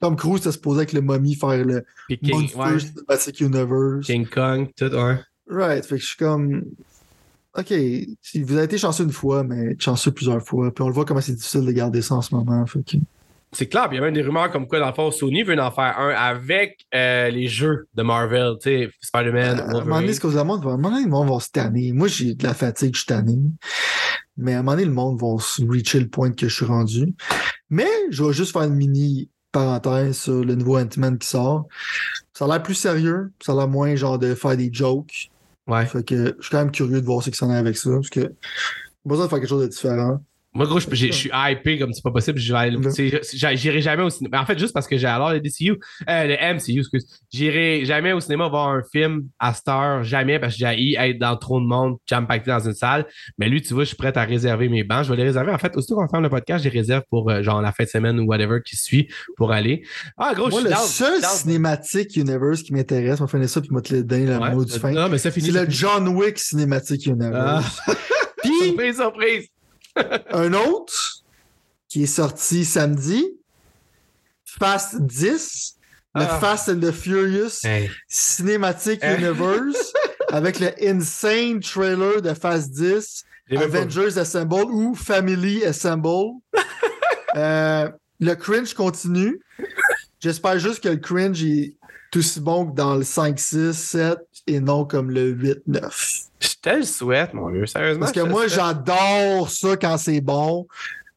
Tom 0.00 0.16
Cruise 0.16 0.40
était 0.40 0.50
supposé 0.50 0.78
avec 0.78 0.94
le 0.94 1.02
mommy 1.02 1.36
faire 1.36 1.64
le 1.64 1.84
King, 2.08 2.48
cinématique 2.48 3.40
universe. 3.40 4.04
King 4.04 4.26
Kong, 4.26 4.68
tout, 4.76 4.92
ouais. 4.92 5.20
Right. 5.48 5.86
Fait 5.86 5.94
que 5.94 6.02
je 6.02 6.06
suis 6.08 6.16
comme. 6.16 6.64
OK, 7.58 7.72
vous 8.42 8.56
avez 8.56 8.64
été 8.64 8.78
chanceux 8.78 9.04
une 9.04 9.12
fois, 9.12 9.42
mais 9.42 9.76
chanceux 9.78 10.10
plusieurs 10.10 10.42
fois. 10.42 10.72
Puis 10.74 10.82
on 10.82 10.88
le 10.88 10.94
voit 10.94 11.04
comment 11.04 11.20
c'est 11.20 11.34
difficile 11.34 11.64
de 11.64 11.72
garder 11.72 12.02
ça 12.02 12.16
en 12.16 12.22
ce 12.22 12.34
moment. 12.34 12.64
C'est 13.52 13.68
clair, 13.68 13.88
puis 13.88 13.96
il 13.96 14.00
y 14.00 14.02
a 14.02 14.04
même 14.04 14.14
des 14.14 14.22
rumeurs 14.22 14.50
comme 14.50 14.66
quoi, 14.66 14.80
dans 14.80 14.88
le 14.88 14.92
fond, 14.92 15.10
Sony 15.10 15.42
veut 15.42 15.58
en 15.58 15.70
faire 15.70 15.98
un 15.98 16.10
avec 16.10 16.84
euh, 16.94 17.30
les 17.30 17.46
jeux 17.46 17.86
de 17.94 18.02
Marvel, 18.02 18.54
tu 18.60 18.68
sais, 18.68 18.90
Spider-Man, 19.00 19.60
euh, 19.60 19.62
À 19.62 19.76
un 19.76 19.84
moment 19.84 20.00
donné, 20.00 20.12
ce 20.12 20.20
que 20.20 20.26
le 20.26 20.44
monde 20.44 21.28
va 21.30 21.40
se 21.40 21.50
tanner. 21.50 21.92
Moi, 21.92 22.08
j'ai 22.08 22.34
de 22.34 22.44
la 22.44 22.52
fatigue, 22.52 22.94
je 22.94 22.98
suis 22.98 23.06
tanné. 23.06 23.38
Mais 24.36 24.54
à 24.54 24.58
un 24.58 24.62
moment 24.62 24.72
donné, 24.72 24.84
le 24.84 24.92
monde 24.92 25.18
va 25.20 25.38
se 25.40 25.62
reacher 25.64 26.00
le 26.00 26.08
point 26.08 26.32
que 26.32 26.48
je 26.48 26.54
suis 26.54 26.66
rendu. 26.66 27.14
Mais 27.70 27.88
je 28.10 28.22
vais 28.22 28.32
juste 28.32 28.52
faire 28.52 28.62
une 28.62 28.74
mini 28.74 29.30
parenthèse 29.52 30.18
sur 30.18 30.44
le 30.44 30.54
nouveau 30.54 30.78
Ant-Man 30.78 31.16
qui 31.16 31.28
sort. 31.28 31.66
Ça 32.34 32.44
a 32.44 32.48
l'air 32.48 32.62
plus 32.62 32.74
sérieux, 32.74 33.32
ça 33.40 33.52
a 33.52 33.54
l'air 33.54 33.68
moins 33.68 33.94
genre 33.96 34.18
de 34.18 34.34
faire 34.34 34.56
des 34.56 34.68
jokes. 34.70 35.30
Ouais. 35.66 35.86
Fait 35.86 36.04
que 36.04 36.36
je 36.38 36.42
suis 36.42 36.50
quand 36.50 36.58
même 36.58 36.70
curieux 36.70 37.00
de 37.00 37.06
voir 37.06 37.22
ce 37.22 37.30
qui 37.30 37.36
s'en 37.36 37.50
est 37.50 37.56
avec 37.56 37.76
ça. 37.76 37.90
Parce 37.90 38.10
que 38.10 38.34
besoin 39.04 39.24
de 39.26 39.30
faire 39.30 39.38
quelque 39.38 39.48
chose 39.48 39.62
de 39.62 39.68
différent. 39.68 40.20
Moi, 40.56 40.66
gros, 40.66 40.80
je, 40.80 41.12
suis 41.12 41.30
hypé 41.32 41.78
comme 41.78 41.92
c'est 41.92 42.02
pas 42.02 42.10
possible. 42.10 42.38
J'irai 42.38 43.80
jamais 43.82 44.02
au 44.02 44.10
cinéma. 44.10 44.40
En 44.40 44.46
fait, 44.46 44.58
juste 44.58 44.72
parce 44.72 44.86
que 44.86 44.96
j'ai 44.96 45.06
alors 45.06 45.32
le 45.32 45.40
DCU, 45.40 45.78
euh, 46.08 46.26
le 46.26 46.54
MCU, 46.54 46.80
excuse. 46.80 47.06
J'irai 47.30 47.84
jamais 47.84 48.12
au 48.12 48.20
cinéma 48.20 48.48
voir 48.48 48.68
un 48.68 48.82
film 48.90 49.24
à 49.38 49.52
cette 49.52 49.68
heure, 49.68 50.02
jamais, 50.02 50.38
parce 50.38 50.54
que 50.54 50.60
j'ai 50.60 50.94
être 50.94 51.18
dans 51.18 51.36
trop 51.36 51.60
de 51.60 51.66
monde, 51.66 51.96
jam 52.06 52.26
pacté 52.26 52.50
dans 52.50 52.60
une 52.60 52.74
salle. 52.74 53.06
Mais 53.38 53.48
lui, 53.48 53.60
tu 53.60 53.74
vois, 53.74 53.84
je 53.84 53.88
suis 53.88 53.96
prêt 53.96 54.16
à 54.16 54.24
réserver 54.24 54.68
mes 54.68 54.82
bancs. 54.82 55.04
Je 55.04 55.10
vais 55.10 55.16
les 55.16 55.24
réserver. 55.24 55.52
En 55.52 55.58
fait, 55.58 55.76
aussitôt 55.76 55.96
qu'on 55.96 56.08
ferme 56.08 56.22
le 56.22 56.30
podcast, 56.30 56.64
j'ai 56.64 56.70
réserve 56.70 57.02
pour 57.10 57.30
euh, 57.30 57.42
genre 57.42 57.60
la 57.60 57.72
fin 57.72 57.84
de 57.84 57.88
semaine 57.88 58.18
ou 58.18 58.24
whatever 58.24 58.60
qui 58.64 58.76
suit 58.76 59.08
pour 59.36 59.52
aller. 59.52 59.82
Ah, 60.16 60.32
gros, 60.34 60.48
Moi, 60.48 60.60
je 60.62 60.66
suis 60.66 60.74
le 60.74 60.80
seul 60.88 61.22
cinématique 61.22 62.16
universe 62.16 62.62
qui 62.62 62.72
m'intéresse, 62.72 63.20
on 63.20 63.26
fait 63.26 63.46
ça, 63.46 63.60
puis 63.60 63.70
moi 63.70 63.82
te 63.82 63.94
le 63.94 64.02
donner 64.02 64.26
le 64.26 64.38
mot 64.38 64.64
du 64.64 64.72
fin. 64.72 64.90
Non, 64.90 65.08
mais 65.10 65.18
ça 65.18 65.30
finit. 65.30 65.50
C'est 65.50 65.64
le 65.64 65.70
John 65.70 66.08
Wick 66.08 66.38
cinématique 66.38 67.06
universe. 67.06 67.80
Ah. 67.86 67.92
puis, 68.42 68.52
surprise, 68.64 68.96
surprise 68.96 69.48
un 70.30 70.52
autre 70.52 71.22
qui 71.88 72.04
est 72.04 72.06
sorti 72.06 72.64
samedi, 72.64 73.24
Fast 74.44 75.00
10, 75.00 75.76
le 76.14 76.22
ah. 76.22 76.38
Fast 76.38 76.68
and 76.68 76.80
the 76.80 76.92
Furious 76.92 77.62
Cinematic 78.08 79.02
Universe, 79.02 79.92
avec 80.32 80.60
le 80.60 80.72
insane 80.82 81.60
trailer 81.60 82.22
de 82.22 82.32
Fast 82.32 82.70
10, 82.70 83.24
Avengers 83.52 84.18
Assemble 84.18 84.70
ou 84.70 84.94
Family 84.94 85.64
Assemble. 85.64 86.40
Euh, 87.34 87.90
le 88.18 88.34
cringe 88.34 88.72
continue. 88.72 89.42
J'espère 90.20 90.58
juste 90.58 90.82
que 90.82 90.88
le 90.88 90.96
cringe 90.96 91.44
est 91.44 91.76
aussi 92.16 92.40
bon 92.40 92.66
que 92.66 92.74
dans 92.74 92.96
le 92.96 93.04
5, 93.04 93.38
6, 93.38 93.72
7 93.72 94.18
et 94.46 94.60
non 94.60 94.84
comme 94.84 95.10
le 95.10 95.28
8, 95.28 95.62
9. 95.66 96.20
Je 96.40 96.48
te 96.60 96.70
le 96.70 96.82
souhaite, 96.82 97.34
mon 97.34 97.48
vieux, 97.48 97.66
sérieusement. 97.66 98.00
Parce 98.00 98.12
que 98.12 98.20
moi, 98.20 98.46
j'adore 98.46 99.50
ça 99.50 99.76
quand 99.76 99.98
c'est 99.98 100.20
bon. 100.20 100.66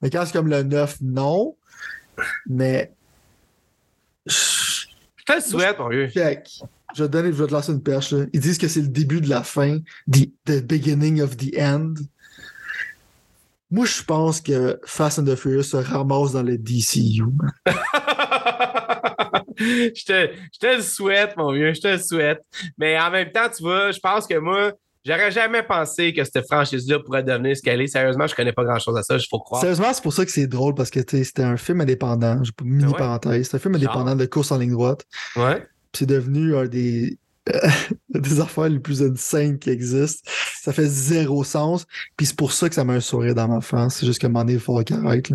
Mais 0.02 0.10
quand 0.10 0.26
c'est 0.26 0.34
comme 0.34 0.50
le 0.50 0.64
9, 0.64 0.98
non. 1.02 1.56
Mais. 2.48 2.92
Je 4.26 5.26
te 5.26 5.34
le 5.34 5.42
souhaite, 5.42 5.80
mon 5.80 5.90
vieux. 5.90 6.08
Je 6.96 7.04
vais, 7.04 7.10
donner, 7.10 7.32
je 7.32 7.42
vais 7.42 7.48
te 7.48 7.54
lancer 7.54 7.72
une 7.72 7.84
perche. 7.84 8.14
Ils 8.34 8.40
disent 8.40 8.58
que 8.58 8.68
c'est 8.68 8.82
le 8.82 8.88
début 8.88 9.22
de 9.22 9.30
la 9.30 9.44
fin. 9.44 9.80
The, 10.12 10.30
the 10.46 10.66
beginning 10.66 11.22
of 11.22 11.38
the 11.38 11.56
end. 11.58 11.96
Moi, 13.72 13.86
je 13.86 14.02
pense 14.02 14.42
que 14.42 14.80
Fast 14.86 15.20
and 15.20 15.26
the 15.26 15.36
Furious 15.36 15.64
se 15.64 15.78
ramasse 15.78 16.32
dans 16.32 16.42
le 16.42 16.58
DCU. 16.58 17.26
je, 19.57 20.06
te, 20.06 20.30
je 20.53 20.60
te 20.60 20.76
le 20.76 20.82
souhaite, 20.82 21.36
mon 21.38 21.52
vieux, 21.52 21.74
je 21.74 21.82
te 21.82 21.88
le 21.88 21.98
souhaite. 21.98 22.41
Mais 22.78 22.99
en 22.99 23.11
même 23.11 23.32
temps, 23.32 23.49
tu 23.56 23.64
vois, 23.64 23.91
je 23.91 23.99
pense 23.99 24.28
que 24.28 24.38
moi, 24.38 24.74
J'aurais 25.06 25.32
jamais 25.32 25.64
pensé 25.64 26.14
que 26.14 26.24
cette 26.26 26.45
franchise-là 26.45 26.99
pourrait 26.99 27.24
devenir 27.24 27.56
ce 27.56 27.61
qu'elle 27.61 27.82
est. 27.82 27.88
Sérieusement, 27.88 28.28
je 28.28 28.36
connais 28.36 28.52
pas 28.52 28.66
grand-chose 28.66 28.98
à 28.98 29.03
ça, 29.03 29.16
il 29.16 29.26
faut 29.30 29.40
croire. 29.40 29.61
Sérieusement, 29.61 29.94
c'est 29.94 30.03
pour 30.03 30.14
ça 30.14 30.26
que 30.26 30.32
c'est 30.32 30.48
drôle, 30.48 30.76
parce 30.76 30.90
que 30.90 30.99
c'était 30.99 31.44
un 31.44 31.57
film 31.57 31.82
indépendant. 31.82 32.41
Pas 32.57 32.64
mini 32.66 32.94
parenthèse. 32.94 33.45
C'était 33.45 33.56
un 33.56 33.60
film 33.60 33.76
indépendant 33.76 34.16
de 34.16 34.26
course 34.26 34.52
en 34.52 34.57
ligne 34.57 34.72
droite. 34.72 35.06
Ouais. 35.36 35.66
c'est 35.94 36.06
devenu 36.06 36.56
un 36.56 36.68
des, 36.68 37.18
des 38.10 38.40
affaires 38.41 38.70
les 38.70 38.80
plus 38.80 39.02
insane 39.02 39.57
qui 39.57 39.70
existent. 39.70 40.30
Ça 40.61 40.74
fait 40.74 40.88
zéro 40.88 41.45
sens. 41.45 41.86
Puis 42.18 42.28
c'est 42.28 42.36
pour 42.36 42.52
ça 42.52 42.68
que 42.68 42.76
ça 42.76 42.84
m'a 42.84 42.94
un 42.94 42.99
sourire 42.99 43.34
dans 43.34 43.48
ma 43.48 43.61
face. 43.61 43.98
C'est 43.98 44.06
juste 44.06 44.22
moment 44.24 44.41
donné, 44.41 44.53
il 44.53 44.60
faut 44.60 44.78
qu'il 44.84 44.98
arrête. 44.98 45.32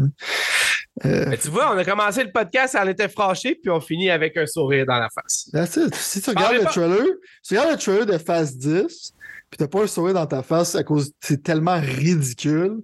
Euh, 1.05 1.37
tu 1.43 1.49
vois, 1.49 1.75
on 1.75 1.79
a 1.79 1.85
commencé 1.85 2.23
le 2.23 2.31
podcast, 2.31 2.77
on 2.81 2.89
était 2.89 3.09
fâché, 3.09 3.57
puis 3.57 3.71
on 3.71 3.81
finit 3.81 4.11
avec 4.11 4.37
un 4.37 4.47
sourire 4.47 4.87
dans 4.87 4.99
la 4.99 5.09
face. 5.11 5.51
Si 5.93 6.23
tu 6.23 6.31
regardes 6.31 6.55
le 6.55 6.65
trailer, 6.65 7.05
tu 7.43 7.55
regardes 7.55 7.73
le 7.73 7.79
trailer 7.79 8.07
de 8.07 8.19
Phase 8.19 8.57
10, 8.57 9.13
puis 9.51 9.59
t'as 9.59 9.67
pas 9.67 9.83
un 9.83 9.87
sourire 9.89 10.15
dans 10.15 10.27
ta 10.27 10.43
face 10.43 10.77
à 10.77 10.85
cause 10.85 11.13
c'est 11.21 11.43
tellement 11.43 11.81
ridicule, 11.81 12.83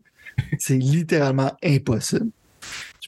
c'est 0.59 0.77
littéralement 0.77 1.53
impossible. 1.63 2.31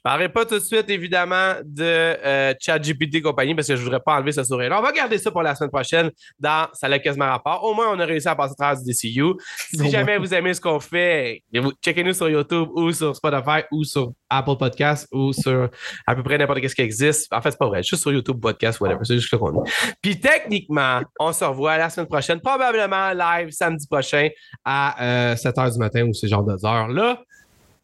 Je 0.05 0.11
parlerai 0.11 0.31
pas 0.31 0.45
tout 0.45 0.57
de 0.57 0.65
suite, 0.65 0.91
évidemment, 0.91 1.55
de 1.65 1.85
euh, 1.85 2.55
ChatGPT 2.59 3.15
et 3.15 3.23
compagnie 3.23 3.55
parce 3.55 3.69
que 3.69 3.77
je 3.77 3.85
voudrais 3.85 4.01
pas 4.01 4.17
enlever 4.17 4.33
ce 4.33 4.43
sourire-là. 4.43 4.81
On 4.81 4.83
va 4.83 4.91
garder 4.91 5.17
ça 5.17 5.31
pour 5.31 5.45
la 5.45 5.55
semaine 5.55 5.71
prochaine 5.71 6.11
dans 6.41 6.67
Ça 6.73 6.89
l'a 6.89 6.99
quasiment 6.99 7.27
rapport. 7.27 7.63
Au 7.63 7.73
moins, 7.73 7.87
on 7.95 8.01
a 8.01 8.05
réussi 8.05 8.27
à 8.27 8.35
passer 8.35 8.55
à 8.59 8.65
travers 8.65 8.83
du 8.83 8.91
DCU. 8.91 9.35
Si 9.73 9.91
jamais 9.93 10.19
vous 10.19 10.35
aimez 10.35 10.55
ce 10.55 10.61
qu'on 10.61 10.81
fait, 10.81 11.45
checkez-nous 11.85 12.15
sur 12.15 12.29
YouTube 12.29 12.69
ou 12.75 12.91
sur 12.91 13.15
Spotify 13.15 13.63
ou 13.71 13.85
sur 13.85 14.13
Apple 14.29 14.57
Podcast 14.59 15.07
ou 15.13 15.33
sur 15.33 15.71
à 16.05 16.17
peu 16.17 16.25
près 16.25 16.37
n'importe 16.37 16.61
quest 16.63 16.73
ce 16.73 16.75
qui 16.75 16.83
existe. 16.83 17.33
En 17.33 17.41
fait, 17.41 17.53
c'est 17.53 17.59
pas 17.59 17.69
vrai. 17.69 17.85
Juste 17.85 18.03
sur 18.03 18.11
YouTube, 18.11 18.41
podcast, 18.41 18.81
whatever. 18.81 19.05
C'est 19.05 19.15
juste 19.15 19.31
ce 19.31 19.37
qu'on 19.37 19.63
Puis 20.03 20.19
techniquement, 20.19 21.01
on 21.21 21.33
se 21.33 21.45
revoit 21.45 21.79
la 21.79 21.91
semaine 21.91 22.09
prochaine, 22.09 22.41
probablement 22.41 23.13
live 23.13 23.53
samedi 23.53 23.87
prochain 23.87 24.31
à 24.65 25.37
7 25.37 25.47
euh, 25.47 25.63
h 25.63 25.73
du 25.75 25.79
matin 25.79 26.03
ou 26.09 26.13
ce 26.13 26.27
genre 26.27 26.43
de 26.43 26.55
heures-là. 26.67 27.23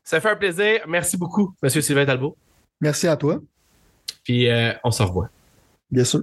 Ça 0.08 0.22
fait 0.22 0.30
un 0.30 0.36
plaisir. 0.36 0.80
Merci 0.88 1.18
beaucoup, 1.18 1.54
M. 1.62 1.68
Sylvain 1.68 2.06
Talbot. 2.06 2.34
Merci 2.80 3.06
à 3.08 3.14
toi. 3.14 3.42
Puis 4.24 4.48
euh, 4.48 4.72
on 4.82 4.90
se 4.90 5.02
revoit. 5.02 5.28
Bien 5.90 6.04
sûr. 6.04 6.22